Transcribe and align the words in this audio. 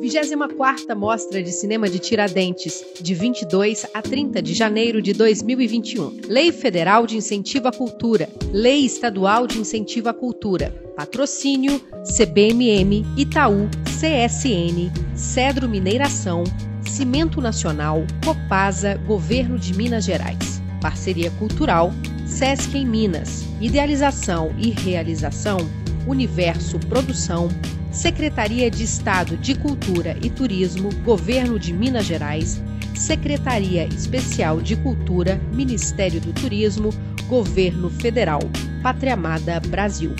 24ª 0.00 0.94
Mostra 0.94 1.42
de 1.42 1.50
Cinema 1.50 1.88
de 1.88 1.98
Tiradentes, 1.98 2.84
de 3.00 3.14
22 3.14 3.86
a 3.92 4.02
30 4.02 4.40
de 4.42 4.54
janeiro 4.54 5.00
de 5.00 5.12
2021. 5.12 6.20
Lei 6.28 6.52
Federal 6.52 7.06
de 7.06 7.16
Incentivo 7.16 7.68
à 7.68 7.72
Cultura. 7.72 8.28
Lei 8.52 8.84
Estadual 8.84 9.46
de 9.46 9.58
Incentivo 9.58 10.08
à 10.08 10.14
Cultura. 10.14 10.70
Patrocínio 10.96 11.80
CBMM, 12.16 13.04
Itaú, 13.16 13.68
CSN, 13.84 14.92
Cedro 15.14 15.68
Mineiração, 15.68 16.44
Cimento 16.88 17.40
Nacional, 17.40 18.04
Copasa, 18.24 18.96
Governo 19.06 19.58
de 19.58 19.74
Minas 19.74 20.04
Gerais. 20.04 20.62
Parceria 20.80 21.30
Cultural, 21.32 21.92
Sesc 22.26 22.76
em 22.76 22.86
Minas. 22.86 23.44
Idealização 23.60 24.54
e 24.58 24.70
realização, 24.70 25.58
Universo 26.06 26.78
Produção, 26.80 27.48
Secretaria 27.94 28.68
de 28.68 28.82
Estado 28.82 29.36
de 29.36 29.56
Cultura 29.56 30.16
e 30.20 30.28
Turismo, 30.28 30.90
Governo 31.04 31.60
de 31.60 31.72
Minas 31.72 32.04
Gerais, 32.04 32.60
Secretaria 32.92 33.86
Especial 33.86 34.60
de 34.60 34.74
Cultura, 34.74 35.40
Ministério 35.52 36.20
do 36.20 36.32
Turismo, 36.32 36.90
Governo 37.28 37.88
Federal, 37.88 38.40
Pátria 38.82 39.14
Amada 39.14 39.60
Brasil. 39.68 40.10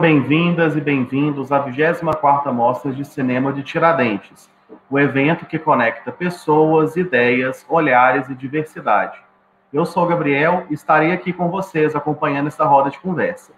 Bem-vindas 0.00 0.76
e 0.76 0.80
bem-vindos 0.80 1.50
à 1.50 1.68
24ª 1.68 2.52
Mostra 2.52 2.92
de 2.92 3.04
Cinema 3.04 3.52
de 3.52 3.64
Tiradentes, 3.64 4.48
o 4.88 4.96
evento 4.96 5.44
que 5.44 5.58
conecta 5.58 6.12
pessoas, 6.12 6.96
ideias, 6.96 7.66
olhares 7.68 8.28
e 8.28 8.34
diversidade. 8.36 9.25
Eu 9.72 9.84
sou 9.84 10.04
o 10.04 10.06
Gabriel 10.06 10.64
e 10.70 10.74
estarei 10.74 11.10
aqui 11.10 11.32
com 11.32 11.50
vocês 11.50 11.96
acompanhando 11.96 12.46
essa 12.46 12.64
roda 12.64 12.88
de 12.88 13.00
conversa. 13.00 13.52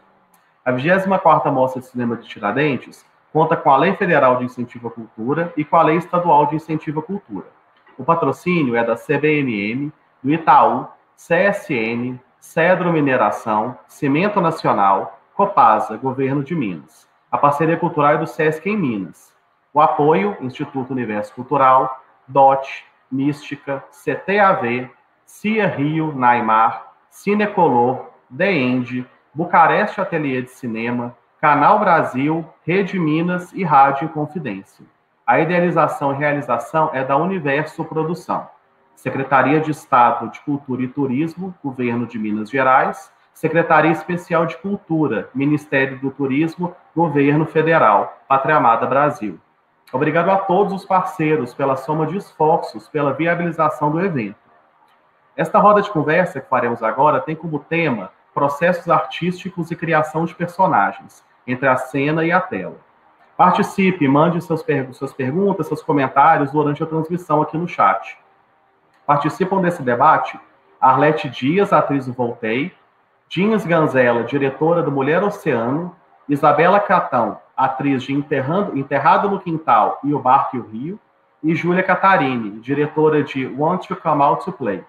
A 0.65 0.73
24ª 0.73 1.53
Mostra 1.53 1.83
de 1.83 1.87
Cinema 1.87 2.17
de 2.17 2.27
Tiradentes 2.27 3.05
conta 3.31 3.55
com 3.57 3.71
a 3.71 3.77
Lei 3.77 3.95
Federal 3.95 4.37
de 4.37 4.45
Incentivo 4.45 4.89
à 4.89 4.91
Cultura 4.91 5.53
e 5.55 5.65
com 5.65 5.77
a 5.77 5.83
Lei 5.83 5.97
Estadual 5.97 6.47
de 6.47 6.57
Incentivo 6.57 7.01
à 7.01 7.03
Cultura. 7.03 7.47
O 7.99 8.05
patrocínio 8.05 8.75
é 8.75 8.83
da 8.83 8.97
CBMM, 8.97 9.93
do 10.23 10.33
Itaú, 10.33 10.89
CSN, 11.15 12.19
Cedro 12.41 12.91
Mineração, 12.91 13.77
Cimento 13.87 14.41
Nacional, 14.41 15.21
Copasa, 15.35 15.97
Governo 15.99 16.43
de 16.43 16.55
Minas. 16.55 17.07
A 17.31 17.37
parceria 17.37 17.77
cultural 17.77 18.15
é 18.15 18.19
do 18.19 18.27
SESC 18.27 18.67
em 18.67 18.77
Minas. 18.77 19.35
O 19.75 19.81
apoio, 19.81 20.37
Instituto 20.41 20.91
Universo 20.91 21.35
Cultural, 21.35 22.03
DOT, 22.27 22.87
Mística, 23.13 23.85
CTAV, 23.91 24.91
CIA 25.29 25.69
Rio, 25.69 26.11
Naimar, 26.17 26.95
Cinecolor, 27.11 28.07
The 28.35 28.51
End, 28.51 29.07
Bucareste 29.35 30.01
Ateliê 30.01 30.41
de 30.41 30.51
Cinema, 30.51 31.15
Canal 31.39 31.79
Brasil, 31.79 32.45
Rede 32.67 32.99
Minas 32.99 33.53
e 33.53 33.63
Rádio 33.63 34.09
Confidência. 34.09 34.87
A 35.27 35.39
idealização 35.39 36.15
e 36.15 36.17
realização 36.17 36.91
é 36.95 37.05
da 37.05 37.19
Universo 37.19 37.85
Produção. 37.85 38.49
Secretaria 38.97 39.61
de 39.61 39.71
Estado 39.71 40.31
de 40.31 40.41
Cultura 40.41 40.83
e 40.83 40.89
Turismo, 40.89 41.55
Governo 41.63 42.07
de 42.07 42.19
Minas 42.19 42.49
Gerais, 42.49 43.13
Secretaria 43.35 43.93
Especial 43.93 44.47
de 44.47 44.57
Cultura, 44.57 45.29
Ministério 45.35 45.99
do 45.99 46.11
Turismo, 46.11 46.75
Governo 46.97 47.45
Federal, 47.45 48.19
Pátria 48.27 48.57
Amada 48.57 48.87
Brasil. 48.87 49.39
Obrigado 49.93 50.31
a 50.31 50.39
todos 50.39 50.73
os 50.73 50.87
parceiros 50.87 51.53
pela 51.53 51.77
soma 51.77 52.07
de 52.07 52.17
esforços 52.17 52.89
pela 52.89 53.13
viabilização 53.13 53.91
do 53.91 54.01
evento. 54.01 54.48
Esta 55.39 55.61
roda 55.61 55.81
de 55.81 55.89
conversa 55.89 56.41
que 56.41 56.49
faremos 56.49 56.83
agora 56.83 57.21
tem 57.21 57.37
como 57.37 57.61
tema 57.61 58.11
processos 58.35 58.91
artísticos 58.91 59.71
e 59.71 59.77
criação 59.77 60.25
de 60.25 60.35
personagens, 60.35 61.25
entre 61.47 61.69
a 61.69 61.77
cena 61.77 62.25
e 62.25 62.33
a 62.33 62.41
tela. 62.41 62.75
Participe, 63.37 64.09
mande 64.09 64.43
seus 64.43 64.65
per 64.65 64.93
suas 64.93 65.13
perguntas, 65.13 65.69
seus 65.69 65.81
comentários 65.81 66.51
durante 66.51 66.83
a 66.83 66.87
transmissão 66.87 67.41
aqui 67.41 67.57
no 67.57 67.69
chat. 67.69 68.19
Participam 69.07 69.63
desse 69.63 69.81
debate 69.81 70.37
Arlete 70.81 71.29
Dias, 71.29 71.73
atriz 71.73 72.07
do 72.07 72.13
Voltei, 72.13 72.75
Dinhas 73.29 73.65
Ganzella, 73.65 74.25
diretora 74.25 74.83
do 74.83 74.91
Mulher 74.91 75.23
Oceano, 75.23 75.95
Isabela 76.29 76.81
Catão, 76.81 77.39
atriz 77.57 78.03
de 78.03 78.13
Enterrando, 78.13 78.77
Enterrado 78.77 79.31
no 79.31 79.39
Quintal 79.39 80.01
e 80.03 80.13
O 80.13 80.19
Barco 80.19 80.57
e 80.57 80.59
o 80.59 80.67
Rio, 80.67 81.01
e 81.45 81.55
Júlia 81.55 81.85
Catarini, 81.85 82.59
diretora 82.59 83.23
de 83.23 83.47
Want 83.47 83.87
to 83.87 83.95
Come 83.95 84.21
Out 84.21 84.45
to 84.45 84.51
Play. 84.51 84.85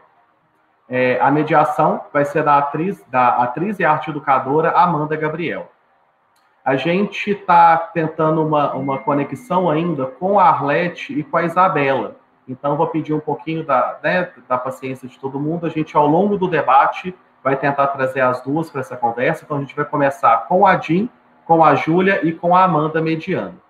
É, 0.90 1.20
a 1.22 1.30
mediação 1.30 2.02
vai 2.12 2.26
ser 2.26 2.44
da 2.44 2.58
atriz, 2.58 3.04
da 3.10 3.44
atriz 3.44 3.80
e 3.80 3.86
arte 3.86 4.10
educadora 4.10 4.72
Amanda 4.72 5.16
Gabriel. 5.16 5.72
A 6.66 6.76
gente 6.76 7.32
está 7.32 7.78
tentando 7.78 8.44
uma, 8.46 8.74
uma 8.74 8.98
conexão 8.98 9.70
ainda 9.70 10.08
com 10.08 10.40
a 10.40 10.46
Arlete 10.46 11.18
e 11.18 11.24
com 11.24 11.38
a 11.38 11.44
Isabela. 11.44 12.16
Então, 12.48 12.76
vou 12.76 12.88
pedir 12.88 13.14
um 13.14 13.20
pouquinho 13.20 13.64
da, 13.64 14.00
né, 14.02 14.32
da 14.48 14.58
paciência 14.58 15.08
de 15.08 15.18
todo 15.20 15.40
mundo. 15.40 15.68
A 15.68 15.70
gente, 15.70 15.96
ao 15.96 16.08
longo 16.08 16.38
do 16.38 16.48
debate, 16.48 17.16
vai 17.44 17.56
tentar 17.56 17.88
trazer 17.88 18.22
as 18.22 18.42
duas 18.42 18.72
para 18.72 18.82
essa 18.82 18.98
conversa. 18.98 19.46
Então, 19.46 19.58
a 19.58 19.60
gente 19.60 19.76
vai 19.76 19.86
começar 19.86 20.48
com 20.48 20.66
a 20.66 20.76
Jim, 20.78 21.08
com 21.46 21.64
a 21.64 21.76
Júlia 21.76 22.26
e 22.26 22.34
com 22.34 22.56
a 22.56 22.64
Amanda 22.64 23.00
mediando. 23.00 23.62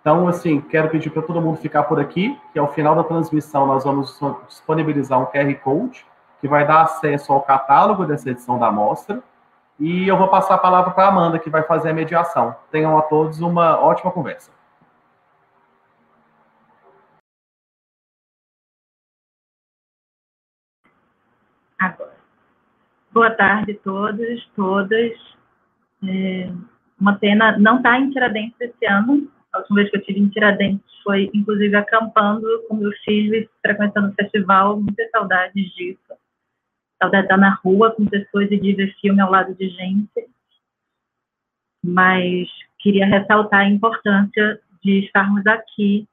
Então, 0.00 0.28
assim, 0.28 0.60
quero 0.60 0.88
pedir 0.88 1.10
para 1.10 1.22
todo 1.22 1.40
mundo 1.40 1.56
ficar 1.56 1.82
por 1.82 1.98
aqui, 1.98 2.38
que 2.52 2.58
ao 2.60 2.72
final 2.72 2.94
da 2.94 3.02
transmissão 3.02 3.66
nós 3.66 3.82
vamos 3.82 4.20
disponibilizar 4.46 5.20
um 5.20 5.26
QR 5.26 5.52
Code 5.56 6.06
que 6.46 6.48
vai 6.48 6.64
dar 6.64 6.82
acesso 6.82 7.32
ao 7.32 7.42
catálogo 7.42 8.06
dessa 8.06 8.30
edição 8.30 8.56
da 8.56 8.70
mostra. 8.70 9.20
E 9.80 10.06
eu 10.06 10.16
vou 10.16 10.28
passar 10.28 10.54
a 10.54 10.58
palavra 10.58 10.92
para 10.92 11.06
a 11.06 11.08
Amanda, 11.08 11.40
que 11.40 11.50
vai 11.50 11.64
fazer 11.64 11.90
a 11.90 11.92
mediação. 11.92 12.54
Tenham 12.70 12.96
a 12.96 13.02
todos 13.02 13.40
uma 13.40 13.78
ótima 13.78 14.12
conversa. 14.12 14.52
Agora. 21.78 22.14
Boa 23.10 23.30
tarde 23.32 23.72
a 23.72 23.84
todos, 23.84 24.50
todas. 24.54 25.12
É 26.08 26.48
uma 26.98 27.16
pena 27.16 27.58
não 27.58 27.78
estar 27.78 27.90
tá 27.90 27.98
em 27.98 28.10
Tiradentes 28.10 28.60
esse 28.60 28.86
ano. 28.86 29.28
A 29.52 29.58
última 29.58 29.76
vez 29.76 29.90
que 29.90 29.96
eu 29.96 30.00
estive 30.00 30.20
em 30.20 30.28
Tiradentes 30.28 31.02
foi, 31.02 31.28
inclusive, 31.34 31.74
acampando 31.74 32.46
com 32.68 32.76
meu 32.76 32.92
filho, 33.04 33.48
frequentando 33.60 34.10
o 34.10 34.14
festival. 34.14 34.80
Muitas 34.80 35.10
saudades 35.10 35.70
disso 35.74 36.16
saudade 36.98 37.22
de 37.22 37.32
estar 37.32 37.36
na 37.36 37.54
rua 37.54 37.94
com 37.94 38.06
pessoas 38.06 38.50
e 38.50 38.58
de 38.58 38.74
ver 38.74 38.94
filme 39.00 39.20
ao 39.20 39.30
lado 39.30 39.54
de 39.54 39.68
gente. 39.68 40.28
Mas 41.84 42.48
queria 42.78 43.06
ressaltar 43.06 43.60
a 43.60 43.68
importância 43.68 44.60
de 44.82 45.04
estarmos 45.04 45.46
aqui 45.46 46.08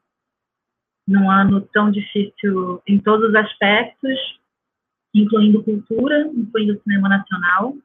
num 1.07 1.29
ano 1.29 1.61
tão 1.73 1.91
difícil 1.91 2.81
em 2.87 2.99
todos 2.99 3.29
os 3.29 3.35
aspectos, 3.35 4.39
incluindo 5.13 5.63
cultura, 5.63 6.27
incluindo 6.27 6.81
cinema 6.81 7.09
nacional. 7.09 7.75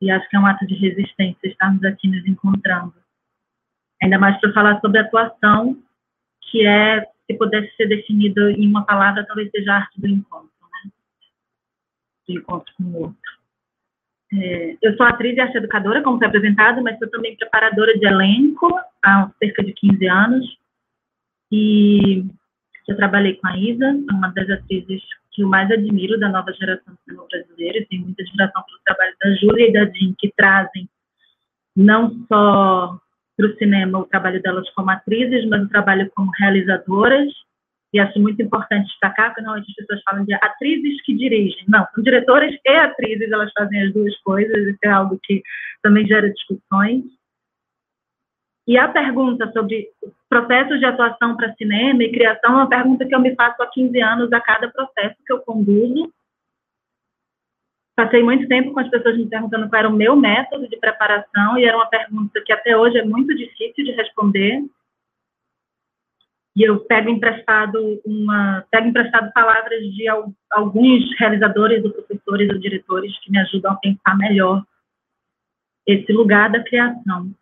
E 0.00 0.10
acho 0.10 0.28
que 0.28 0.36
é 0.36 0.40
um 0.40 0.46
ato 0.46 0.66
de 0.66 0.74
resistência 0.74 1.48
estarmos 1.48 1.82
aqui 1.84 2.08
nos 2.08 2.24
encontrando. 2.26 2.94
Ainda 4.02 4.18
mais 4.18 4.40
para 4.40 4.52
falar 4.52 4.80
sobre 4.80 5.00
atuação, 5.00 5.76
que 6.42 6.64
é, 6.64 7.04
se 7.26 7.36
pudesse 7.36 7.74
ser 7.76 7.88
definido 7.88 8.48
em 8.48 8.68
uma 8.68 8.86
palavra, 8.86 9.26
talvez 9.26 9.50
seja 9.50 9.72
a 9.72 9.76
arte 9.78 10.00
do 10.00 10.06
encontro 10.06 10.57
de 12.28 12.38
encontro 12.38 12.72
com 12.76 12.84
o 12.84 13.02
outro. 13.02 13.38
É, 14.32 14.76
eu 14.82 14.96
sou 14.96 15.06
atriz 15.06 15.36
e 15.36 15.40
arte 15.40 15.56
educadora, 15.56 16.02
como 16.02 16.18
foi 16.18 16.26
apresentado, 16.26 16.82
mas 16.82 16.98
sou 16.98 17.08
também 17.08 17.36
preparadora 17.36 17.98
de 17.98 18.06
elenco 18.06 18.68
há 19.02 19.30
cerca 19.38 19.64
de 19.64 19.72
15 19.72 20.06
anos. 20.06 20.58
E 21.50 22.24
eu 22.86 22.96
trabalhei 22.96 23.34
com 23.36 23.48
a 23.48 23.56
Isa, 23.56 23.90
uma 24.12 24.28
das 24.28 24.50
atrizes 24.50 25.02
que 25.32 25.42
eu 25.42 25.48
mais 25.48 25.70
admiro 25.70 26.18
da 26.18 26.28
nova 26.28 26.52
geração 26.52 26.92
do 26.92 27.00
cinema 27.04 27.26
brasileiro. 27.30 27.86
Tenho 27.88 28.02
muita 28.02 28.22
admiração 28.22 28.62
pelo 28.64 28.80
trabalho 28.84 29.14
da 29.22 29.34
Júlia 29.36 29.68
e 29.68 29.72
da 29.72 29.84
Jean, 29.86 30.14
que 30.18 30.32
trazem 30.36 30.88
não 31.74 32.10
só 32.26 32.98
para 33.36 33.46
o 33.46 33.54
cinema 33.56 34.00
o 34.00 34.04
trabalho 34.04 34.42
delas 34.42 34.68
como 34.70 34.90
atrizes, 34.90 35.48
mas 35.48 35.62
o 35.62 35.68
trabalho 35.68 36.10
como 36.14 36.30
realizadoras 36.38 37.32
e 37.92 37.98
acho 37.98 38.18
muito 38.20 38.42
importante 38.42 38.86
destacar, 38.86 39.28
porque 39.28 39.40
normalmente 39.40 39.70
as 39.70 39.76
pessoas 39.76 40.02
falam 40.02 40.24
de 40.24 40.34
atrizes 40.34 41.02
que 41.02 41.14
dirigem. 41.14 41.64
Não, 41.66 41.86
são 41.94 42.02
diretoras 42.02 42.54
e 42.64 42.70
atrizes, 42.70 43.30
elas 43.30 43.50
fazem 43.52 43.82
as 43.82 43.92
duas 43.94 44.16
coisas, 44.20 44.66
isso 44.66 44.78
é 44.84 44.88
algo 44.88 45.18
que 45.22 45.42
também 45.82 46.06
gera 46.06 46.30
discussões. 46.30 47.04
E 48.66 48.76
a 48.76 48.86
pergunta 48.86 49.50
sobre 49.52 49.88
processos 50.28 50.78
de 50.78 50.84
atuação 50.84 51.34
para 51.34 51.54
cinema 51.54 52.02
e 52.02 52.12
criação 52.12 52.52
é 52.52 52.56
uma 52.56 52.68
pergunta 52.68 53.06
que 53.06 53.14
eu 53.14 53.20
me 53.20 53.34
faço 53.34 53.62
há 53.62 53.66
15 53.66 53.98
anos 54.02 54.32
a 54.32 54.40
cada 54.40 54.70
processo 54.70 55.16
que 55.26 55.32
eu 55.32 55.40
conduzo. 55.40 56.12
Passei 57.96 58.22
muito 58.22 58.46
tempo 58.46 58.72
com 58.72 58.80
as 58.80 58.90
pessoas 58.90 59.16
me 59.16 59.26
perguntando 59.26 59.68
qual 59.70 59.80
era 59.80 59.88
o 59.88 59.96
meu 59.96 60.14
método 60.14 60.68
de 60.68 60.76
preparação 60.76 61.58
e 61.58 61.64
era 61.64 61.76
uma 61.76 61.88
pergunta 61.88 62.42
que 62.44 62.52
até 62.52 62.76
hoje 62.76 62.98
é 62.98 63.04
muito 63.04 63.34
difícil 63.34 63.84
de 63.84 63.92
responder, 63.92 64.62
e 66.58 66.64
eu 66.64 66.80
pego 66.80 67.08
emprestado 67.08 68.02
uma 68.04 68.66
pego 68.68 68.88
emprestado 68.88 69.32
palavras 69.32 69.80
de 69.94 70.08
alguns 70.50 71.16
realizadores 71.16 71.84
ou 71.84 71.92
professores 71.92 72.50
ou 72.50 72.58
diretores 72.58 73.16
que 73.20 73.30
me 73.30 73.38
ajudam 73.38 73.70
a 73.70 73.76
pensar 73.76 74.18
melhor 74.18 74.64
esse 75.86 76.12
lugar 76.12 76.50
da 76.50 76.60
criação. 76.64 77.32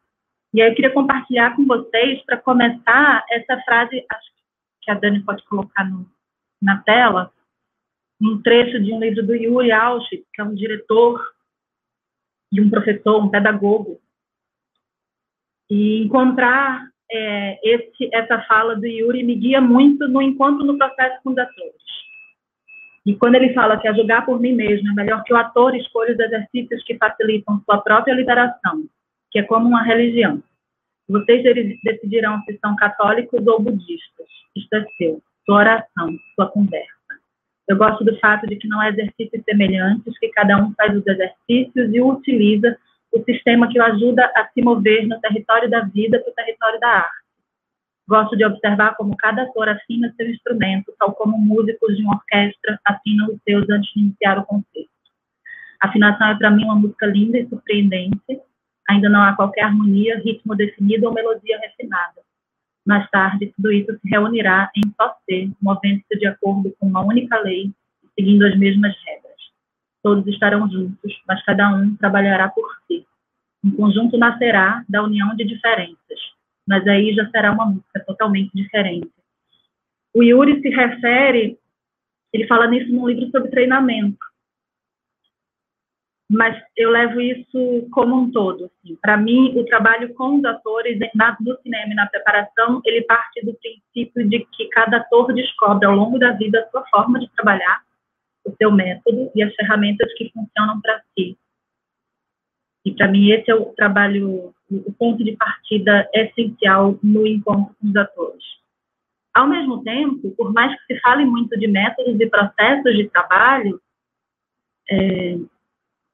E 0.52 0.60
aí 0.60 0.68
eu 0.68 0.74
queria 0.74 0.92
compartilhar 0.92 1.56
com 1.56 1.64
vocês, 1.64 2.22
para 2.26 2.36
começar, 2.36 3.24
essa 3.30 3.58
frase, 3.62 4.04
acho 4.12 4.30
que 4.82 4.90
a 4.90 4.94
Dani 4.94 5.24
pode 5.24 5.42
colocar 5.46 5.88
no, 5.88 6.06
na 6.60 6.82
tela, 6.82 7.32
um 8.20 8.42
trecho 8.42 8.78
de 8.82 8.92
um 8.92 9.00
livro 9.00 9.26
do 9.26 9.34
Yuri 9.34 9.72
Auschwitz, 9.72 10.26
que 10.30 10.42
é 10.42 10.44
um 10.44 10.54
diretor 10.54 11.26
e 12.52 12.60
um 12.60 12.68
professor, 12.68 13.24
um 13.24 13.30
pedagogo. 13.30 13.98
E 15.70 16.02
encontrar 16.02 16.90
é, 17.10 17.58
esse, 17.62 18.08
essa 18.12 18.40
fala 18.42 18.76
do 18.76 18.86
Yuri 18.86 19.22
me 19.22 19.34
guia 19.34 19.60
muito 19.60 20.08
no 20.08 20.20
encontro 20.20 20.64
no 20.64 20.76
processo 20.76 21.20
com 21.22 21.30
os 21.30 21.38
atores. 21.38 21.86
E 23.04 23.14
quando 23.14 23.36
ele 23.36 23.54
fala 23.54 23.78
que 23.78 23.86
a 23.86 23.92
julgar 23.92 24.26
por 24.26 24.40
mim 24.40 24.52
mesmo 24.52 24.90
é 24.90 24.94
melhor 24.94 25.22
que 25.22 25.32
o 25.32 25.36
ator 25.36 25.76
escolha 25.76 26.12
os 26.12 26.18
exercícios 26.18 26.82
que 26.82 26.96
facilitam 26.96 27.62
sua 27.64 27.78
própria 27.78 28.14
liberação, 28.14 28.84
que 29.30 29.38
é 29.38 29.42
como 29.44 29.68
uma 29.68 29.82
religião. 29.82 30.42
Vocês 31.08 31.44
decidirão 31.84 32.42
se 32.42 32.58
são 32.58 32.74
católicos 32.74 33.46
ou 33.46 33.62
budistas. 33.62 34.26
Isto 34.56 34.74
é 34.74 34.84
seu, 34.98 35.22
sua 35.44 35.58
oração, 35.58 36.18
sua 36.34 36.48
conversa. 36.48 36.90
Eu 37.68 37.76
gosto 37.76 38.04
do 38.04 38.18
fato 38.18 38.46
de 38.46 38.56
que 38.56 38.66
não 38.66 38.80
há 38.80 38.88
exercícios 38.88 39.42
semelhantes, 39.44 40.18
que 40.18 40.28
cada 40.30 40.56
um 40.56 40.72
faz 40.74 40.96
os 40.96 41.06
exercícios 41.06 41.94
e 41.94 42.00
utiliza 42.00 42.76
o 43.12 43.22
sistema 43.24 43.68
que 43.68 43.78
o 43.78 43.82
ajuda 43.82 44.24
a 44.36 44.48
se 44.48 44.62
mover 44.62 45.06
no 45.06 45.20
território 45.20 45.70
da 45.70 45.80
vida 45.80 46.20
para 46.20 46.30
o 46.30 46.34
território 46.34 46.80
da 46.80 46.88
arte. 46.88 47.26
Gosto 48.08 48.36
de 48.36 48.44
observar 48.44 48.94
como 48.96 49.16
cada 49.16 49.42
ator 49.42 49.68
afina 49.68 50.12
seu 50.16 50.30
instrumento, 50.30 50.94
tal 50.98 51.12
como 51.14 51.36
músicos 51.36 51.96
de 51.96 52.02
uma 52.02 52.14
orquestra 52.14 52.78
afinam 52.84 53.26
os 53.28 53.40
seus 53.42 53.68
antes 53.68 53.92
de 53.92 54.00
iniciar 54.00 54.38
o 54.38 54.44
concerto. 54.44 54.90
A 55.80 55.88
afinação 55.88 56.28
é 56.28 56.34
para 56.36 56.50
mim 56.50 56.64
uma 56.64 56.76
música 56.76 57.06
linda 57.06 57.38
e 57.38 57.48
surpreendente. 57.48 58.40
Ainda 58.88 59.08
não 59.08 59.20
há 59.20 59.34
qualquer 59.34 59.62
harmonia, 59.62 60.20
ritmo 60.20 60.54
definido 60.54 61.06
ou 61.06 61.12
melodia 61.12 61.58
refinada. 61.58 62.22
Mais 62.86 63.10
tarde, 63.10 63.52
tudo 63.56 63.72
isso 63.72 63.92
se 63.92 64.08
reunirá 64.08 64.70
em 64.76 64.82
só 64.94 65.16
ser, 65.28 65.50
movendo-se 65.60 66.16
de 66.16 66.26
acordo 66.26 66.72
com 66.78 66.86
uma 66.86 67.04
única 67.04 67.36
lei, 67.40 67.72
seguindo 68.14 68.46
as 68.46 68.56
mesmas 68.56 68.94
regras. 69.04 69.25
Todos 70.06 70.24
estarão 70.28 70.70
juntos, 70.70 71.20
mas 71.26 71.42
cada 71.42 71.68
um 71.74 71.96
trabalhará 71.96 72.48
por 72.48 72.64
si. 72.86 73.04
Um 73.64 73.72
conjunto 73.72 74.16
nascerá 74.16 74.84
da 74.88 75.02
união 75.02 75.34
de 75.34 75.44
diferenças, 75.44 76.20
mas 76.64 76.86
aí 76.86 77.12
já 77.12 77.28
será 77.30 77.50
uma 77.50 77.66
música 77.66 78.04
totalmente 78.06 78.52
diferente. 78.54 79.10
O 80.14 80.22
Yuri 80.22 80.62
se 80.62 80.68
refere, 80.68 81.58
ele 82.32 82.46
fala 82.46 82.68
nisso 82.68 82.92
num 82.92 83.08
livro 83.08 83.28
sobre 83.32 83.50
treinamento, 83.50 84.24
mas 86.30 86.56
eu 86.76 86.90
levo 86.90 87.20
isso 87.20 87.88
como 87.90 88.14
um 88.14 88.30
todo. 88.30 88.66
Assim. 88.66 88.96
Para 89.02 89.16
mim, 89.16 89.58
o 89.58 89.64
trabalho 89.64 90.14
com 90.14 90.36
os 90.36 90.44
atores 90.44 91.00
no 91.40 91.60
cinema 91.62 91.92
e 91.92 91.96
na 91.96 92.06
preparação, 92.06 92.80
ele 92.84 93.02
parte 93.02 93.44
do 93.44 93.54
princípio 93.54 94.28
de 94.28 94.46
que 94.52 94.68
cada 94.68 94.98
ator 94.98 95.34
descobre 95.34 95.84
ao 95.84 95.96
longo 95.96 96.16
da 96.16 96.30
vida 96.30 96.60
a 96.60 96.70
sua 96.70 96.86
forma 96.92 97.18
de 97.18 97.28
trabalhar, 97.30 97.84
o 98.46 98.54
seu 98.56 98.70
método 98.70 99.30
e 99.34 99.42
as 99.42 99.54
ferramentas 99.54 100.12
que 100.14 100.30
funcionam 100.32 100.80
para 100.80 101.02
si. 101.14 101.36
E 102.84 102.92
para 102.92 103.08
mim 103.08 103.30
esse 103.30 103.50
é 103.50 103.54
o 103.54 103.66
trabalho, 103.74 104.54
o 104.70 104.92
ponto 104.92 105.24
de 105.24 105.32
partida 105.36 106.08
essencial 106.14 106.98
no 107.02 107.26
encontro 107.26 107.74
com 107.80 107.88
os 107.88 107.96
atores. 107.96 108.44
Ao 109.34 109.46
mesmo 109.46 109.82
tempo, 109.82 110.30
por 110.30 110.52
mais 110.52 110.72
que 110.74 110.94
se 110.94 111.00
fale 111.00 111.24
muito 111.26 111.58
de 111.58 111.66
métodos 111.66 112.18
e 112.18 112.26
processos 112.26 112.96
de 112.96 113.08
trabalho, 113.08 113.80
é, 114.88 115.36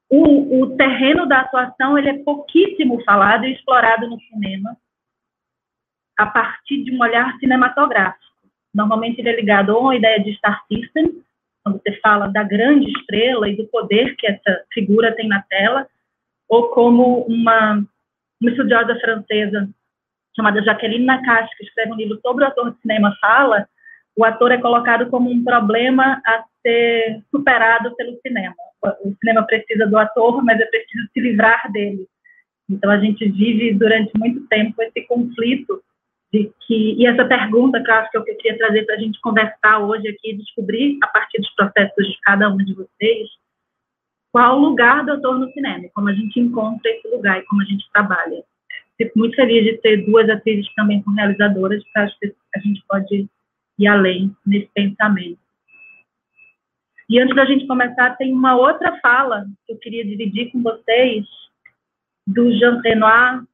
o, 0.08 0.62
o, 0.62 0.76
terreno 0.76 1.26
da 1.26 1.40
atuação 1.40 1.96
ele 1.96 2.08
é 2.08 2.22
pouquíssimo 2.22 3.02
falado 3.04 3.44
e 3.44 3.52
explorado 3.52 4.08
no 4.08 4.18
cinema 4.22 4.76
a 6.18 6.26
partir 6.26 6.82
de 6.84 6.94
um 6.94 7.00
olhar 7.00 7.38
cinematográfico. 7.38 8.22
Normalmente 8.74 9.20
ele 9.20 9.28
é 9.28 9.36
ligado 9.36 9.72
a 9.72 9.78
uma 9.78 9.96
ideia 9.96 10.18
de 10.18 10.34
star 10.34 10.64
system, 10.66 11.22
quando 11.62 11.80
você 11.80 11.92
fala 12.00 12.28
da 12.28 12.42
grande 12.42 12.90
estrela 12.90 13.48
e 13.48 13.56
do 13.56 13.66
poder 13.66 14.16
que 14.16 14.26
essa 14.26 14.64
figura 14.72 15.14
tem 15.14 15.28
na 15.28 15.42
tela, 15.42 15.86
ou 16.48 16.68
como 16.68 17.22
uma, 17.22 17.84
uma 18.40 18.50
estudiosa 18.50 18.98
francesa 19.00 19.68
chamada 20.34 20.62
Jacqueline 20.62 21.04
Nakache, 21.04 21.56
que 21.56 21.64
escreve 21.64 21.92
um 21.92 21.96
livro 21.96 22.18
sobre 22.20 22.44
o 22.44 22.46
ator 22.46 22.72
de 22.72 22.80
cinema, 22.80 23.16
fala, 23.20 23.66
o 24.16 24.24
ator 24.24 24.52
é 24.52 24.58
colocado 24.58 25.08
como 25.08 25.30
um 25.30 25.44
problema 25.44 26.20
a 26.24 26.44
ser 26.62 27.22
superado 27.30 27.94
pelo 27.96 28.18
cinema. 28.20 28.54
O 29.04 29.14
cinema 29.20 29.42
precisa 29.44 29.86
do 29.86 29.96
ator, 29.96 30.42
mas 30.44 30.60
é 30.60 30.66
preciso 30.66 31.08
se 31.12 31.20
livrar 31.20 31.70
dele. 31.72 32.06
Então 32.68 32.90
a 32.90 32.98
gente 32.98 33.28
vive 33.28 33.74
durante 33.74 34.10
muito 34.18 34.46
tempo 34.48 34.82
esse 34.82 35.06
conflito 35.06 35.82
de 36.32 36.50
que 36.66 36.94
e 36.94 37.06
essa 37.06 37.24
pergunta 37.26 37.82
que 37.82 37.90
eu 37.90 37.94
acho 37.94 38.10
que 38.10 38.18
eu 38.18 38.24
queria 38.24 38.56
trazer 38.56 38.86
para 38.86 38.94
a 38.94 38.98
gente 38.98 39.20
conversar 39.20 39.80
hoje 39.80 40.08
aqui, 40.08 40.34
descobrir 40.34 40.98
a 41.02 41.06
partir 41.08 41.38
dos 41.38 41.54
processos 41.54 42.06
de 42.06 42.18
cada 42.22 42.48
um 42.48 42.56
de 42.56 42.74
vocês, 42.74 43.28
qual 44.32 44.58
o 44.58 44.62
lugar 44.62 45.04
do 45.04 45.12
ator 45.12 45.38
no 45.38 45.52
cinema, 45.52 45.88
como 45.94 46.08
a 46.08 46.14
gente 46.14 46.40
encontra 46.40 46.90
esse 46.90 47.06
lugar 47.08 47.38
e 47.38 47.44
como 47.44 47.60
a 47.60 47.66
gente 47.66 47.84
trabalha. 47.92 48.42
Fico 48.96 49.18
muito 49.18 49.36
feliz 49.36 49.64
de 49.64 49.78
ter 49.78 50.06
duas 50.06 50.28
atrizes 50.30 50.72
também 50.74 51.02
são 51.02 51.12
realizadoras, 51.12 51.82
porque 51.84 51.98
acho 51.98 52.18
que 52.18 52.34
a 52.56 52.60
gente 52.60 52.82
pode 52.88 53.28
ir 53.78 53.86
além 53.86 54.34
nesse 54.46 54.70
pensamento. 54.74 55.38
E 57.10 57.20
antes 57.20 57.36
da 57.36 57.44
gente 57.44 57.66
começar, 57.66 58.16
tem 58.16 58.32
uma 58.32 58.56
outra 58.56 58.98
fala 59.00 59.44
que 59.66 59.72
eu 59.74 59.78
queria 59.78 60.04
dividir 60.04 60.50
com 60.50 60.62
vocês, 60.62 61.26
do 62.26 62.50
Jean 62.52 62.80
Renoir, 62.80 63.44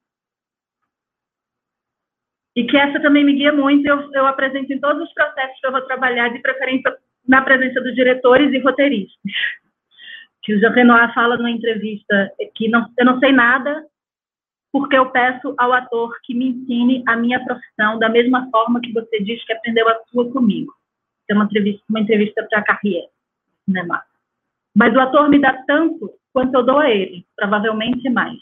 e 2.58 2.66
que 2.66 2.76
essa 2.76 3.00
também 3.00 3.24
me 3.24 3.34
guia 3.34 3.52
muito, 3.52 3.86
eu, 3.86 4.10
eu 4.12 4.26
apresento 4.26 4.72
em 4.72 4.80
todos 4.80 5.02
os 5.02 5.14
processos 5.14 5.58
que 5.60 5.66
eu 5.66 5.72
vou 5.72 5.82
trabalhar, 5.82 6.28
de 6.28 6.40
preferência 6.40 6.96
na 7.26 7.42
presença 7.42 7.80
dos 7.80 7.94
diretores 7.94 8.52
e 8.52 8.58
roteiristas 8.58 9.18
que 10.48 10.54
o 10.54 10.60
Jean 10.60 10.70
Renoir 10.70 11.12
fala 11.12 11.36
numa 11.36 11.50
entrevista 11.50 12.32
que 12.54 12.68
não, 12.68 12.88
eu 12.96 13.04
não 13.04 13.18
sei 13.18 13.32
nada 13.32 13.84
porque 14.72 14.96
eu 14.96 15.10
peço 15.10 15.54
ao 15.58 15.74
ator 15.74 16.10
que 16.24 16.32
me 16.32 16.48
ensine 16.48 17.04
a 17.06 17.16
minha 17.16 17.44
profissão 17.44 17.98
da 17.98 18.08
mesma 18.08 18.48
forma 18.50 18.80
que 18.80 18.90
você 18.90 19.20
diz 19.22 19.44
que 19.44 19.52
aprendeu 19.52 19.86
a 19.86 20.00
sua 20.10 20.32
comigo. 20.32 20.72
É 21.28 21.34
uma 21.34 21.44
entrevista, 21.44 21.84
uma 21.90 22.00
entrevista 22.00 22.46
para 22.48 22.60
a 22.60 22.64
Carrière, 22.64 23.08
cinema. 23.66 24.02
Mas 24.74 24.94
o 24.94 25.00
ator 25.00 25.28
me 25.28 25.38
dá 25.38 25.52
tanto 25.66 26.14
quanto 26.32 26.54
eu 26.54 26.62
dou 26.62 26.78
a 26.78 26.90
ele, 26.90 27.26
provavelmente 27.36 28.08
mais. 28.08 28.38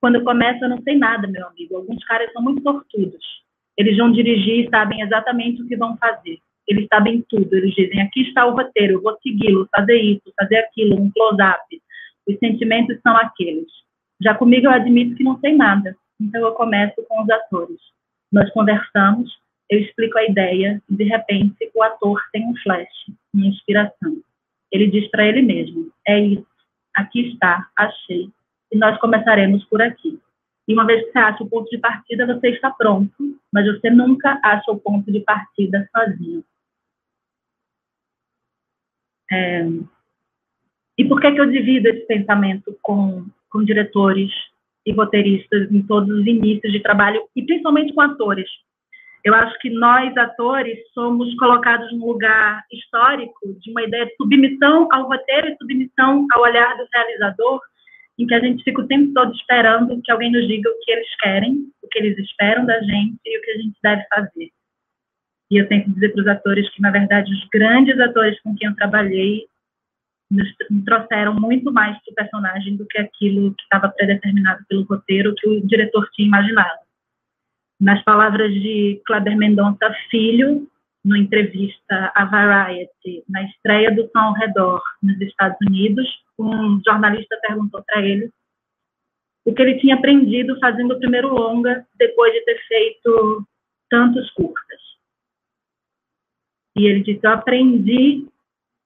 Quando 0.00 0.14
eu 0.14 0.24
começo, 0.24 0.64
eu 0.64 0.70
não 0.70 0.80
sei 0.82 0.96
nada, 0.96 1.28
meu 1.28 1.46
amigo. 1.46 1.76
Alguns 1.76 2.02
caras 2.04 2.32
são 2.32 2.40
muito 2.40 2.62
sortudos. 2.62 3.41
Eles 3.76 3.96
vão 3.96 4.12
dirigir 4.12 4.66
e 4.66 4.70
sabem 4.70 5.00
exatamente 5.00 5.62
o 5.62 5.66
que 5.66 5.76
vão 5.76 5.96
fazer. 5.96 6.38
Eles 6.68 6.86
sabem 6.92 7.24
tudo. 7.28 7.54
Eles 7.54 7.74
dizem: 7.74 8.00
aqui 8.00 8.22
está 8.22 8.46
o 8.46 8.54
roteiro, 8.54 8.94
eu 8.94 9.02
vou 9.02 9.16
segui-lo, 9.22 9.68
fazer 9.74 9.96
isso, 9.96 10.32
fazer 10.38 10.56
aquilo, 10.56 11.00
um 11.00 11.10
close-up. 11.10 11.82
Os 12.28 12.38
sentimentos 12.38 12.98
são 13.02 13.16
aqueles. 13.16 13.70
Já 14.22 14.34
comigo, 14.34 14.66
eu 14.66 14.70
admito 14.70 15.16
que 15.16 15.24
não 15.24 15.38
sei 15.40 15.56
nada. 15.56 15.96
Então, 16.20 16.40
eu 16.40 16.52
começo 16.52 16.94
com 17.08 17.22
os 17.22 17.30
atores. 17.30 17.78
Nós 18.30 18.48
conversamos, 18.52 19.30
eu 19.68 19.80
explico 19.80 20.16
a 20.18 20.24
ideia 20.24 20.80
e, 20.88 20.94
de 20.94 21.04
repente, 21.04 21.70
o 21.74 21.82
ator 21.82 22.20
tem 22.32 22.46
um 22.46 22.56
flash, 22.62 22.88
uma 23.34 23.46
inspiração. 23.46 24.16
Ele 24.70 24.86
diz 24.86 25.10
para 25.10 25.26
ele 25.26 25.42
mesmo: 25.42 25.90
é 26.06 26.18
isso, 26.20 26.46
aqui 26.94 27.32
está, 27.32 27.68
achei. 27.76 28.28
E 28.72 28.78
nós 28.78 28.98
começaremos 28.98 29.64
por 29.64 29.82
aqui. 29.82 30.18
E 30.66 30.74
uma 30.74 30.86
vez 30.86 31.04
que 31.04 31.12
você 31.12 31.18
acha 31.18 31.42
o 31.42 31.48
ponto 31.48 31.68
de 31.68 31.78
partida, 31.78 32.26
você 32.26 32.50
está 32.50 32.70
pronto, 32.70 33.12
mas 33.52 33.66
você 33.66 33.90
nunca 33.90 34.40
acha 34.42 34.70
o 34.70 34.78
ponto 34.78 35.10
de 35.10 35.20
partida 35.20 35.88
sozinho. 35.94 36.44
É, 39.30 39.66
e 40.98 41.04
por 41.04 41.20
que, 41.20 41.32
que 41.32 41.40
eu 41.40 41.50
divido 41.50 41.88
esse 41.88 42.06
pensamento 42.06 42.76
com, 42.82 43.26
com 43.50 43.64
diretores 43.64 44.30
e 44.84 44.92
roteiristas 44.92 45.70
em 45.70 45.82
todos 45.82 46.08
os 46.10 46.26
inícios 46.26 46.72
de 46.72 46.80
trabalho, 46.80 47.22
e 47.34 47.42
principalmente 47.42 47.94
com 47.94 48.00
atores? 48.02 48.48
Eu 49.24 49.34
acho 49.34 49.56
que 49.60 49.70
nós, 49.70 50.16
atores, 50.16 50.78
somos 50.92 51.34
colocados 51.36 51.92
num 51.92 52.06
lugar 52.06 52.64
histórico 52.72 53.54
de 53.60 53.70
uma 53.70 53.82
ideia 53.82 54.06
de 54.06 54.16
submissão 54.16 54.88
ao 54.92 55.06
roteiro 55.06 55.48
e 55.48 55.56
submissão 55.56 56.26
ao 56.32 56.42
olhar 56.42 56.76
do 56.76 56.86
realizador, 56.92 57.60
em 58.22 58.26
que 58.26 58.34
a 58.34 58.40
gente 58.40 58.62
fica 58.62 58.80
o 58.80 58.86
tempo 58.86 59.12
todo 59.12 59.34
esperando 59.34 60.00
que 60.02 60.12
alguém 60.12 60.30
nos 60.30 60.46
diga 60.46 60.70
o 60.70 60.78
que 60.80 60.92
eles 60.92 61.16
querem, 61.20 61.66
o 61.82 61.88
que 61.88 61.98
eles 61.98 62.18
esperam 62.18 62.64
da 62.64 62.80
gente 62.80 63.18
e 63.24 63.38
o 63.38 63.42
que 63.42 63.50
a 63.50 63.58
gente 63.58 63.76
deve 63.82 64.04
fazer. 64.14 64.50
E 65.50 65.56
eu 65.56 65.68
tenho 65.68 65.84
que 65.84 65.90
dizer 65.90 66.10
para 66.10 66.22
os 66.22 66.28
atores 66.28 66.70
que, 66.70 66.80
na 66.80 66.90
verdade, 66.90 67.32
os 67.32 67.48
grandes 67.52 67.98
atores 68.00 68.40
com 68.40 68.54
quem 68.54 68.68
eu 68.68 68.76
trabalhei 68.76 69.46
me 70.70 70.82
trouxeram 70.84 71.34
muito 71.38 71.70
mais 71.70 71.98
para 72.02 72.12
o 72.12 72.14
personagem 72.14 72.76
do 72.76 72.86
que 72.86 72.98
aquilo 72.98 73.54
que 73.54 73.62
estava 73.64 73.90
predeterminado 73.90 74.64
pelo 74.66 74.84
roteiro 74.84 75.34
que 75.36 75.46
o 75.46 75.66
diretor 75.66 76.08
tinha 76.14 76.26
imaginado. 76.26 76.80
Nas 77.78 78.02
palavras 78.02 78.50
de 78.54 79.02
Kleber 79.04 79.36
Mendonça 79.36 79.94
Filho, 80.10 80.66
numa 81.04 81.18
entrevista 81.18 82.12
à 82.14 82.24
Variety, 82.24 83.24
na 83.28 83.42
estreia 83.42 83.94
do 83.94 84.08
Som 84.10 84.20
ao 84.20 84.34
Redor, 84.34 84.80
nos 85.02 85.20
Estados 85.20 85.58
Unidos, 85.68 86.08
um 86.42 86.80
jornalista 86.84 87.38
perguntou 87.40 87.82
para 87.84 88.02
ele 88.02 88.30
o 89.44 89.52
que 89.52 89.62
ele 89.62 89.78
tinha 89.78 89.96
aprendido 89.96 90.58
fazendo 90.60 90.94
o 90.94 90.98
primeiro 90.98 91.28
longa, 91.28 91.86
depois 91.96 92.32
de 92.32 92.44
ter 92.44 92.58
feito 92.66 93.46
tantos 93.90 94.30
curtas. 94.30 94.80
E 96.76 96.86
ele 96.86 97.02
disse: 97.02 97.20
Eu 97.22 97.32
aprendi 97.32 98.26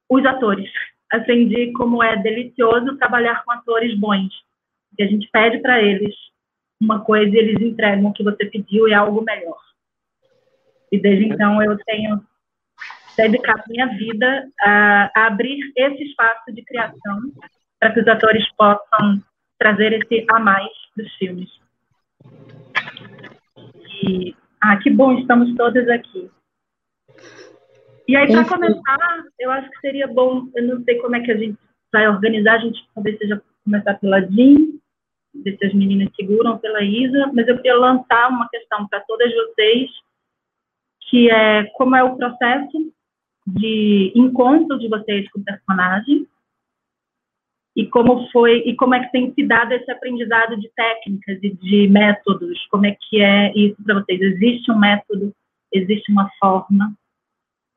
os 0.09 0.25
atores, 0.25 0.71
aprendi 1.11 1.73
como 1.73 2.03
é 2.03 2.17
delicioso 2.17 2.97
trabalhar 2.97 3.45
com 3.45 3.53
atores 3.53 3.99
bons, 3.99 4.33
que 4.97 5.03
a 5.03 5.07
gente 5.07 5.29
pede 5.31 5.59
para 5.59 5.83
eles 5.83 6.15
uma 6.81 7.05
coisa 7.05 7.35
e 7.35 7.39
eles 7.39 7.61
entregam 7.61 8.11
o 8.11 8.13
que 8.13 8.23
você 8.23 8.47
pediu 8.47 8.89
e 8.89 8.93
é 8.93 8.95
algo 8.95 9.23
melhor. 9.23 9.61
E 10.91 10.99
desde 10.99 11.27
então 11.27 11.63
eu 11.63 11.77
tenho 11.85 12.25
dedicado 13.17 13.63
minha 13.69 13.87
vida 13.87 14.49
a, 14.61 15.11
a 15.15 15.27
abrir 15.27 15.59
esse 15.77 16.05
espaço 16.05 16.53
de 16.53 16.63
criação 16.65 17.21
para 17.81 17.93
que 17.93 18.01
os 18.01 18.09
atores 18.09 18.45
possam 18.57 19.23
trazer 19.59 19.93
esse 19.93 20.27
a 20.31 20.39
mais 20.39 20.71
para 20.95 21.05
os 21.05 21.15
filmes. 21.15 21.51
E, 24.05 24.35
ah, 24.61 24.77
que 24.79 24.91
bom, 24.91 25.19
estamos 25.19 25.55
todas 25.57 25.89
aqui. 25.89 26.31
E 28.09 28.15
aí, 28.17 28.31
para 28.31 28.45
começar, 28.45 29.25
eu 29.39 29.51
acho 29.51 29.69
que 29.71 29.81
seria 29.81 30.07
bom, 30.07 30.49
eu 30.55 30.63
não 30.63 30.85
sei 30.85 30.99
como 31.01 31.17
é 31.17 31.21
que 31.21 31.33
a 31.33 31.37
gente 31.37 31.59
vai 31.93 32.07
organizar, 32.07 32.55
a 32.55 32.59
gente 32.59 32.87
talvez 32.95 33.19
seja 33.19 33.43
começar 33.65 33.95
pela 33.95 34.21
Jean, 34.21 34.79
ver 35.35 35.57
se 35.59 35.67
as 35.67 35.75
meninas 35.75 36.09
seguram 36.15 36.59
pela 36.59 36.83
Isa, 36.83 37.31
mas 37.35 37.49
eu 37.49 37.57
queria 37.57 37.77
lançar 37.77 38.29
uma 38.29 38.49
questão 38.49 38.87
para 38.87 39.01
todas 39.01 39.33
vocês, 39.35 39.91
que 41.09 41.31
é 41.31 41.65
como 41.75 41.97
é 41.97 42.05
o 42.05 42.17
processo 42.17 42.93
de 43.47 44.13
encontro 44.15 44.79
de 44.79 44.89
vocês 44.89 45.31
com 45.31 45.41
o 45.41 45.45
personagem, 45.45 46.27
e 47.77 47.87
como 47.87 48.27
foi 48.31 48.63
e 48.67 48.75
como 48.75 48.95
é 48.95 49.05
que 49.05 49.13
tem 49.13 49.33
se 49.35 49.47
dado 49.47 49.73
esse 49.73 49.91
aprendizado 49.91 50.57
de 50.57 50.71
técnicas 50.75 51.39
e 51.43 51.51
de 51.51 51.87
métodos? 51.89 52.67
Como 52.71 52.87
é 52.87 52.97
que 52.99 53.21
é 53.21 53.53
isso 53.55 53.77
para 53.85 54.01
vocês? 54.01 54.19
Existe 54.19 54.73
um 54.73 54.79
método? 54.79 55.35
Existe 55.71 56.11
uma 56.11 56.31
forma? 56.41 56.97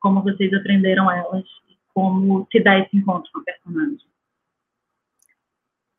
Como 0.00 0.22
vocês 0.22 0.52
aprenderam 0.54 1.10
elas? 1.10 1.44
E 1.68 1.76
como 1.92 2.48
se 2.50 2.60
dá 2.60 2.78
esse 2.78 2.96
encontro 2.96 3.30
com 3.30 3.40
o 3.40 3.44
personagem? 3.44 3.98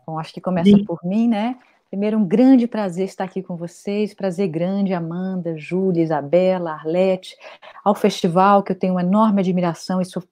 Bom 0.08 0.18
acho 0.18 0.34
que 0.34 0.42
começa 0.42 0.84
por 0.84 1.00
mim 1.04 1.28
né 1.28 1.60
primeiro 1.92 2.18
um 2.18 2.26
grande 2.26 2.68
prazer 2.68 3.04
estar 3.04 3.26
aqui 3.26 3.44
com 3.44 3.58
vocês 3.58 4.14
prazer 4.14 4.48
grande 4.48 4.94
Amanda 4.94 5.58
Júlia 5.58 6.02
Isabela 6.02 6.72
Arlete 6.72 7.36
ao 7.84 7.94
festival 7.94 8.64
que 8.64 8.72
eu 8.72 8.80
tenho 8.80 8.94
uma 8.94 9.04
enorme 9.04 9.42
admiração 9.42 10.00
e 10.00 10.06
sou 10.06 10.24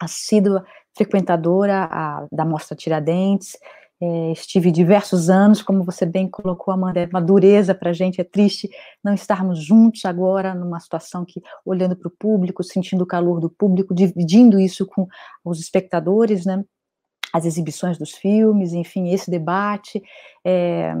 assídua 0.00 0.64
frequentadora 0.96 1.88
a, 1.90 2.26
da 2.32 2.44
Mostra 2.44 2.76
Tiradentes, 2.76 3.56
é, 4.02 4.32
estive 4.32 4.70
diversos 4.70 5.28
anos, 5.28 5.60
como 5.60 5.84
você 5.84 6.06
bem 6.06 6.28
colocou, 6.28 6.72
Amanda, 6.72 7.00
é 7.00 7.06
uma 7.06 7.20
dureza 7.20 7.74
para 7.74 7.90
a 7.90 7.92
gente, 7.92 8.20
é 8.20 8.24
triste 8.24 8.70
não 9.04 9.12
estarmos 9.12 9.62
juntos 9.62 10.04
agora 10.06 10.54
numa 10.54 10.80
situação 10.80 11.24
que, 11.24 11.42
olhando 11.66 11.94
para 11.94 12.08
o 12.08 12.10
público, 12.18 12.64
sentindo 12.64 13.02
o 13.02 13.06
calor 13.06 13.40
do 13.40 13.50
público, 13.50 13.94
dividindo 13.94 14.58
isso 14.58 14.86
com 14.86 15.06
os 15.44 15.60
espectadores, 15.60 16.46
né? 16.46 16.64
As 17.32 17.44
exibições 17.44 17.98
dos 17.98 18.10
filmes, 18.12 18.72
enfim, 18.72 19.12
esse 19.12 19.30
debate. 19.30 20.02
É, 20.44 20.94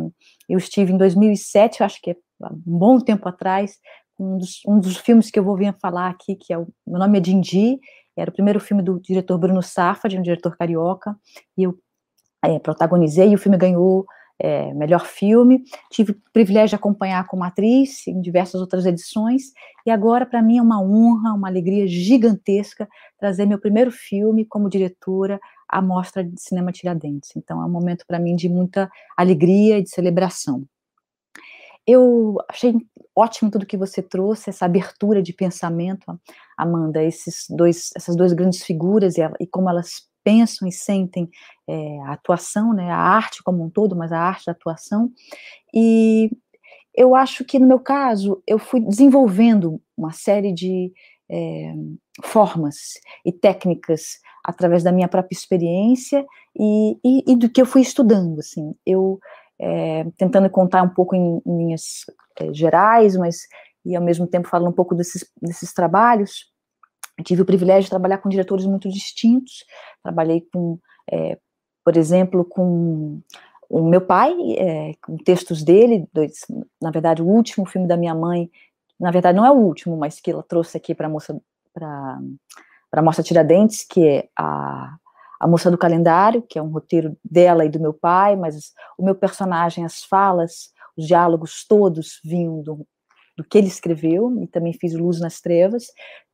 eu 0.48 0.58
estive 0.58 0.92
em 0.92 0.96
2007, 0.96 1.82
acho 1.82 2.00
que 2.00 2.10
é 2.10 2.16
um 2.42 2.78
bom 2.78 2.98
tempo 2.98 3.28
atrás, 3.28 3.78
um 4.18 4.36
dos, 4.36 4.60
um 4.66 4.78
dos 4.78 4.96
filmes 4.98 5.30
que 5.30 5.38
eu 5.38 5.44
vou 5.44 5.56
vir 5.56 5.74
falar 5.80 6.10
aqui, 6.10 6.36
que 6.36 6.52
é 6.52 6.58
o 6.58 6.68
meu 6.86 6.98
nome 6.98 7.18
é 7.18 7.20
Dindi, 7.20 7.78
era 8.16 8.30
o 8.30 8.34
primeiro 8.34 8.60
filme 8.60 8.82
do 8.82 9.00
diretor 9.00 9.38
Bruno 9.38 9.60
de 9.60 10.18
um 10.18 10.22
diretor 10.22 10.56
carioca, 10.56 11.16
e 11.56 11.64
eu 11.64 11.78
é, 12.44 12.58
protagonizei, 12.58 13.30
e 13.30 13.34
o 13.34 13.38
filme 13.38 13.56
ganhou 13.56 14.04
é, 14.38 14.72
melhor 14.74 15.06
filme. 15.06 15.62
Tive 15.90 16.12
o 16.12 16.16
privilégio 16.32 16.70
de 16.70 16.74
acompanhar 16.74 17.26
como 17.26 17.44
atriz 17.44 18.06
em 18.06 18.20
diversas 18.20 18.60
outras 18.60 18.84
edições, 18.84 19.52
e 19.86 19.90
agora, 19.90 20.26
para 20.26 20.42
mim, 20.42 20.58
é 20.58 20.62
uma 20.62 20.82
honra, 20.82 21.34
uma 21.34 21.48
alegria 21.48 21.86
gigantesca 21.86 22.88
trazer 23.18 23.46
meu 23.46 23.58
primeiro 23.58 23.90
filme 23.90 24.44
como 24.44 24.68
diretora 24.68 25.40
à 25.70 25.80
Mostra 25.80 26.24
de 26.24 26.40
Cinema 26.40 26.72
Tiradentes. 26.72 27.30
Então, 27.36 27.62
é 27.62 27.64
um 27.64 27.70
momento 27.70 28.04
para 28.06 28.18
mim 28.18 28.34
de 28.34 28.48
muita 28.48 28.90
alegria 29.16 29.78
e 29.78 29.82
de 29.82 29.90
celebração. 29.90 30.64
Eu 31.86 32.36
achei 32.48 32.74
ótimo 33.16 33.50
tudo 33.50 33.66
que 33.66 33.76
você 33.76 34.02
trouxe, 34.02 34.50
essa 34.50 34.64
abertura 34.64 35.22
de 35.22 35.32
pensamento, 35.32 36.18
Amanda, 36.56 37.02
esses 37.02 37.46
dois, 37.48 37.90
essas 37.96 38.16
duas 38.16 38.32
grandes 38.32 38.62
figuras 38.62 39.16
e, 39.16 39.22
e 39.40 39.46
como 39.46 39.68
elas 39.68 40.08
pensam 40.22 40.68
e 40.68 40.72
sentem 40.72 41.28
é, 41.66 42.00
a 42.02 42.12
atuação, 42.12 42.72
né, 42.72 42.90
a 42.90 42.96
arte 42.96 43.42
como 43.42 43.64
um 43.64 43.70
todo, 43.70 43.96
mas 43.96 44.12
a 44.12 44.18
arte 44.18 44.46
da 44.46 44.52
atuação. 44.52 45.10
E 45.74 46.30
eu 46.94 47.14
acho 47.14 47.44
que 47.44 47.58
no 47.58 47.66
meu 47.66 47.80
caso 47.80 48.42
eu 48.46 48.58
fui 48.58 48.80
desenvolvendo 48.80 49.80
uma 49.96 50.12
série 50.12 50.52
de 50.52 50.92
é, 51.28 51.74
formas 52.22 52.76
e 53.24 53.32
técnicas 53.32 54.18
através 54.44 54.82
da 54.82 54.92
minha 54.92 55.08
própria 55.08 55.36
experiência 55.36 56.24
e, 56.58 56.98
e, 57.04 57.32
e, 57.32 57.36
do 57.36 57.48
que 57.48 57.60
eu 57.60 57.66
fui 57.66 57.82
estudando, 57.82 58.38
assim, 58.40 58.74
eu 58.86 59.18
é, 59.58 60.04
tentando 60.16 60.48
contar 60.48 60.82
um 60.82 60.88
pouco 60.88 61.14
em, 61.14 61.40
em 61.46 61.58
linhas 61.58 62.06
é, 62.38 62.52
gerais, 62.52 63.16
mas 63.16 63.42
e 63.84 63.94
ao 63.96 64.02
mesmo 64.02 64.26
tempo 64.26 64.48
falando 64.48 64.70
um 64.70 64.74
pouco 64.74 64.94
desses, 64.94 65.24
desses 65.40 65.72
trabalhos. 65.72 66.50
Eu 67.18 67.24
tive 67.24 67.42
o 67.42 67.46
privilégio 67.46 67.84
de 67.84 67.90
trabalhar 67.90 68.18
com 68.18 68.28
diretores 68.28 68.66
muito 68.66 68.88
distintos. 68.88 69.64
Trabalhei 70.02 70.46
com, 70.52 70.78
é, 71.10 71.38
por 71.84 71.96
exemplo, 71.96 72.44
com 72.44 73.20
o 73.68 73.88
meu 73.88 74.00
pai, 74.00 74.34
com 75.02 75.16
textos 75.16 75.62
dele, 75.62 76.06
dois, 76.12 76.40
na 76.82 76.90
verdade, 76.90 77.22
o 77.22 77.26
último 77.26 77.64
filme 77.64 77.86
da 77.86 77.96
minha 77.96 78.14
mãe, 78.14 78.50
na 78.98 79.12
verdade 79.12 79.36
não 79.36 79.46
é 79.46 79.50
o 79.50 79.54
último, 79.54 79.96
mas 79.96 80.20
que 80.20 80.30
ela 80.30 80.42
trouxe 80.42 80.76
aqui 80.76 80.94
para 80.94 81.06
a 81.06 81.10
moça 81.10 81.40
para 81.72 82.18
a 82.92 83.02
Mostra 83.02 83.24
Tiradentes, 83.24 83.84
que 83.88 84.06
é 84.06 84.28
a 84.38 84.96
a 85.40 85.48
Moça 85.48 85.70
do 85.70 85.78
Calendário, 85.78 86.42
que 86.42 86.58
é 86.58 86.62
um 86.62 86.68
roteiro 86.68 87.16
dela 87.24 87.64
e 87.64 87.70
do 87.70 87.80
meu 87.80 87.94
pai, 87.94 88.36
mas 88.36 88.74
o 88.98 89.02
meu 89.02 89.14
personagem, 89.14 89.86
as 89.86 90.04
falas, 90.04 90.70
os 90.94 91.06
diálogos 91.06 91.64
todos 91.66 92.20
vinham 92.22 92.62
do, 92.62 92.86
do 93.38 93.42
que 93.42 93.56
ele 93.56 93.66
escreveu, 93.66 94.38
e 94.42 94.46
também 94.46 94.74
fiz 94.74 94.92
Luz 94.92 95.18
nas 95.18 95.40
Trevas, 95.40 95.86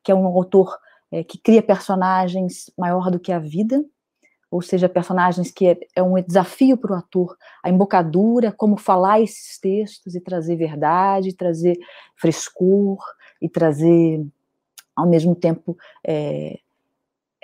que 0.03 0.11
é 0.11 0.15
um 0.15 0.27
autor 0.27 0.77
é, 1.13 1.23
que 1.23 1.39
cria 1.39 1.63
personagens 1.63 2.69
maior 2.77 3.09
do 3.09 3.21
que 3.21 3.31
a 3.31 3.39
vida, 3.39 3.85
ou 4.51 4.61
seja, 4.61 4.89
personagens 4.89 5.53
que 5.53 5.69
é, 5.69 5.79
é 5.95 6.03
um 6.03 6.21
desafio 6.21 6.77
para 6.77 6.93
o 6.93 6.99
ator, 6.99 7.37
a 7.63 7.71
embocadura, 7.71 8.51
como 8.51 8.77
falar 8.77 9.21
esses 9.21 9.59
textos 9.61 10.17
e 10.17 10.21
trazer 10.21 10.57
verdade, 10.57 11.33
trazer 11.33 11.79
frescor 12.17 12.99
e 13.41 13.49
trazer, 13.49 14.27
ao 14.97 15.07
mesmo 15.07 15.35
tempo, 15.35 15.77
é, 16.05 16.59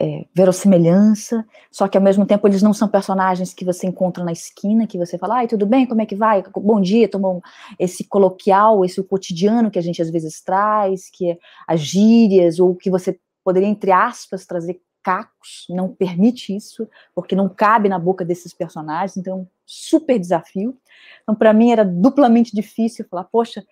é, 0.01 0.25
verossimilhança, 0.35 1.47
só 1.71 1.87
que 1.87 1.97
ao 1.97 2.03
mesmo 2.03 2.27
tempo 2.27 2.49
eles 2.49 2.63
não 2.63 2.73
são 2.73 2.89
personagens 2.89 3.53
que 3.55 3.65
você 3.65 3.87
encontra 3.87 4.25
na 4.25 4.33
esquina, 4.33 4.87
que 4.87 4.99
você 4.99 5.19
fala, 5.19 5.37
ai, 5.37 5.47
tudo 5.47 5.67
bem, 5.67 5.87
como 5.87 6.01
é 6.01 6.07
que 6.07 6.17
vai? 6.17 6.43
Bom 6.57 6.81
dia, 6.81 7.09
tomou 7.09 7.43
esse 7.79 8.05
coloquial, 8.05 8.85
esse 8.85 9.03
cotidiano 9.05 9.71
que 9.71 9.79
a 9.79 9.83
gente 9.83 10.01
às 10.01 10.11
vezes 10.11 10.41
traz, 10.41 11.11
que 11.11 11.31
é 11.31 11.39
as 11.69 11.81
gírias, 11.81 12.59
ou 12.59 12.75
que 12.75 12.91
você 12.91 13.19
poderia, 13.45 13.69
entre 13.69 13.93
aspas, 13.93 14.47
trazer 14.47 14.81
cacos, 15.03 15.67
não 15.69 15.89
permite 15.89 16.55
isso, 16.55 16.89
porque 17.15 17.35
não 17.35 17.49
cabe 17.49 17.89
na 17.89 17.99
boca 17.99 18.25
desses 18.25 18.55
personagens, 18.55 19.17
então 19.17 19.33
é 19.33 19.41
um 19.43 19.47
super 19.67 20.19
desafio. 20.19 20.77
Então, 21.23 21.35
para 21.35 21.53
mim, 21.53 21.73
era 21.73 21.85
duplamente 21.85 22.55
difícil 22.55 23.05
falar, 23.11 23.25
poxa, 23.25 23.65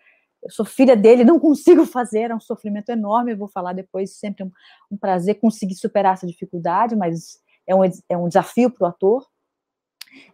eu 0.43 0.51
sou 0.51 0.65
filha 0.65 0.97
dele, 0.97 1.25
não 1.25 1.39
consigo 1.39 1.85
fazer, 1.87 2.31
é 2.31 2.35
um 2.35 2.41
sofrimento 2.41 2.91
enorme, 2.91 3.33
eu 3.33 3.37
vou 3.37 3.49
falar 3.49 3.73
depois, 3.73 4.19
sempre 4.19 4.45
um, 4.45 4.51
um 4.91 4.97
prazer 4.97 5.39
conseguir 5.41 5.75
superar 5.75 6.15
essa 6.15 6.27
dificuldade, 6.27 6.97
mas 6.97 7.39
é 7.67 7.75
um, 7.75 7.83
é 8.09 8.17
um 8.17 8.29
desafio 8.29 8.71
para 8.71 8.87
o 8.87 8.89
ator. 8.89 9.27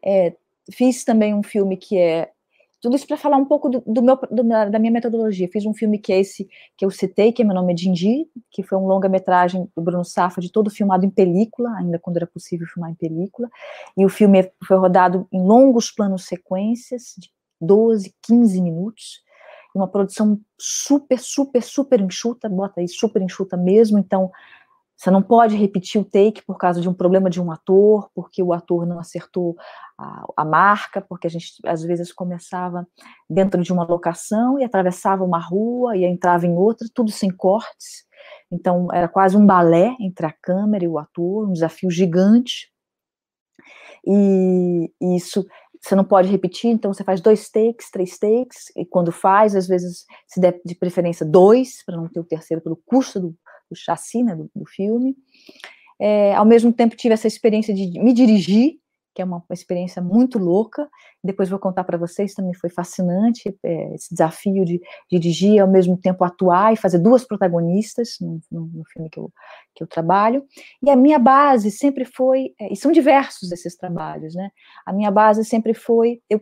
É, 0.04 0.34
fiz 0.72 1.04
também 1.04 1.34
um 1.34 1.42
filme 1.42 1.76
que 1.76 1.98
é 1.98 2.30
tudo 2.80 2.94
isso 2.94 3.06
para 3.06 3.16
falar 3.16 3.36
um 3.36 3.44
pouco 3.44 3.68
do, 3.68 3.82
do 3.86 4.02
meu, 4.02 4.16
do, 4.30 4.44
da 4.44 4.78
minha 4.78 4.92
metodologia. 4.92 5.48
Fiz 5.48 5.66
um 5.66 5.74
filme 5.74 5.98
que 5.98 6.12
é 6.12 6.20
esse 6.20 6.48
que 6.76 6.84
eu 6.84 6.90
citei, 6.90 7.32
que 7.32 7.42
é 7.42 7.44
Meu 7.44 7.54
Nome 7.54 7.72
é 7.72 7.76
Dindi, 7.76 8.28
que 8.50 8.62
foi 8.62 8.78
um 8.78 8.86
longa-metragem 8.86 9.68
do 9.74 9.82
Bruno 9.82 10.04
Safa, 10.04 10.40
de 10.40 10.52
todo 10.52 10.70
filmado 10.70 11.04
em 11.04 11.10
película, 11.10 11.74
ainda 11.78 11.98
quando 11.98 12.18
era 12.18 12.26
possível 12.26 12.66
filmar 12.66 12.90
em 12.90 12.94
película. 12.94 13.48
E 13.96 14.04
o 14.04 14.08
filme 14.08 14.50
foi 14.64 14.76
rodado 14.76 15.26
em 15.32 15.42
longos 15.42 15.90
planos 15.90 16.26
sequências, 16.26 17.14
de 17.18 17.28
12, 17.60 18.14
15 18.22 18.62
minutos 18.62 19.25
uma 19.76 19.88
produção 19.88 20.40
super, 20.58 21.18
super, 21.18 21.62
super 21.62 22.00
enxuta, 22.00 22.48
bota 22.48 22.80
aí 22.80 22.88
super 22.88 23.20
enxuta 23.22 23.56
mesmo, 23.56 23.98
então 23.98 24.30
você 24.96 25.10
não 25.10 25.22
pode 25.22 25.54
repetir 25.56 26.00
o 26.00 26.04
take 26.04 26.42
por 26.42 26.56
causa 26.56 26.80
de 26.80 26.88
um 26.88 26.94
problema 26.94 27.28
de 27.28 27.40
um 27.40 27.52
ator, 27.52 28.08
porque 28.14 28.42
o 28.42 28.54
ator 28.54 28.86
não 28.86 28.98
acertou 28.98 29.54
a, 29.98 30.24
a, 30.38 30.44
marca, 30.44 31.02
porque 31.02 31.26
a 31.26 31.30
gente 31.30 31.52
às 31.66 31.82
vezes 31.82 32.10
começava 32.12 32.88
dentro 33.28 33.62
de 33.62 33.72
uma 33.72 33.84
locação 33.84 34.58
e 34.58 34.64
atravessava 34.64 35.22
uma 35.22 35.38
rua 35.38 35.96
e 35.98 36.04
entrava 36.04 36.46
em 36.46 36.56
outra, 36.56 36.88
tudo 36.94 37.10
sem 37.10 37.30
cortes. 37.30 38.06
Então 38.50 38.88
era 38.90 39.06
quase 39.06 39.36
um 39.36 39.44
balé 39.44 39.94
entre 40.00 40.24
a 40.24 40.32
câmera 40.32 40.84
e 40.84 40.88
o 40.88 40.98
ator, 40.98 41.46
um 41.46 41.52
desafio 41.52 41.90
gigante. 41.90 42.72
E, 44.06 44.90
e 44.98 45.16
isso 45.16 45.46
você 45.88 45.94
não 45.94 46.04
pode 46.04 46.28
repetir, 46.28 46.70
então 46.70 46.92
você 46.92 47.04
faz 47.04 47.20
dois 47.20 47.48
takes, 47.48 47.90
três 47.90 48.18
takes, 48.18 48.72
e 48.76 48.84
quando 48.84 49.12
faz, 49.12 49.54
às 49.54 49.68
vezes 49.68 50.04
se 50.26 50.40
der 50.40 50.60
de 50.64 50.74
preferência 50.74 51.24
dois, 51.24 51.84
para 51.84 51.96
não 51.96 52.08
ter 52.08 52.18
o 52.18 52.24
terceiro 52.24 52.62
pelo 52.62 52.76
custo 52.84 53.20
do, 53.20 53.28
do 53.70 53.76
chassi, 53.76 54.22
né, 54.22 54.34
do, 54.34 54.50
do 54.54 54.66
filme. 54.66 55.16
É, 55.98 56.34
ao 56.34 56.44
mesmo 56.44 56.72
tempo 56.72 56.96
tive 56.96 57.14
essa 57.14 57.26
experiência 57.28 57.72
de 57.72 58.00
me 58.00 58.12
dirigir, 58.12 58.78
que 59.16 59.22
é 59.22 59.24
uma, 59.24 59.42
experiência 59.50 60.02
muito 60.02 60.38
louca. 60.38 60.86
Depois 61.24 61.48
vou 61.48 61.58
contar 61.58 61.84
para 61.84 61.96
vocês, 61.96 62.34
também 62.34 62.52
foi 62.52 62.68
fascinante 62.68 63.56
é, 63.64 63.94
esse 63.94 64.10
desafio 64.10 64.62
de, 64.62 64.78
de 65.10 65.18
dirigir 65.18 65.58
ao 65.58 65.66
mesmo 65.66 65.96
tempo 65.96 66.22
atuar 66.22 66.74
e 66.74 66.76
fazer 66.76 66.98
duas 66.98 67.24
protagonistas 67.24 68.18
no, 68.20 68.38
no, 68.52 68.66
no, 68.66 68.84
filme 68.84 69.08
que 69.08 69.18
eu, 69.18 69.32
que 69.74 69.82
eu 69.82 69.86
trabalho. 69.86 70.44
E 70.82 70.90
a 70.90 70.94
minha 70.94 71.18
base 71.18 71.70
sempre 71.70 72.04
foi, 72.04 72.52
é, 72.60 72.70
e 72.70 72.76
são 72.76 72.92
diversos 72.92 73.50
esses 73.50 73.74
trabalhos, 73.74 74.34
né? 74.34 74.50
A 74.84 74.92
minha 74.92 75.10
base 75.10 75.42
sempre 75.46 75.72
foi 75.72 76.20
eu 76.28 76.38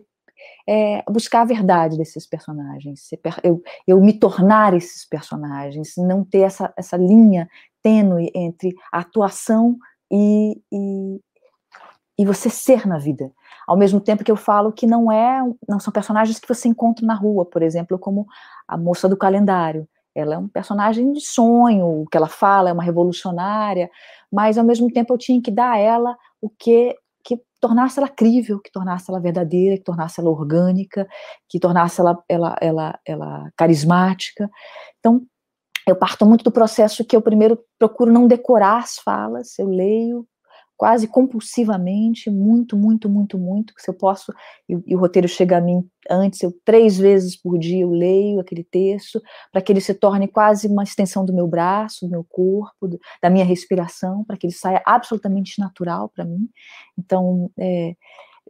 é, 0.69 1.00
buscar 1.09 1.43
a 1.43 1.45
verdade 1.45 1.97
desses 1.97 2.26
personagens, 2.26 3.09
eu, 3.45 3.62
eu 3.87 4.00
me 4.00 4.12
tornar 4.19 4.75
esses 4.75 5.07
personagens, 5.09 5.95
não 5.97 6.25
ter 6.25 6.40
essa, 6.40 6.75
essa 6.76 6.97
linha 6.97 7.49
tênue 7.81 8.33
entre 8.35 8.75
a 8.93 8.99
atuação 8.99 9.78
e, 10.11 10.61
e, 10.73 11.21
e 12.18 12.25
você 12.25 12.49
ser 12.49 12.87
na 12.87 12.99
vida. 12.99 13.30
Ao 13.66 13.76
mesmo 13.76 14.00
tempo 14.00 14.25
que 14.25 14.30
eu 14.30 14.37
falo 14.37 14.73
que 14.73 14.87
não 14.87 15.11
é, 15.11 15.40
não 15.68 15.80
são 15.80 15.92
personagens 15.92 16.38
que 16.38 16.49
você 16.49 16.68
encontra 16.68 17.04
na 17.06 17.14
rua, 17.14 17.44
por 17.44 17.62
exemplo, 17.62 17.99
como 17.99 18.26
a 18.68 18.76
moça 18.76 19.09
do 19.09 19.16
calendário. 19.16 19.88
Ela 20.14 20.37
é 20.37 20.38
um 20.38 20.47
personagem 20.47 21.12
de 21.12 21.21
sonho, 21.21 22.02
o 22.02 22.06
que 22.06 22.16
ela 22.16 22.28
fala 22.28 22.71
é 22.71 22.73
uma 22.73 22.85
revolucionária, 22.85 23.90
mas 24.30 24.56
ao 24.56 24.64
mesmo 24.64 24.90
tempo 24.92 25.12
eu 25.12 25.18
tinha 25.18 25.42
que 25.42 25.50
dar 25.50 25.73
a 25.73 25.78
ela 25.78 26.16
o 26.40 26.49
que 26.49 26.97
que 27.25 27.40
tornasse 27.59 27.99
ela 27.99 28.09
crível, 28.09 28.61
que 28.61 28.71
tornasse 28.71 29.11
ela 29.11 29.18
verdadeira, 29.18 29.78
que 29.78 29.83
tornasse 29.83 30.21
ela 30.21 30.28
orgânica, 30.28 31.09
que 31.49 31.59
tornasse 31.59 31.99
ela, 31.99 32.23
ela, 32.28 32.54
ela, 32.61 33.00
ela 33.06 33.50
carismática. 33.56 34.50
Então, 35.00 35.23
eu 35.88 35.97
parto 35.97 36.26
muito 36.26 36.44
do 36.44 36.52
processo 36.52 37.04
que 37.04 37.16
eu 37.16 37.23
primeiro 37.23 37.59
procuro 37.78 38.12
não 38.12 38.26
decorar 38.26 38.78
as 38.78 38.97
falas, 38.97 39.59
eu 39.59 39.68
leio, 39.68 40.26
quase 40.76 41.07
compulsivamente, 41.07 42.31
muito, 42.31 42.76
muito, 42.76 43.09
muito, 43.09 43.38
muito, 43.38 43.73
se 43.78 43.88
eu 43.88 43.95
posso, 43.95 44.33
e, 44.69 44.76
e, 44.87 44.97
o 44.97 44.99
roteiro 44.99 45.28
chega 45.28 45.59
a 45.59 45.61
mim 45.61 45.88
antes, 46.11 46.43
eu 46.43 46.52
três 46.64 46.99
vezes 46.99 47.37
por 47.37 47.59
dia 47.59 47.83
eu 47.83 47.90
leio 47.90 48.40
aquele 48.40 48.64
texto, 48.64 49.23
para 49.52 49.62
que 49.62 49.73
ele 49.73 49.81
se 49.81 49.95
torne 49.95 50.28
quase 50.28 50.66
uma 50.66 50.83
extensão 50.83 51.25
do 51.25 51.33
meu 51.33 51.47
braço, 51.47 52.07
do 52.07 52.11
meu 52.11 52.25
corpo, 52.25 52.88
do, 52.88 52.99
da 53.23 53.31
minha 53.31 53.45
respiração, 53.45 54.25
para 54.25 54.37
que 54.37 54.47
ele 54.47 54.54
saia 54.54 54.83
absolutamente 54.85 55.61
natural 55.61 56.11
para 56.14 56.25
mim. 56.25 56.49
Então, 56.99 57.50
é, 57.59 57.95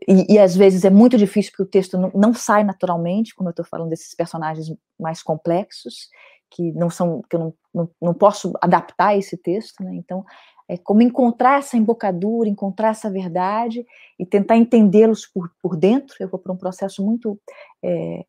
e, 0.08 0.34
e, 0.34 0.38
às 0.38 0.56
vezes 0.56 0.84
é 0.84 0.90
muito 0.90 1.16
difícil 1.16 1.52
porque 1.52 1.62
o 1.62 1.70
texto 1.70 1.96
não, 1.96 2.10
não 2.14 2.34
sai 2.34 2.64
naturalmente, 2.64 3.34
como 3.34 3.48
eu 3.48 3.52
estou 3.52 3.64
falando 3.64 3.90
desses 3.90 4.14
personagens 4.14 4.74
mais 4.98 5.22
complexos, 5.22 6.08
que 6.50 6.72
não 6.72 6.90
são, 6.90 7.22
que 7.28 7.36
eu 7.36 7.40
não, 7.40 7.54
não, 7.74 7.90
não 8.00 8.14
posso 8.14 8.52
adaptar 8.60 9.16
esse 9.16 9.36
texto, 9.36 9.82
né? 9.82 9.94
Então, 9.94 10.24
é 10.68 10.76
como 10.78 11.02
encontrar 11.02 11.58
essa 11.58 11.76
embocadura, 11.76 12.48
encontrar 12.48 12.90
essa 12.90 13.10
verdade 13.10 13.84
e 14.18 14.24
tentar 14.24 14.56
entendê-los 14.56 15.26
por, 15.26 15.50
por 15.60 15.76
dentro. 15.76 16.16
Eu 16.20 16.28
vou 16.28 16.40
para 16.40 16.52
um 16.52 16.56
processo 16.56 17.04
muito 17.04 17.38
é, 17.82 18.24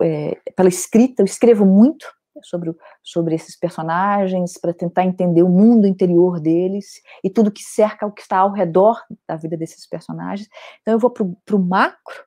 é, 0.00 0.38
pela 0.54 0.68
escrita, 0.68 1.22
eu 1.22 1.26
escrevo 1.26 1.64
muito 1.64 2.06
sobre, 2.42 2.74
sobre 3.02 3.34
esses 3.34 3.56
personagens 3.56 4.58
para 4.58 4.72
tentar 4.72 5.04
entender 5.04 5.42
o 5.42 5.48
mundo 5.48 5.86
interior 5.86 6.40
deles 6.40 7.00
e 7.22 7.30
tudo 7.30 7.52
que 7.52 7.62
cerca 7.62 8.06
o 8.06 8.12
que 8.12 8.22
está 8.22 8.38
ao 8.38 8.52
redor 8.52 9.00
da 9.28 9.36
vida 9.36 9.56
desses 9.56 9.86
personagens. 9.86 10.48
Então 10.80 10.94
eu 10.94 10.98
vou 10.98 11.10
para 11.10 11.56
o 11.56 11.58
macro, 11.58 12.24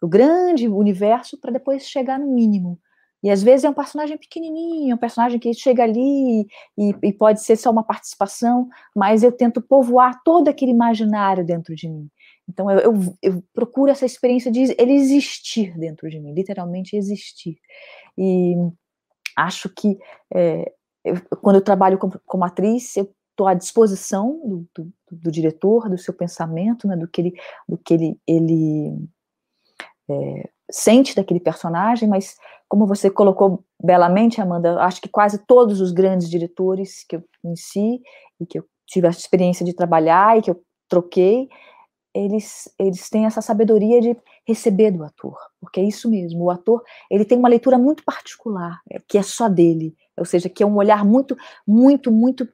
para 0.00 0.06
o 0.06 0.08
grande 0.08 0.68
universo, 0.68 1.38
para 1.40 1.52
depois 1.52 1.84
chegar 1.84 2.18
no 2.18 2.26
mínimo. 2.26 2.78
E 3.24 3.30
às 3.30 3.42
vezes 3.42 3.64
é 3.64 3.70
um 3.70 3.74
personagem 3.74 4.18
pequenininho, 4.18 4.92
é 4.92 4.94
um 4.94 4.98
personagem 4.98 5.38
que 5.38 5.54
chega 5.54 5.82
ali 5.82 6.46
e, 6.76 6.94
e, 7.02 7.10
pode 7.10 7.40
ser 7.42 7.56
só 7.56 7.70
uma 7.70 7.82
participação, 7.82 8.68
mas 8.94 9.22
eu 9.22 9.32
tento 9.32 9.62
povoar 9.62 10.20
todo 10.22 10.48
aquele 10.48 10.72
imaginário 10.72 11.42
dentro 11.42 11.74
de 11.74 11.88
mim. 11.88 12.10
Então 12.46 12.70
eu, 12.70 12.80
eu, 12.80 13.16
eu 13.22 13.44
procuro 13.54 13.90
essa 13.90 14.04
experiência 14.04 14.52
de 14.52 14.76
ele 14.78 14.92
existir 14.92 15.74
dentro 15.78 16.10
de 16.10 16.20
mim, 16.20 16.34
literalmente 16.34 16.96
existir. 16.96 17.56
E 18.18 18.56
acho 19.34 19.70
que 19.70 19.98
é, 20.34 20.70
eu, 21.02 21.16
quando 21.40 21.56
eu 21.56 21.62
trabalho 21.62 21.96
como, 21.96 22.20
como 22.26 22.44
atriz, 22.44 22.94
eu 22.94 23.10
estou 23.30 23.48
à 23.48 23.54
disposição 23.54 24.38
do, 24.44 24.68
do, 24.74 24.92
do, 25.10 25.32
diretor, 25.32 25.88
do 25.88 25.96
seu 25.96 26.12
pensamento, 26.12 26.86
né, 26.86 26.94
do 26.94 27.08
que 27.08 27.22
ele, 27.22 27.32
do 27.66 27.78
que 27.78 27.94
ele, 27.94 28.20
ele 28.26 28.98
é, 30.10 30.48
sente 30.70 31.14
daquele 31.14 31.40
personagem, 31.40 32.08
mas 32.08 32.36
como 32.68 32.86
você 32.86 33.10
colocou 33.10 33.64
belamente, 33.82 34.40
Amanda, 34.40 34.80
acho 34.82 35.00
que 35.00 35.08
quase 35.08 35.38
todos 35.38 35.80
os 35.80 35.92
grandes 35.92 36.28
diretores 36.28 37.04
que 37.08 37.16
eu 37.16 37.24
conheci 37.42 38.00
e 38.40 38.46
que 38.46 38.58
eu 38.58 38.64
tive 38.86 39.06
a 39.06 39.10
experiência 39.10 39.64
de 39.64 39.74
trabalhar 39.74 40.38
e 40.38 40.42
que 40.42 40.50
eu 40.50 40.60
troquei, 40.88 41.48
eles, 42.14 42.72
eles 42.78 43.10
têm 43.10 43.26
essa 43.26 43.42
sabedoria 43.42 44.00
de 44.00 44.16
receber 44.46 44.92
do 44.92 45.02
ator, 45.02 45.36
porque 45.60 45.80
é 45.80 45.84
isso 45.84 46.08
mesmo, 46.08 46.44
o 46.44 46.50
ator, 46.50 46.82
ele 47.10 47.24
tem 47.24 47.36
uma 47.36 47.48
leitura 47.48 47.76
muito 47.76 48.04
particular, 48.04 48.80
é, 48.90 49.00
que 49.08 49.18
é 49.18 49.22
só 49.22 49.48
dele, 49.48 49.94
ou 50.16 50.24
seja, 50.24 50.48
que 50.48 50.62
é 50.62 50.66
um 50.66 50.76
olhar 50.76 51.04
muito, 51.04 51.36
muito, 51.66 52.12
muito 52.12 52.48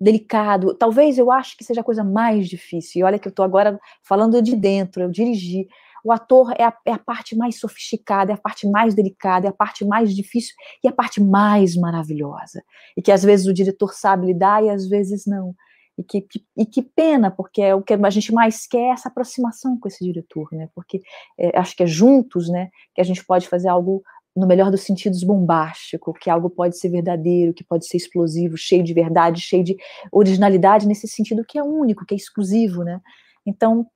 delicado, 0.00 0.74
talvez 0.74 1.18
eu 1.18 1.30
acho 1.30 1.56
que 1.56 1.64
seja 1.64 1.80
a 1.80 1.84
coisa 1.84 2.04
mais 2.04 2.48
difícil, 2.48 3.00
e 3.00 3.04
olha 3.04 3.18
que 3.18 3.26
eu 3.26 3.30
estou 3.30 3.44
agora 3.44 3.78
falando 4.04 4.40
de 4.40 4.54
dentro, 4.54 5.02
eu 5.02 5.10
dirigi, 5.10 5.66
o 6.04 6.12
ator 6.12 6.52
é 6.58 6.64
a, 6.64 6.74
é 6.86 6.92
a, 6.92 6.98
parte 6.98 7.36
mais 7.36 7.58
sofisticada, 7.58 8.32
é 8.32 8.34
a 8.34 8.38
parte 8.38 8.68
mais 8.68 8.94
delicada, 8.94 9.46
é 9.46 9.50
a 9.50 9.52
parte 9.52 9.84
mais 9.84 10.14
difícil 10.14 10.54
e 10.82 10.88
a 10.88 10.92
parte 10.92 11.22
mais 11.22 11.76
maravilhosa. 11.76 12.62
E 12.96 13.02
que 13.02 13.12
às 13.12 13.22
vezes 13.22 13.46
o 13.46 13.54
diretor 13.54 13.94
sabe 13.94 14.26
lidar 14.26 14.64
e 14.64 14.70
às 14.70 14.88
vezes 14.88 15.26
não. 15.26 15.54
E 15.96 16.02
que, 16.02 16.22
que, 16.22 16.44
e 16.56 16.64
que 16.64 16.82
pena, 16.82 17.30
porque 17.30 17.60
é 17.60 17.74
o 17.74 17.82
que 17.82 17.92
a 17.92 18.10
gente 18.10 18.32
mais 18.32 18.66
quer 18.66 18.78
é 18.78 18.90
essa 18.90 19.08
aproximação 19.08 19.78
com 19.78 19.88
esse 19.88 20.02
diretor, 20.04 20.48
né? 20.52 20.68
Porque 20.74 21.02
é, 21.38 21.58
acho 21.58 21.76
que 21.76 21.82
é 21.82 21.86
juntos, 21.86 22.48
né, 22.48 22.70
que 22.94 23.00
a 23.00 23.04
gente 23.04 23.24
pode 23.24 23.46
fazer 23.46 23.68
algo 23.68 24.02
no 24.34 24.46
melhor 24.46 24.70
dos 24.70 24.80
sentidos 24.80 25.22
bombástico, 25.22 26.14
que 26.14 26.30
algo 26.30 26.48
pode 26.48 26.78
ser 26.78 26.88
verdadeiro, 26.88 27.52
que 27.52 27.62
pode 27.62 27.86
ser 27.86 27.98
explosivo, 27.98 28.56
cheio 28.56 28.82
de 28.82 28.94
verdade, 28.94 29.42
cheio 29.42 29.62
de 29.62 29.76
originalidade 30.10 30.86
nesse 30.88 31.06
sentido 31.06 31.44
que 31.44 31.58
é 31.58 31.62
único, 31.62 32.06
que 32.06 32.14
é 32.14 32.16
exclusivo, 32.16 32.82
né? 32.82 32.98
Então, 33.44 33.86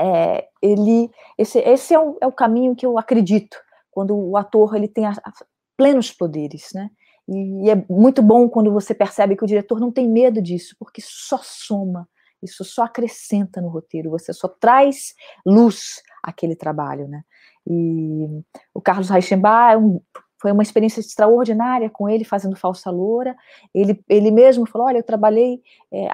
é, 0.00 0.48
ele, 0.60 1.10
esse, 1.38 1.58
esse 1.58 1.94
é, 1.94 1.98
o, 1.98 2.16
é 2.20 2.26
o 2.26 2.32
caminho 2.32 2.74
que 2.74 2.84
eu 2.84 2.98
acredito, 2.98 3.56
quando 3.90 4.16
o 4.16 4.36
ator 4.36 4.74
ele 4.74 4.88
tem 4.88 5.06
a, 5.06 5.10
a, 5.10 5.32
plenos 5.76 6.10
poderes, 6.10 6.70
né? 6.74 6.90
E, 7.28 7.66
e 7.66 7.70
é 7.70 7.84
muito 7.88 8.22
bom 8.22 8.48
quando 8.48 8.72
você 8.72 8.94
percebe 8.94 9.36
que 9.36 9.44
o 9.44 9.46
diretor 9.46 9.78
não 9.78 9.92
tem 9.92 10.08
medo 10.08 10.42
disso, 10.42 10.74
porque 10.78 11.00
só 11.04 11.38
soma, 11.42 12.08
isso 12.42 12.64
só 12.64 12.84
acrescenta 12.84 13.60
no 13.60 13.68
roteiro, 13.68 14.10
você 14.10 14.32
só 14.32 14.48
traz 14.48 15.14
luz 15.46 16.02
àquele 16.22 16.56
trabalho, 16.56 17.06
né? 17.06 17.22
E 17.66 18.26
o 18.74 18.80
Carlos 18.80 19.08
Reichenbach 19.08 19.74
é 19.74 19.78
um, 19.78 20.00
foi 20.42 20.50
uma 20.50 20.64
experiência 20.64 20.98
extraordinária 20.98 21.88
com 21.88 22.08
ele 22.08 22.24
fazendo 22.24 22.56
falsa 22.56 22.90
loura. 22.90 23.36
Ele, 23.72 24.02
ele 24.08 24.32
mesmo 24.32 24.66
falou: 24.66 24.88
Olha, 24.88 24.98
eu 24.98 25.04
trabalhei 25.04 25.62
é, 25.92 26.08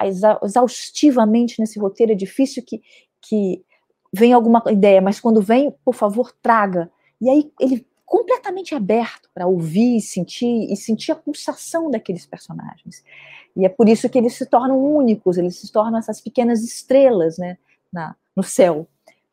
exaustivamente 0.45 1.59
nesse 1.59 1.79
roteiro. 1.79 2.13
É 2.13 2.15
difícil 2.15 2.63
que, 2.63 2.83
que 3.23 3.65
vem 4.13 4.33
alguma 4.33 4.63
ideia, 4.71 5.01
mas 5.01 5.21
quando 5.21 5.41
vem, 5.41 5.75
por 5.85 5.95
favor, 5.95 6.33
traga. 6.43 6.91
E 7.21 7.29
aí 7.29 7.53
ele 7.61 7.87
completamente 8.09 8.75
aberto 8.75 9.29
para 9.35 9.47
ouvir 9.47 10.01
sentir 10.01 10.73
e 10.73 10.77
sentir 10.77 11.13
a 11.13 11.17
pulsação 11.17 11.91
daqueles 11.91 12.25
personagens. 12.25 13.05
E 13.55 13.67
é 13.67 13.69
por 13.69 13.89
isso 13.89 14.09
que 14.09 14.17
eles 14.17 14.35
se 14.35 14.47
tornam 14.47 14.83
únicos, 14.83 15.37
eles 15.37 15.61
se 15.61 15.71
tornam 15.71 15.99
essas 15.99 16.21
pequenas 16.21 16.63
estrelas, 16.63 17.37
né, 17.37 17.59
na, 17.93 18.17
no 18.35 18.43
céu. 18.43 18.89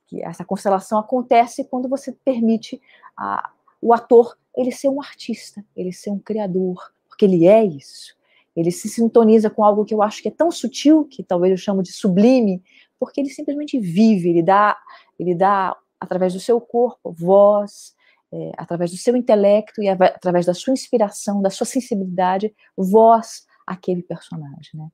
Que 0.07 0.21
essa 0.21 0.43
constelação 0.43 0.99
acontece 0.99 1.63
quando 1.63 1.87
você 1.87 2.11
permite 2.11 2.81
a, 3.17 3.49
o 3.81 3.93
ator 3.93 4.37
ele 4.57 4.71
ser 4.71 4.89
um 4.89 5.01
artista, 5.01 5.63
ele 5.75 5.93
ser 5.93 6.09
um 6.09 6.19
criador, 6.19 6.91
porque 7.07 7.25
ele 7.25 7.47
é 7.47 7.63
isso. 7.63 8.15
Ele 8.55 8.71
se 8.71 8.89
sintoniza 8.89 9.49
com 9.49 9.63
algo 9.63 9.85
que 9.85 9.93
eu 9.93 10.01
acho 10.01 10.21
que 10.21 10.27
é 10.29 10.31
tão 10.31 10.49
sutil, 10.49 11.05
que 11.05 11.23
talvez 11.23 11.51
eu 11.51 11.57
chamo 11.57 11.83
de 11.83 11.91
sublime, 11.91 12.63
porque 12.99 13.21
ele 13.21 13.29
simplesmente 13.29 13.79
vive, 13.79 14.29
ele 14.29 14.43
dá, 14.43 14.77
ele 15.19 15.35
dá 15.35 15.75
através 15.99 16.33
do 16.33 16.39
seu 16.39 16.59
corpo, 16.59 17.11
voz, 17.11 17.93
é, 18.31 18.51
através 18.57 18.91
do 18.91 18.97
seu 18.97 19.15
intelecto 19.15 19.81
e 19.81 19.87
através 19.87 20.45
da 20.45 20.53
sua 20.53 20.73
inspiração, 20.73 21.41
da 21.41 21.49
sua 21.49 21.65
sensibilidade, 21.65 22.53
voz 22.77 23.45
àquele 23.65 24.03
personagem, 24.03 24.71
né? 24.73 24.87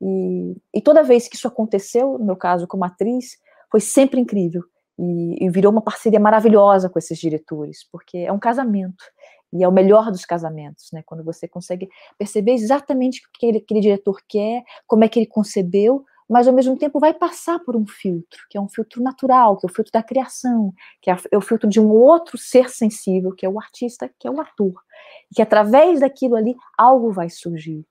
E, 0.00 0.56
e 0.74 0.80
toda 0.80 1.02
vez 1.02 1.28
que 1.28 1.36
isso 1.36 1.48
aconteceu, 1.48 2.18
no 2.18 2.24
meu 2.24 2.36
caso 2.36 2.66
como 2.66 2.84
atriz, 2.84 3.38
foi 3.70 3.80
sempre 3.80 4.20
incrível 4.20 4.62
e, 4.98 5.44
e 5.44 5.50
virou 5.50 5.72
uma 5.72 5.82
parceria 5.82 6.20
maravilhosa 6.20 6.88
com 6.88 6.98
esses 6.98 7.18
diretores, 7.18 7.86
porque 7.90 8.18
é 8.18 8.32
um 8.32 8.38
casamento 8.38 9.04
e 9.52 9.62
é 9.62 9.68
o 9.68 9.72
melhor 9.72 10.10
dos 10.10 10.24
casamentos, 10.24 10.88
né? 10.92 11.02
Quando 11.06 11.24
você 11.24 11.48
consegue 11.48 11.88
perceber 12.18 12.52
exatamente 12.52 13.20
o 13.20 13.22
que 13.22 13.46
aquele, 13.46 13.58
aquele 13.58 13.80
diretor 13.80 14.20
quer, 14.28 14.62
como 14.86 15.04
é 15.04 15.08
que 15.08 15.18
ele 15.18 15.26
concebeu, 15.26 16.04
mas 16.28 16.46
ao 16.46 16.54
mesmo 16.54 16.76
tempo 16.76 17.00
vai 17.00 17.14
passar 17.14 17.58
por 17.60 17.74
um 17.74 17.86
filtro, 17.86 18.44
que 18.50 18.58
é 18.58 18.60
um 18.60 18.68
filtro 18.68 19.02
natural, 19.02 19.56
que 19.56 19.66
é 19.66 19.70
o 19.70 19.72
filtro 19.72 19.92
da 19.92 20.02
criação, 20.02 20.72
que 21.00 21.10
é 21.10 21.16
o 21.36 21.40
filtro 21.40 21.68
de 21.68 21.80
um 21.80 21.88
outro 21.88 22.36
ser 22.36 22.68
sensível, 22.68 23.32
que 23.32 23.46
é 23.46 23.48
o 23.48 23.58
artista, 23.58 24.10
que 24.18 24.28
é 24.28 24.30
o 24.30 24.40
ator. 24.40 24.74
E 25.30 25.34
que 25.36 25.42
através 25.42 26.00
daquilo 26.00 26.36
ali 26.36 26.54
algo 26.76 27.10
vai 27.10 27.30
surgir. 27.30 27.84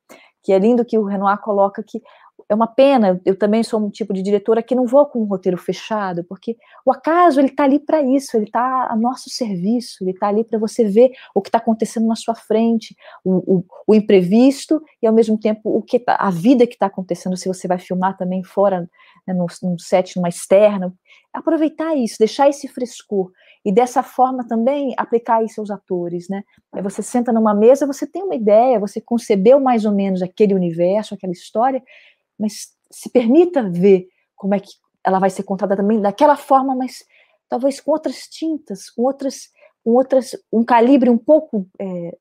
Que 0.44 0.54
é 0.54 0.60
lindo 0.60 0.86
que 0.86 0.98
o 0.98 1.04
Renoir 1.04 1.40
coloca 1.40 1.84
que 1.84 2.02
é 2.50 2.56
uma 2.56 2.68
pena, 2.68 3.20
eu 3.26 3.38
também 3.38 3.62
sou 3.62 3.80
um 3.80 3.90
tipo 3.90 4.14
de 4.14 4.22
diretora 4.22 4.64
que 4.64 4.74
não 4.74 4.86
vou 4.86 5.06
com 5.06 5.22
um 5.22 5.26
roteiro 5.26 5.58
fechado, 5.58 6.24
porque 6.24 6.56
o 6.86 6.92
acaso 6.92 7.40
ele 7.42 7.50
está 7.50 7.66
ali 7.66 7.80
para 7.80 8.02
isso, 8.02 8.38
ele 8.38 8.46
está 8.46 8.88
a 8.90 8.96
nosso 8.96 9.30
serviço, 9.30 9.98
ele 10.02 10.12
está 10.12 10.30
ali 10.30 10.44
para 10.44 10.58
você 10.58 10.86
ver 10.86 11.12
o 11.36 11.42
que 11.42 11.50
está 11.50 11.58
acontecendo 11.58 12.08
na 12.08 12.16
sua 12.16 12.36
frente, 12.36 12.96
o, 13.24 13.58
o, 13.58 13.66
o, 13.88 13.96
imprevisto 13.96 14.82
e 15.02 15.08
ao 15.08 15.14
mesmo 15.14 15.38
tempo 15.38 15.78
o 15.78 15.82
que 15.82 16.00
tá, 16.00 16.16
a 16.16 16.30
vida 16.30 16.66
que 16.66 16.74
está 16.74 16.86
acontecendo, 16.86 17.36
se 17.36 17.48
você 17.50 17.68
vai 17.68 17.80
filmar 17.80 18.16
também 18.16 18.44
fora, 18.44 18.90
né, 19.28 19.34
num, 19.34 19.48
num 19.62 19.78
set, 19.78 20.16
numa 20.16 20.30
externa, 20.30 20.94
aproveitar 21.34 21.96
isso, 21.96 22.16
deixar 22.18 22.48
esse 22.48 22.68
frescor 22.68 23.32
e 23.66 23.72
dessa 23.72 24.02
forma 24.02 24.48
também 24.48 24.94
aplicar 24.98 25.44
isso 25.44 25.60
aos 25.60 25.70
atores, 25.70 26.30
né? 26.30 26.44
Você 26.82 27.02
senta 27.02 27.34
numa 27.34 27.54
mesa, 27.54 27.86
você 27.86 28.08
tem 28.08 28.24
uma 28.24 28.36
ideia, 28.36 28.80
você 28.80 29.02
concebeu 29.02 29.60
mais 29.60 29.84
ou 29.84 29.92
menos 29.92 30.22
aquele 30.22 30.54
universo, 30.54 31.14
aquela 31.14 31.34
história, 31.34 31.84
mas 32.40 32.74
se 32.92 33.10
permita 33.10 33.70
ver 33.70 34.08
como 34.36 34.56
é 34.56 34.60
que 34.60 34.72
ela 35.04 35.20
vai 35.20 35.30
ser 35.30 35.44
contada 35.44 35.76
também 35.76 36.02
daquela 36.02 36.36
forma, 36.36 36.76
mas 36.76 37.04
talvez 37.50 37.80
com 37.80 37.92
outras 37.92 38.28
tintas, 38.28 38.90
com 38.90 39.04
outras, 39.04 39.50
com 39.84 39.92
outras, 39.92 40.36
um 40.52 40.64
calibre 40.64 41.10
um 41.10 41.18
pouco 41.18 41.68
é, 41.80 42.18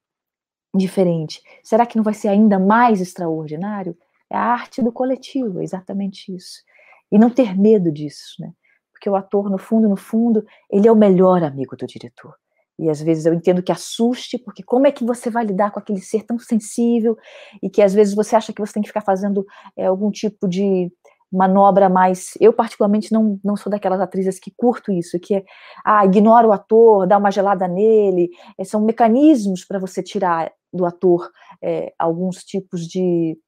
diferente. 0.75 1.43
Será 1.63 1.85
que 1.85 1.97
não 1.97 2.05
vai 2.05 2.15
ser 2.15 2.29
ainda 2.29 2.59
mais 2.59 3.01
extraordinário? 3.01 3.97
É 4.31 4.37
a 4.37 4.41
arte 4.41 4.83
do 4.83 4.93
coletivo, 4.93 5.61
é 5.61 5.65
exatamente 5.65 6.35
isso. 6.35 6.63
E 7.11 7.19
não 7.19 7.31
ter 7.31 7.57
medo 7.57 7.93
disso, 7.93 8.37
né? 8.41 8.53
Porque 8.93 9.11
o 9.11 9.17
ator, 9.17 9.51
no 9.51 9.59
fundo, 9.59 9.89
no 9.89 9.97
fundo, 9.97 10.45
ele 10.71 10.89
é 10.89 10.93
o 10.93 10.97
melhor 10.97 11.43
amigo 11.43 11.77
do 11.77 11.87
diretor. 11.87 12.35
E 12.79 12.91
às 12.91 13.01
vezes 13.01 13.25
eu 13.25 13.33
entendo 13.33 13.63
que 13.63 13.73
assuste, 13.73 14.39
porque 14.39 14.63
como 14.63 14.87
é 14.87 14.93
que 14.93 15.05
você 15.05 15.31
vai 15.31 15.45
lidar 15.45 15.71
com 15.71 15.79
aquele 15.79 16.01
ser 16.01 16.25
tão 16.25 16.39
sensível 16.39 17.17
e 17.63 17.71
que 17.71 17.83
às 17.83 17.95
vezes 17.95 18.15
você 18.15 18.37
acha 18.37 18.53
que 18.53 18.61
você 18.61 18.75
tem 18.75 18.83
que 18.83 18.89
ficar 18.89 19.01
fazendo 19.01 19.47
é, 19.77 19.87
algum 19.87 20.11
tipo 20.11 20.47
de 20.47 20.93
manobra 21.33 21.89
mais. 21.89 22.35
Eu, 22.41 22.53
particularmente, 22.53 23.13
não, 23.13 23.41
não 23.43 23.57
sou 23.57 23.71
daquelas 23.71 24.01
atrizes 24.01 24.39
que 24.39 24.53
curto 24.57 24.93
isso, 24.93 25.19
que 25.19 25.37
é, 25.37 25.45
ah, 25.85 26.05
ignora 26.05 26.47
o 26.47 26.53
ator, 26.53 27.07
dá 27.07 27.19
uma 27.19 27.31
gelada 27.31 27.67
nele. 27.67 28.31
É, 28.59 28.65
são 28.65 28.85
mecanismos 28.85 29.65
para 29.65 29.79
você 29.79 30.03
tirar 30.03 30.53
do 30.73 30.85
ator 30.85 31.31
é, 31.63 31.93
alguns 31.99 32.45
tipos 32.45 32.87
de, 32.87 33.39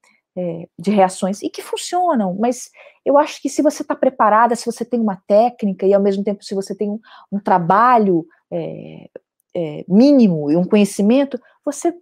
de 0.78 0.90
reações 0.90 1.42
e 1.42 1.50
que 1.50 1.60
funcionam, 1.60 2.34
mas 2.38 2.70
eu 3.04 3.18
acho 3.18 3.42
que 3.42 3.48
se 3.48 3.60
você 3.60 3.82
está 3.82 3.94
preparada, 3.94 4.54
se 4.54 4.64
você 4.64 4.84
tem 4.84 5.00
uma 5.00 5.20
técnica 5.26 5.84
e 5.84 5.92
ao 5.92 6.00
mesmo 6.00 6.22
tempo 6.22 6.44
se 6.44 6.54
você 6.54 6.74
tem 6.74 6.88
um, 6.88 7.00
um 7.32 7.40
trabalho 7.40 8.24
é, 8.50 9.08
é, 9.54 9.84
mínimo 9.88 10.50
e 10.50 10.56
um 10.56 10.64
conhecimento, 10.64 11.40
você 11.64 11.94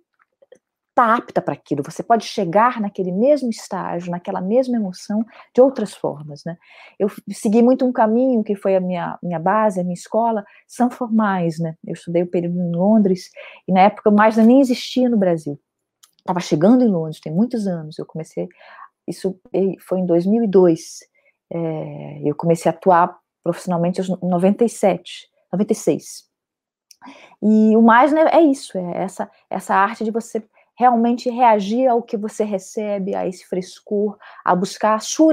está 0.97 1.15
apta 1.15 1.43
para 1.43 1.53
aquilo, 1.53 1.83
você 1.83 2.03
pode 2.03 2.25
chegar 2.25 2.81
naquele 2.81 3.13
mesmo 3.13 3.51
estágio, 3.51 4.11
naquela 4.11 4.41
mesma 4.41 4.77
emoção, 4.77 5.23
de 5.55 5.61
outras 5.61 5.95
formas, 5.95 6.43
né? 6.43 6.57
Eu 6.99 7.11
segui 7.33 7.63
muito 7.63 7.85
um 7.85 7.93
caminho 7.93 8.43
que 8.43 8.57
foi 8.57 8.75
a 8.75 8.81
minha, 8.81 9.19
minha 9.23 9.39
base, 9.39 9.79
a 9.79 9.83
minha 9.83 9.93
escola, 9.93 10.43
são 10.67 10.91
formais, 10.91 11.59
né? 11.59 11.77
Eu 11.87 11.93
estudei 11.93 12.23
o 12.23 12.27
período 12.27 12.59
em 12.59 12.75
Londres, 12.75 13.31
e 13.69 13.73
na 13.73 13.83
época 13.83 14.11
mais 14.11 14.39
nem 14.39 14.59
existia 14.59 15.07
no 15.07 15.19
Brasil. 15.19 15.61
Estava 16.19 16.41
chegando 16.41 16.83
em 16.83 16.89
Londres, 16.89 17.21
tem 17.21 17.33
muitos 17.33 17.67
anos, 17.67 17.99
eu 17.99 18.07
comecei, 18.07 18.49
isso 19.07 19.39
foi 19.87 20.01
em 20.01 20.07
2002, 20.07 21.01
é, 21.53 22.23
eu 22.25 22.35
comecei 22.35 22.71
a 22.71 22.75
atuar 22.75 23.19
profissionalmente 23.45 24.01
em 24.01 24.29
97, 24.29 25.29
96. 25.53 26.26
E 27.43 27.77
o 27.77 27.83
mais 27.83 28.13
né, 28.13 28.25
é 28.33 28.41
isso, 28.41 28.77
é 28.77 29.03
essa, 29.03 29.31
essa 29.51 29.75
arte 29.75 30.05
de 30.05 30.11
você 30.11 30.43
realmente 30.79 31.31
reagir 31.31 31.89
ao 31.89 32.03
que 32.03 32.17
você 32.17 32.45
recebe, 32.45 33.15
a 33.15 33.27
esse 33.27 33.47
frescor, 33.47 34.19
a 34.45 34.55
buscar 34.55 34.95
a 34.95 34.99
sua 34.99 35.33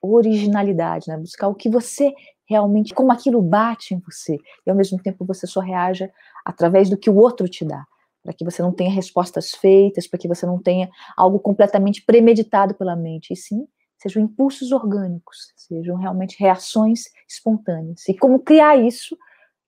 originalidade, 0.00 1.08
né? 1.08 1.16
buscar 1.16 1.48
o 1.48 1.54
que 1.54 1.68
você 1.68 2.12
realmente, 2.44 2.92
como 2.92 3.12
aquilo 3.12 3.40
bate 3.40 3.94
em 3.94 4.00
você, 4.00 4.36
e 4.66 4.70
ao 4.70 4.76
mesmo 4.76 5.00
tempo 5.02 5.24
você 5.24 5.46
só 5.46 5.60
reaja 5.60 6.10
através 6.44 6.90
do 6.90 6.98
que 6.98 7.08
o 7.08 7.16
outro 7.16 7.48
te 7.48 7.64
dá, 7.64 7.86
para 8.22 8.34
que 8.34 8.44
você 8.44 8.60
não 8.60 8.72
tenha 8.72 8.90
respostas 8.90 9.52
feitas, 9.52 10.06
para 10.06 10.18
que 10.18 10.28
você 10.28 10.44
não 10.44 10.60
tenha 10.60 10.90
algo 11.16 11.38
completamente 11.38 12.04
premeditado 12.04 12.74
pela 12.74 12.94
mente, 12.94 13.32
e 13.32 13.36
sim 13.36 13.66
sejam 13.96 14.20
impulsos 14.20 14.72
orgânicos, 14.72 15.52
sejam 15.56 15.96
realmente 15.96 16.36
reações 16.38 17.04
espontâneas. 17.28 18.08
E 18.08 18.14
como 18.14 18.40
criar 18.40 18.76
isso 18.76 19.16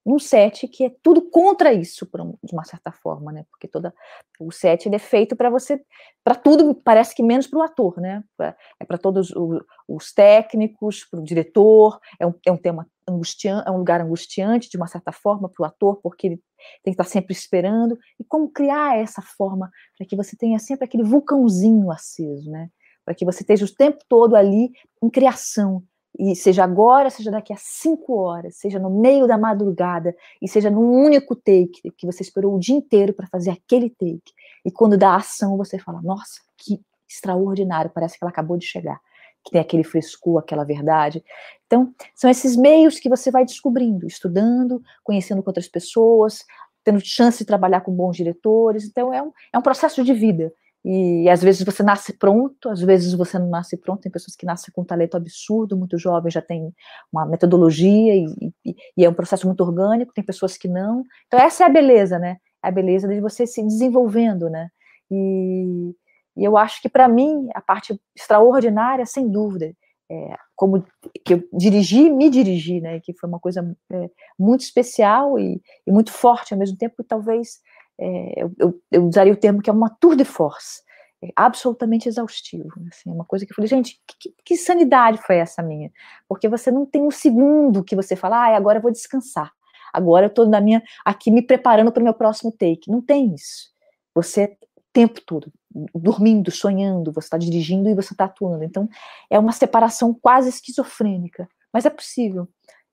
num 0.05 0.19
set 0.19 0.69
que 0.69 0.85
é 0.85 0.93
tudo 1.03 1.23
contra 1.31 1.73
isso, 1.73 2.07
de 2.43 2.53
uma 2.53 2.65
certa 2.65 2.93
forma, 2.93 3.33
né? 3.33 3.47
Porque 3.51 3.67
toda 3.67 3.95
o 4.39 4.53
set 4.53 4.93
é 4.93 4.99
feito 4.99 5.35
para 5.35 5.49
você, 5.49 5.81
para 6.23 6.35
tudo, 6.35 6.75
parece 6.75 7.15
que 7.15 7.23
menos 7.23 7.47
para 7.47 7.59
o 7.59 7.63
ator, 7.63 8.01
né? 8.01 8.23
Pra, 8.37 8.55
é 8.79 8.85
para 8.85 8.99
todos 8.99 9.31
os, 9.31 9.63
os 9.89 10.13
técnicos, 10.13 11.05
para 11.05 11.21
o 11.21 11.25
diretor, 11.25 11.99
é 12.21 12.27
um, 12.27 12.35
é 12.47 12.53
um 12.53 12.57
tema 12.57 12.87
angustiante, 13.09 13.67
é 13.67 13.71
um 13.71 13.79
lugar 13.79 14.01
angustiante 14.01 14.69
de 14.69 14.77
uma 14.77 14.87
certa 14.87 15.13
forma 15.13 15.49
para 15.49 15.63
o 15.63 15.67
ator, 15.67 16.01
porque 16.03 16.27
ele 16.27 16.37
tem 16.83 16.93
que 16.95 17.01
estar 17.03 17.05
sempre 17.05 17.33
esperando. 17.33 17.99
E 18.21 18.25
como 18.25 18.51
criar 18.51 18.99
essa 18.99 19.23
forma 19.23 19.71
para 19.97 20.07
que 20.07 20.17
você 20.17 20.37
tenha 20.37 20.59
sempre 20.59 20.85
aquele 20.85 21.03
vulcãozinho 21.03 21.91
aceso, 21.91 22.51
né? 22.51 22.69
Para 23.05 23.15
que 23.15 23.25
você 23.25 23.43
esteja 23.43 23.65
o 23.65 23.75
tempo 23.75 23.99
todo 24.09 24.35
ali 24.35 24.71
em 25.03 25.11
criação, 25.11 25.83
e 26.19 26.37
seja 26.37 26.63
agora, 26.63 27.11
seja 27.11 27.31
daqui 27.31 27.53
a 27.53 27.57
cinco 27.59 28.15
horas, 28.15 28.57
seja 28.57 28.79
no 28.79 28.89
meio 28.89 29.27
da 29.27 29.37
madrugada, 29.37 30.15
e 30.41 30.49
seja 30.49 30.71
num 30.71 31.05
único 31.05 31.35
take, 31.35 31.91
que 31.97 32.07
você 32.07 32.23
esperou 32.23 32.55
o 32.55 32.59
dia 32.59 32.77
inteiro 32.77 33.13
para 33.13 33.27
fazer 33.27 33.51
aquele 33.51 33.91
take, 33.91 34.33
e 34.65 34.71
quando 34.71 34.97
dá 34.97 35.17
ação 35.17 35.57
você 35.57 35.79
fala, 35.79 36.01
nossa, 36.03 36.41
que 36.57 36.81
extraordinário, 37.09 37.91
parece 37.93 38.19
que 38.19 38.25
ela 38.25 38.31
acabou 38.31 38.57
de 38.57 38.65
chegar, 38.65 39.01
que 39.45 39.51
tem 39.51 39.61
aquele 39.61 39.85
frescor, 39.85 40.39
aquela 40.39 40.65
verdade. 40.65 41.23
Então, 41.67 41.93
são 42.15 42.31
esses 42.31 42.57
meios 42.57 42.99
que 42.99 43.09
você 43.09 43.31
vai 43.31 43.45
descobrindo, 43.45 44.07
estudando, 44.07 44.81
conhecendo 45.03 45.43
com 45.43 45.51
outras 45.51 45.69
pessoas, 45.69 46.45
tendo 46.83 47.01
chance 47.01 47.39
de 47.39 47.45
trabalhar 47.45 47.81
com 47.81 47.93
bons 47.93 48.17
diretores, 48.17 48.85
então 48.85 49.13
é 49.13 49.23
um, 49.23 49.33
é 49.53 49.59
um 49.59 49.63
processo 49.63 50.05
de 50.05 50.13
vida, 50.13 50.53
e 50.85 51.31
às 51.31 51.43
vezes 51.43 51.65
você 51.65 51.83
nasce 51.83 52.13
pronto, 52.13 52.69
às 52.69 52.81
vezes 52.83 53.15
você 53.15 53.39
não 53.39 53.49
nasce 53.49 53.75
pronto. 53.75 54.03
Tem 54.03 54.13
pessoas 54.13 54.37
que 54.37 54.45
nascem 54.45 54.71
com 54.73 54.83
um 54.83 54.85
talento 54.85 55.17
absurdo, 55.17 55.79
muito 55.79 55.97
jovens, 55.97 56.35
já 56.35 56.43
tem 56.43 56.75
uma 57.11 57.25
metodologia 57.25 58.15
e, 58.15 58.27
e, 58.67 58.77
e, 58.99 59.05
é 59.05 59.09
um 59.09 59.15
processo 59.15 59.47
muito 59.47 59.63
orgânico. 59.63 60.13
Tem 60.13 60.23
pessoas 60.23 60.59
que 60.59 60.69
não. 60.69 61.03
Então, 61.27 61.41
essa 61.41 61.65
é 61.65 61.67
a 61.67 61.71
beleza, 61.71 62.19
né? 62.19 62.37
É 62.63 62.69
a 62.69 62.71
beleza 62.71 63.09
de 63.09 63.19
você 63.19 63.47
se 63.47 63.63
desenvolvendo, 63.63 64.51
né? 64.51 64.69
E, 65.11 65.95
e 66.37 66.45
eu 66.45 66.55
acho 66.59 66.83
que, 66.83 66.89
para 66.91 67.09
mim, 67.09 67.49
a 67.55 67.63
parte 67.63 67.99
extraordinária, 68.15 69.07
sem 69.07 69.31
dúvida, 69.31 69.73
é, 70.11 70.37
como 70.55 70.85
que 71.25 71.33
eu 71.33 71.43
dirigi, 71.51 72.11
me 72.11 72.29
dirigi, 72.29 72.83
né? 72.83 73.01
Que 73.01 73.15
foi 73.15 73.27
uma 73.27 73.41
coisa 73.41 73.75
é, 73.91 74.11
muito 74.39 74.61
especial 74.61 75.39
e, 75.39 75.63
e 75.87 75.91
muito 75.91 76.13
forte 76.13 76.53
ao 76.53 76.61
mesmo 76.61 76.77
tempo, 76.77 76.97
e 77.01 77.05
talvez 77.05 77.61
é, 77.99 78.43
eu, 78.59 78.81
eu, 78.91 79.07
usaria 79.07 79.33
o 79.33 79.37
termo 79.37 79.63
que 79.63 79.71
é 79.71 79.73
uma 79.73 79.91
tour 79.91 80.17
de 80.17 80.25
force, 80.25 80.83
é 81.23 81.29
absolutamente 81.37 82.09
exaustivo. 82.09 82.69
Assim, 82.91 83.11
é 83.11 83.13
uma 83.13 83.25
coisa 83.25 83.47
que 83.47 83.53
eu 83.53 83.55
falei, 83.55 83.69
gente, 83.69 84.01
que, 84.07 84.35
que, 84.45 84.57
sanidade 84.57 85.19
foi 85.19 85.37
essa 85.37 85.63
minha? 85.63 85.91
Porque 86.29 86.49
você 86.49 86.71
não 86.71 86.85
tem 86.85 87.03
um 87.03 87.11
segundo 87.11 87.85
que 87.85 87.97
você 87.97 88.17
fala, 88.17 88.49
ah, 88.49 88.57
agora 88.57 88.79
eu 88.79 88.83
vou 88.83 88.93
descansar, 88.93 89.53
agora 89.93 90.27
eu 90.27 90.29
estou 90.29 90.47
na 90.47 90.61
minha, 90.61 90.83
aqui 91.05 91.31
me 91.31 91.43
preparando 91.43 91.93
para 91.93 92.01
o 92.01 92.05
meu 92.05 92.15
próximo 92.15 92.53
take. 92.53 92.91
Não 92.91 93.01
tem 93.01 93.35
isso. 93.35 93.73
Você 94.15 94.57
o 94.77 94.83
tempo 94.93 95.21
todo, 95.21 95.53
dormindo, 95.95 96.51
sonhando, 96.51 97.13
você 97.13 97.27
está 97.27 97.39
dirigindo 97.39 97.89
e 97.89 97.95
você 97.95 98.13
está 98.15 98.27
atuando. 98.27 98.63
Então, 98.63 98.89
é 99.31 99.39
uma 99.39 99.53
separação 99.53 100.15
quase 100.15 100.49
esquizofrênica, 100.49 101.49
mas 101.73 101.85
é 101.85 101.91
possível. 101.91 102.49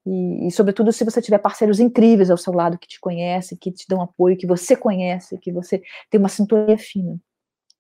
E, 0.06 0.48
e, 0.48 0.52
sobretudo, 0.52 0.92
se 0.92 1.04
você 1.04 1.22
tiver 1.22 1.38
parceiros 1.38 1.80
incríveis 1.80 2.32
ao 2.32 2.38
seu 2.38 2.54
lado 2.54 2.78
que 2.78 2.88
te 2.88 3.00
conhecem, 3.00 3.58
que 3.58 3.72
te 3.72 3.86
dão 3.88 4.02
apoio, 4.02 4.38
que 4.38 4.48
você 4.48 4.76
conhece, 4.76 5.38
que 5.38 5.52
você 5.52 5.82
tem 6.10 6.20
uma 6.20 6.30
sintonia 6.30 6.78
fina. 6.78 7.20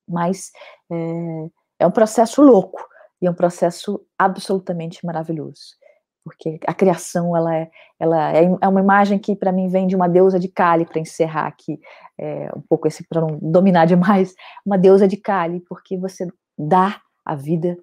Mas 0.07 0.51
é, 0.91 1.49
é 1.79 1.87
um 1.87 1.91
processo 1.91 2.41
louco 2.41 2.87
e 3.21 3.27
é 3.27 3.31
um 3.31 3.33
processo 3.33 4.05
absolutamente 4.17 5.05
maravilhoso. 5.05 5.75
Porque 6.23 6.59
a 6.67 6.73
criação, 6.73 7.35
ela 7.35 7.55
é, 7.55 7.71
ela 7.99 8.31
é, 8.31 8.43
é 8.61 8.67
uma 8.67 8.79
imagem 8.79 9.17
que, 9.17 9.35
para 9.35 9.51
mim, 9.51 9.67
vem 9.67 9.87
de 9.87 9.95
uma 9.95 10.07
deusa 10.07 10.39
de 10.39 10.47
Kali, 10.47 10.85
para 10.85 10.99
encerrar 10.99 11.47
aqui, 11.47 11.79
é, 12.19 12.49
um 12.55 12.61
pouco 12.61 12.87
esse, 12.87 13.03
para 13.07 13.21
não 13.21 13.39
dominar 13.41 13.85
demais, 13.85 14.35
uma 14.63 14.77
deusa 14.77 15.07
de 15.07 15.17
Kali, 15.17 15.59
porque 15.61 15.97
você 15.97 16.27
dá 16.55 17.01
a 17.25 17.33
vida 17.33 17.75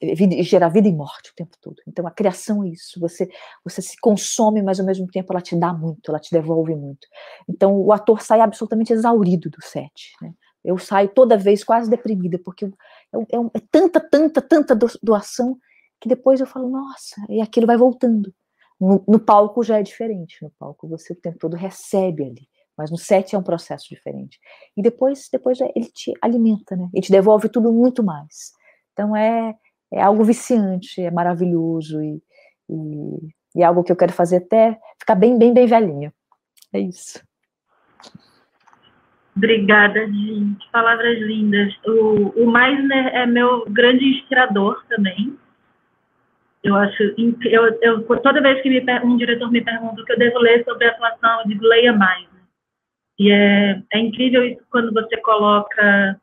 com 0.00 0.14
vida, 0.14 0.42
gera 0.42 0.68
vida 0.68 0.88
e 0.88 0.92
morte 0.92 1.30
o 1.30 1.34
tempo 1.34 1.56
todo. 1.60 1.76
Então 1.86 2.06
a 2.06 2.10
criação 2.10 2.64
é 2.64 2.68
isso, 2.68 3.00
você 3.00 3.28
você 3.64 3.82
se 3.82 3.98
consome, 4.00 4.62
mas 4.62 4.80
ao 4.80 4.86
mesmo 4.86 5.06
tempo 5.06 5.32
ela 5.32 5.40
te 5.40 5.56
dá 5.56 5.72
muito, 5.72 6.10
ela 6.10 6.18
te 6.18 6.30
devolve 6.30 6.74
muito. 6.74 7.06
Então 7.48 7.76
o 7.76 7.92
ator 7.92 8.22
sai 8.22 8.40
absolutamente 8.40 8.92
exaurido 8.92 9.50
do 9.50 9.62
set. 9.62 10.12
Né? 10.20 10.32
Eu 10.64 10.78
saio 10.78 11.08
toda 11.08 11.36
vez 11.36 11.62
quase 11.62 11.90
deprimida, 11.90 12.38
porque 12.38 12.64
é, 12.64 12.68
é, 12.68 13.38
é 13.54 13.60
tanta, 13.70 14.00
tanta, 14.00 14.40
tanta 14.40 14.76
doação 15.02 15.58
que 16.00 16.08
depois 16.08 16.40
eu 16.40 16.46
falo, 16.46 16.68
nossa, 16.68 17.16
e 17.28 17.40
aquilo 17.40 17.66
vai 17.66 17.76
voltando. 17.76 18.32
No, 18.80 19.04
no, 19.06 19.20
palco 19.20 19.62
já 19.62 19.78
é 19.78 19.82
diferente. 19.82 20.42
No 20.42 20.50
palco 20.58 20.88
você 20.88 21.12
o 21.12 21.16
tempo 21.16 21.38
todo 21.38 21.54
recebe 21.54 22.24
ali. 22.24 22.48
Mas 22.76 22.90
no 22.90 22.98
set 22.98 23.34
é 23.34 23.38
um 23.38 23.42
processo 23.42 23.88
diferente. 23.88 24.38
E 24.76 24.82
depois, 24.82 25.28
depois 25.30 25.60
ele 25.60 25.86
te 25.86 26.12
alimenta, 26.20 26.74
né? 26.74 26.88
Ele 26.92 27.02
te 27.02 27.12
devolve 27.12 27.48
tudo 27.48 27.72
muito 27.72 28.02
mais. 28.02 28.52
Então 28.92 29.14
é, 29.14 29.54
é 29.94 30.02
algo 30.02 30.24
viciante, 30.24 31.00
é 31.00 31.10
maravilhoso 31.10 32.02
e, 32.02 32.20
e, 32.68 33.28
e 33.56 33.62
é 33.62 33.64
algo 33.64 33.84
que 33.84 33.92
eu 33.92 33.96
quero 33.96 34.12
fazer 34.12 34.38
até 34.38 34.78
ficar 34.98 35.14
bem, 35.14 35.38
bem, 35.38 35.54
bem 35.54 35.66
velhinha. 35.66 36.12
É 36.72 36.80
isso. 36.80 37.22
Obrigada, 39.36 40.06
gente. 40.06 40.70
Palavras 40.70 41.18
lindas. 41.20 41.72
O, 41.86 42.32
o 42.42 42.50
Meisner 42.50 43.14
é 43.14 43.26
meu 43.26 43.64
grande 43.68 44.04
inspirador 44.04 44.84
também. 44.88 45.36
Eu 46.62 46.76
acho, 46.76 47.02
eu, 47.44 47.78
eu, 47.82 48.04
toda 48.20 48.40
vez 48.40 48.62
que 48.62 48.70
me, 48.70 48.80
um 49.04 49.16
diretor 49.16 49.50
me 49.50 49.60
pergunta 49.60 50.00
o 50.00 50.04
que 50.04 50.12
eu 50.12 50.18
devo 50.18 50.38
ler 50.38 50.64
sobre 50.64 50.86
atuação, 50.86 51.40
eu 51.40 51.48
digo, 51.48 51.64
leia 51.64 51.92
mais. 51.92 52.26
E 53.18 53.30
é, 53.30 53.82
é 53.92 53.98
incrível 53.98 54.44
isso 54.44 54.62
quando 54.70 54.92
você 54.92 55.16
coloca 55.18 56.18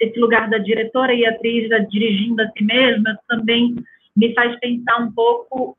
esse 0.00 0.18
lugar 0.18 0.48
da 0.48 0.58
diretora 0.58 1.14
e 1.14 1.26
atriz 1.26 1.68
dirigindo 1.88 2.42
a 2.42 2.50
si 2.50 2.64
mesma, 2.64 3.18
também 3.28 3.74
me 4.16 4.34
faz 4.34 4.58
pensar 4.60 4.98
um 5.00 5.12
pouco 5.12 5.76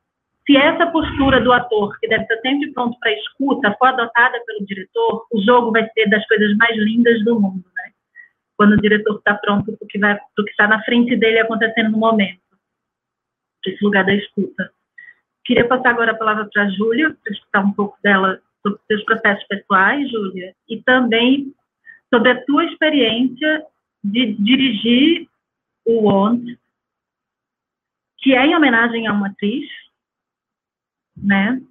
se 0.48 0.56
essa 0.56 0.88
postura 0.88 1.42
do 1.42 1.52
ator, 1.52 2.00
que 2.00 2.08
deve 2.08 2.24
estar 2.24 2.38
sempre 2.38 2.72
pronto 2.72 2.98
para 3.00 3.12
escuta, 3.12 3.76
for 3.78 3.90
adotada 3.90 4.42
pelo 4.46 4.66
diretor, 4.66 5.28
o 5.30 5.42
jogo 5.42 5.74
vai 5.74 5.86
ser 5.90 6.10
das 6.10 6.26
coisas 6.26 6.56
mais 6.56 6.76
lindas 6.78 7.22
do 7.26 7.38
mundo, 7.38 7.66
né? 7.76 7.92
Quando 8.56 8.72
o 8.72 8.82
diretor 8.82 9.18
está 9.18 9.36
pronto 9.36 9.66
para 9.66 9.86
o 9.86 9.88
que 9.88 10.00
vai, 10.00 10.18
que 10.18 10.50
está 10.50 10.68
na 10.68 10.82
frente 10.84 11.18
dele 11.18 11.40
acontecendo 11.40 11.92
no 11.92 11.98
momento, 11.98 12.40
esse 13.66 13.84
lugar 13.84 14.06
da 14.06 14.14
escuta. 14.14 14.72
Queria 15.44 15.68
passar 15.68 15.90
agora 15.90 16.12
a 16.12 16.18
palavra 16.18 16.48
para 16.52 16.64
a 16.64 16.70
Júlia, 16.70 17.16
para 17.22 17.34
escutar 17.34 17.66
um 17.66 17.74
pouco 17.74 17.98
dela 18.02 18.40
sobre 18.62 18.80
seus 18.88 19.04
processos 19.04 19.46
pessoais, 19.48 20.10
Júlia, 20.10 20.54
e 20.70 20.82
também 20.82 21.54
sobre 22.10 22.32
a 22.32 22.46
tua 22.46 22.64
experiência 22.64 23.66
de 24.12 24.34
dirigir 24.34 25.28
o 25.86 26.04
Want, 26.04 26.58
que 28.18 28.34
é 28.34 28.46
em 28.46 28.56
homenagem 28.56 29.08
a 29.08 29.14
uma 29.14 29.28
atriz, 29.28 29.68
né? 31.16 31.62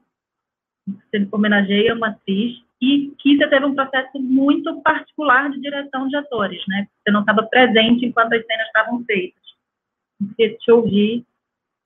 Você 0.87 1.29
homenageia 1.33 1.95
uma 1.95 2.09
atriz 2.09 2.63
e 2.81 3.13
que 3.19 3.37
você 3.37 3.49
teve 3.49 3.65
um 3.65 3.75
processo 3.75 4.19
muito 4.21 4.81
particular 4.83 5.51
de 5.51 5.61
direção 5.61 6.09
de 6.09 6.17
atores, 6.17 6.63
né? 6.69 6.87
Você 6.99 7.11
não 7.11 7.21
estava 7.21 7.43
presente 7.45 8.05
enquanto 8.05 8.35
as 8.35 8.47
cenas 8.47 8.67
estavam 8.67 9.05
feitas. 9.05 9.43
Queria 10.37 10.57
te 10.57 10.71
ouvir. 10.71 11.27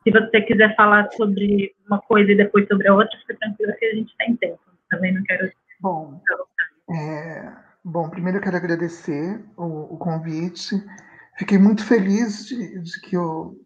Se 0.02 0.10
você 0.10 0.40
quiser 0.42 0.74
falar 0.76 1.10
sobre 1.12 1.74
uma 1.86 2.00
coisa 2.00 2.32
e 2.32 2.36
depois 2.36 2.66
sobre 2.66 2.88
a 2.88 2.94
outra, 2.94 3.18
fica 3.18 3.36
tranquilo 3.36 3.74
que 3.78 3.84
a 3.84 3.94
gente 3.94 4.14
tem 4.16 4.36
tempo. 4.36 4.60
Também 4.88 5.14
não 5.14 5.22
quero. 5.24 5.50
Bom, 5.80 6.20
é, 6.90 7.69
bom 7.84 8.08
primeiro 8.08 8.38
eu 8.38 8.42
quero 8.42 8.56
agradecer 8.56 9.44
o, 9.56 9.94
o 9.94 9.98
convite. 9.98 10.82
Fiquei 11.38 11.58
muito 11.58 11.84
feliz 11.84 12.46
de, 12.46 12.80
de 12.80 13.00
que 13.00 13.16
eu 13.16 13.56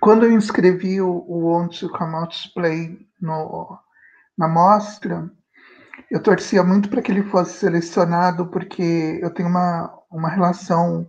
quando 0.00 0.24
eu 0.24 0.32
inscrevi 0.32 1.00
o, 1.00 1.24
o 1.28 1.68
to 1.68 1.90
Come 1.90 2.14
Out 2.14 2.52
Play 2.54 3.06
no, 3.20 3.78
na 4.36 4.48
mostra, 4.48 5.30
eu 6.10 6.22
torcia 6.22 6.62
muito 6.62 6.88
para 6.88 7.02
que 7.02 7.12
ele 7.12 7.24
fosse 7.24 7.58
selecionado, 7.58 8.46
porque 8.46 9.18
eu 9.22 9.32
tenho 9.32 9.48
uma, 9.48 9.92
uma 10.10 10.28
relação 10.28 11.06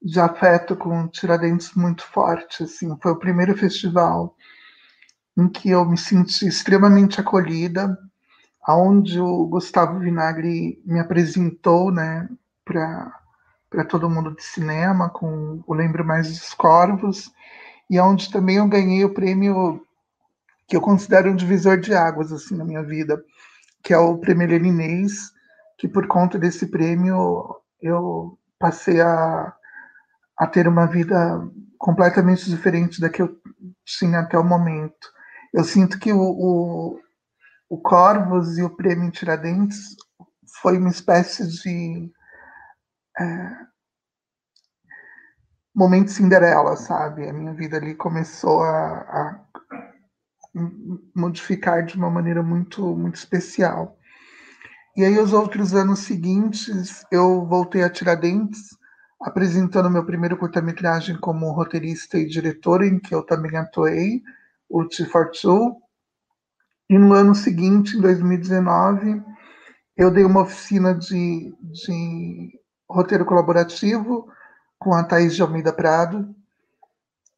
de 0.00 0.20
afeto 0.20 0.76
com 0.76 1.08
Tiradentes 1.08 1.74
muito 1.74 2.04
forte. 2.04 2.62
Assim. 2.62 2.96
Foi 3.02 3.12
o 3.12 3.18
primeiro 3.18 3.56
festival 3.56 4.36
em 5.36 5.48
que 5.48 5.70
eu 5.70 5.84
me 5.84 5.98
senti 5.98 6.46
extremamente 6.46 7.20
acolhida, 7.20 7.96
aonde 8.68 9.18
o 9.18 9.46
Gustavo 9.46 9.98
Vinagre 9.98 10.78
me 10.84 11.00
apresentou 11.00 11.90
né, 11.90 12.28
para 12.66 13.82
todo 13.88 14.10
mundo 14.10 14.36
de 14.36 14.42
cinema, 14.42 15.08
com 15.08 15.64
o 15.66 15.72
Lembro 15.72 16.04
Mais 16.04 16.28
dos 16.28 16.52
Corvos, 16.52 17.32
e 17.88 17.98
onde 17.98 18.30
também 18.30 18.56
eu 18.56 18.68
ganhei 18.68 19.02
o 19.06 19.14
prêmio 19.14 19.80
que 20.66 20.76
eu 20.76 20.82
considero 20.82 21.30
um 21.30 21.34
divisor 21.34 21.80
de 21.80 21.94
águas 21.94 22.30
assim 22.30 22.58
na 22.58 22.64
minha 22.64 22.82
vida, 22.82 23.24
que 23.82 23.94
é 23.94 23.98
o 23.98 24.18
prêmio 24.18 24.46
Leninês, 24.46 25.32
que 25.78 25.88
por 25.88 26.06
conta 26.06 26.38
desse 26.38 26.66
prêmio 26.66 27.56
eu 27.80 28.38
passei 28.58 29.00
a, 29.00 29.50
a 30.36 30.46
ter 30.46 30.68
uma 30.68 30.84
vida 30.84 31.42
completamente 31.78 32.50
diferente 32.50 33.00
da 33.00 33.08
que 33.08 33.22
eu 33.22 33.34
tinha 33.82 34.20
até 34.20 34.38
o 34.38 34.44
momento. 34.44 35.10
Eu 35.54 35.64
sinto 35.64 35.98
que 35.98 36.12
o, 36.12 37.00
o 37.68 37.78
Corvos 37.78 38.58
e 38.58 38.62
o 38.62 38.74
Prêmio 38.74 39.10
Tiradentes 39.10 39.96
foi 40.62 40.78
uma 40.78 40.88
espécie 40.88 41.46
de 41.46 42.10
é, 43.20 43.50
momento 45.74 46.10
Cinderela, 46.10 46.76
sabe? 46.76 47.28
A 47.28 47.32
minha 47.32 47.52
vida 47.54 47.76
ali 47.76 47.94
começou 47.94 48.62
a, 48.62 49.00
a 49.00 49.40
modificar 51.14 51.84
de 51.84 51.96
uma 51.96 52.10
maneira 52.10 52.42
muito, 52.42 52.96
muito 52.96 53.16
especial. 53.16 53.96
E 54.96 55.04
aí, 55.04 55.16
os 55.18 55.32
outros 55.32 55.74
anos 55.74 56.00
seguintes, 56.00 57.04
eu 57.12 57.46
voltei 57.46 57.84
a 57.84 57.90
Tiradentes, 57.90 58.76
apresentando 59.22 59.90
meu 59.90 60.04
primeiro 60.04 60.36
curta-metragem 60.36 61.16
como 61.20 61.52
roteirista 61.52 62.18
e 62.18 62.26
diretora, 62.26 62.86
em 62.86 62.98
que 62.98 63.14
eu 63.14 63.22
também 63.22 63.56
atuei, 63.56 64.22
o 64.68 64.84
T 64.84 65.04
for 65.04 65.30
Two. 65.30 65.80
E 66.90 66.96
no 66.96 67.12
ano 67.12 67.34
seguinte, 67.34 67.96
em 67.96 68.00
2019, 68.00 69.22
eu 69.96 70.10
dei 70.10 70.24
uma 70.24 70.42
oficina 70.42 70.94
de, 70.94 71.54
de 71.60 72.58
roteiro 72.88 73.26
colaborativo 73.26 74.26
com 74.78 74.94
a 74.94 75.04
Thaís 75.04 75.34
de 75.34 75.42
Almeida 75.42 75.72
Prado. 75.72 76.34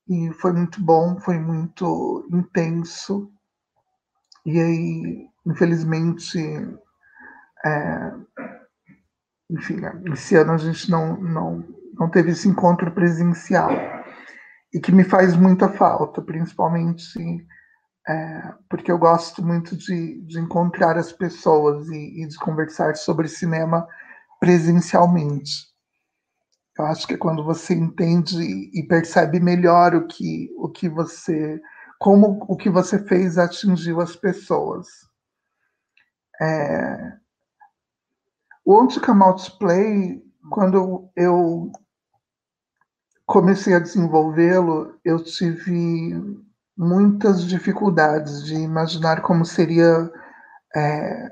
E 0.08 0.32
foi 0.34 0.52
muito 0.52 0.80
bom, 0.80 1.18
foi 1.18 1.38
muito 1.38 2.28
intenso. 2.32 3.32
E 4.46 4.60
aí, 4.60 5.28
infelizmente, 5.44 6.38
é, 7.64 8.12
enfim, 9.50 9.80
esse 10.12 10.36
ano 10.36 10.52
a 10.52 10.58
gente 10.58 10.88
não, 10.90 11.20
não, 11.20 11.64
não 11.94 12.08
teve 12.08 12.30
esse 12.30 12.48
encontro 12.48 12.92
presencial. 12.92 13.70
E 14.72 14.78
que 14.78 14.92
me 14.92 15.02
faz 15.02 15.34
muita 15.34 15.68
falta, 15.68 16.22
principalmente 16.22 17.18
é, 18.08 18.54
porque 18.68 18.90
eu 18.90 18.98
gosto 18.98 19.44
muito 19.44 19.76
de, 19.76 20.20
de 20.22 20.38
encontrar 20.38 20.96
as 20.96 21.12
pessoas 21.12 21.88
e, 21.88 22.22
e 22.22 22.26
de 22.26 22.36
conversar 22.38 22.96
sobre 22.96 23.28
cinema 23.28 23.86
presencialmente. 24.38 25.68
Eu 26.78 26.86
acho 26.86 27.06
que 27.06 27.14
é 27.14 27.18
quando 27.18 27.44
você 27.44 27.74
entende 27.74 28.42
e 28.42 28.82
percebe 28.84 29.38
melhor 29.38 29.94
o 29.94 30.06
que, 30.06 30.50
o 30.56 30.68
que 30.68 30.88
você, 30.88 31.60
como 31.98 32.44
o 32.48 32.56
que 32.56 32.70
você 32.70 32.98
fez 33.06 33.36
atingiu 33.36 34.00
as 34.00 34.16
pessoas. 34.16 34.88
É... 36.40 37.12
O 38.64 38.80
On 38.80 38.86
to 38.86 39.00
Come 39.00 39.22
Out 39.22 39.58
Play, 39.58 40.22
quando 40.50 41.10
eu 41.14 41.70
comecei 43.26 43.74
a 43.74 43.78
desenvolvê-lo, 43.78 44.98
eu 45.04 45.22
tive 45.22 46.49
muitas 46.80 47.44
dificuldades 47.44 48.42
de 48.42 48.54
imaginar 48.54 49.20
como 49.20 49.44
seria 49.44 50.10
é, 50.74 51.30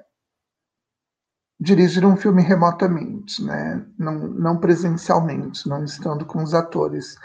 dirigir 1.59 2.05
um 2.05 2.19
filme 2.19 2.43
remotamente, 2.43 3.43
né? 3.43 3.83
não, 3.99 4.13
não 4.29 4.59
presencialmente, 4.59 5.67
não 5.67 5.83
estando 5.85 6.27
com 6.27 6.43
os 6.43 6.53
atores. 6.53 7.17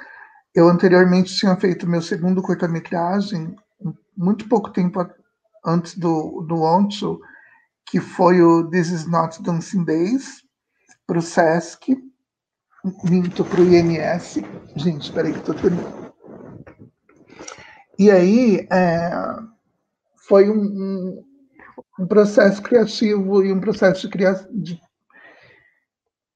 Eu 0.56 0.70
anteriormente 0.70 1.36
tinha 1.36 1.54
feito 1.58 1.86
meu 1.86 2.02
segundo 2.02 2.42
curta-metragem, 2.42 3.58
muito 4.16 4.48
pouco 4.48 4.72
tempo 4.72 5.06
antes 5.66 5.98
do, 5.98 6.46
do 6.48 6.62
Oncho, 6.62 7.20
que 7.86 8.00
foi 8.00 8.42
o 8.42 8.70
This 8.70 8.90
Is 8.90 9.06
Not 9.06 9.44
Dancing 9.44 9.84
Days, 9.84 10.44
para 11.06 11.20
o 11.20 11.22
Sesc, 11.22 11.98
minto 13.04 13.44
para 13.44 13.60
o 13.60 13.66
INS. 13.66 14.40
Gente, 14.78 15.10
espera 15.10 15.28
aí 15.28 15.34
que 15.34 15.40
estou 15.40 15.56
terminando. 15.56 16.03
E 17.98 18.10
aí, 18.10 18.68
é, 18.72 19.12
foi 20.28 20.50
um, 20.50 21.24
um 22.00 22.08
processo 22.08 22.62
criativo 22.62 23.44
e 23.44 23.52
um 23.52 23.60
processo 23.60 24.10
de, 24.10 24.18
de, 24.52 24.82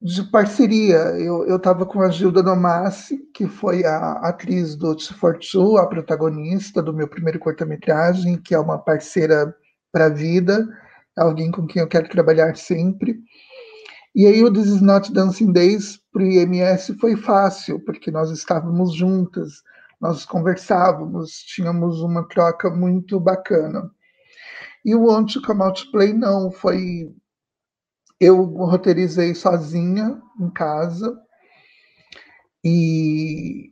de 0.01 0.23
parceria. 0.31 0.97
Eu 0.97 1.55
estava 1.55 1.85
com 1.85 2.01
a 2.01 2.09
Gilda 2.09 2.43
Domassi, 2.43 3.17
que 3.33 3.47
foi 3.47 3.85
a 3.85 4.13
atriz 4.23 4.75
do 4.75 4.95
T42, 4.95 5.79
a 5.79 5.87
protagonista 5.87 6.81
do 6.81 6.93
meu 6.93 7.07
primeiro 7.07 7.39
curta-metragem, 7.39 8.37
que 8.37 8.53
é 8.53 8.59
uma 8.59 8.77
parceira 8.77 9.55
para 9.91 10.05
a 10.05 10.09
vida, 10.09 10.67
alguém 11.17 11.49
com 11.49 11.65
quem 11.65 11.81
eu 11.81 11.87
quero 11.87 12.09
trabalhar 12.09 12.55
sempre. 12.55 13.19
E 14.13 14.25
aí 14.25 14.43
o 14.43 14.51
This 14.51 14.65
Is 14.67 14.81
Not 14.81 15.11
Dancing 15.13 15.51
Days 15.51 15.99
para 16.11 16.23
o 16.23 16.25
IMS 16.25 16.93
foi 16.99 17.15
fácil, 17.15 17.79
porque 17.79 18.11
nós 18.11 18.31
estávamos 18.31 18.95
juntas. 18.95 19.61
Nós 19.99 20.25
conversávamos, 20.25 21.31
tínhamos 21.39 22.01
uma 22.01 22.27
troca 22.27 22.69
muito 22.69 23.19
bacana. 23.19 23.89
E 24.85 24.95
o 24.95 25.25
to 25.25 25.41
Come 25.41 25.63
Play 25.91 26.13
não, 26.13 26.51
foi. 26.51 27.13
Eu 28.19 28.43
roteirizei 28.43 29.35
sozinha 29.35 30.19
em 30.39 30.49
casa 30.49 31.15
e 32.63 33.71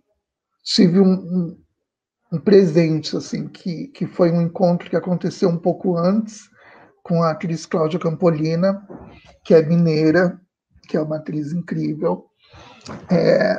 tive 0.63 0.99
um, 0.99 1.13
um, 1.13 1.63
um 2.33 2.39
presente, 2.39 3.17
assim, 3.17 3.47
que, 3.47 3.87
que 3.87 4.05
foi 4.05 4.31
um 4.31 4.41
encontro 4.41 4.89
que 4.89 4.95
aconteceu 4.95 5.49
um 5.49 5.57
pouco 5.57 5.97
antes 5.97 6.49
com 7.03 7.23
a 7.23 7.31
atriz 7.31 7.65
Cláudia 7.65 7.99
Campolina, 7.99 8.85
que 9.43 9.53
é 9.53 9.61
mineira, 9.61 10.39
que 10.87 10.97
é 10.97 11.01
uma 11.01 11.17
atriz 11.17 11.51
incrível. 11.51 12.25
É, 13.09 13.57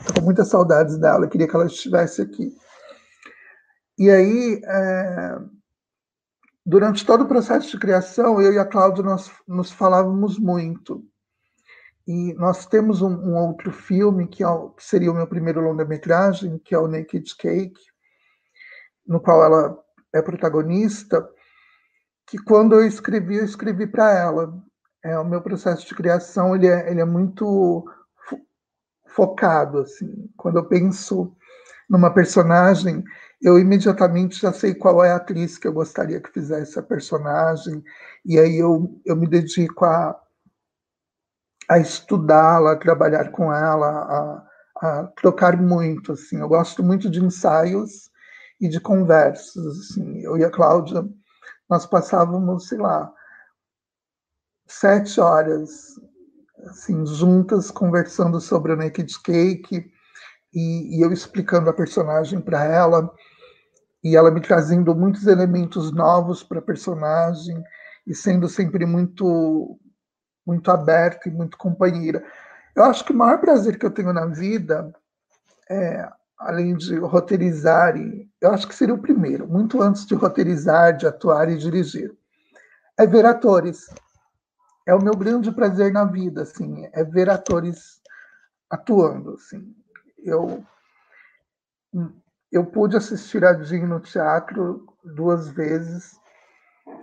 Estou 0.00 0.14
com 0.16 0.22
muitas 0.22 0.48
saudades 0.48 0.98
dela, 0.98 1.28
queria 1.28 1.48
que 1.48 1.54
ela 1.54 1.66
estivesse 1.66 2.22
aqui. 2.22 2.52
E 3.98 4.10
aí, 4.10 4.60
é, 4.64 5.38
durante 6.64 7.04
todo 7.04 7.24
o 7.24 7.28
processo 7.28 7.70
de 7.70 7.78
criação, 7.78 8.40
eu 8.40 8.52
e 8.52 8.58
a 8.58 8.64
Cláudia 8.64 9.02
nós 9.02 9.30
nos 9.46 9.72
falávamos 9.72 10.38
muito. 10.38 11.04
E 12.06 12.32
nós 12.34 12.64
temos 12.64 13.02
um, 13.02 13.10
um 13.10 13.36
outro 13.36 13.72
filme 13.72 14.26
que, 14.26 14.42
é 14.44 14.46
que, 14.76 14.84
seria 14.84 15.10
o 15.10 15.14
meu 15.14 15.26
primeiro 15.26 15.60
longa-metragem, 15.60 16.58
que 16.58 16.74
é 16.74 16.78
o 16.78 16.88
Naked 16.88 17.36
Cake, 17.36 17.80
no 19.06 19.20
qual 19.20 19.42
ela 19.42 19.78
é 20.14 20.22
protagonista, 20.22 21.28
que 22.26 22.38
quando 22.38 22.74
eu 22.74 22.86
escrevi, 22.86 23.36
eu 23.36 23.44
escrevi 23.44 23.86
para 23.86 24.12
ela. 24.12 24.54
É, 25.04 25.18
o 25.18 25.24
meu 25.24 25.42
processo 25.42 25.86
de 25.86 25.94
criação 25.94 26.54
ele 26.54 26.66
é, 26.66 26.90
ele 26.90 27.00
é 27.00 27.04
muito 27.04 27.84
focado. 29.18 29.80
Assim. 29.80 30.30
Quando 30.36 30.58
eu 30.58 30.64
penso 30.64 31.36
numa 31.90 32.14
personagem, 32.14 33.02
eu 33.42 33.58
imediatamente 33.58 34.40
já 34.40 34.52
sei 34.52 34.74
qual 34.74 35.04
é 35.04 35.10
a 35.10 35.16
atriz 35.16 35.58
que 35.58 35.66
eu 35.66 35.72
gostaria 35.72 36.20
que 36.20 36.32
fizesse 36.32 36.78
a 36.78 36.82
personagem, 36.82 37.82
e 38.24 38.38
aí 38.38 38.58
eu, 38.58 39.00
eu 39.04 39.16
me 39.16 39.26
dedico 39.26 39.84
a, 39.84 40.20
a 41.68 41.78
estudá-la, 41.78 42.72
a 42.72 42.76
trabalhar 42.76 43.30
com 43.32 43.52
ela, 43.52 43.88
a, 43.88 44.48
a 44.80 45.06
trocar 45.16 45.60
muito. 45.60 46.12
Assim. 46.12 46.38
Eu 46.38 46.48
gosto 46.48 46.82
muito 46.82 47.10
de 47.10 47.24
ensaios 47.24 48.10
e 48.60 48.68
de 48.68 48.80
conversas. 48.80 49.66
Assim. 49.66 50.20
Eu 50.20 50.38
e 50.38 50.44
a 50.44 50.50
Cláudia, 50.50 51.04
nós 51.68 51.86
passávamos, 51.86 52.68
sei 52.68 52.78
lá, 52.78 53.12
sete 54.68 55.20
horas 55.20 55.98
assim, 56.66 57.04
juntas 57.06 57.70
conversando 57.70 58.40
sobre 58.40 58.72
o 58.72 58.76
Naked 58.76 59.12
Cake 59.22 59.90
e, 60.52 60.98
e 60.98 61.04
eu 61.04 61.12
explicando 61.12 61.70
a 61.70 61.72
personagem 61.72 62.40
para 62.40 62.64
ela 62.64 63.12
e 64.02 64.16
ela 64.16 64.30
me 64.30 64.40
trazendo 64.40 64.94
muitos 64.94 65.26
elementos 65.26 65.92
novos 65.92 66.42
para 66.42 66.58
a 66.58 66.62
personagem 66.62 67.62
e 68.06 68.14
sendo 68.14 68.48
sempre 68.48 68.86
muito 68.86 69.78
muito 70.46 70.70
aberta 70.70 71.28
e 71.28 71.32
muito 71.32 71.58
companheira. 71.58 72.24
Eu 72.74 72.84
acho 72.84 73.04
que 73.04 73.12
o 73.12 73.16
maior 73.16 73.38
prazer 73.38 73.78
que 73.78 73.84
eu 73.84 73.90
tenho 73.90 74.14
na 74.14 74.24
vida 74.24 74.90
é, 75.68 76.08
além 76.38 76.74
de 76.76 76.96
roteirizar, 76.96 77.96
e 77.96 78.26
eu 78.40 78.50
acho 78.52 78.66
que 78.66 78.74
seria 78.74 78.94
o 78.94 79.02
primeiro, 79.02 79.46
muito 79.46 79.82
antes 79.82 80.06
de 80.06 80.14
roteirizar, 80.14 80.96
de 80.96 81.06
atuar 81.06 81.50
e 81.50 81.58
dirigir, 81.58 82.16
é 82.96 83.06
ver 83.06 83.26
atores 83.26 83.88
é 84.88 84.94
o 84.94 85.04
meu 85.04 85.14
grande 85.14 85.52
prazer 85.52 85.92
na 85.92 86.06
vida, 86.06 86.42
assim, 86.42 86.88
é 86.94 87.04
ver 87.04 87.28
atores 87.28 88.00
atuando, 88.70 89.34
assim. 89.34 89.76
Eu 90.16 90.64
eu 92.50 92.64
pude 92.64 92.96
assistir 92.96 93.44
a 93.44 93.52
Jean 93.62 93.86
no 93.86 94.00
teatro 94.00 94.86
duas 95.04 95.48
vezes 95.48 96.18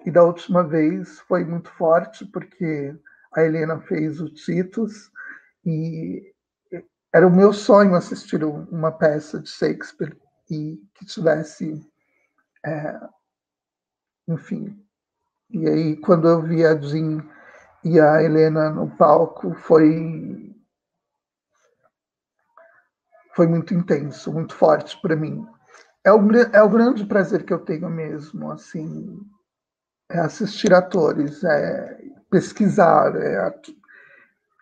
e 0.03 0.09
da 0.09 0.23
última 0.23 0.63
vez 0.63 1.19
foi 1.21 1.45
muito 1.45 1.69
forte 1.73 2.25
porque 2.25 2.95
a 3.35 3.43
Helena 3.43 3.79
fez 3.81 4.19
o 4.19 4.33
Titus 4.33 5.11
e 5.63 6.33
era 7.13 7.27
o 7.27 7.35
meu 7.35 7.53
sonho 7.53 7.93
assistir 7.93 8.43
uma 8.43 8.91
peça 8.91 9.39
de 9.39 9.49
Shakespeare 9.49 10.17
e 10.49 10.81
que 10.95 11.05
tivesse, 11.05 11.87
é, 12.65 12.99
enfim. 14.27 14.83
E 15.51 15.69
aí 15.69 15.97
quando 15.97 16.27
eu 16.27 16.41
vi 16.41 16.65
a 16.65 16.75
Jean 16.75 17.35
e 17.85 17.99
a 17.99 18.21
Helena 18.23 18.71
no 18.71 18.89
palco 18.97 19.53
foi 19.53 20.51
foi 23.35 23.47
muito 23.47 23.73
intenso, 23.73 24.31
muito 24.31 24.55
forte 24.55 24.99
para 25.01 25.15
mim. 25.15 25.45
É 26.03 26.11
o, 26.11 26.19
é 26.53 26.63
o 26.63 26.69
grande 26.69 27.05
prazer 27.05 27.43
que 27.43 27.51
eu 27.51 27.59
tenho 27.59 27.89
mesmo, 27.89 28.49
assim, 28.49 29.19
é 30.09 30.19
assistir 30.19 30.73
atores, 30.73 31.43
é 31.43 31.97
pesquisar, 32.29 33.13
é 33.17 33.53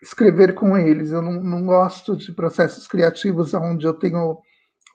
escrever 0.02 0.56
com 0.56 0.76
eles. 0.76 1.12
Eu 1.12 1.22
não, 1.22 1.34
não 1.34 1.66
gosto 1.66 2.18
de 2.18 2.32
processos 2.34 2.88
criativos 2.88 3.54
onde 3.54 3.86
eu 3.86 3.94
tenho 3.94 4.40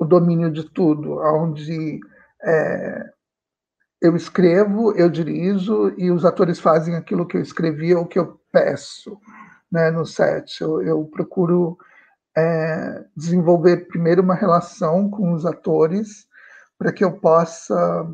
o 0.00 0.04
domínio 0.04 0.50
de 0.50 0.68
tudo, 0.70 1.18
onde 1.18 2.00
é, 2.42 3.12
eu 4.00 4.14
escrevo, 4.14 4.92
eu 4.92 5.10
dirijo 5.10 5.92
e 5.96 6.10
os 6.10 6.24
atores 6.24 6.60
fazem 6.60 6.94
aquilo 6.94 7.26
que 7.26 7.36
eu 7.36 7.40
escrevi 7.40 7.94
ou 7.94 8.06
que 8.06 8.18
eu 8.18 8.40
peço 8.52 9.18
né, 9.70 9.90
no 9.90 10.06
set. 10.06 10.60
Eu, 10.60 10.80
eu 10.82 11.04
procuro 11.06 11.76
é, 12.36 13.04
desenvolver 13.16 13.88
primeiro 13.88 14.22
uma 14.22 14.34
relação 14.34 15.10
com 15.10 15.32
os 15.32 15.44
atores 15.44 16.26
para 16.78 16.92
que 16.92 17.04
eu 17.04 17.18
possa 17.18 18.08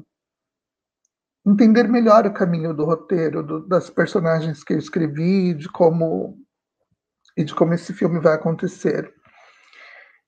entender 1.47 1.87
melhor 1.87 2.27
o 2.27 2.33
caminho 2.33 2.73
do 2.73 2.87
roteiro, 2.87 3.43
do, 3.43 3.67
das 3.69 3.91
personagens 3.91 4.65
que 4.65 4.73
eu 4.73 4.79
escrevi, 4.79 5.53
de 5.53 5.69
como 5.69 6.39
e 7.37 7.45
de 7.45 7.55
como 7.55 7.75
esse 7.75 7.93
filme 7.93 8.21
vai 8.21 8.35
acontecer. 8.35 9.13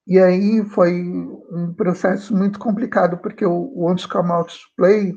E 0.07 0.19
aí 0.19 0.63
foi 0.65 1.03
um 1.51 1.73
processo 1.75 2.37
muito 2.37 2.59
complicado, 2.59 3.17
porque 3.19 3.47
o, 3.47 3.53
o 3.53 3.91
Once 3.91 4.07
Come 4.07 4.31
Out 4.33 4.55
Play 4.77 5.15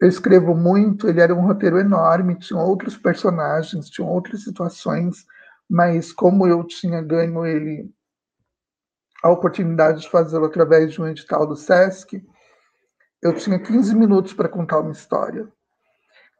eu 0.00 0.08
escrevo 0.08 0.54
muito, 0.54 1.08
ele 1.08 1.20
era 1.20 1.34
um 1.34 1.44
roteiro 1.44 1.78
enorme, 1.78 2.38
tinha 2.38 2.60
outros 2.60 2.96
personagens, 2.96 3.90
tinha 3.90 4.06
outras 4.06 4.44
situações, 4.44 5.24
mas 5.68 6.12
como 6.12 6.46
eu 6.46 6.64
tinha 6.64 7.02
ganho 7.02 7.44
ele 7.44 7.90
a 9.22 9.30
oportunidade 9.30 10.02
de 10.02 10.10
fazê-lo 10.10 10.44
através 10.44 10.92
de 10.92 11.02
um 11.02 11.08
edital 11.08 11.44
do 11.44 11.56
SESC, 11.56 12.24
eu 13.20 13.34
tinha 13.34 13.58
15 13.58 13.94
minutos 13.96 14.32
para 14.32 14.48
contar 14.48 14.78
uma 14.78 14.92
história. 14.92 15.48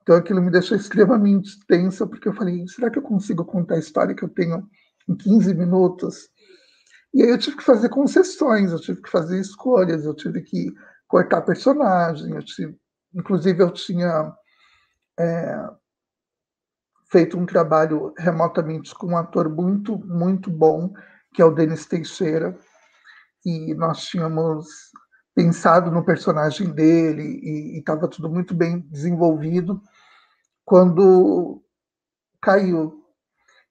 Então 0.03 0.17
aquilo 0.17 0.41
me 0.41 0.51
deixou 0.51 0.77
extremamente 0.77 1.59
tensa, 1.67 2.07
porque 2.07 2.29
eu 2.29 2.33
falei, 2.33 2.67
será 2.69 2.89
que 2.89 2.99
eu 2.99 3.03
consigo 3.03 3.45
contar 3.45 3.75
a 3.75 3.81
história 3.81 4.15
que 4.15 4.23
eu 4.23 4.29
tenho 4.29 4.65
em 5.09 5.17
15 5.17 5.55
minutos? 5.55 6.31
E 7.13 7.23
aí 7.23 7.31
eu 7.31 7.39
tive 7.39 7.57
que 7.57 7.65
fazer 7.65 7.89
concessões, 7.89 8.71
eu 8.71 8.81
tive 8.81 9.03
que 9.03 9.11
fazer 9.11 9.41
escolhas, 9.41 10.05
eu 10.05 10.15
tive 10.15 10.43
que 10.43 10.73
cortar 11.09 11.43
personagem, 11.43 12.35
eu 12.35 12.43
tive 12.45 12.79
Inclusive, 13.15 13.63
eu 13.63 13.71
tinha 13.71 14.33
é, 15.19 15.69
feito 17.11 17.39
um 17.39 17.47
trabalho 17.47 18.13
remotamente 18.19 18.95
com 18.95 19.09
um 19.09 19.17
ator 19.17 19.49
muito, 19.49 19.99
muito 20.07 20.51
bom, 20.51 20.93
que 21.33 21.43
é 21.43 21.45
o 21.45 21.55
Denis 21.55 21.87
Teixeira, 21.87 22.57
e 23.45 23.75
nós 23.75 24.05
tínhamos 24.05 24.67
pensado 25.35 25.91
no 25.91 26.05
personagem 26.05 26.71
dele 26.71 27.41
e 27.43 27.79
estava 27.79 28.09
tudo 28.09 28.29
muito 28.29 28.55
bem 28.55 28.81
desenvolvido 28.91 29.81
quando 30.65 31.63
caiu. 32.43 33.05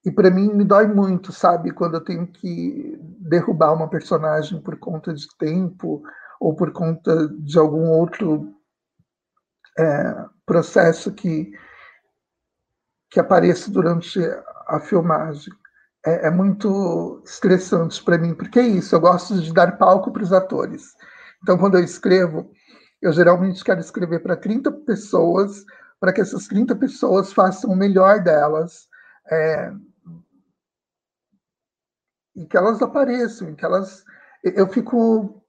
E 0.06 0.12
para 0.12 0.32
mim 0.32 0.54
me 0.54 0.64
dói 0.64 0.88
muito, 0.88 1.34
sabe, 1.34 1.72
quando 1.72 1.96
eu 1.96 2.04
tenho 2.04 2.26
que 2.26 2.98
derrubar 3.20 3.74
uma 3.74 3.90
personagem 3.90 4.62
por 4.62 4.80
conta 4.80 5.14
de 5.14 5.28
tempo 5.38 6.02
ou 6.40 6.56
por 6.56 6.72
conta 6.72 7.28
de 7.28 7.60
algum 7.60 7.90
outro 7.90 8.57
é, 9.78 10.26
processo 10.46 11.14
que, 11.14 11.52
que 13.10 13.20
apareça 13.20 13.70
durante 13.72 14.20
a 14.68 14.80
filmagem. 14.80 15.54
É, 16.06 16.28
é 16.28 16.32
muito 16.32 17.22
estressante 17.26 18.04
para 18.04 18.18
mim, 18.18 18.34
porque 18.34 18.60
é 18.60 18.68
isso, 18.68 18.96
eu 18.96 19.00
gosto 19.00 19.40
de 19.42 19.54
dar 19.54 19.78
palco 19.78 20.12
para 20.12 20.24
os 20.24 20.34
atores. 20.34 20.96
Então, 21.44 21.58
quando 21.58 21.78
eu 21.78 21.84
escrevo, 21.84 22.52
eu 23.02 23.12
geralmente 23.12 23.64
quero 23.64 23.80
escrever 23.80 24.20
para 24.22 24.36
30 24.36 24.72
pessoas, 24.72 25.66
para 26.00 26.14
que 26.14 26.22
essas 26.22 26.48
30 26.48 26.76
pessoas 26.76 27.34
façam 27.34 27.72
o 27.72 27.76
melhor 27.76 28.24
delas. 28.24 28.88
É, 29.30 29.72
e 32.36 32.46
que 32.46 32.56
elas 32.56 32.82
apareçam, 32.82 33.56
que 33.56 33.66
elas. 33.66 34.06
Eu 34.44 34.68
fico 34.68 35.44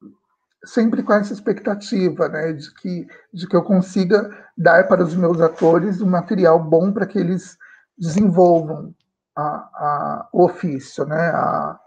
sempre 0.64 1.02
com 1.02 1.12
essa 1.12 1.32
expectativa, 1.32 2.28
né, 2.28 2.52
de 2.52 2.72
que, 2.74 3.06
de 3.32 3.46
que 3.46 3.56
eu 3.56 3.62
consiga 3.62 4.28
dar 4.56 4.86
para 4.88 5.02
os 5.02 5.14
meus 5.14 5.40
atores 5.40 6.00
um 6.00 6.08
material 6.08 6.62
bom 6.62 6.92
para 6.92 7.06
que 7.06 7.18
eles 7.18 7.56
desenvolvam 7.96 8.94
a, 9.36 9.42
a, 9.42 10.28
o 10.32 10.44
ofício, 10.44 11.04
né, 11.04 11.30
a, 11.30 11.78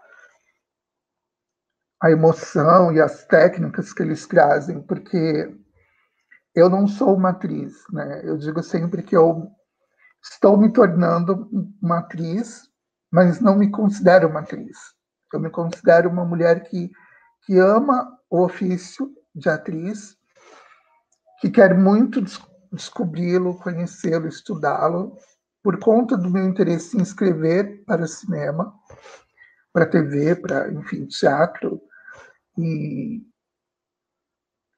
a 2.02 2.12
emoção 2.12 2.92
e 2.92 3.02
as 3.02 3.26
técnicas 3.26 3.94
que 3.94 4.02
eles 4.02 4.26
trazem, 4.26 4.82
porque 4.82 5.54
eu 6.56 6.70
não 6.70 6.88
sou 6.88 7.16
uma 7.16 7.30
atriz, 7.30 7.74
né? 7.92 8.22
Eu 8.24 8.38
digo 8.38 8.62
sempre 8.62 9.04
que 9.04 9.16
eu 9.16 9.50
estou 10.22 10.58
me 10.58 10.72
tornando 10.72 11.50
uma 11.82 12.00
atriz, 12.00 12.64
mas 13.12 13.40
não 13.40 13.56
me 13.56 13.70
considero 13.70 14.28
uma 14.28 14.42
atriz. 14.42 14.78
Eu 15.34 15.40
me 15.40 15.50
considero 15.50 16.10
uma 16.10 16.26
mulher 16.26 16.64
que, 16.64 16.92
que 17.46 17.58
ama 17.58 18.20
o 18.32 18.46
ofício 18.46 19.14
de 19.36 19.50
atriz, 19.50 20.18
que 21.42 21.52
quer 21.52 21.78
muito 21.78 22.22
des 22.22 22.40
descobri-lo, 22.72 23.58
conhecê-lo, 23.58 24.30
estudá-lo, 24.30 25.18
por 25.62 25.78
conta 25.78 26.16
do 26.16 26.30
meu 26.30 26.46
interesse 26.46 26.98
em 26.98 27.02
escrever 27.02 27.84
para 27.86 28.08
cinema, 28.08 28.74
para 29.74 29.86
TV, 29.86 30.38
para, 30.38 30.72
enfim, 30.72 31.06
teatro, 31.06 31.82
e, 32.58 33.22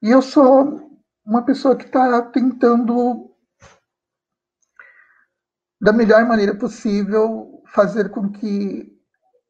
e 0.01 0.09
eu 0.09 0.23
sou 0.23 0.99
uma 1.23 1.45
pessoa 1.45 1.75
que 1.75 1.85
está 1.85 2.19
tentando, 2.23 3.31
da 5.79 5.93
melhor 5.93 6.25
maneira 6.25 6.55
possível, 6.55 7.63
fazer 7.67 8.09
com 8.09 8.31
que 8.31 8.91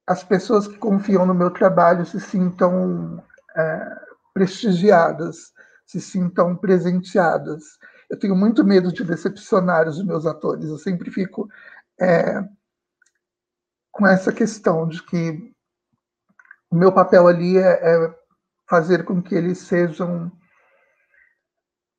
as 0.06 0.22
pessoas 0.22 0.68
que 0.68 0.78
confiam 0.78 1.26
no 1.26 1.34
meu 1.34 1.50
trabalho 1.50 2.06
se 2.06 2.20
sintam 2.20 3.24
é, 3.56 4.00
prestigiadas, 4.34 5.54
se 5.86 6.02
sintam 6.02 6.56
presenteadas. 6.56 7.78
Eu 8.10 8.18
tenho 8.18 8.36
muito 8.36 8.64
medo 8.64 8.92
de 8.92 9.04
decepcionar 9.04 9.88
os 9.88 10.04
meus 10.04 10.26
atores. 10.26 10.66
Eu 10.66 10.78
sempre 10.78 11.12
fico 11.12 11.50
é, 12.00 12.44
com 13.92 14.08
essa 14.08 14.32
questão 14.32 14.88
de 14.88 15.04
que 15.04 15.54
o 16.70 16.76
meu 16.76 16.92
papel 16.92 17.28
ali 17.28 17.58
é, 17.58 18.06
é 18.06 18.16
fazer 18.68 19.06
com 19.06 19.22
que 19.22 19.36
eles 19.36 19.60
sejam 19.60 20.32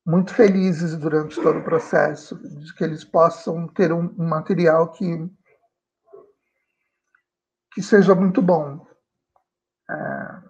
muito 0.05 0.33
felizes 0.33 0.95
durante 0.95 1.41
todo 1.41 1.59
o 1.59 1.63
processo, 1.63 2.35
de 2.35 2.73
que 2.75 2.83
eles 2.83 3.03
possam 3.03 3.67
ter 3.67 3.91
um, 3.91 4.13
um 4.19 4.27
material 4.27 4.91
que 4.91 5.29
que 7.75 7.81
seja 7.81 8.15
muito 8.15 8.41
bom. 8.41 8.87
É... 9.89 10.44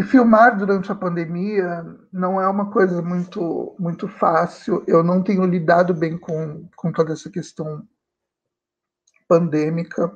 E 0.00 0.02
filmar 0.02 0.56
durante 0.56 0.90
a 0.90 0.94
pandemia 0.94 1.84
não 2.10 2.40
é 2.40 2.48
uma 2.48 2.70
coisa 2.70 3.02
muito 3.02 3.76
muito 3.78 4.08
fácil. 4.08 4.82
Eu 4.86 5.04
não 5.04 5.22
tenho 5.22 5.44
lidado 5.44 5.92
bem 5.92 6.16
com, 6.16 6.66
com 6.74 6.90
toda 6.90 7.12
essa 7.12 7.28
questão 7.28 7.86
pandêmica. 9.28 10.10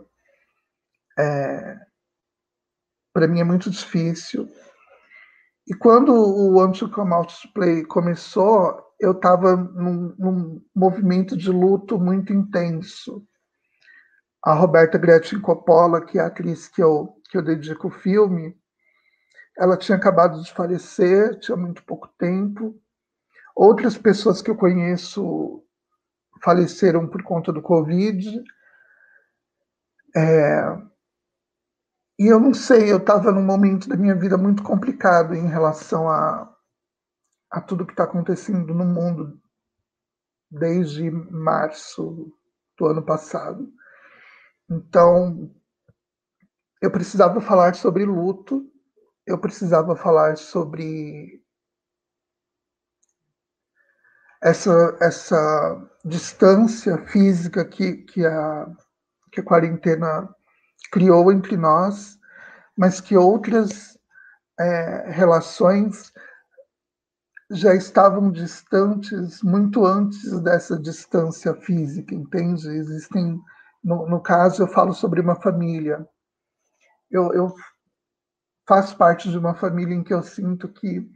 É, 1.19 1.79
para 3.13 3.29
mim 3.29 3.41
é 3.41 3.45
muito 3.45 3.69
difícil. 3.69 4.49
E 5.69 5.75
quando 5.75 6.15
o 6.15 6.73
to 6.73 6.89
Come 6.89 7.13
Out 7.13 7.43
to 7.43 7.53
Play 7.53 7.85
começou, 7.85 8.83
eu 8.99 9.13
estava 9.13 9.55
num, 9.55 10.15
num, 10.19 10.65
movimento 10.75 11.37
de 11.37 11.51
luto 11.51 12.01
muito 12.01 12.33
intenso. 12.33 13.23
A 14.43 14.55
Roberta 14.55 14.97
Gretchen 14.97 15.43
Coppola, 15.43 16.03
que 16.03 16.19
é 16.19 16.23
a 16.23 16.29
atriz 16.29 16.69
que 16.69 16.83
eu, 16.83 17.21
que 17.29 17.37
eu 17.37 17.43
dedico 17.43 17.89
o 17.89 17.91
filme, 17.91 18.57
ela 19.57 19.77
tinha 19.77 19.97
acabado 19.97 20.43
de 20.43 20.53
falecer, 20.53 21.39
tinha 21.39 21.57
muito 21.57 21.85
pouco 21.85 22.09
tempo. 22.19 22.79
Outras 23.55 23.97
pessoas 23.97 24.43
que 24.43 24.51
eu 24.51 24.57
conheço 24.57 25.65
faleceram 26.43 27.09
por 27.09 27.23
conta 27.23 27.53
do 27.53 27.63
Covid. 27.63 28.43
É, 30.17 30.77
e 32.19 32.27
eu 32.27 32.39
não 32.39 32.55
sei, 32.55 32.93
eu 32.93 32.99
estava 32.99 33.33
num 33.33 33.45
momento 33.45 33.89
da 33.89 33.97
minha 33.97 34.15
vida 34.15 34.37
muito 34.37 34.63
complicado 34.63 35.35
em 35.35 35.49
relação 35.49 36.09
a, 36.09 36.53
a 37.51 37.61
tudo 37.61 37.87
que 37.87 37.93
está 37.93 38.05
acontecendo 38.05 38.73
no 38.73 38.85
mundo 38.85 39.41
desde 40.51 41.11
março 41.11 42.33
do 42.79 42.87
ano 42.87 43.03
passado. 43.03 43.69
Então, 44.71 45.51
eu 46.81 46.91
precisava 46.91 47.41
falar 47.41 47.75
sobre 47.75 48.05
luto, 48.05 48.65
eu 49.27 49.39
precisava 49.39 49.97
falar 49.97 50.37
sobre 50.37 51.43
essa, 54.43 54.97
essa 55.01 55.91
distância 56.05 56.99
física 57.07 57.65
que, 57.65 57.99
que, 57.99 58.27
a, 58.27 58.67
que 59.33 59.41
a 59.41 59.45
quarentena 59.45 60.29
criou 60.93 61.33
entre 61.33 61.57
nós, 61.57 62.19
mas 62.77 63.01
que 63.01 63.17
outras 63.17 63.99
é, 64.61 65.11
relações 65.11 66.13
já 67.51 67.75
estavam 67.75 68.31
distantes 68.31 69.43
muito 69.43 69.87
antes 69.87 70.41
dessa 70.41 70.79
distância 70.79 71.55
física, 71.55 72.15
entende? 72.15 72.69
Existem, 72.69 73.41
no, 73.83 74.09
no 74.09 74.21
caso, 74.21 74.63
eu 74.63 74.69
falo 74.69 74.93
sobre 74.93 75.21
uma 75.21 75.41
família. 75.41 76.07
Eu, 77.11 77.33
eu 77.33 77.55
faço 78.67 78.97
parte 78.97 79.31
de 79.31 79.39
uma 79.39 79.55
família 79.55 79.95
em 79.95 80.03
que 80.03 80.13
eu 80.13 80.23
sinto 80.23 80.69
que 80.69 81.11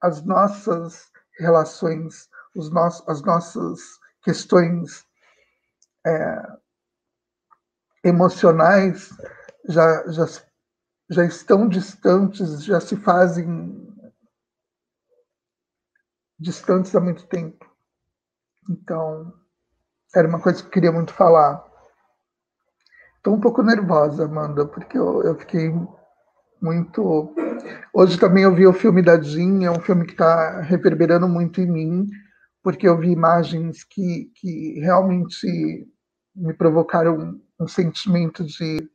as 0.00 0.24
nossas 0.24 1.10
relações, 1.38 2.28
os 2.54 2.70
nossos, 2.70 3.08
as 3.08 3.22
nossas 3.22 3.80
questões 4.22 5.04
é, 6.06 6.42
emocionais 8.04 9.10
já, 9.68 10.06
já, 10.10 10.26
já 11.10 11.24
estão 11.24 11.68
distantes, 11.68 12.64
já 12.64 12.80
se 12.80 12.96
fazem 12.96 13.86
distantes 16.38 16.94
há 16.94 17.00
muito 17.00 17.26
tempo. 17.26 17.64
Então, 18.68 19.32
era 20.14 20.28
uma 20.28 20.40
coisa 20.40 20.60
que 20.60 20.68
eu 20.68 20.72
queria 20.72 20.92
muito 20.92 21.12
falar. 21.12 21.64
Estou 23.16 23.34
um 23.34 23.40
pouco 23.40 23.62
nervosa, 23.62 24.24
Amanda, 24.24 24.66
porque 24.66 24.96
eu, 24.96 25.22
eu 25.22 25.38
fiquei 25.38 25.70
muito. 26.60 27.34
Hoje 27.92 28.18
também 28.18 28.44
eu 28.44 28.54
vi 28.54 28.66
o 28.66 28.72
filme 28.72 29.02
da 29.02 29.20
Jean, 29.20 29.64
é 29.64 29.70
um 29.70 29.80
filme 29.80 30.04
que 30.04 30.12
está 30.12 30.60
reverberando 30.60 31.28
muito 31.28 31.60
em 31.60 31.70
mim, 31.70 32.06
porque 32.62 32.88
eu 32.88 32.98
vi 32.98 33.10
imagens 33.10 33.84
que, 33.84 34.30
que 34.34 34.80
realmente 34.80 35.88
me 36.34 36.52
provocaram 36.52 37.40
um 37.58 37.66
sentimento 37.66 38.44
de, 38.44 38.88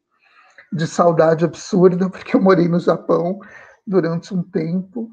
de 0.72 0.88
saudade 0.88 1.46
absurda, 1.46 2.10
porque 2.12 2.36
eu 2.36 2.42
morei 2.42 2.68
no 2.68 2.80
Japão 2.80 3.40
durante 3.86 4.34
um 4.34 4.44
tempo. 4.44 5.10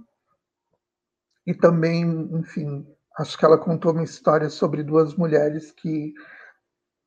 E 1.47 1.55
também, 1.55 2.03
enfim, 2.33 2.87
acho 3.19 3.39
que 3.39 3.45
ela 3.45 3.57
contou 3.57 3.93
uma 3.93 4.05
história 4.05 4.51
sobre 4.51 4.83
duas 4.83 5.15
mulheres 5.15 5.73
que 5.73 6.13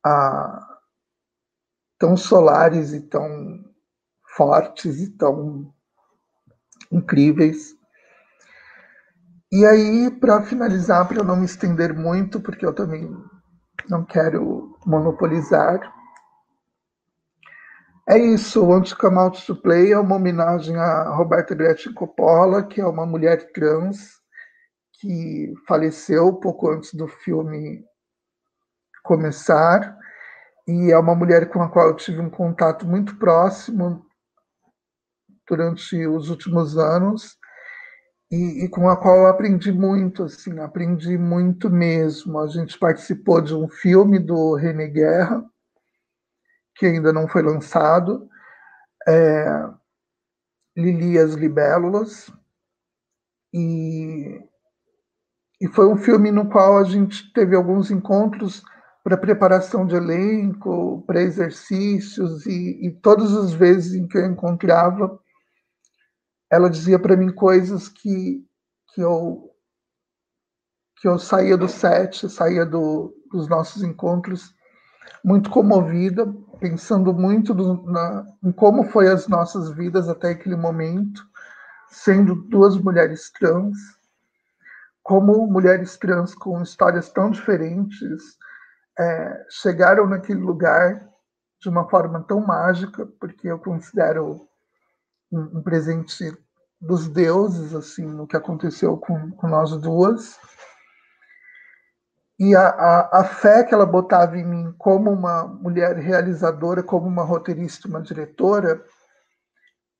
ah, 0.04 0.78
tão 1.98 2.16
solares 2.16 2.92
e 2.92 3.00
tão 3.00 3.71
fortes 4.36 5.00
e 5.00 5.10
tão 5.10 5.72
incríveis. 6.90 7.74
E 9.50 9.64
aí, 9.66 10.10
para 10.10 10.42
finalizar, 10.42 11.06
para 11.06 11.18
eu 11.18 11.24
não 11.24 11.36
me 11.36 11.44
estender 11.44 11.94
muito, 11.94 12.40
porque 12.40 12.64
eu 12.64 12.74
também 12.74 13.14
não 13.88 14.04
quero 14.04 14.78
monopolizar, 14.86 15.92
é 18.08 18.18
isso, 18.18 18.64
o 18.64 18.72
Antes 18.72 18.96
Out 19.00 19.46
to 19.46 19.54
Play 19.54 19.92
é 19.92 19.98
uma 19.98 20.16
homenagem 20.16 20.76
a 20.76 21.14
Roberta 21.14 21.54
Gretchen 21.54 21.94
Coppola, 21.94 22.64
que 22.64 22.80
é 22.80 22.86
uma 22.86 23.06
mulher 23.06 23.52
trans 23.52 24.20
que 24.94 25.54
faleceu 25.68 26.32
pouco 26.34 26.68
antes 26.68 26.92
do 26.94 27.06
filme 27.06 27.84
começar, 29.04 29.96
e 30.66 30.90
é 30.90 30.98
uma 30.98 31.14
mulher 31.14 31.48
com 31.48 31.62
a 31.62 31.68
qual 31.68 31.88
eu 31.88 31.96
tive 31.96 32.20
um 32.20 32.30
contato 32.30 32.86
muito 32.86 33.16
próximo 33.18 34.04
durante 35.52 36.06
os 36.06 36.30
últimos 36.30 36.78
anos 36.78 37.36
e, 38.30 38.64
e, 38.64 38.68
com 38.70 38.88
a 38.88 38.96
qual 38.96 39.18
eu 39.18 39.26
aprendi 39.26 39.70
muito, 39.70 40.22
assim, 40.22 40.58
aprendi 40.58 41.18
muito 41.18 41.68
mesmo. 41.68 42.38
A 42.38 42.46
gente 42.46 42.78
participou 42.78 43.42
de 43.42 43.54
um 43.54 43.68
filme 43.68 44.18
do 44.18 44.54
René 44.54 44.86
Guerra, 44.86 45.44
que 46.74 46.86
ainda 46.86 47.12
não 47.12 47.28
foi 47.28 47.42
lançado, 47.42 48.26
é, 49.06 49.68
Lili 50.74 51.18
as 51.18 51.34
Libélulas, 51.34 52.32
e, 53.52 54.40
e 55.60 55.68
foi 55.68 55.86
um 55.86 55.98
filme 55.98 56.32
no 56.32 56.48
qual 56.48 56.78
a 56.78 56.84
gente 56.84 57.30
teve 57.34 57.54
alguns 57.54 57.90
encontros 57.90 58.62
para 59.04 59.18
preparação 59.18 59.84
de 59.84 59.94
elenco, 59.94 61.04
para 61.06 61.20
exercícios, 61.20 62.46
e, 62.46 62.86
e 62.86 62.90
todas 62.90 63.34
as 63.34 63.52
vezes 63.52 63.94
em 63.94 64.06
que 64.06 64.16
eu 64.16 64.24
encontrava, 64.24 65.20
ela 66.52 66.68
dizia 66.68 66.98
para 66.98 67.16
mim 67.16 67.32
coisas 67.32 67.88
que, 67.88 68.46
que 68.94 69.00
eu 69.00 69.48
que 71.00 71.08
eu 71.08 71.18
saía 71.18 71.56
do 71.56 71.66
set, 71.66 72.28
saía 72.28 72.64
do, 72.64 73.12
dos 73.32 73.48
nossos 73.48 73.82
encontros 73.82 74.54
muito 75.24 75.50
comovida, 75.50 76.32
pensando 76.60 77.12
muito 77.12 77.52
do, 77.52 77.82
na, 77.90 78.24
em 78.44 78.52
como 78.52 78.84
foi 78.84 79.08
as 79.08 79.26
nossas 79.26 79.72
vidas 79.72 80.08
até 80.08 80.30
aquele 80.30 80.54
momento, 80.54 81.26
sendo 81.88 82.36
duas 82.36 82.76
mulheres 82.76 83.32
trans, 83.32 83.76
como 85.02 85.44
mulheres 85.48 85.96
trans 85.96 86.36
com 86.36 86.62
histórias 86.62 87.10
tão 87.10 87.30
diferentes 87.32 88.38
é, 88.96 89.46
chegaram 89.50 90.06
naquele 90.06 90.40
lugar 90.40 91.08
de 91.60 91.68
uma 91.68 91.88
forma 91.88 92.22
tão 92.22 92.40
mágica, 92.40 93.06
porque 93.18 93.48
eu 93.48 93.58
considero 93.58 94.46
um, 95.32 95.58
um 95.58 95.62
presente 95.62 96.32
dos 96.82 97.08
deuses, 97.08 97.74
assim, 97.74 98.04
no 98.04 98.26
que 98.26 98.36
aconteceu 98.36 98.96
com, 98.96 99.30
com 99.30 99.46
nós 99.46 99.70
duas. 99.80 100.36
E 102.40 102.56
a, 102.56 102.68
a, 102.68 103.20
a, 103.20 103.24
fé 103.24 103.62
que 103.62 103.72
ela 103.72 103.86
botava 103.86 104.36
em 104.36 104.44
mim 104.44 104.74
como 104.76 105.12
uma 105.12 105.44
mulher 105.46 105.96
realizadora, 105.96 106.82
como 106.82 107.06
uma 107.06 107.22
roteirista, 107.22 107.86
uma 107.86 108.02
diretora, 108.02 108.84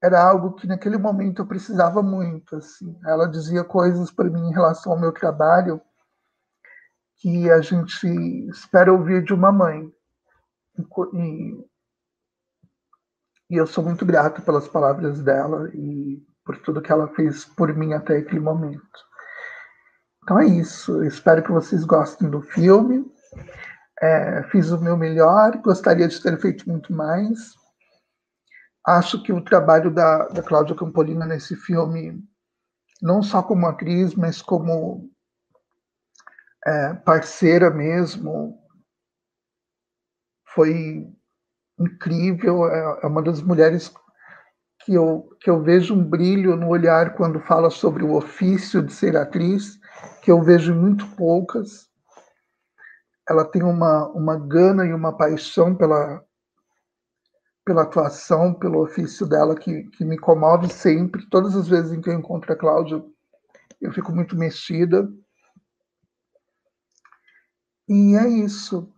era 0.03 0.21
algo 0.21 0.55
que 0.55 0.67
naquele 0.67 0.99
momento 0.99 1.43
eu 1.43 1.47
precisava 1.47 2.03
muito. 2.03 2.57
Assim. 2.57 2.99
Ela 3.07 3.29
dizia 3.29 3.63
coisas 3.63 4.11
para 4.11 4.29
mim 4.29 4.49
em 4.49 4.53
relação 4.53 4.93
ao 4.93 4.99
meu 4.99 5.13
trabalho 5.13 5.81
que 7.19 7.49
a 7.49 7.61
gente 7.61 8.09
espera 8.49 8.93
ouvir 8.93 9.23
de 9.23 9.33
uma 9.33 9.53
mãe. 9.53 9.89
E, 11.15 11.65
e 13.51 13.57
eu 13.57 13.69
sou 13.69 13.85
muito 13.85 14.05
grato 14.05 14.43
pelas 14.43 14.67
palavras 14.67 15.23
dela 15.23 15.71
e 15.73 16.21
por 16.45 16.59
tudo 16.59 16.83
que 16.83 16.91
ela 16.91 17.09
fez 17.09 17.45
por 17.45 17.75
mim 17.75 17.93
até 17.93 18.19
aquele 18.19 18.41
momento. 18.41 18.83
Então 20.23 20.39
é 20.39 20.47
isso. 20.47 21.05
Espero 21.05 21.43
que 21.43 21.51
vocês 21.51 21.85
gostem 21.85 22.31
do 22.31 22.43
filme. 22.43 23.05
É, 24.01 24.43
fiz 24.45 24.71
o 24.71 24.81
meu 24.81 24.97
melhor, 24.97 25.57
gostaria 25.59 26.09
de 26.09 26.21
ter 26.21 26.41
feito 26.41 26.69
muito 26.69 26.93
mais. 26.93 27.55
Acho 28.85 29.23
que 29.23 29.33
o 29.33 29.45
trabalho 29.45 29.93
da, 29.93 30.27
da 30.29 30.43
Cláudia 30.43 30.75
Campolina 30.75 31.25
nesse 31.25 31.55
filme, 31.55 32.21
não 33.01 33.23
só 33.23 33.43
como 33.43 33.67
atriz, 33.67 34.15
mas 34.15 34.43
como 34.43 35.09
é, 36.67 36.95
parceira 36.95 37.71
mesmo, 37.71 38.59
foi 40.53 41.07
incrível. 41.79 42.67
É, 42.67 43.01
é 43.05 43.07
uma 43.07 43.23
das 43.23 43.41
mulheres 43.41 43.93
que 44.85 44.95
eu, 44.95 45.29
que 45.41 45.49
eu 45.49 45.63
vejo 45.63 45.95
um 45.95 46.05
brilho 46.05 46.57
no 46.57 46.69
olhar 46.69 47.15
quando 47.15 47.41
fala 47.41 47.71
sobre 47.71 48.05
o 48.05 48.15
ofício 48.15 48.83
de 48.83 48.93
ser 48.93 49.17
atriz, 49.17 49.79
que 50.23 50.31
eu 50.31 50.43
vejo 50.43 50.75
muito 50.75 51.07
poucas. 51.17 51.89
Ela 53.29 53.45
tem 53.45 53.63
uma, 53.63 54.09
uma 54.09 54.37
gana 54.37 54.85
e 54.85 54.93
uma 54.93 55.17
paixão 55.17 55.75
pela, 55.75 56.23
pela 57.65 57.83
atuação, 57.83 58.53
pelo 58.53 58.83
ofício 58.83 59.27
dela, 59.27 59.55
que, 59.55 59.85
que 59.91 60.05
me 60.05 60.19
comove 60.19 60.69
sempre. 60.69 61.29
Todas 61.31 61.55
as 61.55 61.69
vezes 61.69 61.93
em 61.93 62.01
que 62.01 62.11
eu 62.11 62.15
encontro 62.15 62.53
a 62.53 62.57
Cláudia, 62.57 63.03
eu 63.81 63.93
fico 63.93 64.13
muito 64.13 64.37
mexida. 64.37 65.09
E 67.89 68.17
é 68.17 68.29
isso. 68.29 68.92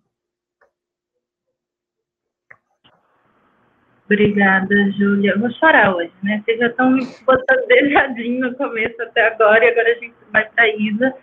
Obrigada, 4.04 4.90
Júlia. 4.92 5.38
Vou 5.38 5.50
chorar 5.52 5.96
hoje, 5.96 6.12
né? 6.22 6.42
Vocês 6.44 6.58
já 6.58 6.66
estão 6.66 6.90
me 6.90 7.06
botando 7.24 7.66
beijadinho 7.66 8.50
no 8.50 8.54
começo 8.54 9.00
até 9.02 9.28
agora, 9.28 9.64
e 9.64 9.68
agora 9.68 9.92
a 9.92 9.94
gente 9.94 10.14
vai 10.30 10.48
para 10.50 10.64
a 10.64 10.76
Isa. 10.76 11.14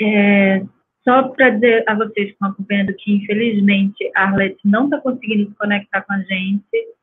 É, 0.00 0.62
só 1.02 1.28
para 1.28 1.50
dizer 1.50 1.84
a 1.86 1.94
vocês 1.94 2.26
que 2.26 2.32
estão 2.32 2.48
acompanhando 2.48 2.94
que, 2.94 3.12
infelizmente, 3.12 4.10
a 4.14 4.24
Arlete 4.24 4.60
não 4.64 4.84
está 4.84 5.00
conseguindo 5.00 5.50
se 5.50 5.56
conectar 5.56 6.02
com 6.02 6.12
a 6.12 6.18
gente, 6.20 6.94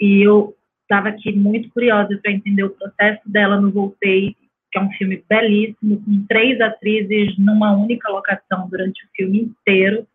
e 0.00 0.22
eu 0.22 0.54
estava 0.82 1.08
aqui 1.08 1.32
muito 1.32 1.68
curiosa 1.70 2.16
para 2.22 2.32
entender 2.32 2.62
o 2.62 2.70
processo 2.70 3.28
dela 3.28 3.60
no 3.60 3.72
Voltei, 3.72 4.36
que 4.70 4.78
é 4.78 4.80
um 4.80 4.90
filme 4.92 5.24
belíssimo, 5.28 6.02
com 6.04 6.26
três 6.28 6.60
atrizes 6.60 7.36
numa 7.36 7.72
única 7.72 8.10
locação 8.10 8.68
durante 8.68 9.04
o 9.04 9.08
filme 9.14 9.40
inteiro, 9.40 10.06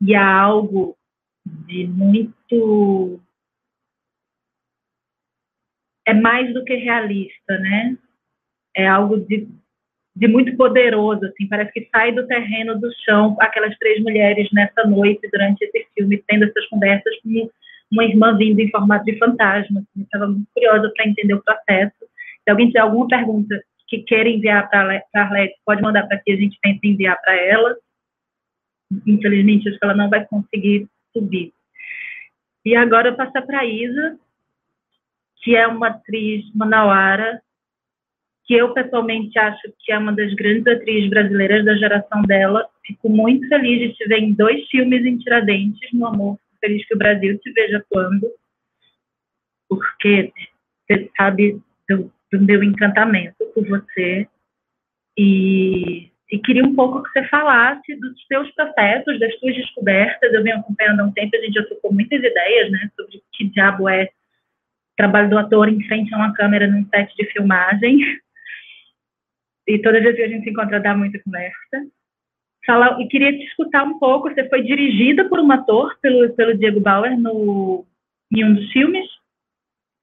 e 0.00 0.14
há 0.14 0.40
algo 0.40 0.96
de 1.44 1.86
muito 1.86 3.20
é 6.06 6.14
mais 6.14 6.52
do 6.52 6.64
que 6.64 6.74
realista, 6.74 7.58
né? 7.58 7.96
É 8.74 8.86
algo 8.86 9.18
de, 9.20 9.48
de 10.16 10.28
muito 10.28 10.56
poderoso, 10.56 11.24
assim, 11.26 11.46
parece 11.48 11.72
que 11.72 11.88
sai 11.90 12.12
do 12.12 12.26
terreno 12.26 12.78
do 12.80 12.90
chão 13.04 13.36
aquelas 13.40 13.76
três 13.78 14.02
mulheres 14.02 14.48
nessa 14.52 14.84
noite, 14.84 15.28
durante 15.30 15.62
esse 15.62 15.86
filme, 15.94 16.22
tendo 16.26 16.44
essas 16.44 16.66
conversas 16.68 17.14
com 17.22 17.50
uma 17.92 18.04
irmã 18.04 18.36
vindo 18.36 18.58
em 18.60 18.70
formato 18.70 19.04
de 19.04 19.18
fantasma. 19.18 19.80
Assim, 19.80 20.02
estava 20.02 20.26
muito 20.26 20.48
curiosa 20.54 20.90
para 20.96 21.08
entender 21.08 21.34
o 21.34 21.42
processo. 21.42 21.96
Se 22.42 22.50
alguém 22.50 22.68
tiver 22.68 22.80
alguma 22.80 23.06
pergunta 23.06 23.62
que 23.88 23.98
queira 23.98 24.28
enviar 24.28 24.68
para 24.70 25.02
a 25.14 25.20
Arlete, 25.20 25.54
pode 25.66 25.82
mandar 25.82 26.06
para 26.06 26.16
aqui, 26.16 26.32
a 26.32 26.36
gente 26.36 26.58
tenta 26.62 26.86
enviar 26.86 27.20
para 27.20 27.34
ela. 27.36 27.76
Infelizmente, 29.06 29.68
acho 29.68 29.78
que 29.78 29.84
ela 29.84 29.94
não 29.94 30.08
vai 30.08 30.24
conseguir 30.26 30.88
subir. 31.12 31.52
E 32.64 32.74
agora 32.74 33.14
passar 33.14 33.42
para 33.42 33.60
a 33.60 33.66
Isa, 33.66 34.18
que 35.42 35.56
é 35.56 35.66
uma 35.66 35.88
atriz 35.88 36.44
manauara, 36.54 37.42
que 38.44 38.54
eu 38.54 38.72
pessoalmente 38.72 39.38
acho 39.38 39.72
que 39.80 39.92
é 39.92 39.98
uma 39.98 40.12
das 40.12 40.32
grandes 40.34 40.66
atrizes 40.66 41.10
brasileiras 41.10 41.64
da 41.64 41.76
geração 41.76 42.22
dela. 42.22 42.68
Fico 42.86 43.08
muito 43.08 43.46
feliz 43.48 43.78
de 43.78 43.94
te 43.94 44.08
ver 44.08 44.18
em 44.18 44.32
dois 44.32 44.66
filmes 44.68 45.04
em 45.04 45.18
Tiradentes, 45.18 45.92
no 45.92 46.06
Amor. 46.06 46.36
Fico 46.36 46.60
feliz 46.60 46.86
que 46.86 46.94
o 46.94 46.98
Brasil 46.98 47.38
te 47.38 47.52
veja 47.52 47.78
atuando, 47.78 48.30
porque 49.68 50.32
você 50.86 51.10
sabe 51.16 51.60
do, 51.88 52.12
do 52.32 52.40
meu 52.40 52.62
encantamento 52.62 53.44
por 53.54 53.66
você. 53.66 54.28
E, 55.16 56.10
e 56.30 56.38
queria 56.38 56.64
um 56.64 56.74
pouco 56.74 57.02
que 57.02 57.10
você 57.10 57.28
falasse 57.28 57.94
dos 57.96 58.26
seus 58.26 58.50
processos, 58.52 59.20
das 59.20 59.38
suas 59.38 59.54
descobertas. 59.54 60.32
Eu 60.32 60.42
venho 60.42 60.58
acompanhando 60.58 61.00
há 61.00 61.04
um 61.04 61.12
tempo, 61.12 61.36
a 61.36 61.40
gente 61.40 61.54
já 61.54 61.64
trocou 61.64 61.92
muitas 61.92 62.18
ideias 62.18 62.70
né, 62.70 62.90
sobre 62.96 63.22
que 63.32 63.48
diabo 63.48 63.88
é 63.88 64.08
trabalho 64.96 65.30
do 65.30 65.38
ator 65.38 65.68
em 65.68 65.82
frente 65.86 66.12
a 66.14 66.16
uma 66.16 66.34
câmera 66.34 66.66
num 66.66 66.86
set 66.88 67.14
de 67.16 67.26
filmagem. 67.32 67.98
E 69.66 69.78
todas 69.80 69.98
as 69.98 70.04
vezes 70.04 70.16
que 70.16 70.22
a 70.22 70.28
gente 70.28 70.44
se 70.44 70.50
encontra 70.50 70.80
dá 70.80 70.96
muita 70.96 71.22
conversa. 71.22 71.86
E 72.98 73.08
queria 73.08 73.32
te 73.32 73.44
escutar 73.44 73.84
um 73.84 73.98
pouco. 73.98 74.28
Você 74.28 74.48
foi 74.48 74.62
dirigida 74.62 75.28
por 75.28 75.40
um 75.40 75.50
ator, 75.50 75.96
pelo, 76.00 76.32
pelo 76.34 76.56
Diego 76.56 76.80
Bauer, 76.80 77.18
no, 77.18 77.84
em 78.32 78.44
um 78.44 78.54
dos 78.54 78.70
filmes. 78.72 79.06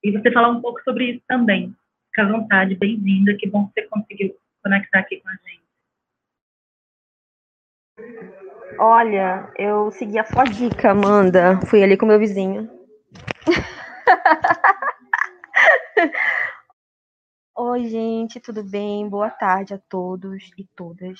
E 0.04 0.12
você 0.12 0.32
falar 0.32 0.50
um 0.50 0.62
pouco 0.62 0.82
sobre 0.84 1.12
isso 1.12 1.22
também. 1.28 1.74
Fica 2.08 2.24
à 2.24 2.32
vontade, 2.32 2.76
bem-vinda. 2.76 3.34
Que 3.38 3.48
bom 3.48 3.68
que 3.68 3.82
você 3.82 3.88
conseguiu 3.88 4.36
conectar 4.64 5.00
aqui 5.00 5.22
com 5.22 5.30
a 5.30 5.34
gente. 5.34 5.60
Olha, 8.78 9.52
eu 9.58 9.92
segui 9.92 10.20
a 10.20 10.26
sua 10.26 10.44
dica, 10.46 10.92
Amanda. 10.92 11.60
Fui 11.68 11.84
ali 11.84 11.98
com 11.98 12.06
meu 12.06 12.20
vizinho. 12.20 12.70
Oi, 17.55 17.86
gente, 17.86 18.39
tudo 18.39 18.64
bem? 18.64 19.07
Boa 19.07 19.30
tarde 19.30 19.74
a 19.74 19.80
todos 19.89 20.51
e 20.57 20.66
todas. 20.76 21.20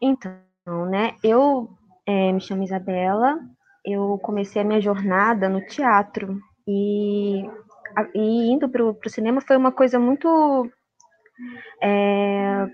Então, 0.00 0.86
né, 0.88 1.16
eu 1.24 1.68
é, 2.06 2.32
me 2.32 2.40
chamo 2.40 2.62
Isabela, 2.62 3.38
eu 3.84 4.18
comecei 4.22 4.62
a 4.62 4.64
minha 4.64 4.80
jornada 4.80 5.48
no 5.48 5.64
teatro 5.66 6.38
e, 6.66 7.42
e 8.14 8.52
indo 8.52 8.68
para 8.68 8.84
o 8.84 8.96
cinema 9.08 9.40
foi 9.40 9.56
uma 9.56 9.72
coisa 9.72 9.98
muito 9.98 10.70
é, 11.82 12.66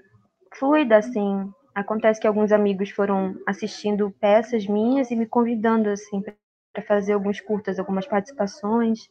fluida, 0.58 0.98
assim. 0.98 1.50
Acontece 1.74 2.20
que 2.20 2.26
alguns 2.26 2.52
amigos 2.52 2.90
foram 2.90 3.34
assistindo 3.46 4.14
peças 4.20 4.66
minhas 4.66 5.10
e 5.10 5.16
me 5.16 5.26
convidando, 5.26 5.88
assim, 5.88 6.20
para 6.20 6.34
fazer 6.82 7.12
alguns 7.12 7.40
curtas, 7.40 7.78
algumas 7.78 8.06
participações, 8.06 9.08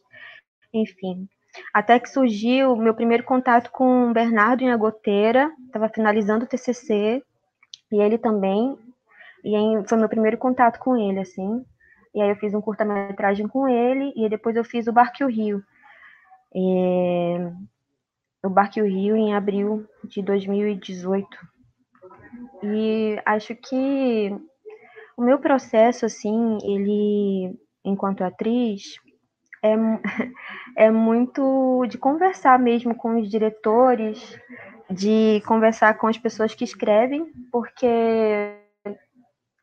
enfim. 0.72 1.28
Até 1.72 1.98
que 1.98 2.10
surgiu 2.10 2.76
meu 2.76 2.94
primeiro 2.94 3.24
contato 3.24 3.70
com 3.70 4.10
o 4.10 4.12
Bernardo 4.12 4.62
em 4.62 4.72
Agoteira, 4.72 5.52
estava 5.66 5.88
finalizando 5.88 6.44
o 6.44 6.48
TCC, 6.48 7.22
e 7.92 8.00
ele 8.00 8.18
também, 8.18 8.76
e 9.44 9.54
aí 9.54 9.88
foi 9.88 9.98
meu 9.98 10.08
primeiro 10.08 10.36
contato 10.36 10.78
com 10.78 10.96
ele, 10.96 11.20
assim. 11.20 11.64
E 12.14 12.20
aí 12.20 12.28
eu 12.28 12.36
fiz 12.36 12.54
um 12.54 12.60
curta-metragem 12.60 13.46
com 13.46 13.68
ele, 13.68 14.12
e 14.16 14.28
depois 14.28 14.56
eu 14.56 14.64
fiz 14.64 14.86
o 14.86 14.92
Barque 14.92 15.24
o 15.24 15.28
Rio. 15.28 15.62
É... 16.54 17.52
O 18.44 18.48
Barque 18.48 18.80
o 18.80 18.86
Rio 18.86 19.16
em 19.16 19.34
abril 19.34 19.86
de 20.04 20.22
2018. 20.22 21.26
E 22.62 23.20
acho 23.24 23.54
que 23.54 24.36
o 25.16 25.22
meu 25.22 25.38
processo, 25.38 26.06
assim, 26.06 26.58
ele, 26.62 27.58
enquanto 27.84 28.24
atriz, 28.24 28.82
é, 29.62 29.74
é 30.86 30.90
muito 30.90 31.86
de 31.88 31.98
conversar 31.98 32.58
mesmo 32.58 32.94
com 32.94 33.20
os 33.20 33.30
diretores, 33.30 34.38
de 34.90 35.42
conversar 35.46 35.94
com 35.94 36.06
as 36.06 36.18
pessoas 36.18 36.54
que 36.54 36.64
escrevem, 36.64 37.26
porque 37.50 38.58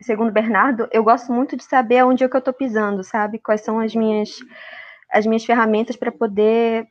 segundo 0.01 0.31
Bernardo, 0.31 0.87
eu 0.91 1.03
gosto 1.03 1.31
muito 1.31 1.55
de 1.55 1.63
saber 1.63 2.03
onde 2.03 2.23
é 2.23 2.27
que 2.27 2.35
eu 2.35 2.39
estou 2.39 2.53
pisando, 2.53 3.03
sabe? 3.03 3.39
Quais 3.39 3.61
são 3.61 3.79
as 3.79 3.93
minhas, 3.95 4.39
as 5.11 5.25
minhas 5.25 5.45
ferramentas 5.45 5.95
para 5.95 6.11
poder 6.11 6.87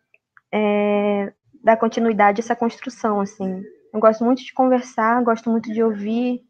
é, 0.53 1.33
dar 1.63 1.77
continuidade 1.77 2.41
a 2.41 2.45
essa 2.45 2.57
construção, 2.57 3.21
assim. 3.21 3.63
Eu 3.93 4.01
gosto 4.01 4.25
muito 4.25 4.45
de 4.45 4.53
conversar, 4.55 5.23
gosto 5.25 5.51
muito 5.51 5.73
de 5.73 5.83
ouvir. 5.83 6.41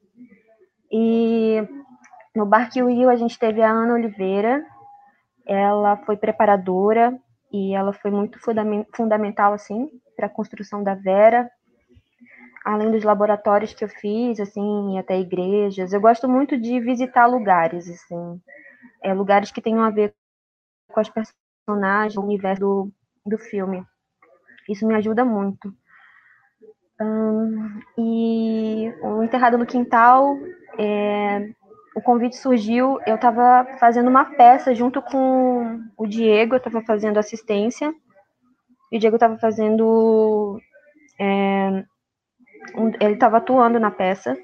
E 0.93 1.67
no 2.35 2.47
Barque 2.47 2.83
Rio 2.83 3.11
a 3.11 3.16
gente 3.16 3.39
teve 3.39 3.62
a 3.62 3.70
Ana 3.70 3.95
Oliveira, 3.95 4.64
ela 5.47 5.97
foi 5.99 6.16
preparadora 6.16 7.18
e 7.53 7.74
ela 7.74 7.93
foi 7.93 8.11
muito 8.11 8.39
fundamental, 8.95 9.53
assim, 9.53 9.91
para 10.16 10.26
a 10.26 10.31
construção 10.31 10.83
da 10.83 10.95
Vera, 10.95 11.51
além 12.64 12.91
dos 12.91 13.03
laboratórios 13.03 13.74
que 13.74 13.83
eu 13.83 13.89
fiz, 13.89 14.39
assim, 14.39 14.99
até 14.99 15.18
igrejas. 15.18 15.93
Eu 15.93 16.01
gosto 16.01 16.28
muito 16.28 16.57
de 16.57 16.78
visitar 16.78 17.26
lugares, 17.26 17.89
assim, 17.89 18.41
é, 19.03 19.12
lugares 19.12 19.51
que 19.51 19.61
tenham 19.61 19.83
a 19.83 19.91
ver 19.91 20.14
com 20.93 21.01
as 21.01 21.09
personagens, 21.09 22.16
o 22.16 22.22
universo 22.22 22.61
do, 22.61 22.93
do 23.26 23.39
filme. 23.39 23.85
Isso 24.68 24.87
me 24.87 24.95
ajuda 24.95 25.24
muito. 25.24 25.74
E 27.99 28.93
o 29.03 29.22
Enterrado 29.22 29.57
no 29.57 29.66
Quintal, 29.66 30.37
é, 30.78 31.51
o 31.95 32.01
convite 32.01 32.36
surgiu, 32.36 33.01
eu 33.07 33.16
estava 33.16 33.66
fazendo 33.78 34.09
uma 34.09 34.24
peça 34.24 34.74
junto 34.74 35.03
com 35.03 35.80
o 35.97 36.07
Diego, 36.07 36.55
eu 36.55 36.59
estava 36.59 36.82
fazendo 36.82 37.18
assistência, 37.18 37.93
e 38.91 38.97
o 38.97 39.01
Diego 39.01 39.16
estava 39.16 39.38
fazendo 39.38 40.61
é, 41.18 41.84
um, 42.76 42.88
ele 43.01 43.14
estava 43.14 43.38
atuando 43.38 43.78
na 43.78 43.91
peça. 43.91 44.36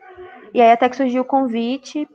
E 0.54 0.60
aí 0.60 0.70
até 0.70 0.88
que 0.88 0.96
surgiu 0.96 1.22
o 1.22 1.26
convite 1.26 2.08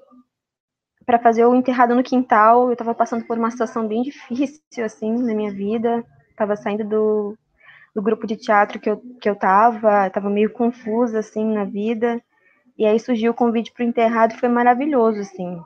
para 1.06 1.20
fazer 1.20 1.46
o 1.46 1.56
enterrado 1.56 1.96
no 1.96 2.04
quintal. 2.04 2.68
Eu 2.68 2.74
estava 2.74 2.94
passando 2.94 3.26
por 3.26 3.38
uma 3.38 3.52
situação 3.52 3.88
bem 3.88 4.02
difícil 4.02 4.86
assim 4.86 5.12
na 5.12 5.34
minha 5.34 5.52
vida. 5.52 6.06
Estava 6.30 6.56
saindo 6.56 6.86
do, 6.86 7.38
do 7.94 8.02
grupo 8.02 8.26
de 8.26 8.38
teatro 8.38 8.80
que 8.80 8.90
eu 8.90 9.02
que 9.20 9.30
eu 9.30 9.34
estava, 9.34 10.08
estava 10.08 10.30
meio 10.30 10.52
confusa 10.52 11.20
assim 11.20 11.46
na 11.54 11.66
vida. 11.66 12.22
E 12.82 12.86
aí 12.88 13.00
surgiu 13.00 13.32
o 13.32 13.36
convite 13.36 13.72
para 13.72 13.86
o 13.86 13.88
enterrado 13.88 14.34
e 14.34 14.40
foi 14.40 14.50
maravilhoso 14.50 15.20
assim. 15.20 15.62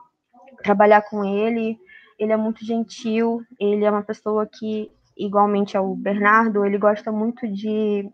Trabalhar 0.62 1.02
com 1.02 1.24
ele, 1.24 1.80
ele 2.20 2.34
é 2.34 2.36
muito 2.36 2.66
gentil, 2.66 3.42
ele 3.58 3.86
é 3.86 3.90
uma 3.90 4.04
pessoa 4.04 4.46
que 4.46 4.92
igualmente 5.16 5.78
ao 5.78 5.96
Bernardo, 5.96 6.66
ele 6.66 6.78
gosta 6.78 7.14
muito 7.14 7.48
de 7.48 8.12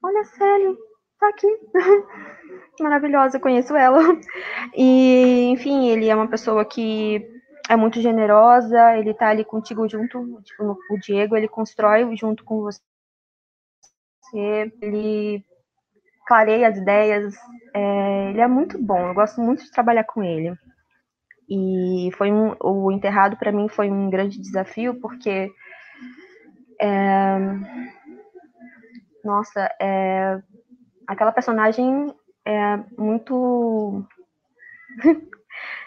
Olha, 0.00 0.22
Célio, 0.22 0.78
tá 1.18 1.28
aqui. 1.30 1.48
Maravilhosa, 2.80 3.40
conheço 3.40 3.74
ela. 3.74 3.98
E, 4.72 5.48
enfim, 5.50 5.88
ele 5.88 6.08
é 6.08 6.14
uma 6.14 6.28
pessoa 6.28 6.64
que 6.64 7.28
é 7.68 7.74
muito 7.74 8.00
generosa, 8.00 8.96
ele 8.96 9.14
tá 9.14 9.30
ali 9.30 9.44
contigo 9.44 9.88
junto, 9.88 10.40
tipo, 10.44 10.78
o 10.92 10.98
Diego, 11.00 11.36
ele 11.36 11.48
constrói 11.48 12.16
junto 12.16 12.44
com 12.44 12.60
você, 12.60 12.80
ele 14.80 15.44
clareia 16.26 16.68
as 16.68 16.76
ideias, 16.76 17.34
é, 17.72 18.30
ele 18.30 18.40
é 18.40 18.48
muito 18.48 18.82
bom, 18.82 18.98
eu 19.08 19.14
gosto 19.14 19.40
muito 19.40 19.64
de 19.64 19.70
trabalhar 19.70 20.04
com 20.04 20.22
ele. 20.22 20.54
E 21.48 22.10
foi 22.18 22.32
um, 22.32 22.56
o 22.60 22.90
enterrado 22.90 23.36
para 23.36 23.52
mim 23.52 23.68
foi 23.68 23.88
um 23.88 24.10
grande 24.10 24.40
desafio, 24.40 25.00
porque 25.00 25.50
é, 26.80 27.38
nossa, 29.24 29.70
é, 29.80 30.40
aquela 31.06 31.32
personagem 31.32 32.12
é 32.44 32.76
muito 32.98 34.04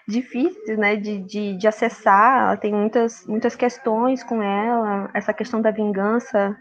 difícil, 0.08 0.78
né, 0.78 0.96
de, 0.96 1.20
de, 1.20 1.58
de, 1.58 1.68
acessar, 1.68 2.42
ela 2.42 2.58
tem 2.58 2.74
muitas, 2.74 3.26
muitas 3.28 3.56
questões 3.56 4.24
com 4.24 4.42
ela, 4.42 5.10
essa 5.14 5.34
questão 5.34 5.62
da 5.62 5.72
vingança, 5.72 6.58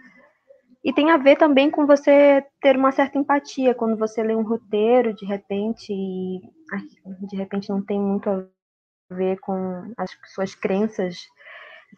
e 0.88 0.92
tem 0.94 1.10
a 1.10 1.18
ver 1.18 1.36
também 1.36 1.70
com 1.70 1.86
você 1.86 2.42
ter 2.62 2.74
uma 2.74 2.90
certa 2.90 3.18
empatia, 3.18 3.74
quando 3.74 3.94
você 3.94 4.22
lê 4.22 4.34
um 4.34 4.42
roteiro, 4.42 5.14
de 5.14 5.26
repente, 5.26 5.92
e 5.92 6.40
de 7.28 7.36
repente 7.36 7.68
não 7.68 7.84
tem 7.84 8.00
muito 8.00 8.30
a 8.30 8.46
ver 9.10 9.38
com 9.40 9.92
as 9.98 10.10
suas 10.34 10.54
crenças, 10.54 11.18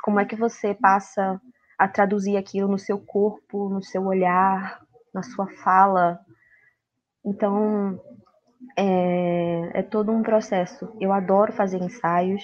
como 0.03 0.19
é 0.19 0.25
que 0.25 0.35
você 0.35 0.75
passa 0.75 1.41
a 1.79 1.87
traduzir 1.87 2.37
aquilo 2.37 2.67
no 2.67 2.81
seu 2.81 2.99
corpo, 2.99 3.69
no 3.69 3.81
seu 3.81 4.05
olhar, 4.07 4.81
na 5.15 5.23
sua 5.23 5.47
fala, 5.63 6.19
então, 7.25 7.97
é, 8.77 9.81
é 9.81 9.83
todo 9.85 10.11
um 10.11 10.21
processo. 10.21 10.93
Eu 11.01 11.13
adoro 11.13 11.53
fazer 11.53 11.79
ensaios, 11.81 12.43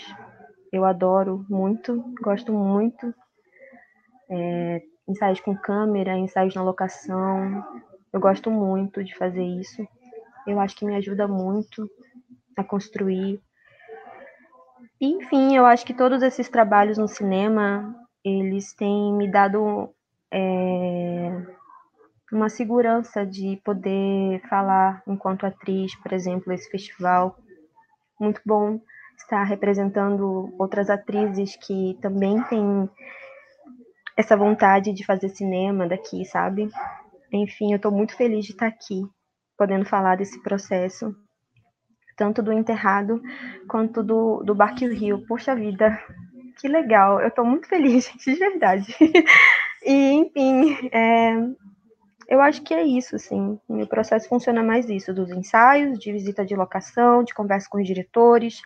eu 0.72 0.84
adoro 0.84 1.44
muito, 1.50 2.04
gosto 2.22 2.52
muito. 2.52 3.12
É, 4.30 4.80
ensaios 5.08 5.40
com 5.40 5.56
câmera, 5.56 6.16
ensaios 6.16 6.54
na 6.54 6.62
locação. 6.62 7.64
Eu 8.12 8.20
gosto 8.20 8.50
muito 8.50 9.04
de 9.04 9.16
fazer 9.16 9.44
isso. 9.44 9.86
Eu 10.46 10.60
acho 10.60 10.76
que 10.76 10.84
me 10.84 10.94
ajuda 10.94 11.26
muito 11.26 11.88
a 12.56 12.64
construir. 12.64 13.40
Enfim, 15.00 15.56
eu 15.56 15.66
acho 15.66 15.84
que 15.84 15.92
todos 15.92 16.22
esses 16.22 16.48
trabalhos 16.48 16.96
no 16.96 17.06
cinema, 17.06 17.94
eles 18.24 18.72
têm 18.72 19.12
me 19.12 19.30
dado 19.30 19.90
é, 20.32 21.30
uma 22.32 22.48
segurança 22.48 23.26
de 23.26 23.60
poder 23.64 24.40
falar 24.48 25.02
enquanto 25.06 25.46
atriz, 25.46 25.94
por 25.96 26.12
exemplo, 26.12 26.52
esse 26.52 26.70
festival. 26.70 27.36
Muito 28.18 28.40
bom 28.44 28.80
estar 29.18 29.44
representando 29.44 30.54
outras 30.58 30.90
atrizes 30.90 31.56
que 31.56 31.98
também 32.00 32.42
têm 32.44 32.88
essa 34.16 34.36
vontade 34.36 34.92
de 34.92 35.04
fazer 35.04 35.28
cinema 35.28 35.86
daqui, 35.86 36.24
sabe? 36.24 36.68
Enfim, 37.32 37.72
eu 37.72 37.76
estou 37.76 37.92
muito 37.92 38.16
feliz 38.16 38.44
de 38.44 38.52
estar 38.52 38.66
aqui, 38.66 39.02
podendo 39.58 39.84
falar 39.84 40.16
desse 40.16 40.42
processo, 40.42 41.14
tanto 42.16 42.42
do 42.42 42.52
enterrado 42.52 43.20
quanto 43.68 44.02
do, 44.02 44.42
do 44.42 44.54
Barque 44.54 44.86
Rio. 44.86 45.24
Poxa 45.26 45.54
vida, 45.54 46.00
que 46.58 46.68
legal! 46.68 47.20
Eu 47.20 47.28
estou 47.28 47.44
muito 47.44 47.68
feliz, 47.68 48.06
gente, 48.06 48.24
de 48.32 48.38
verdade. 48.38 48.96
e, 49.84 50.12
enfim, 50.12 50.88
é, 50.92 51.34
eu 52.28 52.40
acho 52.40 52.62
que 52.62 52.74
é 52.74 52.82
isso, 52.82 53.16
assim. 53.16 53.58
Meu 53.68 53.86
processo 53.86 54.28
funciona 54.28 54.62
mais 54.62 54.88
isso, 54.88 55.12
dos 55.12 55.30
ensaios, 55.30 55.98
de 55.98 56.10
visita 56.12 56.44
de 56.44 56.56
locação, 56.56 57.22
de 57.22 57.34
conversa 57.34 57.68
com 57.70 57.78
os 57.78 57.86
diretores. 57.86 58.62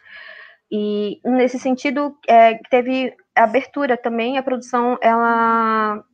E 0.71 1.21
nesse 1.25 1.59
sentido, 1.59 2.17
é, 2.29 2.55
teve 2.71 3.15
abertura 3.45 3.97
também, 3.97 4.39
a 4.39 4.43
produção, 4.43 4.99
ela, 5.01 6.05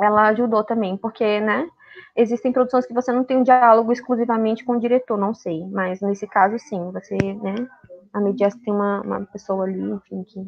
ela 0.00 0.28
ajudou 0.28 0.64
também, 0.64 0.96
porque, 0.96 1.40
né, 1.40 1.68
existem 2.16 2.52
produções 2.52 2.86
que 2.86 2.94
você 2.94 3.12
não 3.12 3.24
tem 3.24 3.38
um 3.38 3.42
diálogo 3.42 3.92
exclusivamente 3.92 4.64
com 4.64 4.74
o 4.74 4.80
diretor, 4.80 5.18
não 5.18 5.34
sei, 5.34 5.66
mas 5.66 6.00
nesse 6.00 6.26
caso, 6.26 6.58
sim, 6.58 6.90
você, 6.92 7.16
né, 7.16 7.54
a 8.12 8.20
mediação 8.20 8.60
tem 8.62 8.74
uma, 8.74 9.00
uma 9.02 9.26
pessoa 9.26 9.64
ali, 9.64 9.80
enfim, 9.80 10.24
que, 10.24 10.44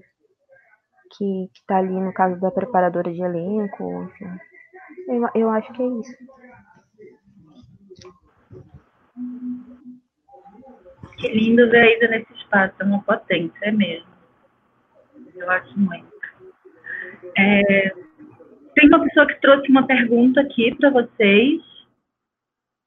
que, 1.17 1.51
que 1.53 1.67
tá 1.67 1.79
ali, 1.79 1.99
no 1.99 2.13
caso 2.13 2.41
da 2.41 2.51
preparadora 2.51 3.13
de 3.13 3.23
elenco, 3.23 4.03
enfim, 4.05 4.39
eu, 5.09 5.29
eu 5.35 5.51
acho 5.51 5.73
que 5.73 5.83
é 5.83 5.87
isso. 5.87 6.17
Que 11.19 11.29
lindo 11.29 11.71
ver 11.71 12.05
a 12.05 12.09
nesse 12.09 12.33
espaço, 12.35 12.75
é 12.81 12.85
uma 12.85 13.03
potência, 13.03 13.59
é 13.63 13.73
mesmo. 13.73 14.14
Eu 15.35 15.51
acho 15.51 15.79
muito. 15.79 16.15
É, 17.37 17.91
tem 18.75 18.89
uma 18.89 19.03
pessoa 19.05 19.27
que 19.27 19.41
trouxe 19.41 19.69
uma 19.71 19.87
pergunta 19.87 20.41
aqui 20.41 20.75
para 20.77 20.91
vocês, 20.91 21.63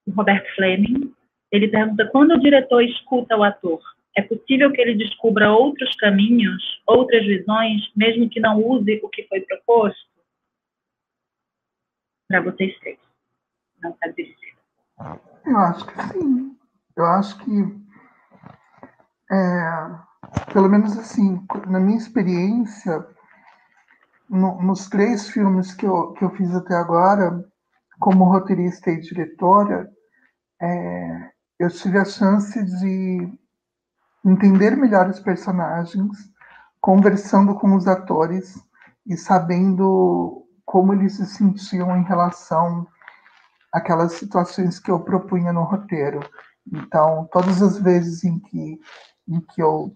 o 0.07 0.11
Roberto 0.11 0.47
Fleming. 0.55 1.13
Ele 1.51 1.67
pergunta: 1.67 2.07
quando 2.11 2.31
o 2.31 2.39
diretor 2.39 2.81
escuta 2.81 3.35
o 3.35 3.43
ator, 3.43 3.81
é 4.15 4.21
possível 4.21 4.71
que 4.71 4.81
ele 4.81 4.95
descubra 4.95 5.51
outros 5.51 5.95
caminhos, 5.95 6.81
outras 6.85 7.25
visões, 7.25 7.91
mesmo 7.95 8.29
que 8.29 8.39
não 8.39 8.61
use 8.61 8.99
o 9.03 9.09
que 9.09 9.23
foi 9.27 9.41
proposto? 9.41 10.07
para 12.27 12.41
vocês 12.41 12.77
três? 12.79 12.99
Não 13.81 13.91
está 13.91 14.07
decidido. 14.07 14.57
Eu 15.45 15.57
acho 15.57 15.85
que 15.85 16.01
sim. 16.13 16.57
Eu 16.95 17.05
acho 17.05 17.45
que, 17.45 17.51
é, 19.31 20.06
pelo 20.51 20.69
menos 20.69 20.97
assim, 20.97 21.45
na 21.67 21.79
minha 21.79 21.97
experiência, 21.97 23.05
no, 24.29 24.61
nos 24.61 24.87
três 24.87 25.29
filmes 25.29 25.73
que 25.73 25.85
eu, 25.85 26.13
que 26.13 26.23
eu 26.23 26.29
fiz 26.31 26.53
até 26.53 26.75
agora, 26.75 27.43
como 27.99 28.25
roteirista 28.25 28.91
e 28.91 28.99
diretora, 28.99 29.89
é, 30.61 31.31
eu 31.59 31.69
tive 31.69 31.97
a 31.97 32.05
chance 32.05 32.63
de 32.63 33.31
entender 34.25 34.75
melhor 34.75 35.09
os 35.09 35.19
personagens, 35.19 36.11
conversando 36.81 37.55
com 37.55 37.75
os 37.75 37.87
atores 37.87 38.59
e 39.05 39.15
sabendo 39.17 40.45
como 40.65 40.93
eles 40.93 41.15
se 41.15 41.25
sentiam 41.25 41.95
em 41.97 42.03
relação 42.03 42.85
àquelas 43.73 44.13
situações 44.13 44.79
que 44.79 44.91
eu 44.91 44.99
propunha 44.99 45.53
no 45.53 45.63
roteiro. 45.63 46.19
Então, 46.71 47.27
todas 47.31 47.61
as 47.61 47.77
vezes 47.79 48.23
em 48.23 48.39
que 48.39 48.79
em 49.27 49.41
que 49.41 49.61
eu 49.61 49.93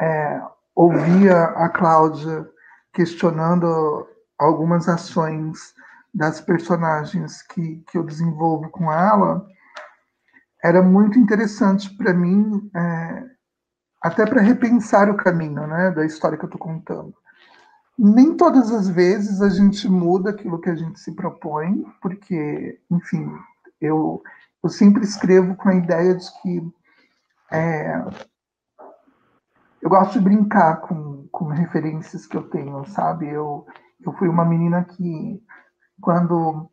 é, 0.00 0.40
ouvia 0.74 1.44
a 1.44 1.68
Cláudia 1.68 2.48
questionando 2.92 4.08
algumas 4.38 4.88
ações 4.88 5.74
das 6.14 6.40
personagens 6.40 7.42
que, 7.42 7.82
que 7.90 7.98
eu 7.98 8.02
desenvolvo 8.02 8.70
com 8.70 8.90
ela, 8.92 9.46
era 10.62 10.82
muito 10.82 11.18
interessante 11.18 11.94
para 11.96 12.12
mim, 12.12 12.70
é, 12.74 13.24
até 14.02 14.26
para 14.26 14.42
repensar 14.42 15.10
o 15.10 15.16
caminho 15.16 15.66
né, 15.66 15.90
da 15.90 16.04
história 16.04 16.36
que 16.36 16.44
eu 16.44 16.48
estou 16.48 16.60
contando. 16.60 17.14
Nem 17.98 18.36
todas 18.36 18.70
as 18.70 18.88
vezes 18.88 19.40
a 19.42 19.48
gente 19.48 19.88
muda 19.88 20.30
aquilo 20.30 20.60
que 20.60 20.70
a 20.70 20.74
gente 20.74 21.00
se 21.00 21.12
propõe, 21.12 21.84
porque, 22.00 22.80
enfim, 22.90 23.32
eu, 23.80 24.22
eu 24.62 24.70
sempre 24.70 25.02
escrevo 25.02 25.56
com 25.56 25.68
a 25.68 25.74
ideia 25.74 26.14
de 26.14 26.26
que 26.40 26.72
é, 27.50 28.04
eu 29.80 29.88
gosto 29.88 30.14
de 30.14 30.20
brincar 30.20 30.80
com, 30.80 31.28
com 31.30 31.46
referências 31.46 32.26
que 32.26 32.36
eu 32.36 32.42
tenho, 32.48 32.84
sabe? 32.86 33.28
Eu, 33.28 33.66
eu 34.04 34.12
fui 34.14 34.28
uma 34.28 34.44
menina 34.44 34.84
que, 34.84 35.42
quando 36.00 36.70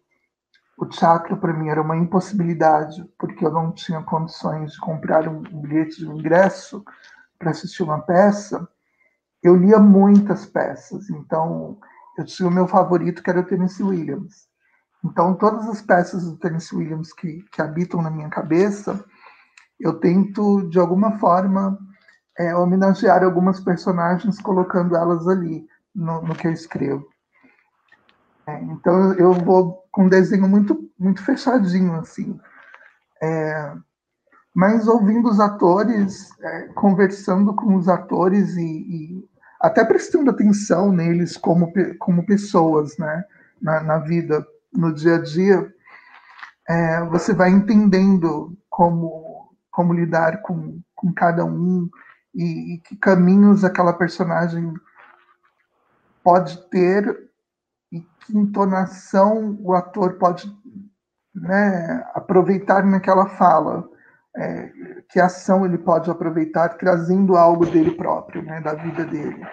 o 0.78 0.86
teatro 0.86 1.38
para 1.38 1.54
mim 1.54 1.70
era 1.70 1.82
uma 1.82 1.96
impossibilidade, 1.96 3.04
porque 3.18 3.46
eu 3.46 3.52
não 3.52 3.72
tinha 3.72 4.02
condições 4.02 4.74
de 4.74 4.80
comprar 4.80 5.28
um 5.28 5.42
bilhete 5.42 6.00
de 6.00 6.08
ingresso 6.08 6.84
para 7.40 7.52
assistir 7.52 7.84
uma 7.84 8.02
peça, 8.02 8.68
eu 9.42 9.56
lia 9.56 9.80
muitas 9.80 10.46
peças, 10.46 11.10
então 11.10 11.78
eu 12.18 12.26
tinha 12.26 12.50
o 12.50 12.52
meu 12.52 12.68
favorito 12.68 13.22
que 13.22 13.30
era 13.30 13.40
o 13.40 13.46
Tennessee 13.46 13.86
Williams. 13.86 14.48
Então 15.04 15.36
todas 15.36 15.68
as 15.70 15.82
peças 15.82 16.26
do 16.26 16.38
Tennessee 16.38 16.78
Williams 16.78 17.14
que, 17.14 17.44
que 17.52 17.62
habitam 17.62 18.02
na 18.02 18.10
minha 18.10 18.30
cabeça, 18.30 19.06
eu 19.80 20.00
tento 20.00 20.68
de 20.70 20.80
alguma 20.80 21.20
forma 21.20 21.78
é, 22.38 22.56
homenagear 22.56 23.24
algumas 23.24 23.60
personagens 23.60 24.42
colocando 24.42 24.96
elas 24.96 25.28
ali 25.28 25.68
no, 25.94 26.22
no 26.22 26.36
que 26.36 26.48
eu 26.48 26.52
escrevo. 26.52 27.08
É, 28.48 28.62
então 28.64 29.14
eu 29.14 29.34
vou 29.34 29.84
com 29.92 30.06
um 30.06 30.10
desenho 30.10 30.48
muito 30.48 30.90
muito 31.00 31.24
fechadinho 31.24 31.96
assim. 31.96 32.40
É, 33.22 33.74
mas 34.56 34.88
ouvindo 34.88 35.30
os 35.30 35.40
atores, 35.40 36.30
é, 36.42 36.62
conversando 36.70 37.54
com 37.54 37.76
os 37.76 37.90
atores 37.90 38.56
e, 38.56 38.62
e, 38.62 39.30
até 39.60 39.84
prestando 39.84 40.30
atenção 40.30 40.94
neles 40.94 41.36
como, 41.36 41.74
como 42.00 42.26
pessoas, 42.26 42.98
né? 42.98 43.26
Na, 43.62 43.82
na 43.84 44.00
vida, 44.00 44.46
no 44.72 44.94
dia 44.94 45.16
a 45.16 45.22
dia, 45.22 45.74
é, 46.70 47.04
você 47.06 47.34
vai 47.34 47.50
entendendo 47.50 48.56
como, 48.70 49.50
como 49.72 49.94
lidar 49.94 50.42
com, 50.42 50.80
com 50.96 51.14
cada 51.14 51.44
um 51.44 51.90
e, 52.36 52.76
e 52.76 52.78
que 52.80 52.96
caminhos 52.96 53.64
aquela 53.64 53.94
personagem 53.94 54.74
pode 56.24 56.58
ter 56.70 57.30
e 57.92 58.02
que 58.02 58.38
entonação 58.38 59.58
o 59.62 59.74
ator 59.74 60.14
pode 60.16 60.52
né, 61.34 62.04
aproveitar 62.14 62.86
naquela 62.86 63.28
fala, 63.30 63.88
é, 64.36 64.72
que 65.10 65.20
ação 65.20 65.66
ele 65.66 65.78
pode 65.78 66.10
aproveitar 66.10 66.70
trazendo 66.70 67.38
algo 67.38 67.66
dele 67.66 67.92
próprio, 67.92 68.42
né, 68.42 68.60
da 68.62 68.74
vida 68.74 69.06
dele. 69.06 69.46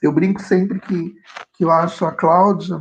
Eu 0.00 0.12
brinco 0.12 0.40
sempre 0.40 0.80
que, 0.80 1.14
que 1.52 1.64
eu 1.64 1.70
acho 1.70 2.04
a 2.06 2.12
Cláudia 2.12 2.80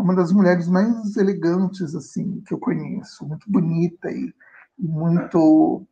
uma 0.00 0.14
das 0.14 0.32
mulheres 0.32 0.66
mais 0.66 1.16
elegantes 1.16 1.94
assim 1.94 2.42
que 2.46 2.54
eu 2.54 2.58
conheço, 2.58 3.26
muito 3.26 3.50
bonita 3.50 4.10
e, 4.10 4.32
e 4.78 4.88
muito. 4.88 5.86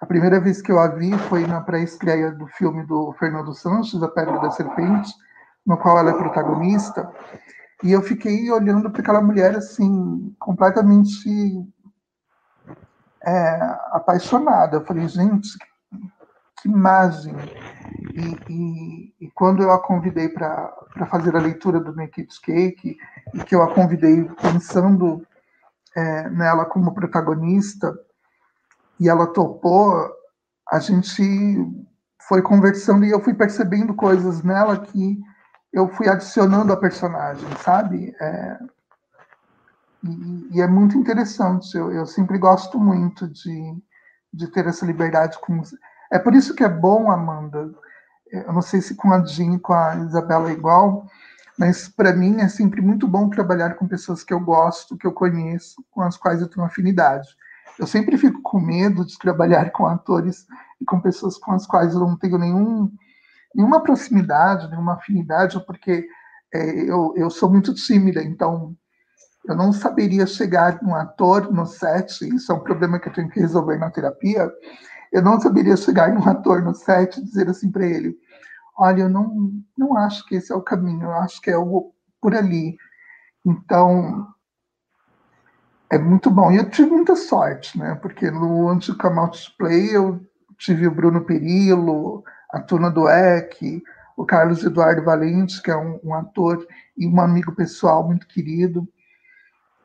A 0.00 0.06
primeira 0.06 0.40
vez 0.40 0.60
que 0.60 0.72
eu 0.72 0.78
a 0.78 0.88
vi 0.88 1.16
foi 1.28 1.46
na 1.46 1.60
pré-estreia 1.60 2.32
do 2.32 2.46
filme 2.46 2.84
do 2.84 3.12
Fernando 3.14 3.54
Santos, 3.54 4.02
A 4.02 4.08
Pedra 4.08 4.38
da 4.40 4.50
Serpente, 4.50 5.12
no 5.64 5.78
qual 5.78 5.98
ela 5.98 6.10
é 6.10 6.14
protagonista. 6.14 7.10
E 7.82 7.92
eu 7.92 8.02
fiquei 8.02 8.50
olhando 8.50 8.90
para 8.90 9.00
aquela 9.00 9.20
mulher 9.20 9.56
assim, 9.56 10.34
completamente 10.38 11.28
é, 13.22 13.76
apaixonada. 13.92 14.76
Eu 14.76 14.84
falei, 14.84 15.08
gente, 15.08 15.48
que 16.60 16.68
imagem! 16.68 17.34
E, 18.14 18.52
e, 18.52 19.14
e 19.20 19.30
quando 19.30 19.62
eu 19.62 19.70
a 19.70 19.80
convidei 19.80 20.28
para 20.28 21.06
fazer 21.10 21.34
a 21.36 21.40
leitura 21.40 21.80
do 21.80 21.94
Naked 21.94 22.28
Cake, 22.42 22.96
e 23.32 23.38
que 23.44 23.54
eu 23.54 23.62
a 23.62 23.72
convidei 23.72 24.24
pensando 24.40 25.26
é, 25.96 26.28
nela 26.30 26.64
como 26.64 26.94
protagonista, 26.94 27.94
e 28.98 29.08
ela 29.08 29.26
topou, 29.26 30.10
a 30.70 30.78
gente 30.78 31.22
foi 32.28 32.42
conversando 32.42 33.04
e 33.04 33.10
eu 33.10 33.20
fui 33.20 33.34
percebendo 33.34 33.94
coisas 33.94 34.42
nela 34.42 34.78
que 34.78 35.20
eu 35.72 35.88
fui 35.88 36.08
adicionando 36.08 36.72
a 36.72 36.76
personagem, 36.76 37.48
sabe? 37.62 38.14
É, 38.20 38.58
e, 40.04 40.48
e, 40.52 40.60
é 40.60 40.66
muito 40.66 40.96
interessante. 40.96 41.76
Eu, 41.76 41.90
eu, 41.90 42.06
sempre 42.06 42.38
gosto 42.38 42.78
muito 42.78 43.28
de, 43.28 43.82
de 44.32 44.46
ter 44.48 44.66
essa 44.66 44.86
liberdade 44.86 45.38
com. 45.40 45.60
É 46.12 46.18
por 46.18 46.34
isso 46.34 46.54
que 46.54 46.62
é 46.62 46.68
bom, 46.68 47.10
Amanda. 47.10 47.72
Eu 48.30 48.52
não 48.52 48.62
sei 48.62 48.80
se 48.80 48.94
com 48.94 49.12
a 49.12 49.24
Jean, 49.24 49.58
com 49.58 49.72
a 49.72 49.96
Isabela 49.96 50.50
é 50.50 50.52
igual, 50.52 51.06
mas 51.58 51.88
para 51.88 52.12
mim 52.12 52.40
é 52.40 52.48
sempre 52.48 52.80
muito 52.80 53.06
bom 53.06 53.28
trabalhar 53.28 53.74
com 53.74 53.86
pessoas 53.86 54.22
que 54.22 54.32
eu 54.32 54.40
gosto, 54.40 54.96
que 54.96 55.06
eu 55.06 55.12
conheço, 55.12 55.84
com 55.90 56.02
as 56.02 56.16
quais 56.16 56.40
eu 56.40 56.48
tenho 56.48 56.66
afinidade. 56.66 57.28
Eu 57.78 57.86
sempre 57.86 58.16
fico 58.16 58.40
com 58.42 58.60
medo 58.60 59.04
de 59.04 59.18
trabalhar 59.18 59.70
com 59.70 59.86
atores 59.86 60.46
e 60.80 60.84
com 60.84 61.00
pessoas 61.00 61.36
com 61.38 61.52
as 61.52 61.66
quais 61.66 61.94
eu 61.94 62.00
não 62.00 62.16
tenho 62.16 62.38
nenhum 62.38 62.90
nenhuma 63.54 63.80
proximidade, 63.80 64.68
nenhuma 64.68 64.94
afinidade, 64.94 65.64
porque 65.64 66.06
é, 66.52 66.90
eu, 66.90 67.14
eu 67.16 67.30
sou 67.30 67.48
muito 67.48 67.72
tímida, 67.72 68.20
então 68.22 68.76
eu 69.46 69.54
não 69.54 69.72
saberia 69.72 70.26
chegar 70.26 70.82
num 70.82 70.94
ator 70.94 71.52
no 71.52 71.64
set, 71.64 72.22
isso 72.34 72.50
é 72.50 72.54
um 72.54 72.60
problema 72.60 72.98
que 72.98 73.08
eu 73.08 73.12
tenho 73.12 73.28
que 73.28 73.38
resolver 73.38 73.78
na 73.78 73.90
terapia, 73.90 74.50
eu 75.12 75.22
não 75.22 75.40
saberia 75.40 75.76
chegar 75.76 76.12
num 76.12 76.28
ator 76.28 76.62
no 76.62 76.74
set 76.74 77.16
e 77.16 77.24
dizer 77.24 77.48
assim 77.48 77.70
para 77.70 77.86
ele, 77.86 78.16
olha, 78.76 79.02
eu 79.02 79.08
não, 79.08 79.52
não 79.78 79.96
acho 79.96 80.26
que 80.26 80.34
esse 80.34 80.52
é 80.52 80.56
o 80.56 80.62
caminho, 80.62 81.04
eu 81.04 81.12
acho 81.12 81.40
que 81.40 81.50
é 81.50 81.56
o, 81.56 81.92
por 82.20 82.34
ali. 82.34 82.76
Então, 83.46 84.26
é 85.90 85.98
muito 85.98 86.30
bom. 86.30 86.50
E 86.50 86.56
eu 86.56 86.70
tive 86.70 86.90
muita 86.90 87.16
sorte, 87.16 87.78
né? 87.78 87.98
Porque 88.00 88.30
no 88.30 88.68
Antes 88.68 88.94
Come 88.94 89.18
Out 89.18 89.54
Play 89.58 89.94
eu 89.94 90.20
tive 90.58 90.86
o 90.86 90.94
Bruno 90.94 91.24
Perillo, 91.24 92.24
a 92.50 92.60
Tuna 92.60 92.90
Dueck, 92.90 93.82
o 94.16 94.24
Carlos 94.24 94.64
Eduardo 94.64 95.04
Valente, 95.04 95.60
que 95.62 95.70
é 95.70 95.76
um, 95.76 95.98
um, 96.02 96.14
ator 96.14 96.66
e 96.96 97.06
um 97.06 97.20
amigo 97.20 97.54
pessoal 97.54 98.06
muito 98.06 98.26
querido. 98.26 98.88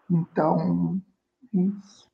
Então, 0.10 1.00
isso. 1.54 2.10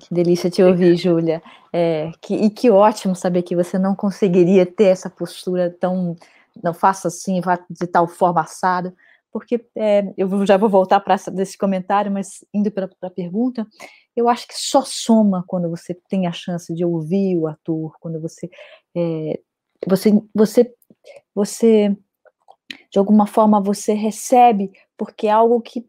Que 0.00 0.14
delícia 0.14 0.48
te 0.48 0.62
ouvir, 0.62 0.96
Júlia. 0.96 1.42
É, 1.72 2.10
que, 2.20 2.34
e 2.34 2.50
que 2.50 2.70
ótimo 2.70 3.14
saber 3.14 3.42
que 3.42 3.54
você 3.54 3.78
não 3.78 3.94
conseguiria 3.94 4.64
ter 4.64 4.84
essa 4.84 5.10
postura 5.10 5.70
tão. 5.78 6.16
Não 6.62 6.72
faça 6.72 7.08
assim, 7.08 7.40
vá 7.40 7.58
de 7.68 7.86
tal 7.86 8.06
forma 8.06 8.40
assado, 8.40 8.94
porque 9.34 9.66
é, 9.76 10.14
eu 10.16 10.46
já 10.46 10.56
vou 10.56 10.68
voltar 10.68 11.00
para 11.00 11.16
esse 11.38 11.58
comentário, 11.58 12.12
mas 12.12 12.44
indo 12.54 12.70
para 12.70 12.88
a 13.02 13.10
pergunta, 13.10 13.66
eu 14.14 14.28
acho 14.28 14.46
que 14.46 14.54
só 14.56 14.82
soma 14.82 15.42
quando 15.48 15.68
você 15.68 15.92
tem 16.08 16.28
a 16.28 16.32
chance 16.32 16.72
de 16.72 16.84
ouvir 16.84 17.36
o 17.36 17.48
ator, 17.48 17.96
quando 17.98 18.20
você 18.20 18.48
é, 18.96 19.40
você 19.88 20.12
você 20.32 20.72
você 21.34 21.96
de 22.92 22.98
alguma 22.98 23.26
forma 23.26 23.60
você 23.60 23.92
recebe 23.92 24.70
porque 24.96 25.26
é 25.26 25.32
algo 25.32 25.60
que 25.60 25.84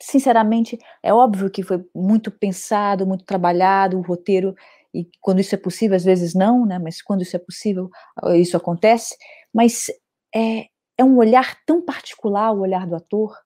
sinceramente 0.00 0.78
é 1.02 1.12
óbvio 1.12 1.50
que 1.50 1.64
foi 1.64 1.84
muito 1.92 2.30
pensado, 2.30 3.04
muito 3.04 3.24
trabalhado, 3.24 3.98
o 3.98 4.02
roteiro 4.02 4.54
e 4.94 5.08
quando 5.20 5.40
isso 5.40 5.56
é 5.56 5.58
possível, 5.58 5.96
às 5.96 6.04
vezes 6.04 6.34
não, 6.34 6.64
né? 6.64 6.78
Mas 6.78 7.02
quando 7.02 7.22
isso 7.22 7.34
é 7.34 7.38
possível, 7.40 7.90
isso 8.36 8.56
acontece. 8.56 9.16
Mas 9.52 9.86
é, 10.32 10.66
é 10.98 11.04
um 11.04 11.16
olhar 11.16 11.56
tão 11.64 11.80
particular, 11.82 12.52
o 12.52 12.60
olhar 12.60 12.86
do 12.86 12.96
ator, 12.96 13.36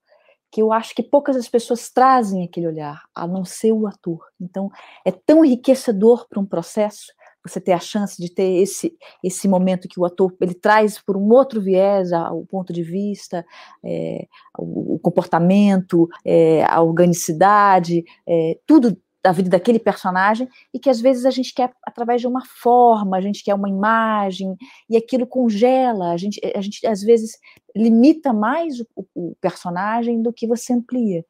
que 0.51 0.61
eu 0.61 0.73
acho 0.73 0.95
que 0.95 1.03
poucas 1.03 1.37
as 1.37 1.49
pessoas 1.49 1.91
trazem 1.91 2.45
aquele 2.45 2.67
olhar, 2.67 3.03
a 3.15 3.27
não 3.27 3.45
ser 3.45 3.73
o 3.73 3.87
ator. 3.87 4.25
Então, 4.41 4.71
é 5.05 5.13
tão 5.13 5.45
enriquecedor 5.45 6.27
para 6.29 6.41
um 6.41 6.47
processo 6.47 7.13
você 7.43 7.61
ter 7.61 7.73
a 7.73 7.79
chance 7.79 8.21
de 8.21 8.31
ter 8.33 8.61
esse 8.61 8.95
esse 9.25 9.49
momento 9.49 9.89
que 9.89 9.99
o 9.99 10.05
ator 10.05 10.35
ele 10.41 10.55
traz 10.55 10.99
por 10.99 11.17
um 11.17 11.31
outro 11.31 11.61
viés 11.61 12.11
o 12.13 12.45
ponto 12.45 12.73
de 12.73 12.83
vista, 12.83 13.45
é, 13.83 14.27
o, 14.59 14.99
comportamento, 14.99 16.09
é, 16.25 16.65
a 16.65 16.83
organicidade, 16.83 18.05
é, 18.27 18.59
tudo 18.67 18.97
da 19.23 19.33
vida 19.33 19.51
daquele 19.51 19.79
personagem 19.79 20.49
e 20.73 20.79
que 20.79 20.89
às 20.89 21.01
vezes 21.01 21.27
a 21.27 21.31
gente 21.31 21.53
quer 21.53 21.73
através 21.85 22.21
de 22.21 22.27
uma 22.27 22.45
forma, 22.45 23.17
a 23.17 23.21
gente 23.21 23.45
quer 23.45 23.55
uma 23.55 23.69
imagem 23.69 24.57
e 24.89 24.97
aquilo 24.97 25.27
congela, 25.27 26.13
a 26.13 26.17
gente, 26.17 26.41
a 26.55 26.61
gente 26.61 26.87
às 26.87 27.03
vezes 27.03 27.39
limita 27.77 28.33
mais 28.33 28.81
o, 28.81 29.07
o 29.15 29.37
personagem 29.41 30.23
do 30.23 30.33
que 30.33 30.47
você 30.47 30.73
amplia. 30.73 31.25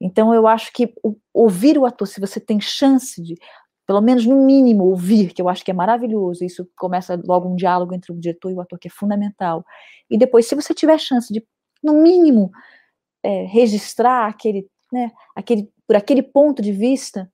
Então, 0.00 0.32
eu 0.32 0.46
acho 0.46 0.72
que 0.72 0.92
o, 1.02 1.16
ouvir 1.34 1.76
o 1.76 1.84
ator, 1.84 2.06
se 2.06 2.20
você 2.20 2.38
tem 2.38 2.60
chance 2.60 3.20
de, 3.22 3.34
pelo 3.86 4.00
menos 4.00 4.24
no 4.26 4.44
mínimo, 4.44 4.84
ouvir, 4.84 5.32
que 5.32 5.42
eu 5.42 5.48
acho 5.48 5.64
que 5.64 5.70
é 5.70 5.74
maravilhoso, 5.74 6.44
isso 6.44 6.68
começa 6.76 7.20
logo 7.26 7.48
um 7.48 7.56
diálogo 7.56 7.94
entre 7.94 8.12
o 8.12 8.18
diretor 8.18 8.50
e 8.50 8.54
o 8.54 8.60
ator, 8.60 8.78
que 8.78 8.88
é 8.88 8.90
fundamental. 8.90 9.64
E 10.08 10.16
depois, 10.16 10.46
se 10.46 10.54
você 10.54 10.72
tiver 10.72 10.98
chance 10.98 11.32
de, 11.32 11.44
no 11.82 11.94
mínimo, 11.94 12.50
é, 13.22 13.44
registrar 13.46 14.28
aquele, 14.28 14.68
né, 14.92 15.10
aquele, 15.34 15.68
por 15.88 15.96
aquele 15.96 16.22
ponto 16.22 16.60
de 16.60 16.70
vista, 16.70 17.32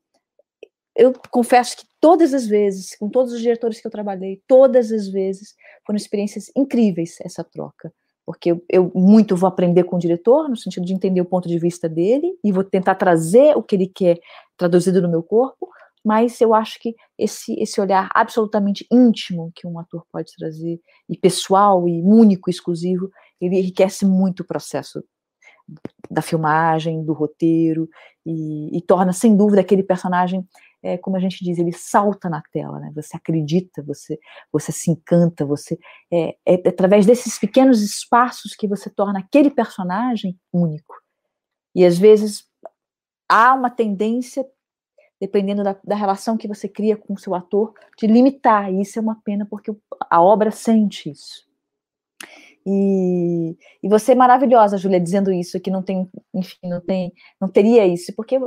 eu 0.96 1.12
confesso 1.28 1.76
que 1.76 1.84
todas 2.00 2.32
as 2.32 2.46
vezes, 2.46 2.96
com 2.96 3.10
todos 3.10 3.32
os 3.32 3.40
diretores 3.40 3.80
que 3.80 3.86
eu 3.86 3.90
trabalhei, 3.90 4.40
todas 4.46 4.92
as 4.92 5.08
vezes, 5.08 5.56
foram 5.84 5.96
experiências 5.96 6.52
incríveis 6.56 7.16
essa 7.20 7.42
troca. 7.42 7.92
Porque 8.24 8.52
eu, 8.52 8.64
eu, 8.70 8.92
muito 8.94 9.36
vou 9.36 9.48
aprender 9.48 9.82
com 9.82 9.96
o 9.96 9.98
diretor, 9.98 10.48
no 10.48 10.56
sentido 10.56 10.86
de 10.86 10.94
entender 10.94 11.20
o 11.20 11.26
ponto 11.26 11.48
de 11.48 11.58
vista 11.58 11.88
dele, 11.88 12.38
e 12.44 12.52
vou 12.52 12.62
tentar 12.62 12.94
trazer 12.94 13.56
o 13.56 13.62
que 13.62 13.74
ele 13.74 13.88
quer 13.88 14.20
traduzido 14.56 15.02
no 15.02 15.10
meu 15.10 15.22
corpo, 15.22 15.68
mas 16.04 16.40
eu 16.40 16.54
acho 16.54 16.78
que 16.78 16.94
esse, 17.18 17.58
esse 17.60 17.80
olhar 17.80 18.08
absolutamente 18.14 18.86
íntimo 18.90 19.50
que 19.52 19.66
um 19.66 19.80
ator 19.80 20.06
pode 20.12 20.32
trazer, 20.38 20.80
e 21.08 21.18
pessoal, 21.18 21.88
e 21.88 22.00
único, 22.02 22.48
exclusivo, 22.48 23.10
ele 23.40 23.58
enriquece 23.58 24.06
muito 24.06 24.40
o 24.40 24.46
processo 24.46 25.02
da 26.10 26.22
filmagem, 26.22 27.04
do 27.04 27.12
roteiro, 27.12 27.88
e, 28.24 28.76
e 28.76 28.80
torna, 28.82 29.12
sem 29.12 29.36
dúvida, 29.36 29.60
aquele 29.60 29.82
personagem 29.82 30.46
é, 30.84 30.98
como 30.98 31.16
a 31.16 31.20
gente 31.20 31.42
diz, 31.42 31.58
ele 31.58 31.72
salta 31.72 32.28
na 32.28 32.42
tela, 32.52 32.78
né? 32.78 32.92
Você 32.94 33.16
acredita, 33.16 33.82
você, 33.82 34.18
você 34.52 34.70
se 34.70 34.90
encanta, 34.90 35.46
você 35.46 35.78
é, 36.12 36.36
é, 36.44 36.54
é 36.62 36.68
através 36.68 37.06
desses 37.06 37.38
pequenos 37.38 37.80
espaços 37.80 38.54
que 38.54 38.68
você 38.68 38.90
torna 38.90 39.20
aquele 39.20 39.50
personagem 39.50 40.38
único. 40.52 40.94
E 41.74 41.86
às 41.86 41.96
vezes 41.96 42.44
há 43.26 43.54
uma 43.54 43.70
tendência, 43.70 44.46
dependendo 45.18 45.64
da, 45.64 45.74
da 45.82 45.96
relação 45.96 46.36
que 46.36 46.46
você 46.46 46.68
cria 46.68 46.98
com 46.98 47.14
o 47.14 47.18
seu 47.18 47.34
ator, 47.34 47.72
de 47.98 48.06
limitar. 48.06 48.70
E 48.70 48.82
isso 48.82 48.98
é 48.98 49.02
uma 49.02 49.18
pena 49.24 49.46
porque 49.48 49.74
a 50.10 50.20
obra 50.20 50.50
sente 50.50 51.10
isso. 51.10 51.46
E, 52.66 53.56
e 53.82 53.88
você 53.88 54.12
é 54.12 54.14
maravilhosa, 54.14 54.78
Júlia, 54.78 55.00
dizendo 55.00 55.32
isso, 55.32 55.60
que 55.60 55.70
não 55.70 55.82
tem, 55.82 56.08
enfim, 56.34 56.56
não 56.64 56.80
tem, 56.80 57.12
não 57.40 57.48
teria 57.48 57.86
isso, 57.86 58.12
porque 58.16 58.38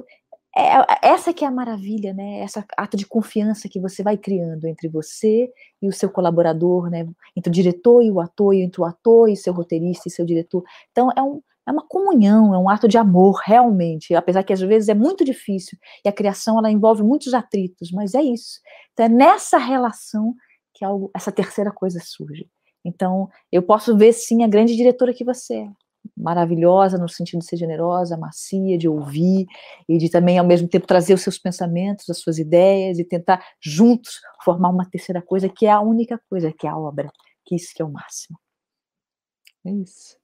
é, 0.58 1.08
essa 1.08 1.32
que 1.32 1.46
é 1.46 1.48
a 1.48 1.52
maravilha, 1.52 2.14
né? 2.14 2.40
Essa 2.40 2.66
ato 2.76 2.98
de 2.98 3.06
confiança 3.06 3.70
que 3.70 3.80
você 3.80 4.02
vai 4.02 4.18
criando 4.18 4.66
entre 4.66 4.90
você 4.90 5.52
e 5.80 5.88
o 5.88 5.94
seu 5.94 6.10
colaborador, 6.10 6.90
né? 6.90 7.08
Entre 7.36 7.50
o 7.50 7.54
diretor 7.54 8.02
e 8.02 8.10
o 8.10 8.20
ator, 8.20 8.56
e 8.56 8.64
entre 8.64 8.82
o 8.82 8.86
ator 8.86 9.30
e 9.30 9.36
seu 9.36 9.54
roteirista 9.54 10.08
e 10.08 10.12
seu 10.12 10.26
diretor. 10.26 10.64
Então 10.92 11.12
é, 11.16 11.22
um, 11.22 11.42
é 11.68 11.72
uma 11.72 11.86
comunhão, 11.88 12.56
é 12.56 12.58
um 12.58 12.70
ato 12.70 12.88
de 12.88 12.98
amor, 12.98 13.40
realmente. 13.46 14.16
Apesar 14.16 14.44
que 14.44 14.52
às 14.54 14.62
vezes 14.62 14.90
é 14.90 14.96
muito 14.96 15.24
difícil 15.24 15.78
e 16.04 16.10
a 16.10 16.14
criação 16.14 16.58
ela 16.58 16.72
envolve 16.72 17.04
muitos 17.04 17.36
atritos, 17.36 17.92
mas 17.92 18.16
é 18.16 18.24
isso. 18.24 18.60
Então 18.94 19.06
é 19.06 19.10
nessa 19.10 19.60
relação 19.60 20.34
que 20.74 20.84
algo, 20.84 21.12
essa 21.16 21.32
terceira 21.32 21.72
coisa 21.72 22.00
surge. 22.04 22.50
Então 22.86 23.30
eu 23.52 23.62
posso 23.62 23.98
ver 23.98 24.14
sim 24.14 24.44
a 24.44 24.48
grande 24.48 24.76
diretora 24.76 25.14
que 25.14 25.24
você 25.24 25.56
é 25.56 25.70
maravilhosa 26.16 26.98
no 26.98 27.10
sentido 27.10 27.40
de 27.40 27.46
ser 27.46 27.58
generosa, 27.58 28.18
macia, 28.18 28.78
de 28.78 28.88
ouvir 28.88 29.46
e 29.88 29.98
de 29.98 30.10
também 30.10 30.38
ao 30.38 30.46
mesmo 30.46 30.68
tempo 30.68 30.88
trazer 30.88 31.14
os 31.14 31.22
seus 31.22 31.38
pensamentos, 31.38 32.10
as 32.10 32.20
suas 32.20 32.40
ideias 32.40 33.00
e 33.00 33.04
tentar 33.04 33.44
juntos 33.62 34.22
formar 34.44 34.70
uma 34.70 34.90
terceira 34.90 35.22
coisa 35.22 35.50
que 35.50 35.66
é 35.66 35.72
a 35.72 35.82
única 35.82 36.20
coisa, 36.30 36.54
que 36.54 36.66
é 36.66 36.70
a 36.70 36.78
obra, 36.78 37.12
que 37.46 37.56
isso 37.56 37.74
que 37.76 37.82
é 37.82 37.86
o 37.86 37.92
máximo. 37.92 38.40
É 39.66 39.72
isso. 39.72 40.18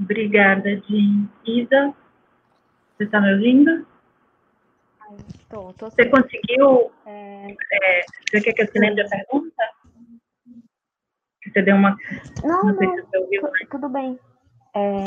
Obrigada, 0.00 0.80
Jean. 0.82 1.28
Isa, 1.44 1.94
você 2.96 3.04
está 3.04 3.20
me 3.20 3.34
ouvindo? 3.34 3.86
Estou, 5.40 5.70
estou. 5.70 5.90
Você 5.90 6.08
conseguiu? 6.08 6.92
É... 7.06 7.50
É, 7.50 8.00
você 8.30 8.40
quer 8.40 8.52
que 8.52 8.62
eu 8.62 8.72
te 8.72 8.78
lembre 8.78 9.02
a 9.02 9.08
pergunta? 9.08 9.62
Você 11.50 11.62
deu 11.62 11.76
uma. 11.76 11.96
Não, 12.44 12.64
não, 12.64 12.74
não 12.74 13.10
se 13.10 13.18
ouviu, 13.18 13.42
né? 13.42 13.50
tudo 13.70 13.88
bem. 13.88 14.18
É... 14.76 15.04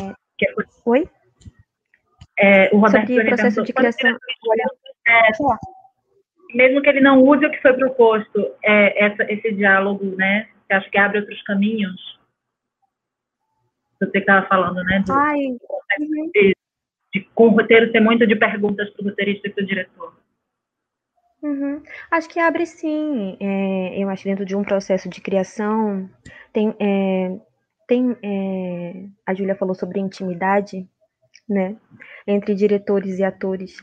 Oi? 0.85 1.09
É, 2.39 2.69
o 2.73 2.79
Roberto 2.79 3.07
Sobre 3.07 3.25
processo 3.25 3.63
de 3.63 3.73
criação. 3.73 4.17
É, 5.05 5.31
mesmo 6.55 6.81
que 6.81 6.89
ele 6.89 7.01
não 7.01 7.21
use 7.21 7.45
o 7.45 7.51
que 7.51 7.61
foi 7.61 7.73
proposto, 7.73 8.51
é, 8.63 9.05
essa, 9.05 9.23
esse 9.31 9.51
diálogo, 9.53 10.15
né? 10.15 10.49
Você 10.65 10.73
acha 10.73 10.89
que 10.89 10.97
abre 10.97 11.19
outros 11.19 11.41
caminhos? 11.43 12.19
Você 13.99 14.17
estava 14.17 14.47
falando, 14.47 14.83
né? 14.83 15.03
Do, 15.05 15.13
Ai, 15.13 15.37
de, 16.33 16.53
de, 17.13 17.21
com 17.35 17.47
o 17.47 17.51
roteiro 17.51 17.91
ter 17.91 17.99
muito 17.99 18.25
de 18.25 18.35
perguntas 18.35 18.89
para 18.89 19.05
o 19.05 19.09
roteirista 19.09 19.47
e 19.47 19.51
para 19.51 19.63
o 19.63 19.67
diretor. 19.67 20.20
Uhum. 21.41 21.81
Acho 22.11 22.29
que 22.29 22.39
abre 22.39 22.65
sim. 22.65 23.35
É, 23.39 23.99
eu 24.03 24.09
acho 24.09 24.23
dentro 24.23 24.45
de 24.45 24.55
um 24.55 24.63
processo 24.63 25.09
de 25.09 25.19
criação 25.21 26.07
tem, 26.53 26.75
é, 26.79 27.39
tem 27.87 28.15
é, 28.23 29.05
a 29.25 29.33
Júlia 29.33 29.55
falou 29.55 29.73
sobre 29.75 29.99
intimidade, 29.99 30.87
né, 31.49 31.75
entre 32.27 32.55
diretores 32.55 33.19
e 33.19 33.23
atores. 33.23 33.77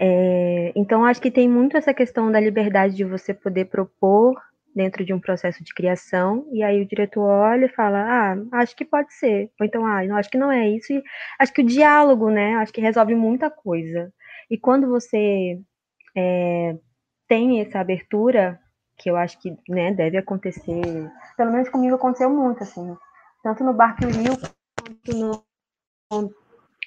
É, 0.00 0.72
então 0.76 1.04
acho 1.04 1.20
que 1.22 1.30
tem 1.30 1.48
muito 1.48 1.76
essa 1.76 1.94
questão 1.94 2.32
da 2.32 2.40
liberdade 2.40 2.96
de 2.96 3.04
você 3.04 3.34
poder 3.34 3.66
propor 3.66 4.34
dentro 4.74 5.04
de 5.04 5.12
um 5.14 5.20
processo 5.20 5.64
de 5.64 5.74
criação 5.74 6.46
e 6.52 6.62
aí 6.62 6.82
o 6.82 6.86
diretor 6.86 7.22
olha 7.22 7.66
e 7.66 7.70
fala, 7.70 8.00
ah, 8.00 8.36
acho 8.60 8.76
que 8.76 8.84
pode 8.84 9.12
ser, 9.14 9.50
ou 9.60 9.66
então, 9.66 9.86
ah, 9.86 10.04
não, 10.04 10.16
acho 10.16 10.30
que 10.30 10.38
não 10.38 10.52
é 10.52 10.68
isso. 10.70 10.92
E 10.92 11.02
acho 11.40 11.52
que 11.54 11.62
o 11.62 11.66
diálogo, 11.66 12.30
né, 12.30 12.56
acho 12.56 12.72
que 12.72 12.80
resolve 12.82 13.14
muita 13.16 13.50
coisa. 13.50 14.12
E 14.50 14.58
quando 14.58 14.88
você 14.88 15.58
é, 16.16 16.76
tem 17.34 17.60
essa 17.60 17.80
abertura, 17.80 18.60
que 18.96 19.10
eu 19.10 19.16
acho 19.16 19.40
que 19.40 19.58
né, 19.68 19.92
deve 19.92 20.16
acontecer, 20.16 21.10
pelo 21.36 21.50
menos 21.50 21.68
comigo 21.68 21.96
aconteceu 21.96 22.30
muito, 22.30 22.62
assim, 22.62 22.96
tanto 23.42 23.64
no 23.64 23.74
Barco 23.74 24.06
Rio 24.06 24.36
quanto 24.78 25.44
no 26.12 26.32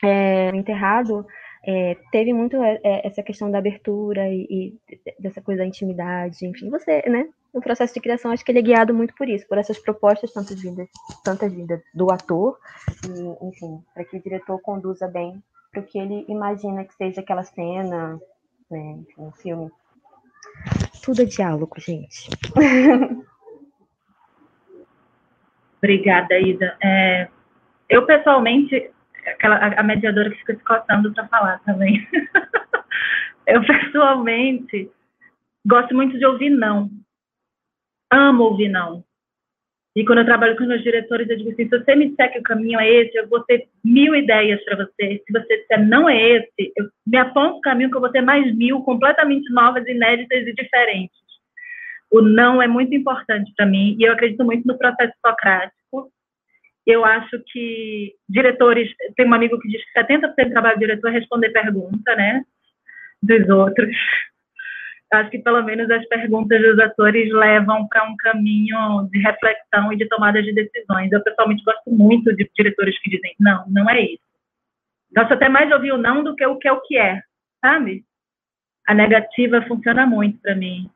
é, 0.01 0.49
Enterrado, 0.55 1.27
é, 1.65 1.97
teve 2.13 2.31
muito 2.31 2.55
é, 2.63 2.79
é, 2.81 3.07
essa 3.07 3.21
questão 3.21 3.51
da 3.51 3.57
abertura 3.57 4.29
e, 4.29 4.47
e, 4.89 5.01
dessa 5.19 5.41
coisa 5.41 5.63
da 5.63 5.67
intimidade, 5.67 6.47
enfim, 6.47 6.69
você, 6.69 7.01
né, 7.09 7.27
o 7.51 7.59
processo 7.59 7.93
de 7.93 7.99
criação 7.99 8.31
acho 8.31 8.45
que 8.45 8.51
ele 8.53 8.59
é 8.59 8.61
guiado 8.61 8.93
muito 8.93 9.13
por 9.15 9.27
isso, 9.27 9.45
por 9.49 9.57
essas 9.57 9.77
propostas 9.77 10.31
tantas 10.31 10.61
vindas, 10.61 10.87
tantas 11.25 11.51
vindas 11.51 11.81
do 11.93 12.09
ator, 12.09 12.57
e, 13.05 13.47
enfim, 13.47 13.83
para 13.93 14.05
que 14.05 14.15
o 14.15 14.23
diretor 14.23 14.61
conduza 14.61 15.09
bem 15.09 15.43
para 15.73 15.81
o 15.81 15.83
que 15.83 15.99
ele 15.99 16.23
imagina 16.29 16.85
que 16.85 16.95
seja 16.95 17.19
aquela 17.19 17.43
cena, 17.43 18.17
né, 18.71 18.99
enfim, 19.01 19.21
um 19.21 19.31
filme 19.33 19.69
tudo 21.03 21.21
é 21.21 21.25
diálogo, 21.25 21.75
gente. 21.79 22.29
Obrigada, 25.77 26.38
Ida. 26.39 26.77
É, 26.83 27.29
eu, 27.88 28.05
pessoalmente, 28.05 28.91
aquela, 29.25 29.55
a 29.55 29.83
mediadora 29.83 30.29
que 30.29 30.38
fica 30.38 30.55
se 30.55 30.63
coçando 30.63 31.13
para 31.13 31.27
falar 31.27 31.59
também. 31.59 32.05
eu, 33.47 33.65
pessoalmente, 33.65 34.91
gosto 35.65 35.95
muito 35.95 36.17
de 36.17 36.25
ouvir 36.25 36.49
não. 36.49 36.89
Amo 38.11 38.43
ouvir 38.43 38.69
não. 38.69 39.03
E 39.97 40.05
quando 40.05 40.19
eu 40.19 40.25
trabalho 40.25 40.55
com 40.55 40.63
meus 40.65 40.83
diretores, 40.83 41.27
eu 41.27 41.37
digo 41.37 41.49
assim: 41.49 41.67
se 41.67 41.75
você 41.75 41.95
me 41.95 42.09
disser 42.09 42.31
que 42.31 42.37
o 42.37 42.43
caminho 42.43 42.79
é 42.79 42.87
esse, 42.87 43.17
eu 43.17 43.27
vou 43.27 43.43
ter 43.45 43.67
mil 43.83 44.15
ideias 44.15 44.63
para 44.63 44.85
você. 44.85 45.23
Se 45.25 45.33
você 45.33 45.57
disser 45.57 45.87
não 45.87 46.07
é 46.07 46.33
esse, 46.33 46.71
eu 46.77 46.87
me 47.07 47.17
aponto 47.17 47.57
o 47.57 47.61
caminho 47.61 47.89
que 47.89 47.97
eu 47.97 48.01
vou 48.01 48.11
ter 48.11 48.21
mais 48.21 48.55
mil, 48.55 48.81
completamente 48.81 49.51
novas, 49.51 49.87
inéditas 49.87 50.45
e 50.45 50.53
diferentes. 50.53 51.17
O 52.11 52.21
não 52.21 52.61
é 52.61 52.67
muito 52.67 52.93
importante 52.93 53.51
para 53.57 53.65
mim 53.65 53.97
e 53.99 54.03
eu 54.03 54.13
acredito 54.13 54.45
muito 54.45 54.67
no 54.67 54.77
processo 54.77 55.13
socrático. 55.25 56.11
Eu 56.85 57.03
acho 57.03 57.41
que 57.51 58.13
diretores, 58.29 58.91
tem 59.15 59.27
um 59.27 59.33
amigo 59.33 59.59
que 59.59 59.67
diz 59.67 59.81
que 59.83 59.99
70% 59.99 60.21
do 60.21 60.51
trabalho 60.51 60.75
do 60.75 60.81
diretor 60.81 61.09
é 61.09 61.13
responder 61.13 61.49
pergunta, 61.49 62.15
né, 62.15 62.43
dos 63.23 63.49
outros 63.49 63.89
acho 65.12 65.30
que 65.30 65.39
pelo 65.39 65.64
menos 65.64 65.89
as 65.89 66.05
perguntas 66.08 66.62
dos 66.62 66.80
atores 66.80 67.32
levam 67.32 67.88
para 67.88 68.03
um 68.03 68.16
caminho 68.18 69.08
de 69.12 69.20
reflexão 69.20 69.91
e 69.93 69.97
de 69.97 70.08
tomada 70.08 70.41
de 70.41 70.53
decisões. 70.53 71.12
Eu 71.12 71.24
pessoalmente 71.24 71.64
gosto 71.64 71.89
muito 71.89 72.36
de 72.36 72.49
diretores 72.55 72.99
que 72.99 73.10
dizem 73.10 73.34
não, 73.39 73.64
não 73.68 73.89
é 73.89 74.01
isso. 74.01 74.24
Gosto 75.16 75.34
até 75.34 75.47
mais 75.47 75.68
de 75.68 75.74
ouvir 75.74 75.93
o 75.93 75.97
não 75.97 76.24
do 76.24 76.36
que 76.36 76.45
o 76.45 76.58
que 76.58 76.68
é 76.68 76.72
o 76.72 76.82
que 76.82 76.97
é, 76.97 77.22
sabe? 77.62 78.03
A 78.88 78.93
negativa 78.93 79.62
funciona 79.64 80.05
muito 80.05 80.39
para 80.41 80.55
mim. 80.55 80.89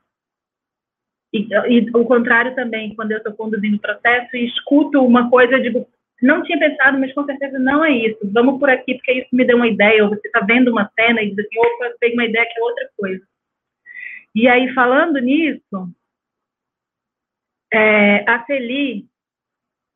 E, 1.32 1.48
e, 1.68 1.90
o 1.96 2.04
contrário 2.04 2.54
também, 2.54 2.94
quando 2.94 3.12
eu 3.12 3.18
estou 3.18 3.32
conduzindo 3.32 3.76
o 3.76 3.80
processo 3.80 4.36
e 4.36 4.46
escuto 4.46 5.02
uma 5.02 5.30
coisa, 5.30 5.54
eu 5.54 5.62
digo, 5.62 5.88
não 6.20 6.42
tinha 6.42 6.58
pensado, 6.58 6.98
mas 6.98 7.12
com 7.14 7.24
certeza 7.24 7.58
não 7.58 7.82
é 7.82 7.90
isso. 7.90 8.18
Vamos 8.24 8.60
por 8.60 8.68
aqui, 8.68 8.94
porque 8.94 9.12
isso 9.12 9.28
me 9.32 9.44
deu 9.44 9.56
uma 9.56 9.66
ideia, 9.66 10.04
ou 10.04 10.10
você 10.10 10.26
está 10.28 10.40
vendo 10.40 10.70
uma 10.70 10.90
cena 10.94 11.22
e 11.22 11.30
diz 11.30 11.38
assim, 11.38 11.58
opa, 11.58 11.94
tenho 12.00 12.14
uma 12.14 12.26
ideia 12.26 12.46
que 12.46 12.60
é 12.60 12.62
outra 12.62 12.88
coisa. 12.98 13.24
E 14.34 14.48
aí, 14.48 14.72
falando 14.74 15.18
nisso, 15.18 15.92
é, 17.72 18.28
a 18.28 18.44
Celi, 18.46 19.06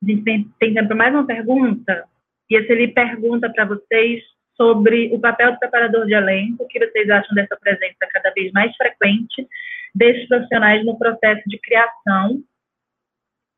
a 0.03 0.07
gente 0.07 0.25
tem, 0.25 0.45
tem 0.59 0.75
tempo 0.75 0.89
para 0.89 0.97
mais 0.97 1.15
uma 1.15 1.27
pergunta, 1.27 2.07
e 2.51 2.57
a 2.57 2.67
Celi 2.67 2.89
pergunta 2.89 3.51
para 3.51 3.65
vocês 3.65 4.23
sobre 4.57 5.15
o 5.15 5.21
papel 5.21 5.53
do 5.53 5.59
preparador 5.59 6.07
de 6.07 6.15
elenco, 6.15 6.65
o 6.65 6.69
que 6.69 6.79
vocês 6.79 7.09
acham 7.11 7.35
dessa 7.35 7.57
presença 7.57 8.09
cada 8.11 8.31
vez 8.31 8.53
mais 8.53 8.75
frequente 8.77 9.47
desses 9.95 10.27
profissionais 10.29 10.85
no 10.85 10.99
processo 10.99 11.43
de 11.47 11.59
criação. 11.59 12.43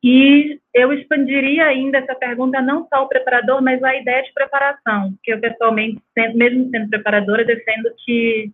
E 0.01 0.59
eu 0.73 0.93
expandiria 0.93 1.65
ainda 1.65 1.97
essa 1.97 2.15
pergunta 2.15 2.61
não 2.61 2.87
só 2.87 2.99
ao 2.99 3.09
preparador, 3.09 3.61
mas 3.61 3.83
à 3.83 3.95
ideia 3.95 4.23
de 4.23 4.33
preparação, 4.33 5.13
que 5.21 5.33
eu 5.33 5.41
pessoalmente, 5.41 6.01
mesmo 6.35 6.69
sendo 6.69 6.89
preparadora, 6.89 7.43
defendo 7.43 7.93
que 8.05 8.53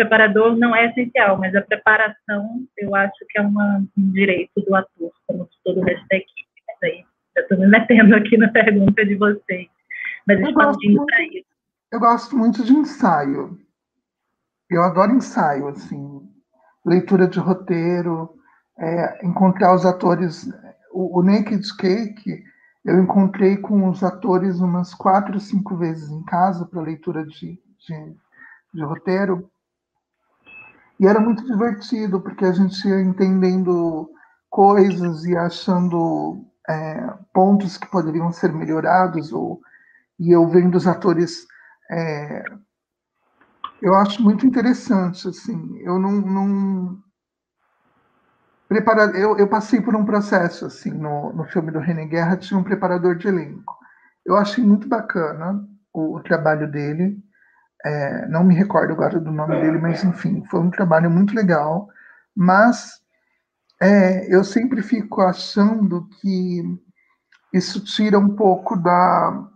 preparador 0.00 0.56
não 0.56 0.74
é 0.74 0.86
essencial, 0.86 1.38
mas 1.38 1.54
a 1.54 1.60
preparação 1.60 2.66
eu 2.78 2.94
acho 2.94 3.18
que 3.28 3.38
é 3.38 3.42
uma, 3.42 3.84
um 3.98 4.12
direito 4.12 4.60
do 4.62 4.74
ator, 4.74 5.12
como 5.26 5.48
todo 5.62 5.80
o 5.80 5.84
resto 5.84 6.06
da 6.08 6.16
equipe. 6.16 6.48
Mas 6.66 6.76
aí, 6.82 7.04
eu 7.36 7.42
estou 7.42 7.58
me 7.58 7.66
metendo 7.66 8.16
aqui 8.16 8.36
na 8.38 8.48
pergunta 8.52 9.04
de 9.04 9.14
vocês, 9.16 9.68
mas 10.26 10.40
expandindo 10.40 11.04
para 11.04 11.22
isso. 11.24 11.50
Eu 11.92 12.00
gosto 12.00 12.36
muito 12.36 12.64
de 12.64 12.72
ensaio. 12.72 13.58
Eu 14.70 14.82
adoro 14.82 15.12
ensaio, 15.12 15.68
assim, 15.68 16.22
leitura 16.86 17.26
de 17.26 17.38
roteiro, 17.38 18.30
é, 18.78 19.26
encontrar 19.26 19.74
os 19.74 19.84
atores. 19.84 20.48
O, 20.92 21.18
o, 21.18 21.22
Naked 21.22 21.76
Cake 21.76 22.42
eu 22.84 23.02
encontrei 23.02 23.56
com 23.56 23.88
os 23.88 24.02
atores 24.02 24.60
umas 24.60 24.94
quatro, 24.94 25.38
cinco 25.38 25.76
vezes 25.76 26.08
em 26.10 26.24
casa 26.24 26.64
para 26.64 26.80
leitura 26.80 27.26
de, 27.26 27.58
de, 27.78 28.16
de 28.72 28.82
roteiro. 28.82 29.50
E 31.00 31.06
era 31.06 31.18
muito 31.18 31.42
divertido, 31.46 32.20
porque 32.20 32.44
a 32.44 32.52
gente 32.52 32.86
ia 32.86 33.00
entendendo 33.00 34.10
coisas 34.50 35.24
e 35.24 35.34
achando 35.34 36.44
é, 36.68 37.14
pontos 37.32 37.78
que 37.78 37.90
poderiam 37.90 38.30
ser 38.30 38.52
melhorados, 38.52 39.32
ou, 39.32 39.62
e 40.18 40.30
eu 40.30 40.46
vendo 40.46 40.74
os 40.74 40.86
atores. 40.86 41.46
É, 41.90 42.44
eu 43.80 43.94
acho 43.94 44.22
muito 44.22 44.46
interessante, 44.46 45.26
assim, 45.26 45.78
eu 45.78 45.98
não. 45.98 46.12
não 46.20 46.98
prepara, 48.68 49.16
eu, 49.16 49.38
eu 49.38 49.48
passei 49.48 49.80
por 49.80 49.96
um 49.96 50.04
processo, 50.04 50.66
assim, 50.66 50.90
no, 50.90 51.32
no 51.32 51.44
filme 51.46 51.70
do 51.70 51.78
René 51.78 52.04
Guerra, 52.04 52.36
tinha 52.36 52.60
um 52.60 52.62
preparador 52.62 53.16
de 53.16 53.26
elenco. 53.26 53.74
Eu 54.26 54.36
achei 54.36 54.62
muito 54.62 54.86
bacana 54.86 55.66
o, 55.94 56.18
o 56.18 56.22
trabalho 56.22 56.70
dele, 56.70 57.18
é, 57.84 58.26
não 58.26 58.44
me 58.44 58.54
recordo 58.54 58.92
agora 58.92 59.18
do 59.18 59.32
nome 59.32 59.60
dele, 59.60 59.78
mas 59.78 60.04
enfim, 60.04 60.44
foi 60.50 60.60
um 60.60 60.70
trabalho 60.70 61.10
muito 61.10 61.34
legal. 61.34 61.88
Mas 62.34 63.00
é, 63.80 64.34
eu 64.34 64.44
sempre 64.44 64.82
fico 64.82 65.20
achando 65.20 66.06
que 66.20 66.62
isso 67.52 67.82
tira 67.84 68.18
um 68.18 68.34
pouco 68.36 68.76
da 68.76 69.48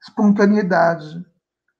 espontaneidade 0.00 1.24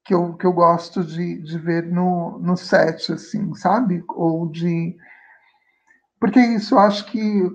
que 0.05 0.15
eu, 0.15 0.35
que 0.35 0.47
eu 0.47 0.53
gosto 0.53 1.05
de, 1.05 1.41
de 1.43 1.59
ver 1.59 1.85
no, 1.85 2.39
no 2.39 2.57
set, 2.57 3.13
assim, 3.13 3.55
sabe? 3.55 4.05
Ou 4.09 4.51
de. 4.51 4.97
Porque 6.21 6.41
isso, 6.41 6.75
eu 6.75 6.79
acho 6.81 7.05
que 7.07 7.51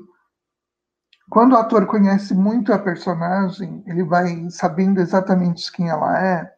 quando 1.29 1.53
o 1.53 1.57
ator 1.57 1.85
conhece 1.87 2.33
muito 2.33 2.71
a 2.71 2.79
personagem, 2.79 3.83
ele 3.85 4.03
vai 4.03 4.49
sabendo 4.49 5.01
exatamente 5.01 5.71
quem 5.71 5.89
ela 5.89 6.17
é, 6.25 6.56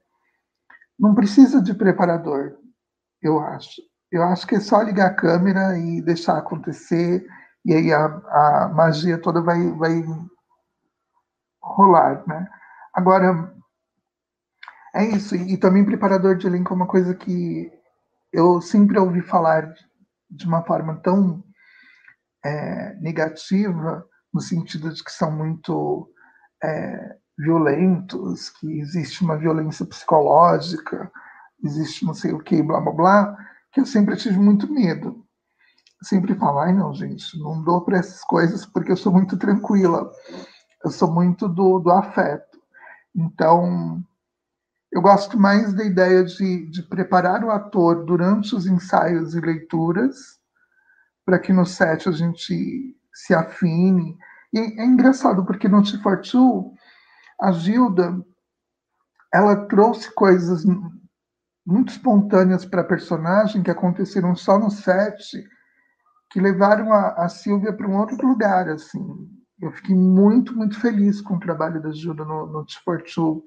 não 0.99 1.15
precisa 1.15 1.61
de 1.61 1.73
preparador, 1.73 2.57
eu 3.21 3.39
acho. 3.39 3.81
Eu 4.11 4.23
acho 4.23 4.45
que 4.47 4.55
é 4.55 4.59
só 4.59 4.81
ligar 4.81 5.07
a 5.07 5.15
câmera 5.15 5.77
e 5.77 6.01
deixar 6.01 6.37
acontecer, 6.37 7.25
e 7.63 7.73
aí 7.73 7.93
a, 7.93 8.05
a 8.05 8.71
magia 8.73 9.21
toda 9.21 9.41
vai, 9.41 9.71
vai 9.73 10.03
rolar, 11.61 12.23
né? 12.27 12.47
Agora, 12.93 13.53
é 14.95 15.05
isso. 15.05 15.35
E, 15.35 15.53
e 15.53 15.57
também 15.57 15.85
preparador 15.85 16.35
de 16.35 16.47
elenco 16.47 16.73
é 16.73 16.75
uma 16.75 16.87
coisa 16.87 17.13
que 17.13 17.71
eu 18.33 18.61
sempre 18.61 18.99
ouvi 18.99 19.21
falar 19.21 19.73
de 20.29 20.45
uma 20.45 20.63
forma 20.63 20.99
tão 21.01 21.43
é, 22.43 22.93
negativa, 22.95 24.05
no 24.33 24.41
sentido 24.41 24.91
de 24.93 25.03
que 25.03 25.11
são 25.11 25.31
muito 25.31 26.11
é, 26.63 27.17
violentos, 27.39 28.49
que 28.49 28.79
existe 28.79 29.23
uma 29.23 29.37
violência 29.37 29.85
psicológica, 29.85 31.09
existe 31.63 32.05
não 32.05 32.13
sei 32.13 32.33
o 32.33 32.39
que, 32.39 32.61
blá 32.61 32.81
blá 32.81 32.91
blá, 32.91 33.37
que 33.71 33.79
eu 33.79 33.85
sempre 33.85 34.17
tive 34.17 34.37
muito 34.37 34.71
medo. 34.71 35.25
Sempre 36.03 36.35
falo, 36.35 36.59
ai 36.59 36.73
não, 36.73 36.93
gente, 36.93 37.39
não 37.39 37.63
dou 37.63 37.81
para 37.81 37.97
essas 37.97 38.23
coisas 38.23 38.65
porque 38.65 38.91
eu 38.91 38.97
sou 38.97 39.11
muito 39.11 39.37
tranquila, 39.37 40.11
eu 40.83 40.91
sou 40.91 41.11
muito 41.11 41.47
do, 41.47 41.79
do 41.79 41.91
afeto. 41.91 42.59
Então, 43.15 44.03
eu 44.91 45.01
gosto 45.01 45.39
mais 45.39 45.73
da 45.73 45.83
ideia 45.83 46.23
de, 46.23 46.69
de 46.69 46.83
preparar 46.83 47.43
o 47.43 47.51
ator 47.51 48.05
durante 48.05 48.55
os 48.55 48.65
ensaios 48.65 49.33
e 49.33 49.39
leituras, 49.39 50.39
para 51.25 51.39
que 51.39 51.53
no 51.53 51.65
set 51.65 52.07
a 52.09 52.11
gente 52.11 52.97
se 53.13 53.33
afine. 53.33 54.17
E 54.53 54.59
é 54.59 54.85
engraçado, 54.85 55.45
porque 55.45 55.67
no 55.67 55.83
T 55.83 55.97
for 55.99 56.21
Two, 56.21 56.73
a 57.39 57.51
Gilda 57.51 58.23
ela 59.33 59.67
trouxe 59.67 60.13
coisas 60.13 60.65
muito 61.65 61.89
espontâneas 61.89 62.65
para 62.65 62.81
a 62.81 62.87
personagem 62.87 63.61
que 63.61 63.71
aconteceram 63.71 64.35
só 64.35 64.57
no 64.57 64.71
set 64.71 65.47
que 66.31 66.39
levaram 66.39 66.91
a, 66.91 67.25
a 67.25 67.29
Silvia 67.29 67.73
para 67.73 67.87
um 67.87 67.97
outro 67.97 68.27
lugar 68.27 68.69
assim. 68.69 68.99
Eu 69.61 69.71
fiquei 69.71 69.95
muito 69.95 70.55
muito 70.55 70.79
feliz 70.79 71.21
com 71.21 71.35
o 71.35 71.39
trabalho 71.39 71.81
da 71.81 71.91
Gilda 71.91 72.25
no, 72.25 72.47
no 72.47 72.65
Two, 72.65 73.43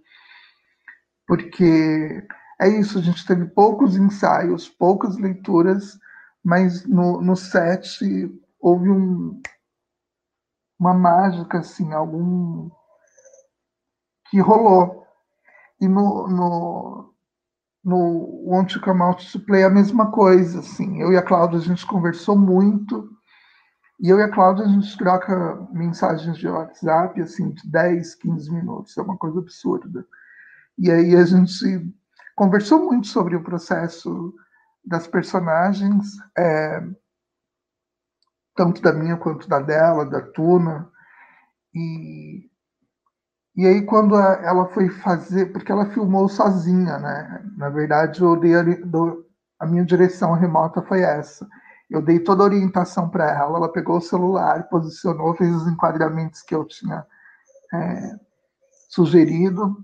porque 1.26 2.26
é 2.60 2.68
isso 2.68 2.98
a 2.98 3.02
gente 3.02 3.26
teve 3.26 3.46
poucos 3.46 3.96
ensaios 3.96 4.68
poucas 4.68 5.16
leituras 5.16 5.98
mas 6.44 6.84
no, 6.86 7.20
no 7.20 7.36
set 7.36 7.98
houve 8.60 8.90
um, 8.90 9.40
uma 10.78 10.94
mágica 10.94 11.58
assim 11.58 11.92
algum 11.92 12.70
que 14.32 14.40
rolou. 14.40 15.06
E 15.78 15.86
no, 15.86 16.26
no, 16.26 17.14
no 17.84 18.42
Want 18.46 18.72
to 18.72 18.80
Come 18.80 19.02
Out 19.02 19.30
to 19.30 19.40
Play 19.40 19.62
a 19.62 19.68
mesma 19.68 20.10
coisa, 20.10 20.60
assim. 20.60 21.02
Eu 21.02 21.12
e 21.12 21.18
a 21.18 21.22
Cláudia, 21.22 21.58
a 21.58 21.62
gente 21.62 21.86
conversou 21.86 22.36
muito, 22.36 23.10
e 24.00 24.08
eu 24.08 24.18
e 24.18 24.22
a 24.22 24.30
Cláudia, 24.30 24.64
a 24.64 24.68
gente 24.68 24.96
troca 24.96 25.68
mensagens 25.70 26.38
de 26.38 26.48
WhatsApp, 26.48 27.20
assim, 27.20 27.50
de 27.50 27.70
10, 27.70 28.14
15 28.14 28.50
minutos, 28.50 28.96
é 28.96 29.02
uma 29.02 29.18
coisa 29.18 29.38
absurda. 29.38 30.06
E 30.78 30.90
aí 30.90 31.14
a 31.14 31.26
gente 31.26 31.94
conversou 32.34 32.86
muito 32.86 33.08
sobre 33.08 33.36
o 33.36 33.44
processo 33.44 34.34
das 34.82 35.06
personagens, 35.06 36.16
é, 36.38 36.82
tanto 38.56 38.80
da 38.80 38.94
minha 38.94 39.18
quanto 39.18 39.46
da 39.46 39.60
dela, 39.60 40.06
da 40.06 40.22
Tuna, 40.22 40.90
e 41.74 42.50
e 43.54 43.66
aí, 43.66 43.82
quando 43.84 44.16
ela 44.16 44.66
foi 44.68 44.88
fazer, 44.88 45.52
porque 45.52 45.70
ela 45.70 45.90
filmou 45.90 46.28
sozinha, 46.28 46.98
né? 46.98 47.44
Na 47.56 47.68
verdade, 47.68 48.22
eu 48.22 48.34
dei 48.38 48.54
a, 48.54 48.64
a 49.60 49.66
minha 49.66 49.84
direção 49.84 50.32
remota 50.32 50.80
foi 50.82 51.02
essa. 51.02 51.46
Eu 51.90 52.00
dei 52.00 52.18
toda 52.18 52.42
a 52.42 52.46
orientação 52.46 53.10
para 53.10 53.30
ela, 53.30 53.58
ela 53.58 53.70
pegou 53.70 53.98
o 53.98 54.00
celular, 54.00 54.68
posicionou, 54.70 55.34
fez 55.36 55.54
os 55.54 55.68
enquadramentos 55.68 56.40
que 56.40 56.54
eu 56.54 56.64
tinha 56.64 57.06
é, 57.74 58.16
sugerido, 58.88 59.76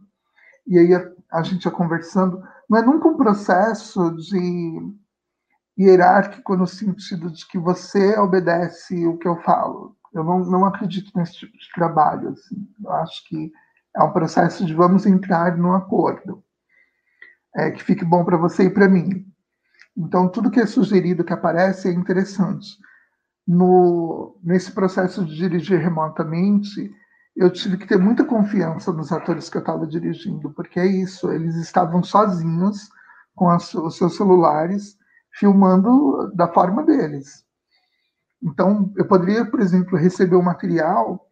e 0.67 0.79
aí 0.79 0.95
a, 0.95 1.07
a 1.31 1.43
gente 1.43 1.67
ia 1.67 1.71
conversando. 1.71 2.43
Não 2.71 2.79
é 2.79 2.83
nunca 2.83 3.09
um 3.09 3.17
processo 3.19 4.11
de 4.17 4.81
hierárquico 5.79 6.57
no 6.57 6.67
sentido 6.67 7.31
de 7.31 7.47
que 7.47 7.59
você 7.59 8.19
obedece 8.19 9.07
o 9.07 9.19
que 9.19 9.29
eu 9.29 9.37
falo. 9.43 9.95
Eu 10.13 10.25
não, 10.25 10.41
não 10.41 10.65
acredito 10.65 11.11
nesse 11.17 11.35
tipo 11.35 11.53
de 11.53 11.71
trabalho. 11.75 12.31
Assim. 12.31 12.69
Eu 12.83 12.93
acho 12.93 13.27
que 13.29 13.53
é 13.97 14.03
um 14.03 14.13
processo 14.13 14.65
de 14.65 14.75
vamos 14.75 15.07
entrar 15.07 15.57
num 15.57 15.73
acordo 15.73 16.43
é, 17.57 17.71
que 17.71 17.83
fique 17.83 18.05
bom 18.05 18.25
para 18.25 18.37
você 18.37 18.65
e 18.65 18.71
para 18.71 18.89
mim. 18.89 19.27
Então, 19.97 20.29
tudo 20.29 20.51
que 20.51 20.61
é 20.61 20.67
sugerido, 20.67 21.25
que 21.25 21.33
aparece, 21.33 21.89
é 21.89 21.93
interessante. 21.93 22.79
No, 23.47 24.39
nesse 24.43 24.71
processo 24.73 25.25
de 25.25 25.35
dirigir 25.35 25.81
remotamente, 25.81 26.93
eu 27.35 27.51
tive 27.51 27.77
que 27.77 27.87
ter 27.87 27.99
muita 27.99 28.25
confiança 28.25 28.93
nos 28.93 29.11
atores 29.11 29.49
que 29.49 29.57
eu 29.57 29.61
estava 29.61 29.87
dirigindo, 29.87 30.51
porque 30.51 30.79
é 30.79 30.87
isso, 30.87 31.31
eles 31.33 31.57
estavam 31.57 32.03
sozinhos 32.03 32.89
com 33.35 33.49
as, 33.49 33.73
os 33.75 33.97
seus 33.97 34.17
celulares, 34.17 34.97
filmando 35.33 36.31
da 36.35 36.49
forma 36.49 36.85
deles. 36.85 37.45
Então, 38.43 38.93
eu 38.97 39.07
poderia, 39.07 39.45
por 39.45 39.61
exemplo, 39.61 39.99
receber 39.99 40.37
o 40.37 40.41
um 40.41 40.45
material 40.45 41.27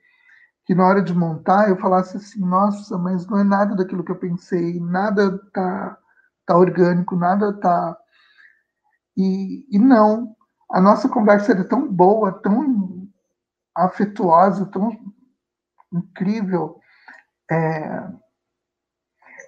que 0.67 0.75
na 0.75 0.85
hora 0.85 1.01
de 1.01 1.15
montar 1.15 1.69
eu 1.69 1.77
falasse 1.77 2.17
assim, 2.17 2.41
nossa, 2.41 2.99
mas 2.99 3.27
não 3.29 3.39
é 3.39 3.45
nada 3.45 3.77
daquilo 3.77 4.03
que 4.03 4.11
eu 4.11 4.19
pensei, 4.19 4.81
nada 4.81 5.39
tá, 5.53 5.97
tá 6.45 6.57
orgânico, 6.57 7.15
nada 7.15 7.53
tá. 7.61 7.97
E, 9.17 9.65
e 9.71 9.79
não, 9.79 10.35
a 10.71 10.81
nossa 10.81 11.09
conversa 11.09 11.53
era 11.53 11.65
tão 11.65 11.87
boa, 11.89 12.33
tão 12.33 13.09
afetuosa, 13.77 14.67
tão 14.67 14.91
incrível. 15.93 16.81
É, 17.49 18.09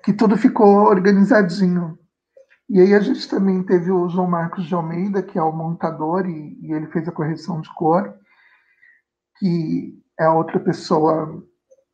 que 0.05 0.13
tudo 0.13 0.37
ficou 0.37 0.87
organizadinho. 0.87 1.99
E 2.69 2.81
aí 2.81 2.95
a 2.95 3.01
gente 3.01 3.27
também 3.29 3.63
teve 3.63 3.91
o 3.91 4.09
João 4.09 4.29
Marcos 4.29 4.65
de 4.65 4.75
Almeida, 4.75 5.23
que 5.23 5.39
é 5.39 5.43
o 5.43 5.53
montador, 5.53 6.27
e, 6.27 6.59
e 6.61 6.73
ele 6.73 6.87
fez 6.89 7.09
a 7.09 7.13
correção 7.13 7.61
de 7.61 7.75
cor, 7.75 8.15
que 9.39 9.99
é 10.19 10.29
outra 10.29 10.61
pessoa 10.61 11.43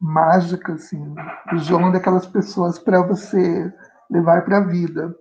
mágica, 0.00 0.72
assim. 0.72 1.14
O 1.52 1.58
João 1.58 1.88
é 1.88 1.92
daquelas 1.92 2.26
pessoas 2.26 2.78
para 2.78 3.02
você 3.02 3.72
levar 4.10 4.44
para 4.44 4.58
a 4.58 4.66
vida. 4.66 5.16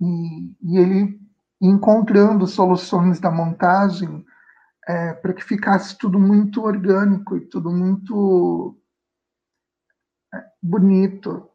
E, 0.00 0.54
e, 0.62 0.78
ele 0.78 1.20
encontrando 1.60 2.46
soluções 2.46 3.20
da 3.20 3.30
montagem 3.30 4.24
é, 4.86 5.12
para 5.12 5.34
que 5.34 5.44
ficasse 5.44 5.96
tudo 5.98 6.18
muito 6.18 6.62
orgânico 6.62 7.36
e 7.36 7.40
tudo 7.40 7.70
muito 7.70 8.78
é, 10.32 10.42
bonito. 10.62 11.49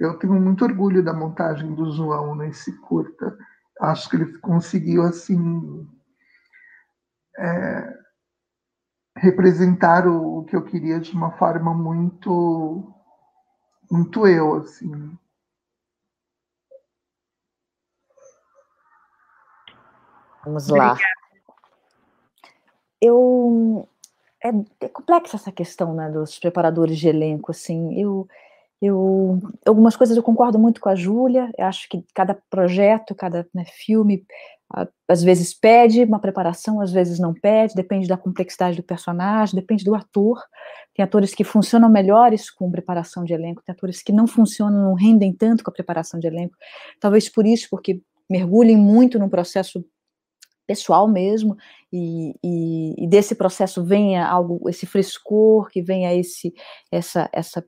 Eu 0.00 0.18
tenho 0.18 0.32
muito 0.32 0.64
orgulho 0.64 1.04
da 1.04 1.12
montagem 1.12 1.74
do 1.74 1.92
João 1.92 2.34
nesse 2.34 2.72
curta. 2.80 3.36
Acho 3.78 4.08
que 4.08 4.16
ele 4.16 4.38
conseguiu 4.38 5.02
assim 5.02 5.86
é, 7.36 7.98
representar 9.14 10.06
o, 10.06 10.38
o, 10.38 10.44
que 10.44 10.56
eu 10.56 10.64
queria 10.64 10.98
de 10.98 11.12
uma 11.12 11.32
forma 11.32 11.74
muito 11.74 12.94
muito 13.90 14.26
eu 14.26 14.56
assim. 14.56 15.18
Vamos 20.42 20.68
lá. 20.68 20.96
Eu 23.02 23.86
é, 24.42 24.48
é, 24.80 24.88
complexa 24.88 25.36
essa 25.36 25.52
questão, 25.52 25.94
né, 25.94 26.10
dos 26.10 26.38
preparadores 26.38 26.98
de 26.98 27.08
elenco, 27.08 27.50
assim. 27.50 28.00
Eu 28.00 28.26
eu, 28.80 29.38
algumas 29.66 29.94
coisas 29.94 30.16
eu 30.16 30.22
concordo 30.22 30.58
muito 30.58 30.80
com 30.80 30.88
a 30.88 30.94
Júlia, 30.94 31.50
acho 31.58 31.88
que 31.88 32.04
cada 32.14 32.34
projeto, 32.48 33.14
cada 33.14 33.46
né, 33.54 33.64
filme, 33.66 34.24
às 35.08 35.22
vezes 35.22 35.52
pede 35.52 36.04
uma 36.04 36.20
preparação, 36.20 36.80
às 36.80 36.92
vezes 36.92 37.18
não 37.18 37.34
pede, 37.34 37.74
depende 37.74 38.06
da 38.06 38.16
complexidade 38.16 38.76
do 38.76 38.82
personagem, 38.82 39.56
depende 39.58 39.84
do 39.84 39.94
ator. 39.94 40.40
Tem 40.94 41.04
atores 41.04 41.34
que 41.34 41.42
funcionam 41.42 41.90
melhores 41.90 42.50
com 42.50 42.70
preparação 42.70 43.24
de 43.24 43.34
elenco, 43.34 43.62
tem 43.64 43.72
atores 43.72 44.00
que 44.02 44.12
não 44.12 44.26
funcionam, 44.26 44.84
não 44.84 44.94
rendem 44.94 45.32
tanto 45.34 45.64
com 45.64 45.70
a 45.70 45.74
preparação 45.74 46.20
de 46.20 46.28
elenco. 46.28 46.56
Talvez 47.00 47.28
por 47.28 47.44
isso, 47.44 47.66
porque 47.68 48.00
mergulhem 48.30 48.76
muito 48.76 49.18
num 49.18 49.28
processo 49.28 49.84
pessoal 50.66 51.08
mesmo, 51.08 51.56
e, 51.92 52.32
e, 52.44 53.04
e, 53.04 53.08
desse 53.08 53.34
processo 53.34 53.82
venha 53.82 54.24
algo, 54.24 54.70
esse 54.70 54.86
frescor, 54.86 55.68
que 55.68 55.82
venha 55.82 56.14
esse, 56.14 56.54
essa, 56.92 57.28
essa 57.32 57.64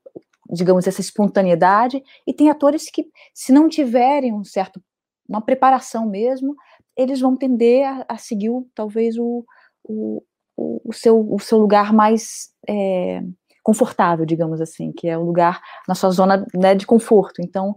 digamos, 0.52 0.86
essa 0.86 1.00
espontaneidade, 1.00 2.02
e 2.26 2.32
tem 2.32 2.50
atores 2.50 2.90
que, 2.90 3.06
se 3.34 3.52
não 3.52 3.68
tiverem 3.68 4.32
um 4.32 4.44
certo, 4.44 4.82
uma 5.28 5.40
preparação 5.40 6.06
mesmo, 6.08 6.54
eles 6.96 7.20
vão 7.20 7.36
tender 7.36 7.86
a, 7.86 8.04
a 8.08 8.18
seguir, 8.18 8.50
talvez, 8.74 9.16
o, 9.18 9.44
o, 9.84 10.22
o, 10.56 10.92
seu, 10.92 11.20
o 11.32 11.38
seu 11.38 11.58
lugar 11.58 11.92
mais 11.92 12.50
é, 12.68 13.22
confortável, 13.62 14.26
digamos 14.26 14.60
assim, 14.60 14.92
que 14.92 15.08
é 15.08 15.16
o 15.16 15.24
lugar 15.24 15.60
na 15.88 15.94
sua 15.94 16.10
zona 16.10 16.44
né, 16.54 16.74
de 16.74 16.86
conforto. 16.86 17.40
Então, 17.40 17.74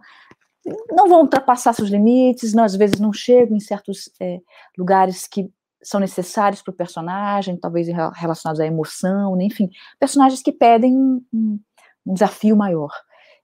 não 0.91 1.07
vão 1.07 1.21
ultrapassar 1.21 1.73
seus 1.73 1.89
limites, 1.89 2.53
não, 2.53 2.63
às 2.63 2.75
vezes 2.75 2.99
não 2.99 3.13
chegam 3.13 3.55
em 3.55 3.59
certos 3.59 4.09
é, 4.19 4.39
lugares 4.77 5.27
que 5.27 5.49
são 5.83 5.99
necessários 5.99 6.63
para 6.63 6.71
o 6.71 6.75
personagem, 6.75 7.57
talvez 7.57 7.87
relacionados 7.87 8.59
à 8.59 8.65
emoção, 8.65 9.39
enfim, 9.39 9.69
personagens 9.99 10.41
que 10.41 10.51
pedem 10.51 10.95
um 11.31 11.59
desafio 12.05 12.55
maior. 12.55 12.91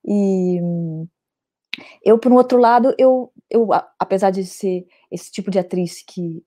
E 0.05 0.59
eu, 2.03 2.17
por 2.17 2.31
um 2.31 2.35
outro 2.35 2.57
lado, 2.57 2.93
eu, 2.97 3.31
eu 3.49 3.69
apesar 3.99 4.31
de 4.31 4.45
ser 4.45 4.85
esse 5.09 5.31
tipo 5.31 5.49
de 5.49 5.59
atriz 5.59 6.03
que 6.05 6.43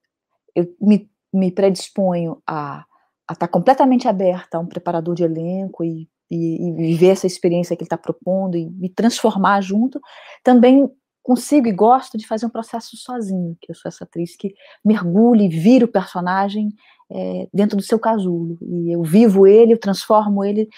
eu 0.55 0.75
me, 0.81 1.11
me 1.33 1.51
predisponho 1.51 2.43
a 2.47 2.85
estar 3.31 3.47
tá 3.47 3.49
completamente 3.49 4.07
aberta 4.07 4.59
a 4.59 4.61
um 4.61 4.67
preparador 4.67 5.15
de 5.15 5.25
elenco 5.25 5.83
e, 5.83 6.09
e, 6.31 6.69
e 6.69 6.73
viver 6.73 7.09
essa 7.09 7.27
experiência 7.27 7.77
que 7.77 7.83
ele 7.83 7.87
está 7.87 7.99
propondo 7.99 8.57
e 8.57 8.69
me 8.71 8.89
transformar 8.89 9.61
junto, 9.61 10.01
também 10.43 10.91
consigo 11.23 11.67
e 11.67 11.73
gosto 11.73 12.19
de 12.19 12.27
fazer 12.27 12.45
um 12.45 12.51
processo 12.51 12.97
sozinho, 12.99 13.57
que 13.61 13.73
eu 13.73 13.75
sou 13.75 13.89
essa 13.89 14.05
atriz 14.05 14.37
que 14.37 14.55
mergulha 14.85 15.43
e 15.43 15.49
vira 15.49 15.87
o 15.87 15.91
personagem 15.91 16.69
é, 17.11 17.49
dentro 17.53 17.77
do 17.79 17.83
seu 17.83 17.99
casulo, 17.99 18.59
e 18.61 18.95
eu 18.95 19.03
vivo 19.03 19.47
ele, 19.47 19.73
eu 19.73 19.79
transformo 19.79 20.45
ele 20.45 20.69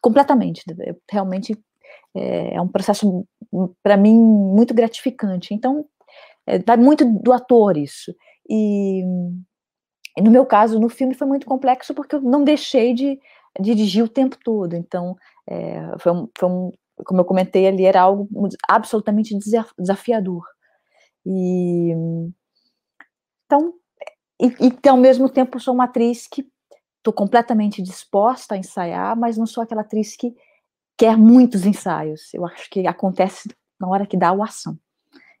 completamente. 0.00 0.62
Realmente 1.10 1.58
é, 2.14 2.54
é 2.54 2.60
um 2.60 2.68
processo, 2.68 3.26
para 3.82 3.96
mim, 3.96 4.16
muito 4.16 4.74
gratificante. 4.74 5.54
Então, 5.54 5.84
é, 6.46 6.58
vai 6.58 6.76
muito 6.76 7.04
do 7.04 7.32
ator 7.32 7.76
isso. 7.76 8.14
E, 8.48 9.02
e, 10.16 10.22
no 10.22 10.30
meu 10.30 10.44
caso, 10.46 10.78
no 10.78 10.88
filme 10.88 11.14
foi 11.14 11.26
muito 11.26 11.46
complexo 11.46 11.94
porque 11.94 12.16
eu 12.16 12.20
não 12.20 12.44
deixei 12.44 12.94
de, 12.94 13.18
de 13.60 13.74
dirigir 13.74 14.04
o 14.04 14.08
tempo 14.08 14.36
todo. 14.44 14.74
Então, 14.74 15.16
é, 15.48 15.98
foi, 15.98 16.12
um, 16.12 16.28
foi 16.38 16.48
um, 16.48 16.72
como 17.04 17.20
eu 17.20 17.24
comentei 17.24 17.66
ali, 17.66 17.84
era 17.84 18.00
algo 18.02 18.28
absolutamente 18.68 19.36
desafiador. 19.78 20.44
E 21.24 21.92
então, 23.44 23.74
e, 24.40 24.46
e 24.46 24.88
ao 24.88 24.96
mesmo 24.96 25.28
tempo 25.28 25.58
sou 25.58 25.74
uma 25.74 25.84
atriz 25.84 26.28
que 26.28 26.46
estou 27.00 27.12
completamente 27.12 27.82
disposta 27.82 28.54
a 28.54 28.58
ensaiar, 28.58 29.16
mas 29.16 29.36
não 29.36 29.46
sou 29.46 29.62
aquela 29.62 29.80
atriz 29.80 30.16
que 30.16 30.34
quer 30.96 31.16
muitos 31.16 31.64
ensaios. 31.64 32.32
Eu 32.32 32.46
acho 32.46 32.68
que 32.70 32.86
acontece 32.86 33.48
na 33.80 33.88
hora 33.88 34.06
que 34.06 34.16
dá 34.16 34.32
o 34.32 34.42
ação. 34.42 34.78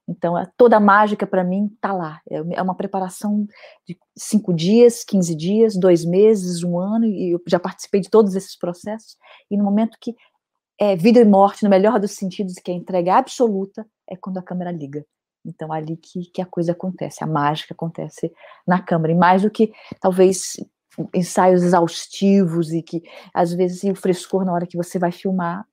Então, 0.08 0.36
é, 0.36 0.50
toda 0.56 0.76
a 0.76 0.80
mágica 0.80 1.26
para 1.26 1.44
mim 1.44 1.70
está 1.72 1.92
lá. 1.92 2.20
É, 2.28 2.36
é 2.54 2.62
uma 2.62 2.74
preparação 2.74 3.46
de 3.86 3.96
cinco 4.16 4.52
dias, 4.52 5.04
quinze 5.04 5.36
dias, 5.36 5.76
dois 5.76 6.04
meses, 6.04 6.64
um 6.64 6.78
ano, 6.78 7.04
e 7.04 7.30
eu 7.30 7.40
já 7.46 7.60
participei 7.60 8.00
de 8.00 8.10
todos 8.10 8.34
esses 8.34 8.56
processos. 8.56 9.16
E 9.50 9.56
no 9.56 9.62
momento 9.62 9.98
que 10.00 10.16
é 10.80 10.96
vida 10.96 11.20
e 11.20 11.24
morte, 11.24 11.62
no 11.62 11.70
melhor 11.70 12.00
dos 12.00 12.12
sentidos, 12.12 12.54
que 12.54 12.72
é 12.72 12.74
entrega 12.74 13.16
absoluta, 13.16 13.86
é 14.08 14.16
quando 14.16 14.38
a 14.38 14.42
câmera 14.42 14.72
liga. 14.72 15.04
Então, 15.44 15.72
é 15.72 15.78
ali 15.78 15.96
que, 15.96 16.22
que 16.32 16.42
a 16.42 16.46
coisa 16.46 16.72
acontece, 16.72 17.22
a 17.22 17.26
mágica 17.26 17.72
acontece 17.72 18.32
na 18.66 18.82
câmera. 18.82 19.12
E 19.12 19.16
mais 19.16 19.42
do 19.42 19.50
que, 19.50 19.72
talvez, 20.00 20.56
ensaios 21.14 21.62
exaustivos 21.62 22.72
e 22.72 22.82
que 22.82 23.02
às 23.32 23.52
vezes 23.52 23.82
o 23.84 23.94
frescor 23.94 24.44
na 24.44 24.52
hora 24.52 24.66
que 24.66 24.76
você 24.76 24.98
vai 24.98 25.12
filmar 25.12 25.66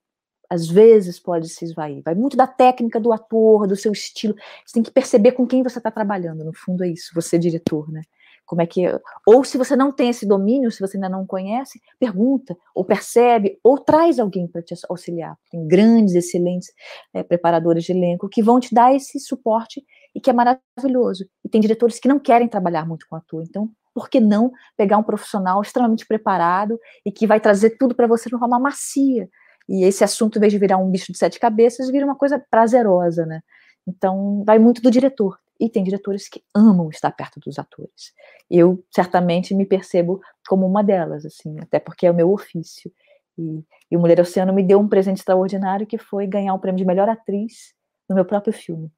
às 0.49 0.67
vezes 0.67 1.19
pode 1.19 1.49
se 1.49 1.65
esvair. 1.65 2.01
Vai 2.03 2.15
muito 2.15 2.37
da 2.37 2.47
técnica 2.47 2.99
do 2.99 3.11
ator, 3.11 3.67
do 3.67 3.75
seu 3.75 3.91
estilo. 3.91 4.33
Você 4.65 4.75
tem 4.75 4.83
que 4.83 4.91
perceber 4.91 5.33
com 5.33 5.45
quem 5.45 5.61
você 5.61 5.77
está 5.77 5.91
trabalhando. 5.91 6.43
No 6.43 6.53
fundo 6.53 6.83
é 6.83 6.89
isso, 6.89 7.11
você 7.13 7.35
é 7.35 7.39
diretor, 7.39 7.91
né? 7.91 8.01
Como 8.45 8.61
é 8.61 8.65
que 8.65 8.85
ou 9.25 9.43
se 9.43 9.57
você 9.57 9.75
não 9.75 9.91
tem 9.91 10.09
esse 10.09 10.25
domínio, 10.25 10.71
se 10.71 10.79
você 10.79 10.95
ainda 10.95 11.09
não 11.09 11.25
conhece, 11.27 11.81
pergunta 11.99 12.55
ou 12.73 12.85
percebe 12.85 13.59
ou 13.61 13.77
traz 13.77 14.19
alguém 14.19 14.47
para 14.47 14.61
te 14.61 14.73
auxiliar. 14.89 15.37
Tem 15.51 15.67
grandes, 15.67 16.15
excelentes 16.15 16.71
é, 17.13 17.23
preparadores 17.23 17.83
de 17.83 17.91
elenco 17.91 18.29
que 18.29 18.41
vão 18.41 18.57
te 18.57 18.73
dar 18.73 18.95
esse 18.95 19.19
suporte 19.19 19.83
e 20.15 20.21
que 20.21 20.29
é 20.29 20.33
maravilhoso. 20.33 21.27
E 21.43 21.49
tem 21.49 21.59
diretores 21.59 21.99
que 21.99 22.07
não 22.07 22.19
querem 22.19 22.47
trabalhar 22.47 22.87
muito 22.87 23.05
com 23.09 23.17
ator, 23.17 23.43
então 23.43 23.69
por 23.97 24.11
que 24.11 24.19
não 24.19 24.51
pegar 24.77 24.99
um 24.99 25.03
profissional 25.03 25.59
extremamente 25.59 26.05
preparado 26.05 26.79
e 27.03 27.11
que 27.11 27.25
vai 27.25 27.39
trazer 27.39 27.79
tudo 27.79 27.95
para 27.95 28.05
você 28.05 28.29
de 28.29 28.37
forma 28.37 28.59
macia? 28.59 29.27
E 29.67 29.83
esse 29.83 30.03
assunto, 30.03 30.37
em 30.37 30.39
vez 30.39 30.53
de 30.53 30.59
virar 30.59 30.77
um 30.77 30.91
bicho 30.91 31.11
de 31.11 31.17
sete 31.17 31.39
cabeças, 31.39 31.89
vira 31.89 32.05
uma 32.05 32.15
coisa 32.15 32.37
prazerosa, 32.51 33.25
né? 33.25 33.41
Então, 33.87 34.43
vai 34.45 34.59
muito 34.59 34.83
do 34.83 34.91
diretor. 34.91 35.39
E 35.59 35.67
tem 35.67 35.83
diretores 35.83 36.29
que 36.29 36.43
amam 36.53 36.91
estar 36.91 37.09
perto 37.09 37.39
dos 37.39 37.57
atores. 37.57 38.13
Eu, 38.47 38.85
certamente, 38.93 39.55
me 39.55 39.65
percebo 39.65 40.21
como 40.47 40.67
uma 40.67 40.83
delas, 40.83 41.25
assim, 41.25 41.57
até 41.59 41.79
porque 41.79 42.05
é 42.05 42.11
o 42.11 42.13
meu 42.13 42.31
ofício. 42.31 42.91
E, 43.35 43.65
e 43.89 43.97
o 43.97 43.99
Mulher 43.99 44.19
Oceano 44.19 44.53
me 44.53 44.61
deu 44.61 44.79
um 44.79 44.87
presente 44.87 45.17
extraordinário 45.17 45.87
que 45.87 45.97
foi 45.97 46.27
ganhar 46.27 46.53
o 46.53 46.59
prêmio 46.59 46.77
de 46.77 46.85
melhor 46.85 47.09
atriz 47.09 47.73
no 48.07 48.13
meu 48.13 48.25
próprio 48.25 48.53
filme. 48.53 48.91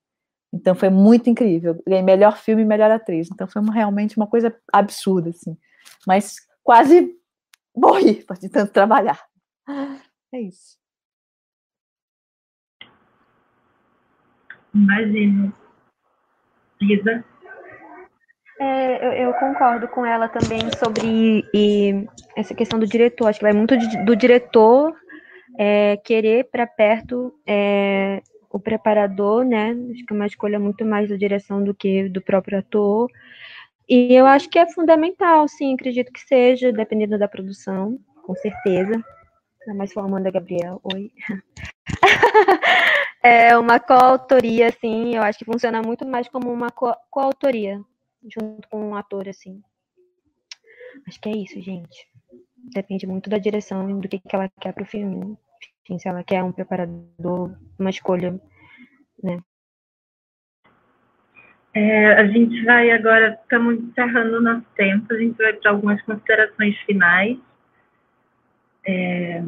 Então 0.52 0.74
foi 0.74 0.90
muito 0.90 1.30
incrível. 1.30 1.82
Ganhei 1.88 2.04
melhor 2.04 2.38
filme 2.38 2.64
e 2.64 2.66
melhor 2.66 2.90
atriz. 2.90 3.30
Então 3.32 3.48
foi 3.48 3.62
uma, 3.62 3.74
realmente 3.74 4.18
uma 4.18 4.28
coisa 4.28 4.56
absurda, 4.74 5.30
assim. 5.30 5.58
Mas 6.08 6.36
quase 6.64 7.16
morri 7.76 8.26
de 8.42 8.50
tanto 8.50 8.72
trabalhar. 8.72 9.20
É 10.34 10.42
isso. 10.42 10.78
Imagino. 14.74 15.54
Lisa? 16.82 17.24
É, 18.60 19.06
eu, 19.06 19.28
eu, 19.28 19.34
concordo 19.36 19.88
com 19.88 20.06
ela 20.06 20.28
também 20.28 20.60
sobre 20.78 21.46
e, 21.54 22.06
essa 22.36 22.54
questão 22.54 22.78
do 22.78 22.86
diretor. 22.86 23.28
Acho 23.28 23.40
que 23.40 23.46
vai 23.46 23.54
muito 23.54 23.78
de, 23.78 24.04
do 24.04 24.16
diretor 24.16 24.94
é, 25.58 25.98
querer 25.98 26.50
para 26.52 26.68
perto 26.68 27.34
é, 27.48 28.22
o 28.50 28.60
preparador, 28.60 29.46
né? 29.46 29.72
Acho 29.92 30.06
que 30.06 30.14
é 30.14 30.16
uma 30.16 30.26
escolha 30.26 30.60
muito 30.60 30.84
mais 30.86 31.10
da 31.10 31.16
direção 31.16 31.64
do 31.64 31.74
que 31.74 32.10
do 32.10 32.22
próprio 32.22 32.60
ator. 32.60 33.10
E 33.88 34.14
eu 34.14 34.26
acho 34.26 34.50
que 34.50 34.60
é 34.60 34.72
fundamental, 34.72 35.48
sim, 35.48 35.74
acredito 35.74 36.12
que 36.12 36.20
seja, 36.22 36.72
dependendo 36.72 37.18
da 37.18 37.28
produção, 37.28 38.00
com 38.24 38.36
certeza. 38.36 39.04
Tá 39.66 39.74
mais 39.74 39.92
falando 39.92 40.12
Amanda 40.12 40.32
Gabriel, 40.32 40.80
oi. 40.94 41.12
é 43.24 43.58
uma 43.58 43.80
coautoria, 43.80 44.68
assim, 44.68 45.16
eu 45.16 45.24
acho 45.24 45.40
que 45.40 45.46
funciona 45.46 45.82
muito 45.82 46.06
mais 46.08 46.28
como 46.28 46.52
uma 46.52 46.70
co 46.70 46.94
coautoria, 47.10 47.82
junto 48.24 48.68
com 48.70 48.90
um 48.90 48.96
ator, 48.96 49.28
assim. 49.28 49.62
Acho 51.08 51.20
que 51.20 51.30
é 51.30 51.38
isso, 51.38 51.60
gente. 51.62 52.08
Depende 52.74 53.08
muito 53.08 53.30
da 53.30 53.38
direção 53.38 53.90
e 53.90 53.94
do 54.00 54.08
que, 54.08 54.20
que 54.20 54.36
ela 54.36 54.50
quer 54.62 54.74
pro 54.74 54.86
filme. 54.86 55.38
Se 55.98 56.08
ela 56.08 56.24
quer 56.24 56.44
um 56.44 56.52
preparador, 56.52 57.58
uma 57.80 57.90
escolha, 57.90 58.40
né? 59.24 59.40
É, 61.74 62.14
a 62.14 62.28
gente 62.28 62.64
vai 62.64 62.92
agora, 62.92 63.40
estamos 63.42 63.80
encerrando 63.80 64.38
o 64.38 64.42
nosso 64.42 64.66
tempo, 64.76 65.14
a 65.14 65.18
gente 65.18 65.38
vai 65.38 65.54
para 65.54 65.72
algumas 65.72 66.02
considerações 66.02 66.78
finais. 66.80 67.38
É, 68.86 69.44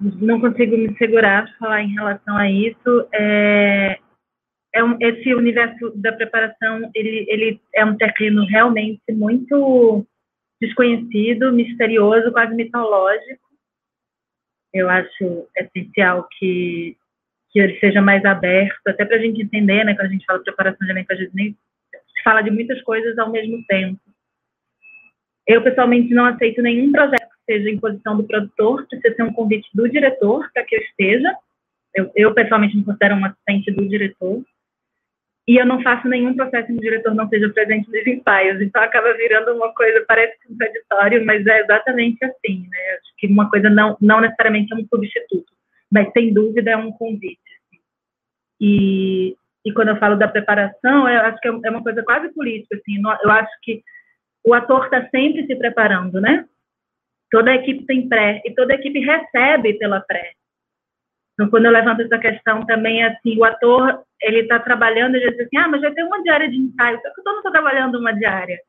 não 0.00 0.40
consigo 0.40 0.76
me 0.76 0.96
segurar 0.96 1.44
para 1.44 1.58
falar 1.58 1.82
em 1.82 1.92
relação 1.92 2.36
a 2.36 2.50
isso. 2.50 3.08
É, 3.12 3.98
é 4.72 4.84
um, 4.84 4.96
esse 5.00 5.34
universo 5.34 5.92
da 5.96 6.12
preparação, 6.12 6.90
ele, 6.94 7.26
ele 7.28 7.60
é 7.74 7.84
um 7.84 7.96
terreno 7.96 8.46
realmente 8.46 9.02
muito 9.10 10.06
desconhecido, 10.60 11.52
misterioso, 11.52 12.32
quase 12.32 12.54
mitológico. 12.54 13.49
Eu 14.72 14.88
acho 14.88 15.48
essencial 15.56 16.28
que, 16.38 16.96
que 17.50 17.58
ele 17.58 17.78
seja 17.80 18.00
mais 18.00 18.24
aberto, 18.24 18.86
até 18.86 19.04
para 19.04 19.16
a 19.16 19.20
gente 19.20 19.42
entender, 19.42 19.84
né, 19.84 19.94
quando 19.94 20.06
a 20.06 20.10
gente 20.10 20.24
fala 20.24 20.38
de 20.38 20.44
preparação 20.44 20.86
de 20.86 20.92
elenco, 20.92 21.12
a 21.12 21.16
gente 21.16 21.34
nem 21.34 21.52
se 21.92 22.22
fala 22.22 22.42
de 22.42 22.50
muitas 22.50 22.80
coisas 22.82 23.18
ao 23.18 23.30
mesmo 23.30 23.64
tempo. 23.66 24.00
Eu, 25.46 25.62
pessoalmente, 25.62 26.14
não 26.14 26.26
aceito 26.26 26.62
nenhum 26.62 26.92
projeto 26.92 27.28
que 27.28 27.52
seja 27.52 27.70
em 27.70 27.78
posição 27.78 28.16
do 28.16 28.24
produtor, 28.24 28.86
precisa 28.86 29.14
ser 29.14 29.22
um 29.24 29.32
convite 29.32 29.68
do 29.74 29.88
diretor 29.88 30.48
para 30.52 30.64
que 30.64 30.76
eu 30.76 30.80
esteja. 30.80 31.34
Eu, 31.94 32.10
eu, 32.14 32.32
pessoalmente, 32.32 32.76
me 32.76 32.84
considero 32.84 33.16
um 33.16 33.24
assistente 33.24 33.72
do 33.72 33.88
diretor. 33.88 34.44
E 35.50 35.56
eu 35.56 35.66
não 35.66 35.82
faço 35.82 36.06
nenhum 36.06 36.32
processo 36.32 36.70
em 36.70 36.76
que 36.76 36.78
o 36.78 36.90
diretor 36.90 37.12
não 37.12 37.28
seja 37.28 37.48
presente 37.48 37.90
nos 37.90 38.06
ensaios. 38.06 38.62
Então, 38.62 38.80
acaba 38.80 39.12
virando 39.14 39.52
uma 39.52 39.74
coisa, 39.74 40.04
parece 40.06 40.38
contraditório, 40.46 41.26
mas 41.26 41.44
é 41.44 41.62
exatamente 41.62 42.24
assim, 42.24 42.68
né? 42.70 42.78
Acho 42.92 43.16
que 43.18 43.26
uma 43.26 43.50
coisa 43.50 43.68
não, 43.68 43.96
não 44.00 44.20
necessariamente 44.20 44.72
é 44.72 44.76
um 44.76 44.86
substituto, 44.86 45.52
mas, 45.90 46.08
sem 46.12 46.32
dúvida, 46.32 46.70
é 46.70 46.76
um 46.76 46.92
convite. 46.92 47.40
Assim. 47.66 47.80
E, 48.60 49.36
e 49.64 49.72
quando 49.72 49.88
eu 49.88 49.96
falo 49.96 50.14
da 50.14 50.28
preparação, 50.28 51.08
eu 51.08 51.20
acho 51.22 51.40
que 51.40 51.48
é, 51.48 51.50
é 51.64 51.70
uma 51.70 51.82
coisa 51.82 52.00
quase 52.04 52.32
política, 52.32 52.76
assim. 52.76 53.02
Eu 53.24 53.30
acho 53.32 53.50
que 53.64 53.82
o 54.44 54.54
ator 54.54 54.84
está 54.84 55.08
sempre 55.08 55.48
se 55.48 55.56
preparando, 55.56 56.20
né? 56.20 56.44
Toda 57.28 57.50
a 57.50 57.56
equipe 57.56 57.84
tem 57.86 58.08
pré 58.08 58.40
e 58.44 58.54
toda 58.54 58.72
a 58.72 58.76
equipe 58.76 59.00
recebe 59.00 59.72
pela 59.78 59.98
pré. 59.98 60.30
Então, 61.40 61.48
quando 61.48 61.64
eu 61.64 61.72
levanto 61.72 62.02
essa 62.02 62.18
questão 62.18 62.66
também, 62.66 63.02
assim, 63.02 63.38
o 63.38 63.44
ator, 63.44 64.02
ele 64.20 64.40
está 64.40 64.58
trabalhando, 64.58 65.14
ele 65.14 65.30
diz 65.30 65.40
assim, 65.40 65.56
ah, 65.56 65.68
mas 65.68 65.80
já 65.80 65.90
tem 65.90 66.04
uma 66.04 66.22
diária 66.22 66.50
de 66.50 66.58
ensaio, 66.58 67.00
só 67.00 67.14
que 67.14 67.20
eu 67.20 67.24
não 67.24 67.36
estou 67.38 67.50
trabalhando 67.50 67.98
uma 67.98 68.12
diária. 68.12 68.60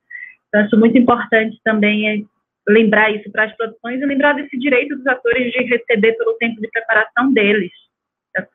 Então, 0.47 0.61
acho 0.61 0.77
muito 0.77 0.97
importante 0.97 1.59
também 1.65 2.09
é 2.09 2.23
lembrar 2.65 3.11
isso 3.11 3.29
para 3.29 3.43
as 3.43 3.57
produções 3.57 4.01
e 4.01 4.05
lembrar 4.05 4.35
desse 4.35 4.57
direito 4.57 4.95
dos 4.95 5.05
atores 5.05 5.51
de 5.51 5.63
receber 5.63 6.13
pelo 6.13 6.37
tempo 6.37 6.61
de 6.61 6.69
preparação 6.69 7.33
deles. 7.33 7.73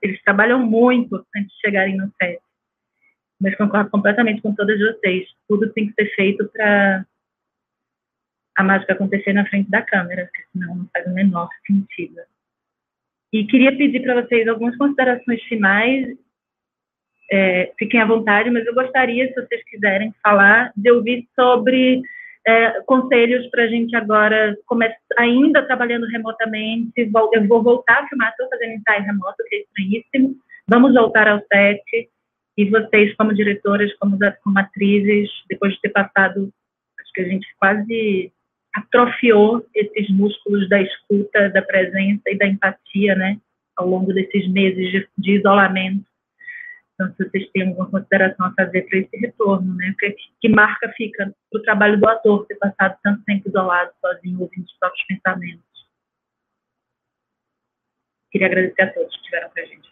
Eles 0.03 0.23
trabalham 0.23 0.61
muito 0.61 1.17
antes 1.37 1.51
de 1.51 1.61
chegarem 1.61 1.99
no 1.99 2.11
set. 2.19 2.41
Mas 3.39 3.55
concordo 3.59 3.91
completamente 3.91 4.41
com 4.41 4.55
todas 4.55 4.81
vocês. 4.81 5.29
Tudo 5.47 5.71
tem 5.75 5.89
que 5.89 5.93
ser 5.93 6.15
feito 6.15 6.49
para 6.55 7.05
a 8.57 8.63
mágica 8.63 8.95
acontecer 8.95 9.35
na 9.35 9.45
frente 9.45 9.71
da 9.71 9.83
câmera, 9.83 10.25
porque 10.25 10.49
senão 10.53 10.75
não 10.75 10.89
faz 10.91 11.07
o 11.07 11.13
menor 11.13 11.51
sentido. 11.67 12.23
E 13.37 13.47
queria 13.47 13.77
pedir 13.77 14.01
para 14.01 14.23
vocês 14.23 14.49
algumas 14.49 14.75
considerações 14.79 15.43
finais. 15.43 16.07
É, 17.31 17.71
fiquem 17.79 18.01
à 18.01 18.07
vontade, 18.07 18.51
mas 18.51 18.65
eu 18.65 18.73
gostaria, 18.73 19.29
se 19.29 19.35
vocês 19.35 19.63
quiserem 19.65 20.11
falar, 20.23 20.73
de 20.75 20.91
ouvir 20.91 21.29
sobre 21.35 22.01
é, 22.47 22.81
conselhos 22.87 23.47
para 23.51 23.65
a 23.65 23.67
gente 23.67 23.95
agora, 23.95 24.57
ainda 25.19 25.67
trabalhando 25.67 26.07
remotamente. 26.07 27.11
Eu 27.35 27.47
vou 27.47 27.63
voltar 27.63 28.05
a 28.05 28.09
filmar, 28.09 28.31
estou 28.31 28.49
fazendo 28.49 28.73
ensaio 28.73 29.03
remoto, 29.03 29.45
que 29.47 29.57
é 29.57 29.61
estranhíssimo. 29.61 30.37
Vamos 30.67 30.95
voltar 30.95 31.29
ao 31.29 31.39
set. 31.41 32.09
E 32.57 32.71
vocês, 32.71 33.15
como 33.17 33.35
diretoras, 33.35 33.93
como, 33.99 34.17
como 34.43 34.59
atrizes, 34.59 35.29
depois 35.51 35.75
de 35.75 35.81
ter 35.83 35.91
passado, 35.91 36.51
acho 36.99 37.13
que 37.13 37.21
a 37.21 37.29
gente 37.29 37.47
quase 37.59 38.33
atrofiou 38.77 39.67
esses 39.75 40.11
músculos 40.11 40.69
da 40.69 40.81
escuta, 40.81 41.49
da 41.51 41.63
presença 41.63 42.23
e 42.27 42.37
da 42.37 42.47
empatia, 42.47 43.15
né, 43.15 43.41
ao 43.75 43.89
longo 43.89 44.13
desses 44.13 44.47
meses 44.49 44.91
de, 44.91 45.09
de 45.17 45.39
isolamento. 45.39 46.05
Então, 46.95 47.13
se 47.15 47.29
vocês 47.29 47.51
têm 47.51 47.69
alguma 47.69 47.91
consideração 47.91 48.47
a 48.47 48.55
fazer 48.55 48.83
para 48.83 48.99
esse 48.99 49.17
retorno, 49.17 49.75
né, 49.75 49.95
que, 49.99 50.17
que 50.41 50.49
marca 50.49 50.93
fica 50.97 51.35
para 51.51 51.59
o 51.59 51.63
trabalho 51.63 51.99
do 51.99 52.09
ator 52.09 52.47
ter 52.47 52.57
passado 52.57 52.99
tanto 53.03 53.23
tempo 53.25 53.49
isolado, 53.49 53.93
sozinho, 54.01 54.41
ouvindo 54.41 54.65
os 54.65 54.79
próprios 54.79 55.07
pensamentos. 55.07 55.65
Queria 58.31 58.49
agradecer 58.49 58.83
a 58.83 58.93
todos 58.93 59.11
que 59.11 59.19
estiveram 59.19 59.51
com 59.51 59.61
a 59.61 59.65
gente. 59.65 59.87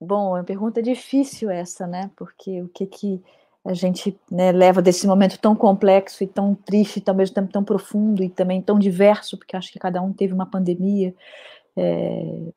Bom, 0.00 0.36
é 0.36 0.40
uma 0.40 0.44
pergunta 0.44 0.82
difícil 0.82 1.50
essa, 1.50 1.86
né? 1.86 2.10
Porque 2.16 2.60
o 2.60 2.68
que 2.68 2.86
que 2.86 3.24
a 3.66 3.74
gente 3.74 4.18
né, 4.30 4.52
leva 4.52 4.80
desse 4.80 5.06
momento 5.06 5.38
tão 5.38 5.54
complexo 5.54 6.22
e 6.22 6.26
tão 6.26 6.54
triste, 6.54 7.02
e 7.04 7.10
ao 7.10 7.16
mesmo 7.16 7.34
tempo 7.34 7.52
tão 7.52 7.64
profundo 7.64 8.22
e 8.22 8.28
também 8.28 8.62
tão 8.62 8.78
diverso, 8.78 9.36
porque 9.36 9.56
acho 9.56 9.72
que 9.72 9.78
cada 9.78 10.00
um 10.00 10.12
teve 10.12 10.32
uma 10.32 10.46
pandemia. 10.46 11.14
É, 11.76 12.52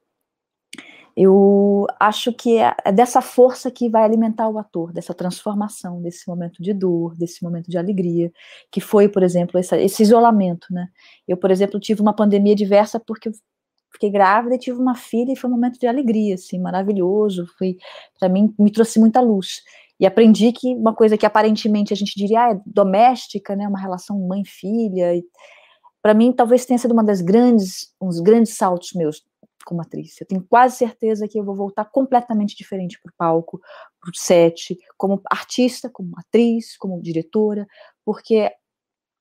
eu 1.18 1.86
acho 1.99 2.31
que 2.31 2.57
é, 2.57 2.73
é 2.86 2.91
dessa 2.91 3.22
força 3.22 3.69
que 3.69 3.90
vai 3.90 4.03
alimentar 4.03 4.48
o 4.48 4.57
ator, 4.57 4.94
dessa 4.94 5.14
transformação, 5.14 6.02
desse 6.02 6.27
momento 6.27 6.61
de 6.61 6.73
dor, 6.73 7.15
desse 7.18 7.44
momento 7.44 7.69
de 7.69 7.77
alegria, 7.77 8.31
que 8.72 8.80
foi, 8.80 9.10
por 9.10 9.23
exemplo, 9.23 9.60
essa, 9.60 9.77
esse 9.77 10.03
isolamento, 10.03 10.68
né? 10.72 10.88
Eu, 11.27 11.36
por 11.36 11.52
exemplo, 11.52 11.80
tive 11.80 12.02
uma 12.02 12.14
pandemia 12.14 12.56
diversa 12.56 12.99
porque 12.99 13.31
fiquei 13.91 14.10
grávida 14.10 14.56
e 14.56 14.60
tive 14.60 14.80
uma 14.80 14.95
filha 14.95 15.34
e 15.34 15.36
foi 15.36 15.49
um 15.49 15.53
momento 15.53 15.80
de 15.80 15.88
alegria, 15.88 16.36
assim, 16.36 16.60
maravilhoso, 16.60 17.48
foi, 17.57 17.77
para 18.19 18.30
mim, 18.30 18.53
me 18.57 18.72
trouxe 18.72 18.99
muita 18.99 19.19
luz. 19.19 19.61
E 19.99 20.05
aprendi 20.05 20.51
que 20.53 20.76
uma 20.76 20.95
coisa 20.95 21.17
que 21.17 21.26
aparentemente 21.26 21.91
a 21.91 21.95
gente 21.95 22.13
diria 22.15 22.45
ah, 22.45 22.51
é 22.51 22.61
doméstica, 22.65 23.55
né, 23.55 23.67
uma 23.67 23.80
relação 23.80 24.17
mãe-filha, 24.19 25.21
para 26.01 26.13
mim 26.13 26.31
talvez 26.31 26.65
tenha 26.65 26.77
sido 26.77 26.93
uma 26.93 27.03
das 27.03 27.21
grandes, 27.21 27.93
uns 28.01 28.19
grandes 28.19 28.55
saltos 28.55 28.93
meus 28.93 29.23
como 29.65 29.81
atriz. 29.81 30.19
Eu 30.19 30.26
tenho 30.26 30.43
quase 30.49 30.77
certeza 30.77 31.27
que 31.27 31.39
eu 31.39 31.43
vou 31.43 31.55
voltar 31.55 31.85
completamente 31.85 32.55
diferente 32.55 32.99
para 33.01 33.09
o 33.11 33.13
palco, 33.17 33.59
para 34.01 34.09
o 34.09 34.15
set, 34.15 34.77
como 34.97 35.21
artista, 35.30 35.89
como 35.89 36.11
atriz, 36.17 36.77
como 36.77 37.01
diretora, 37.01 37.67
porque 38.03 38.51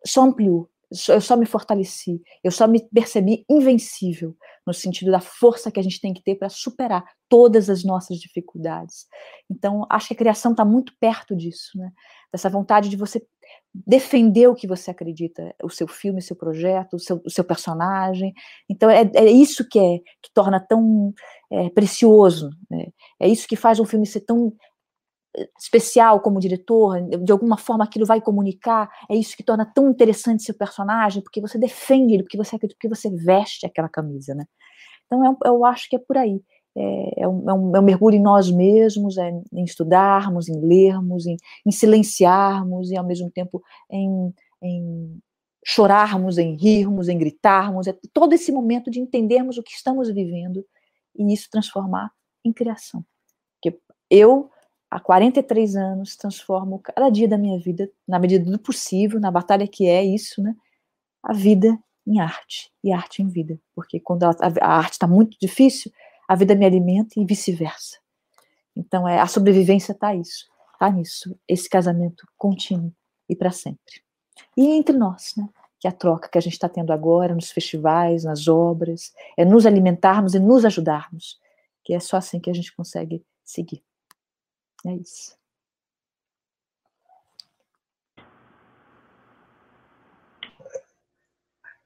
só 0.06 0.22
ampliou, 0.22 0.68
eu 1.09 1.20
só 1.20 1.36
me 1.36 1.44
fortaleci, 1.44 2.20
eu 2.43 2.51
só 2.51 2.66
me 2.66 2.86
percebi 2.89 3.44
invencível, 3.48 4.35
no 4.66 4.73
sentido 4.73 5.10
da 5.10 5.20
força 5.20 5.70
que 5.70 5.81
a 5.81 5.82
gente 5.82 6.01
tem 6.01 6.12
que 6.12 6.23
ter 6.23 6.35
para 6.35 6.48
superar 6.48 7.05
todas 7.28 7.69
as 7.69 7.85
nossas 7.85 8.19
dificuldades. 8.19 9.06
Então, 9.51 9.86
acho 9.90 10.09
que 10.09 10.15
a 10.15 10.19
criação 10.19 10.52
está 10.52 10.65
muito 10.65 10.93
perto 10.98 11.36
disso, 11.36 11.77
né? 11.77 11.90
Dessa 12.32 12.51
vontade 12.51 12.89
de 12.89 12.97
você 12.97 13.23
defender 13.74 14.47
o 14.48 14.55
que 14.55 14.66
você 14.66 14.90
acredita, 14.90 15.55
o 15.62 15.70
seu 15.70 15.86
filme, 15.86 16.19
o 16.20 16.23
seu 16.23 16.36
projeto, 16.36 16.94
o 16.94 16.98
seu, 16.98 17.20
o 17.24 17.31
seu 17.31 17.44
personagem. 17.44 18.32
Então, 18.69 18.90
é, 18.90 19.10
é, 19.15 19.27
isso 19.27 19.66
que, 19.69 19.78
é, 19.78 19.98
que 20.23 20.32
torna 20.35 20.60
tão 20.60 21.12
é, 21.51 21.70
precioso, 21.70 22.51
né? 22.70 22.86
é 23.20 23.28
isso 23.28 23.47
que 23.47 23.56
faz 23.56 23.78
um 23.78 23.85
filme 23.85 24.06
ser 24.06 24.20
tão 24.20 24.52
especial 25.59 26.20
como 26.20 26.40
diretor, 26.40 27.00
de 27.00 27.32
alguma 27.32 27.56
forma 27.56 27.84
aquilo 27.84 28.06
vai 28.06 28.20
comunicar, 28.20 28.90
é 29.10 29.14
isso 29.14 29.36
que 29.36 29.42
torna 29.42 29.64
tão 29.64 29.90
interessante 29.90 30.42
seu 30.42 30.55
personagem, 30.55 31.22
porque 31.22 31.40
você 31.40 31.59
defende 31.59 32.14
ele, 32.14 32.22
porque 32.22 32.36
você 32.36 32.59
porque 32.59 32.88
você 32.88 33.10
veste 33.10 33.66
aquela 33.66 33.88
camisa, 33.88 34.34
né? 34.34 34.44
Então 35.06 35.24
eu, 35.24 35.36
eu 35.44 35.64
acho 35.64 35.88
que 35.88 35.96
é 35.96 35.98
por 35.98 36.16
aí. 36.16 36.40
É, 36.76 37.22
é, 37.24 37.28
um, 37.28 37.50
é, 37.50 37.55
um, 37.55 37.76
é 37.76 37.80
um 37.80 37.84
mergulho 37.84 38.16
em 38.16 38.22
nós 38.22 38.50
mesmos, 38.50 39.18
é 39.18 39.30
em 39.52 39.64
estudarmos, 39.64 40.48
em 40.48 40.60
lermos, 40.60 41.26
em, 41.26 41.36
em 41.66 41.70
silenciarmos 41.72 42.90
e 42.90 42.96
ao 42.96 43.05
mesmo 43.05 43.30
tempo 43.30 43.62
em, 43.90 44.32
em 44.62 45.18
chorarmos, 45.64 46.38
em 46.38 46.56
rirmos, 46.56 47.09
em 47.09 47.18
gritarmos, 47.18 47.86
é 47.86 47.96
todo 48.12 48.32
esse 48.32 48.52
momento 48.52 48.90
de 48.90 49.00
entendermos 49.00 49.59
o 49.59 49.62
que 49.62 49.72
estamos 49.72 50.09
vivendo 50.09 50.64
e 51.16 51.32
isso 51.32 51.48
transformar 51.50 52.10
em 52.44 52.52
criação. 52.52 53.05
Porque 53.55 53.78
eu 54.09 54.50
há 54.90 55.01
43 55.01 55.77
anos, 55.77 56.16
transformo 56.16 56.78
cada 56.78 57.10
dia 57.10 57.28
da 57.28 57.39
minha 57.39 57.59
vida, 57.59 57.90
na 58.06 58.19
medida 58.19 58.51
do 58.51 58.59
possível, 58.59 59.20
na 59.20 59.31
batalha 59.31 59.66
que 59.66 59.86
é 59.86 60.05
isso, 60.05 60.43
né? 60.43 60.55
A 61.23 61.32
vida 61.32 61.78
em 62.06 62.20
arte 62.20 62.73
e 62.82 62.93
arte 62.93 63.23
em 63.23 63.28
vida. 63.28 63.59
Porque 63.74 64.01
quando 64.01 64.24
a, 64.24 64.35
a 64.62 64.78
arte 64.78 64.93
está 64.93 65.06
muito 65.06 65.36
difícil, 65.40 65.93
a 66.27 66.35
vida 66.35 66.55
me 66.55 66.65
alimenta 66.65 67.20
e 67.20 67.24
vice-versa. 67.24 67.98
Então, 68.74 69.09
é, 69.09 69.19
a 69.19 69.27
sobrevivência 69.27 69.93
está 69.93 70.15
isso, 70.15 70.47
tá 70.78 70.90
nisso, 70.90 71.39
esse 71.48 71.69
casamento 71.69 72.27
contínuo 72.36 72.93
e 73.28 73.35
para 73.35 73.51
sempre. 73.51 74.02
E 74.56 74.66
entre 74.69 74.97
nós, 74.97 75.35
né? 75.36 75.48
que 75.81 75.86
é 75.86 75.90
a 75.90 75.94
troca 75.94 76.28
que 76.28 76.39
a 76.39 76.40
gente 76.40 76.55
está 76.55 76.69
tendo 76.69 76.93
agora 76.93 77.35
nos 77.35 77.51
festivais, 77.51 78.24
nas 78.24 78.48
obras, 78.48 79.12
é 79.36 79.44
nos 79.44 79.65
alimentarmos 79.65 80.35
e 80.35 80.39
nos 80.39 80.65
ajudarmos, 80.65 81.39
que 81.85 81.94
é 81.94 82.01
só 82.01 82.16
assim 82.16 82.40
que 82.40 82.51
a 82.51 82.55
gente 82.55 82.74
consegue 82.74 83.24
seguir. 83.44 83.82
É 84.86 84.94
isso. 84.94 85.36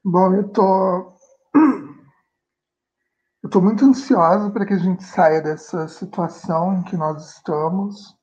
Bom, 0.03 0.33
eu 0.35 0.49
tô 0.49 1.13
eu 3.43 3.49
tô 3.49 3.61
muito 3.61 3.85
ansiosa 3.85 4.51
para 4.51 4.65
que 4.65 4.73
a 4.73 4.77
gente 4.77 5.03
saia 5.03 5.41
dessa 5.41 5.87
situação 5.87 6.73
em 6.75 6.83
que 6.83 6.97
nós 6.97 7.35
estamos. 7.35 8.15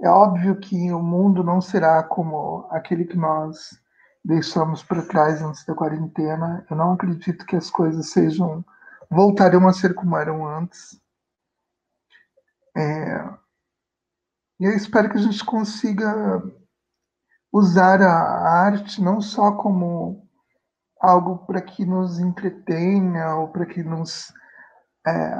É 0.00 0.08
óbvio 0.08 0.58
que 0.60 0.92
o 0.92 1.00
mundo 1.00 1.42
não 1.42 1.60
será 1.60 2.02
como 2.02 2.66
aquele 2.70 3.04
que 3.04 3.16
nós 3.16 3.70
deixamos 4.24 4.82
para 4.82 5.06
trás 5.06 5.40
antes 5.42 5.64
da 5.64 5.74
quarentena. 5.74 6.66
Eu 6.70 6.76
não 6.76 6.92
acredito 6.92 7.46
que 7.46 7.56
as 7.56 7.70
coisas 7.70 8.10
sejam 8.10 8.64
voltarão 9.10 9.66
a 9.68 9.72
ser 9.72 9.94
como 9.94 10.16
eram 10.16 10.46
antes. 10.46 11.00
É, 12.76 13.41
e 14.62 14.64
eu 14.64 14.76
espero 14.76 15.10
que 15.10 15.18
a 15.18 15.20
gente 15.20 15.44
consiga 15.44 16.40
usar 17.52 18.00
a 18.00 18.64
arte 18.64 19.02
não 19.02 19.20
só 19.20 19.56
como 19.56 20.24
algo 21.00 21.44
para 21.46 21.60
que 21.60 21.84
nos 21.84 22.20
entretenha 22.20 23.34
ou 23.34 23.48
para 23.48 23.66
que 23.66 23.82
nos 23.82 24.32
é, 25.04 25.34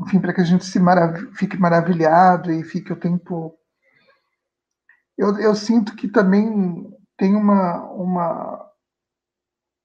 enfim 0.00 0.20
para 0.20 0.32
que 0.34 0.40
a 0.40 0.44
gente 0.44 0.64
se 0.64 0.80
marav 0.80 1.16
fique 1.34 1.56
maravilhado 1.56 2.50
e 2.50 2.64
fique 2.64 2.92
o 2.92 2.98
tempo. 2.98 3.56
Eu, 5.16 5.38
eu 5.38 5.54
sinto 5.54 5.94
que 5.94 6.08
também 6.08 6.92
tem 7.16 7.36
uma 7.36 7.84
uma 7.92 8.72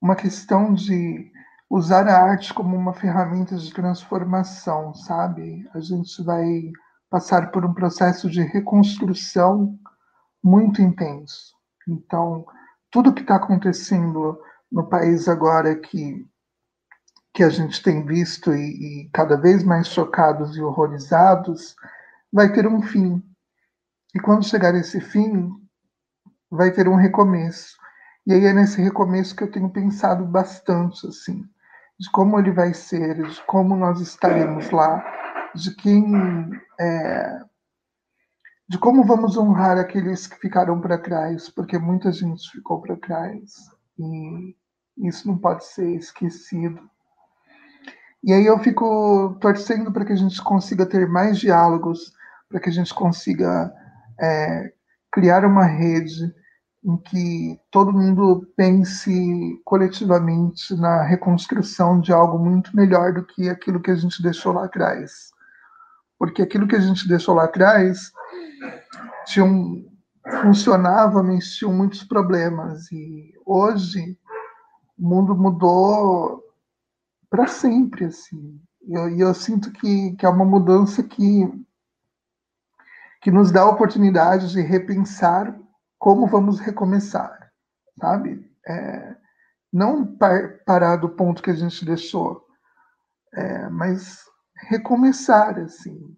uma 0.02 0.16
questão 0.16 0.74
de 0.74 1.32
usar 1.70 2.08
a 2.08 2.24
arte 2.24 2.56
como 2.56 2.76
uma 2.76 2.94
ferramenta 2.96 3.56
de 3.56 3.72
transformação 3.72 4.96
sabe? 4.96 5.70
A 5.76 5.80
gente 5.80 6.24
vai 6.24 6.72
passar 7.10 7.52
por 7.52 7.66
um 7.66 7.74
processo 7.74 8.30
de 8.30 8.42
reconstrução 8.42 9.78
muito 10.44 10.82
intenso 10.82 11.56
então 11.88 12.46
tudo 12.92 13.14
que 13.14 13.22
está 13.22 13.36
acontecendo 13.36 14.40
no 14.72 14.88
país 14.88 15.28
agora 15.28 15.76
que, 15.76 16.26
que 17.34 17.44
a 17.44 17.50
gente 17.50 17.82
tem 17.82 18.06
visto 18.06 18.54
e, 18.54 19.06
e 19.06 19.10
cada 19.12 19.38
vez 19.38 19.64
mais 19.64 19.88
chocados 19.88 20.58
e 20.58 20.62
horrorizados, 20.62 21.76
vai 22.32 22.52
ter 22.52 22.68
um 22.68 22.82
fim. 22.82 23.24
E 24.14 24.20
quando 24.20 24.48
chegar 24.48 24.76
esse 24.76 25.00
fim, 25.00 25.52
vai 26.50 26.72
ter 26.72 26.88
um 26.88 26.96
recomeço. 26.96 27.78
E 28.26 28.34
aí 28.34 28.46
é 28.46 28.54
nesse 28.54 28.82
recomeço 28.82 29.36
que 29.36 29.44
eu 29.44 29.52
tenho 29.52 29.70
pensado 29.70 30.26
bastante, 30.26 31.08
assim, 31.08 31.46
de 32.00 32.12
como 32.12 32.38
ele 32.38 32.52
vai 32.52 32.74
ser, 32.74 33.24
de 33.24 33.42
como 33.44 33.76
nós 33.76 34.02
estaremos 34.02 34.70
lá, 34.72 35.06
de 35.62 35.76
quem. 35.76 36.52
É, 36.80 37.40
de 38.70 38.78
como 38.78 39.06
vamos 39.06 39.38
honrar 39.38 39.78
aqueles 39.78 40.28
que 40.28 40.38
ficaram 40.38 40.82
para 40.82 40.98
trás, 40.98 41.50
porque 41.50 41.78
muita 41.78 42.12
gente 42.12 42.50
ficou 42.52 42.82
para 42.82 42.98
trás. 42.98 43.54
E 43.98 44.56
isso 44.98 45.28
não 45.28 45.38
pode 45.38 45.66
ser 45.66 45.90
esquecido. 45.96 46.80
E 48.24 48.34
aí 48.34 48.46
eu 48.46 48.60
fico 48.60 49.38
torcendo 49.40 49.92
para 49.92 50.04
que 50.04 50.14
a 50.14 50.18
gente 50.18 50.42
consiga 50.42 50.86
ter 50.86 51.08
mais 51.08 51.40
diálogos, 51.40 52.12
para 52.50 52.60
que 52.60 52.70
a 52.70 52.72
gente 52.74 52.94
consiga 52.94 53.74
é, 54.20 54.74
criar 55.12 55.46
uma 55.46 55.64
rede 55.64 56.34
em 56.84 56.98
que 56.98 57.60
todo 57.72 57.94
mundo 57.94 58.48
pense 58.56 59.62
coletivamente 59.66 60.76
na 60.76 61.04
reconstrução 61.04 62.00
de 62.00 62.12
algo 62.12 62.38
muito 62.38 62.76
melhor 62.76 63.14
do 63.14 63.26
que 63.26 63.50
aquilo 63.50 63.82
que 63.82 63.92
a 63.92 63.96
gente 63.96 64.22
deixou 64.22 64.54
lá 64.54 64.66
atrás. 64.66 65.32
Porque 66.18 66.42
aquilo 66.42 66.68
que 66.68 66.76
a 66.76 66.80
gente 66.80 67.08
deixou 67.08 67.36
lá 67.36 67.46
atrás 67.46 68.12
funcionava, 70.42 71.22
mas 71.24 71.56
tinha 71.56 71.72
muitos 71.72 72.04
problemas. 72.04 72.92
E 72.92 73.34
hoje 73.46 74.18
o 74.98 75.08
mundo 75.08 75.36
mudou 75.36 76.44
para 77.30 77.48
sempre, 77.48 78.06
assim. 78.06 78.60
E 78.82 78.94
eu, 78.94 79.10
eu, 79.18 79.34
sinto 79.34 79.72
que, 79.72 80.16
que 80.16 80.26
é 80.26 80.30
uma 80.30 80.46
mudança 80.46 81.04
que, 81.04 81.52
que 83.22 83.30
nos 83.30 83.52
dá 83.52 83.62
a 83.62 83.70
oportunidade 83.70 84.52
de 84.52 84.62
repensar 84.62 85.58
como 86.00 86.28
vamos 86.28 86.60
recomeçar, 86.60 87.52
sabe? 88.00 88.50
É, 88.66 89.16
não 89.74 90.06
par, 90.06 90.60
parar 90.66 90.96
do 90.98 91.10
ponto 91.10 91.42
que 91.42 91.50
a 91.50 91.56
gente 91.56 91.84
deixou, 91.84 92.46
é, 93.34 93.70
mas 93.70 94.24
recomeçar, 94.58 95.60
assim. 95.60 96.16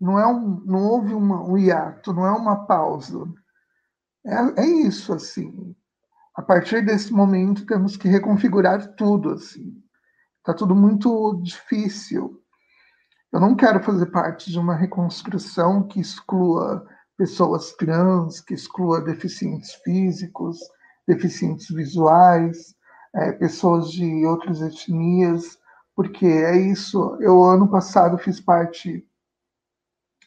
Não, 0.00 0.18
é 0.18 0.26
um, 0.26 0.60
não 0.64 0.86
houve 0.86 1.12
uma, 1.14 1.42
um 1.42 1.58
hiato, 1.58 2.12
não 2.12 2.26
é 2.26 2.30
uma 2.30 2.66
pausa. 2.66 3.24
É, 4.24 4.62
é 4.62 4.66
isso, 4.66 5.12
assim 5.12 5.74
a 6.38 6.42
partir 6.42 6.86
desse 6.86 7.12
momento 7.12 7.66
temos 7.66 7.96
que 7.96 8.06
reconfigurar 8.06 8.94
tudo 8.94 9.32
assim. 9.32 9.74
Tá 10.44 10.54
tudo 10.54 10.72
muito 10.72 11.34
difícil. 11.42 12.40
Eu 13.32 13.40
não 13.40 13.56
quero 13.56 13.82
fazer 13.82 14.06
parte 14.06 14.48
de 14.48 14.56
uma 14.56 14.76
reconstrução 14.76 15.82
que 15.88 15.98
exclua 15.98 16.86
pessoas 17.16 17.72
trans, 17.72 18.40
que 18.40 18.54
exclua 18.54 19.00
deficientes 19.00 19.74
físicos, 19.82 20.60
deficientes 21.08 21.68
visuais, 21.70 22.72
é, 23.16 23.32
pessoas 23.32 23.90
de 23.90 24.24
outras 24.24 24.62
etnias, 24.62 25.57
porque 25.98 26.26
é 26.26 26.56
isso. 26.56 27.16
Eu 27.18 27.42
ano 27.42 27.66
passado 27.66 28.16
fiz 28.18 28.40
parte 28.40 29.04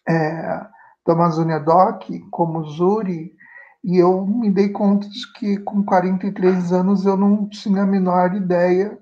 é, 0.05 0.67
da 1.07 1.13
Amazônia 1.13 1.61
Doc 1.61 2.09
como 2.29 2.65
júri 2.73 3.33
e 3.81 3.97
eu 3.97 4.27
me 4.27 4.51
dei 4.51 4.67
conta 4.67 5.07
de 5.07 5.31
que 5.31 5.57
com 5.59 5.81
43 5.81 6.73
anos 6.73 7.05
eu 7.05 7.15
não 7.15 7.47
tinha 7.47 7.83
a 7.83 7.87
menor 7.87 8.35
ideia 8.35 8.99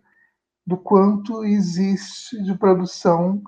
do 0.64 0.78
quanto 0.78 1.44
existe 1.44 2.40
de 2.44 2.56
produção 2.56 3.42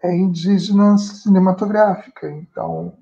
é, 0.00 0.14
indígena 0.14 0.96
cinematográfica. 0.98 2.30
Então, 2.30 2.96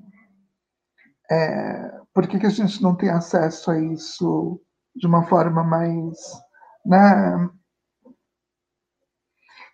é, 1.31 2.01
por 2.15 2.27
que, 2.27 2.39
que 2.39 2.47
a 2.47 2.51
gente 2.51 2.83
não 2.83 2.95
tem 2.95 3.11
acesso 3.11 3.71
a 3.71 3.79
isso 3.79 4.59
de 4.95 5.07
uma 5.07 5.25
forma 5.25 5.63
mais. 5.63 6.17
Né? 6.83 7.51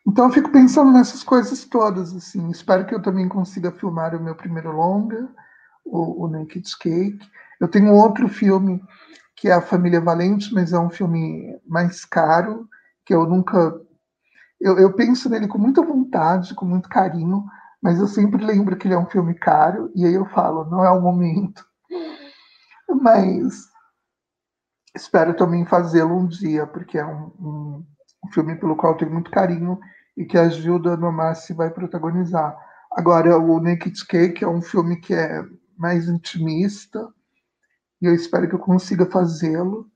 Então, 0.07 0.27
eu 0.27 0.33
fico 0.33 0.51
pensando 0.51 0.93
nessas 0.93 1.23
coisas 1.23 1.65
todas. 1.65 2.15
assim. 2.15 2.51
Espero 2.51 2.87
que 2.87 2.95
eu 2.95 3.03
também 3.03 3.29
consiga 3.29 3.71
filmar 3.73 4.15
o 4.15 4.23
meu 4.23 4.35
primeiro 4.35 4.73
longa, 4.73 5.29
o, 5.85 6.25
o 6.25 6.29
Naked 6.29 6.77
Cake 6.79 7.27
eu 7.63 7.69
tenho 7.69 7.95
outro 7.95 8.29
filme 8.29 8.83
que 9.37 9.49
é 9.49 9.53
A 9.53 9.63
Família 9.63 10.01
Valente, 10.01 10.53
mas 10.53 10.73
é 10.73 10.79
um 10.81 10.91
filme 10.91 11.57
mais 11.65 12.05
caro, 12.05 12.69
que 13.07 13.15
eu 13.15 13.25
nunca. 13.25 13.81
Eu, 14.61 14.79
eu 14.81 14.93
penso 14.95 15.31
nele 15.31 15.47
com 15.47 15.59
muita 15.59 15.81
vontade, 15.81 16.57
com 16.57 16.65
muito 16.65 16.89
carinho, 16.89 17.45
mas 17.81 18.01
eu 18.01 18.09
sempre 18.09 18.45
lembro 18.45 18.77
que 18.77 18.89
ele 18.89 18.95
é 18.95 18.99
um 18.99 19.07
filme 19.07 19.35
caro, 19.35 19.93
e 19.95 20.05
aí 20.05 20.13
eu 20.13 20.27
falo, 20.27 20.65
não 20.65 20.85
é 20.85 20.91
o 20.91 21.01
momento. 21.01 21.65
Mas 23.01 23.69
espero 24.95 25.35
também 25.35 25.65
fazê-lo 25.65 26.17
um 26.17 26.27
dia, 26.27 26.67
porque 26.67 26.99
é 26.99 27.07
um, 27.07 27.27
um, 27.41 27.87
um, 28.25 28.33
filme 28.33 28.57
pelo 28.57 28.77
qual 28.77 28.93
eu 28.93 28.99
tenho 28.99 29.13
muito 29.13 29.31
carinho 29.31 29.79
e 30.17 30.25
que 30.25 30.37
a 30.37 30.49
Gilda 30.49 30.97
Nomassi 30.97 31.53
vai 31.53 31.71
protagonizar. 31.71 32.57
Agora, 32.93 33.39
o 33.39 33.61
Naked 33.61 34.07
Cake 34.07 34.45
é 34.45 34.49
um 34.49 34.61
filme 34.61 34.97
que 34.97 35.15
é 35.15 35.45
mais 35.79 36.09
intimista, 36.09 37.09
e 38.01 38.07
eu 38.07 38.15
espero 38.15 38.49
que 38.49 38.55
eu 38.55 38.59
consiga 38.59 39.07
fazê-lo. 39.07 39.87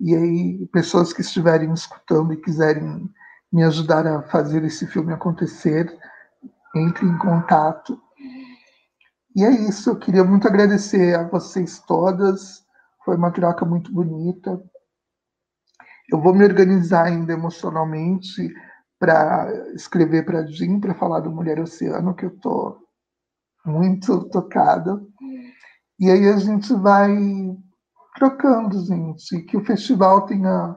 E 0.00 0.14
aí, 0.14 0.66
pessoas 0.72 1.12
que 1.12 1.20
estiverem 1.20 1.72
escutando 1.72 2.32
e 2.32 2.36
quiserem 2.36 3.08
me 3.52 3.62
ajudar 3.62 4.06
a 4.06 4.22
fazer 4.22 4.64
esse 4.64 4.86
filme 4.86 5.12
acontecer, 5.12 5.96
entre 6.74 7.06
em 7.06 7.16
contato. 7.18 8.00
E 9.36 9.44
é 9.44 9.50
isso, 9.50 9.90
eu 9.90 9.96
queria 9.96 10.24
muito 10.24 10.48
agradecer 10.48 11.14
a 11.14 11.28
vocês 11.28 11.78
todas, 11.80 12.64
foi 13.04 13.16
uma 13.16 13.30
troca 13.30 13.64
muito 13.64 13.92
bonita. 13.92 14.60
Eu 16.12 16.20
vou 16.20 16.34
me 16.34 16.44
organizar 16.44 17.06
ainda 17.06 17.32
emocionalmente 17.32 18.54
para 18.98 19.50
escrever 19.74 20.26
para 20.26 20.46
Jim, 20.46 20.78
para 20.78 20.94
falar 20.94 21.20
do 21.20 21.30
Mulher 21.30 21.58
Oceano, 21.58 22.14
que 22.14 22.26
eu 22.26 22.28
estou 22.28 22.86
muito 23.64 24.28
tocada. 24.28 25.02
E 25.98 26.10
aí 26.10 26.28
a 26.28 26.36
gente 26.36 26.74
vai 26.74 27.16
trocando, 28.14 28.84
gente. 28.84 29.40
Que 29.44 29.56
o 29.56 29.64
festival 29.64 30.26
tenha 30.26 30.76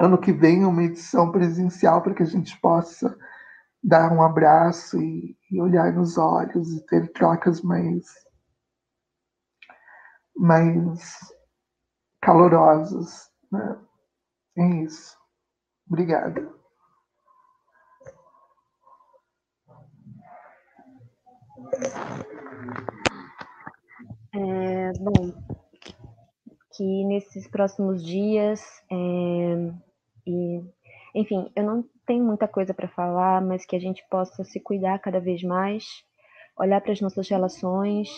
ano 0.00 0.18
que 0.18 0.32
vem 0.32 0.64
uma 0.64 0.82
edição 0.82 1.30
presencial 1.30 2.02
para 2.02 2.14
que 2.14 2.24
a 2.24 2.26
gente 2.26 2.60
possa 2.60 3.16
dar 3.80 4.12
um 4.12 4.20
abraço 4.20 5.00
e, 5.00 5.36
e, 5.48 5.60
olhar 5.62 5.92
nos 5.92 6.18
olhos 6.18 6.72
e 6.72 6.84
ter 6.86 7.12
trocas 7.12 7.62
mais 7.62 8.04
mais 10.34 11.32
calorosos. 12.20 13.30
Né? 13.50 13.78
É 14.56 14.64
isso. 14.82 15.18
Obrigada. 15.88 16.52
É, 24.34 24.92
bom, 24.98 25.32
que 26.74 27.04
nesses 27.04 27.46
próximos 27.48 28.04
dias, 28.04 28.60
é, 28.90 29.72
e, 30.26 30.62
enfim, 31.14 31.50
eu 31.54 31.64
não 31.64 31.84
tenho 32.06 32.24
muita 32.24 32.48
coisa 32.48 32.72
para 32.74 32.88
falar, 32.88 33.40
mas 33.42 33.64
que 33.66 33.76
a 33.76 33.80
gente 33.80 34.04
possa 34.10 34.44
se 34.44 34.58
cuidar 34.60 34.98
cada 34.98 35.20
vez 35.20 35.42
mais, 35.42 35.84
olhar 36.58 36.80
para 36.80 36.92
as 36.92 37.00
nossas 37.00 37.28
relações, 37.28 38.08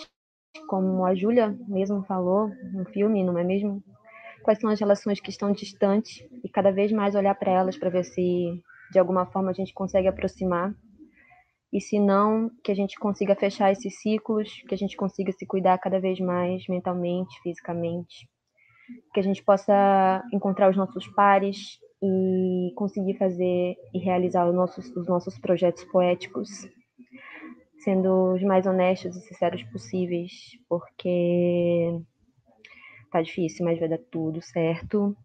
como 0.68 1.04
a 1.04 1.14
Júlia 1.14 1.56
mesmo 1.68 2.04
falou 2.04 2.50
no 2.72 2.84
filme, 2.86 3.24
não 3.24 3.38
é 3.38 3.44
mesmo? 3.44 3.82
Quais 4.44 4.60
são 4.60 4.70
as 4.70 4.78
relações 4.78 5.18
que 5.20 5.30
estão 5.30 5.50
distantes 5.50 6.22
e 6.44 6.48
cada 6.48 6.70
vez 6.70 6.92
mais 6.92 7.14
olhar 7.14 7.34
para 7.34 7.50
elas 7.50 7.78
para 7.78 7.88
ver 7.88 8.04
se 8.04 8.62
de 8.92 8.98
alguma 8.98 9.26
forma 9.26 9.50
a 9.50 9.54
gente 9.54 9.72
consegue 9.72 10.06
aproximar. 10.06 10.72
E 11.72 11.80
se 11.80 11.98
não, 11.98 12.50
que 12.62 12.70
a 12.70 12.74
gente 12.74 12.96
consiga 12.96 13.34
fechar 13.34 13.72
esses 13.72 14.00
ciclos, 14.00 14.62
que 14.68 14.74
a 14.74 14.78
gente 14.78 14.96
consiga 14.96 15.32
se 15.32 15.44
cuidar 15.44 15.78
cada 15.78 15.98
vez 15.98 16.20
mais 16.20 16.68
mentalmente, 16.68 17.40
fisicamente, 17.42 18.28
que 19.12 19.18
a 19.18 19.22
gente 19.22 19.42
possa 19.42 20.22
encontrar 20.32 20.70
os 20.70 20.76
nossos 20.76 21.08
pares 21.08 21.80
e 22.02 22.72
conseguir 22.76 23.16
fazer 23.16 23.76
e 23.92 23.98
realizar 23.98 24.46
os 24.46 24.54
nossos, 24.54 24.94
os 24.94 25.08
nossos 25.08 25.38
projetos 25.38 25.82
poéticos, 25.84 26.48
sendo 27.78 28.34
os 28.34 28.42
mais 28.42 28.66
honestos 28.66 29.16
e 29.16 29.20
sinceros 29.22 29.62
possíveis, 29.64 30.30
porque 30.68 31.98
tá 33.14 33.22
difícil, 33.22 33.64
mas 33.64 33.78
vai 33.78 33.88
dar 33.88 34.00
tudo 34.10 34.42
certo. 34.42 35.16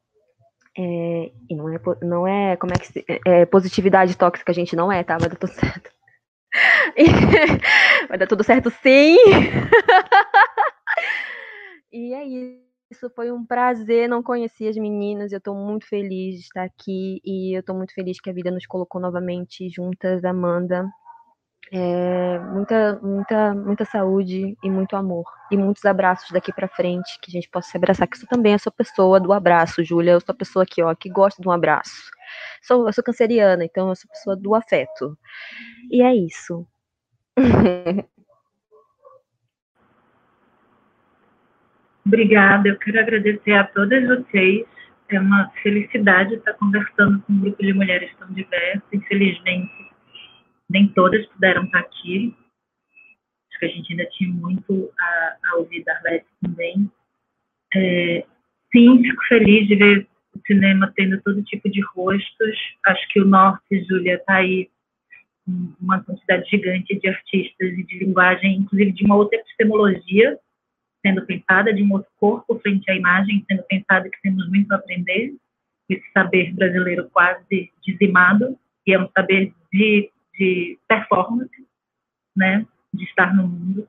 É, 0.77 1.31
e 1.49 1.55
não 1.55 1.73
é, 1.73 1.79
não 2.03 2.27
é, 2.27 2.55
como 2.55 2.73
é 2.73 2.77
que 2.77 2.87
se, 2.87 3.03
é, 3.25 3.45
positividade 3.47 4.15
tóxica, 4.15 4.51
a 4.51 4.55
gente 4.55 4.75
não 4.75 4.91
é, 4.91 5.03
tá? 5.03 5.17
Vai 5.17 5.27
dar 5.27 5.35
tudo 5.35 5.51
certo. 5.51 5.89
Vai 8.07 8.17
dar 8.17 8.27
tudo 8.27 8.43
certo 8.43 8.69
sim. 8.69 9.15
e 11.91 12.13
é 12.13 12.23
isso. 12.23 13.09
Foi 13.15 13.31
um 13.31 13.45
prazer. 13.45 14.09
Não 14.09 14.23
conheci 14.23 14.67
as 14.67 14.75
meninas. 14.75 15.31
Eu 15.31 15.37
estou 15.37 15.55
muito 15.55 15.87
feliz 15.87 16.35
de 16.35 16.41
estar 16.41 16.63
aqui. 16.63 17.21
E 17.23 17.55
eu 17.55 17.59
estou 17.59 17.75
muito 17.75 17.93
feliz 17.93 18.19
que 18.19 18.29
a 18.29 18.33
vida 18.33 18.49
nos 18.49 18.65
colocou 18.65 18.99
novamente 18.99 19.69
juntas, 19.69 20.25
Amanda. 20.25 20.89
É, 21.71 22.39
muita, 22.39 22.99
muita, 23.01 23.53
muita 23.53 23.85
saúde 23.85 24.57
e 24.63 24.69
muito 24.69 24.95
amor. 24.95 25.25
E 25.51 25.57
muitos 25.57 25.85
abraços 25.85 26.31
daqui 26.31 26.51
para 26.51 26.67
frente, 26.67 27.19
que 27.21 27.29
a 27.29 27.33
gente 27.33 27.49
possa 27.49 27.69
se 27.69 27.77
abraçar. 27.77 28.07
Que 28.07 28.17
eu 28.23 28.27
também 28.27 28.57
sou 28.57 28.71
pessoa 28.71 29.19
do 29.19 29.31
abraço, 29.31 29.83
Júlia. 29.83 30.13
Eu 30.13 30.19
sou 30.19 30.33
a 30.33 30.37
pessoa 30.37 30.63
aqui, 30.63 30.81
ó, 30.81 30.95
que 30.95 31.09
gosta 31.09 31.41
de 31.41 31.47
um 31.47 31.51
abraço. 31.51 32.09
Sou, 32.61 32.87
eu 32.87 32.93
sou 32.93 33.03
canceriana, 33.03 33.63
então 33.63 33.89
eu 33.89 33.95
sou 33.95 34.09
pessoa 34.09 34.35
do 34.35 34.55
afeto. 34.55 35.17
E 35.91 36.01
é 36.01 36.15
isso. 36.15 36.65
Obrigada, 42.05 42.67
eu 42.67 42.77
quero 42.79 42.99
agradecer 42.99 43.53
a 43.53 43.65
todas 43.65 44.07
vocês. 44.07 44.65
É 45.09 45.19
uma 45.19 45.51
felicidade 45.61 46.33
estar 46.35 46.53
conversando 46.53 47.21
com 47.21 47.33
um 47.33 47.39
grupo 47.39 47.61
de 47.61 47.73
mulheres 47.73 48.11
tão 48.17 48.31
diversas. 48.31 48.81
Infelizmente, 48.91 49.88
nem 50.69 50.87
todas 50.89 51.25
puderam 51.27 51.65
estar 51.65 51.79
aqui. 51.79 52.35
Acho 53.49 53.59
que 53.59 53.65
a 53.65 53.69
gente 53.69 53.91
ainda 53.91 54.05
tinha 54.11 54.31
muito 54.31 54.91
a, 54.99 55.37
a 55.45 55.55
ouvir 55.57 55.83
da 55.83 55.93
Arlete 55.95 56.27
também. 56.41 56.91
É, 57.75 58.25
sim, 58.71 59.03
fico 59.03 59.23
feliz 59.27 59.67
de 59.67 59.75
ver 59.75 60.07
o 60.35 60.39
cinema 60.45 60.91
tendo 60.95 61.21
todo 61.21 61.43
tipo 61.43 61.69
de 61.69 61.81
rostos. 61.95 62.57
Acho 62.85 63.07
que 63.09 63.19
o 63.19 63.25
Norte, 63.25 63.85
Júlia, 63.89 64.15
está 64.15 64.35
aí 64.35 64.69
uma 65.81 66.03
quantidade 66.03 66.47
gigante 66.49 66.99
de 66.99 67.07
artistas 67.07 67.73
e 67.73 67.83
de 67.83 67.99
linguagem, 67.99 68.57
inclusive 68.57 68.91
de 68.91 69.03
uma 69.05 69.15
outra 69.15 69.39
epistemologia 69.39 70.37
sendo 71.01 71.25
pensada, 71.25 71.73
de 71.73 71.81
um 71.81 71.93
outro 71.93 72.11
corpo 72.17 72.59
frente 72.59 72.89
à 72.91 72.95
imagem 72.95 73.45
sendo 73.49 73.63
pensada, 73.63 74.09
que 74.09 74.21
temos 74.21 74.47
muito 74.49 74.71
a 74.71 74.75
aprender. 74.75 75.33
Esse 75.87 76.03
saber 76.11 76.53
brasileiro 76.53 77.09
quase 77.09 77.71
dizimado, 77.81 78.57
e 78.85 78.93
é 78.93 78.99
um 78.99 79.09
saber 79.09 79.53
de, 79.73 80.11
de 80.39 80.79
performance, 80.87 81.51
né, 82.35 82.65
de 82.93 83.03
estar 83.03 83.35
no 83.35 83.47
mundo. 83.47 83.87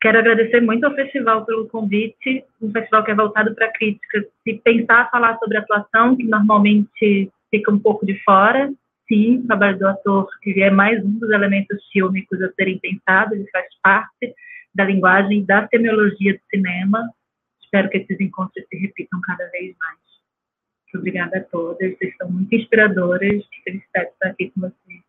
Quero 0.00 0.18
agradecer 0.18 0.60
muito 0.60 0.84
ao 0.84 0.94
festival 0.94 1.44
pelo 1.44 1.66
convite, 1.68 2.44
um 2.62 2.70
festival 2.70 3.04
que 3.04 3.10
é 3.10 3.14
voltado 3.16 3.52
para 3.54 3.66
a 3.66 3.72
crítica, 3.72 4.24
se 4.44 4.54
pensar 4.64 5.10
falar 5.10 5.36
sobre 5.38 5.58
atuação, 5.58 6.16
que 6.16 6.22
normalmente 6.22 7.30
fica 7.50 7.72
um 7.72 7.80
pouco 7.80 8.06
de 8.06 8.16
fora. 8.22 8.72
Sim, 9.08 9.38
o 9.38 9.46
trabalho 9.48 9.78
do 9.78 9.88
ator 9.88 10.28
ele 10.44 10.62
é 10.62 10.70
mais 10.70 11.04
um 11.04 11.18
dos 11.18 11.30
elementos 11.30 11.84
fílmicos 11.90 12.40
a 12.42 12.52
serem 12.52 12.78
pensados, 12.78 13.32
ele 13.32 13.50
faz 13.50 13.66
parte 13.82 14.34
da 14.72 14.84
linguagem, 14.84 15.44
da 15.44 15.66
semiologia 15.66 16.34
do 16.34 16.40
cinema. 16.48 17.10
Espero 17.60 17.90
que 17.90 17.98
esses 17.98 18.20
encontros 18.20 18.64
se 18.68 18.78
repitam 18.78 19.20
cada 19.22 19.50
vez 19.50 19.74
mais. 19.80 19.98
Muito 20.84 20.98
obrigada 20.98 21.38
a 21.38 21.42
todas, 21.42 21.98
vocês 21.98 22.14
são 22.16 22.30
muito 22.30 22.54
inspiradoras, 22.54 23.44
que 23.48 23.62
felicidade 23.64 24.10
estar 24.10 24.28
aqui 24.28 24.50
com 24.50 24.60
vocês. 24.60 25.07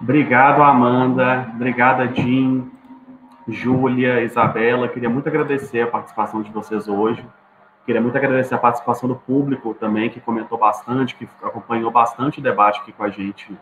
Obrigado, 0.00 0.62
Amanda. 0.62 1.50
Obrigada, 1.54 2.06
Jim, 2.08 2.70
Júlia, 3.48 4.22
Isabela. 4.22 4.88
Queria 4.88 5.08
muito 5.08 5.28
agradecer 5.28 5.82
a 5.82 5.86
participação 5.86 6.42
de 6.42 6.50
vocês 6.50 6.88
hoje. 6.88 7.24
Queria 7.86 8.00
muito 8.00 8.16
agradecer 8.16 8.54
a 8.54 8.58
participação 8.58 9.08
do 9.08 9.14
público 9.14 9.74
também, 9.74 10.08
que 10.08 10.20
comentou 10.20 10.56
bastante, 10.56 11.14
que 11.14 11.28
acompanhou 11.42 11.90
bastante 11.90 12.40
o 12.40 12.42
debate 12.42 12.80
aqui 12.80 12.92
com 12.92 13.04
a 13.04 13.10
gente 13.10 13.56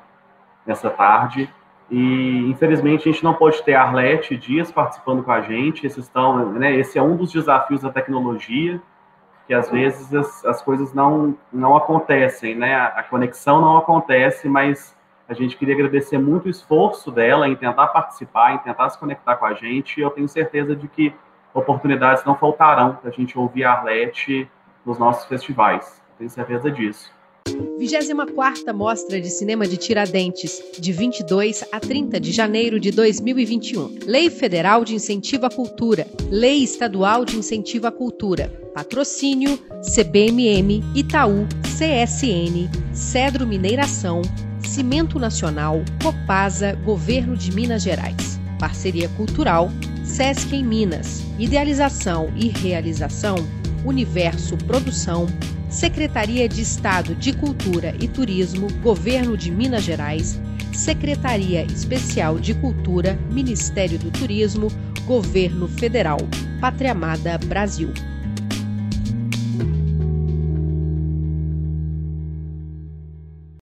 nessa 0.65 0.89
tarde. 0.89 1.53
E, 1.91 2.49
infelizmente, 2.49 3.09
a 3.09 3.13
gente 3.13 3.25
não 3.25 3.35
pode 3.35 3.63
ter 3.63 3.75
Arlete 3.75 4.37
Dias 4.37 4.71
participando 4.71 5.23
com 5.23 5.33
a 5.33 5.41
gente. 5.41 5.87
Esses 5.87 6.05
estão, 6.05 6.53
né, 6.53 6.75
esse 6.77 6.99
é 6.99 7.03
um 7.03 7.17
dos 7.17 7.33
desafios 7.33 7.83
da 7.83 7.91
tecnologia, 7.91 8.81
que 9.47 9.53
às 9.53 9.69
vezes 9.69 10.15
as, 10.15 10.45
as 10.45 10.63
coisas 10.63 10.95
não, 10.95 11.37
não 11.53 11.77
acontecem, 11.77 12.55
né? 12.55 12.77
A, 12.77 12.87
a 12.87 13.03
conexão 13.03 13.61
não 13.61 13.77
acontece, 13.77 14.49
mas 14.49 14.97
a 15.29 15.35
gente 15.35 15.57
queria 15.57 15.75
agradecer 15.75 16.19
muito 16.19 16.47
o 16.47 16.51
esforço 16.51 17.11
dela 17.11 17.49
em 17.49 17.57
tentar 17.57 17.89
participar, 17.89 18.55
em 18.55 18.59
tentar 18.59 18.91
se 18.91 18.99
conectar 18.99 19.37
com 19.37 19.47
a 19.47 19.55
gente. 19.55 19.99
E 19.99 20.03
eu 20.03 20.11
tenho 20.11 20.29
certeza 20.29 20.75
de 20.75 20.89
que 20.89 21.15
oportunidades 21.55 22.25
não 22.25 22.37
faltarão 22.37 22.97
para 22.97 23.11
a 23.11 23.13
gente 23.13 23.39
ouvir 23.39 23.65
a 23.65 23.73
Arlete 23.73 24.49
nos 24.85 24.99
nossos 24.99 25.27
festivais. 25.27 26.03
Tenho 26.19 26.31
certeza 26.31 26.71
disso. 26.71 27.11
24ª 27.79 28.73
Mostra 28.73 29.21
de 29.21 29.29
Cinema 29.29 29.67
de 29.67 29.77
Tiradentes, 29.77 30.63
de 30.79 30.93
22 30.93 31.65
a 31.73 31.81
30 31.81 32.21
de 32.21 32.31
janeiro 32.31 32.79
de 32.79 32.91
2021. 32.91 33.99
Lei 34.07 34.31
Federal 34.31 34.85
de 34.85 34.95
Incentivo 34.95 35.47
à 35.47 35.51
Cultura. 35.51 36.07
Lei 36.31 36.63
Estadual 36.63 37.25
de 37.25 37.37
Incentivo 37.37 37.87
à 37.87 37.93
Cultura. 37.93 38.49
Patrocínio 38.73 39.59
CBMM, 39.83 40.83
Itaú, 40.95 41.47
CSN, 41.63 42.71
Cedro 42.95 43.47
Mineiração, 43.47 44.23
Cimento 44.67 45.19
Nacional, 45.19 45.83
Copasa, 46.03 46.75
Governo 46.85 47.37
de 47.37 47.53
Minas 47.53 47.83
Gerais. 47.83 48.41
Parceria 48.59 49.09
Cultural, 49.11 49.71
Sesc 50.05 50.55
em 50.55 50.65
Minas. 50.65 51.23
Idealização 51.39 52.33
e 52.37 52.49
realização, 52.49 53.37
Universo 53.85 54.57
Produção, 54.57 55.27
Secretaria 55.69 56.49
de 56.49 56.63
Estado 56.63 57.15
de 57.15 57.33
Cultura 57.33 57.95
e 58.01 58.07
Turismo, 58.07 58.69
Governo 58.83 59.37
de 59.37 59.51
Minas 59.51 59.83
Gerais, 59.83 60.41
Secretaria 60.73 61.65
Especial 61.65 62.39
de 62.39 62.55
Cultura, 62.55 63.19
Ministério 63.31 63.99
do 63.99 64.11
Turismo, 64.11 64.69
Governo 65.07 65.67
Federal, 65.67 66.19
Pátria 66.61 66.93
Amada 66.93 67.39
Brasil. 67.39 67.93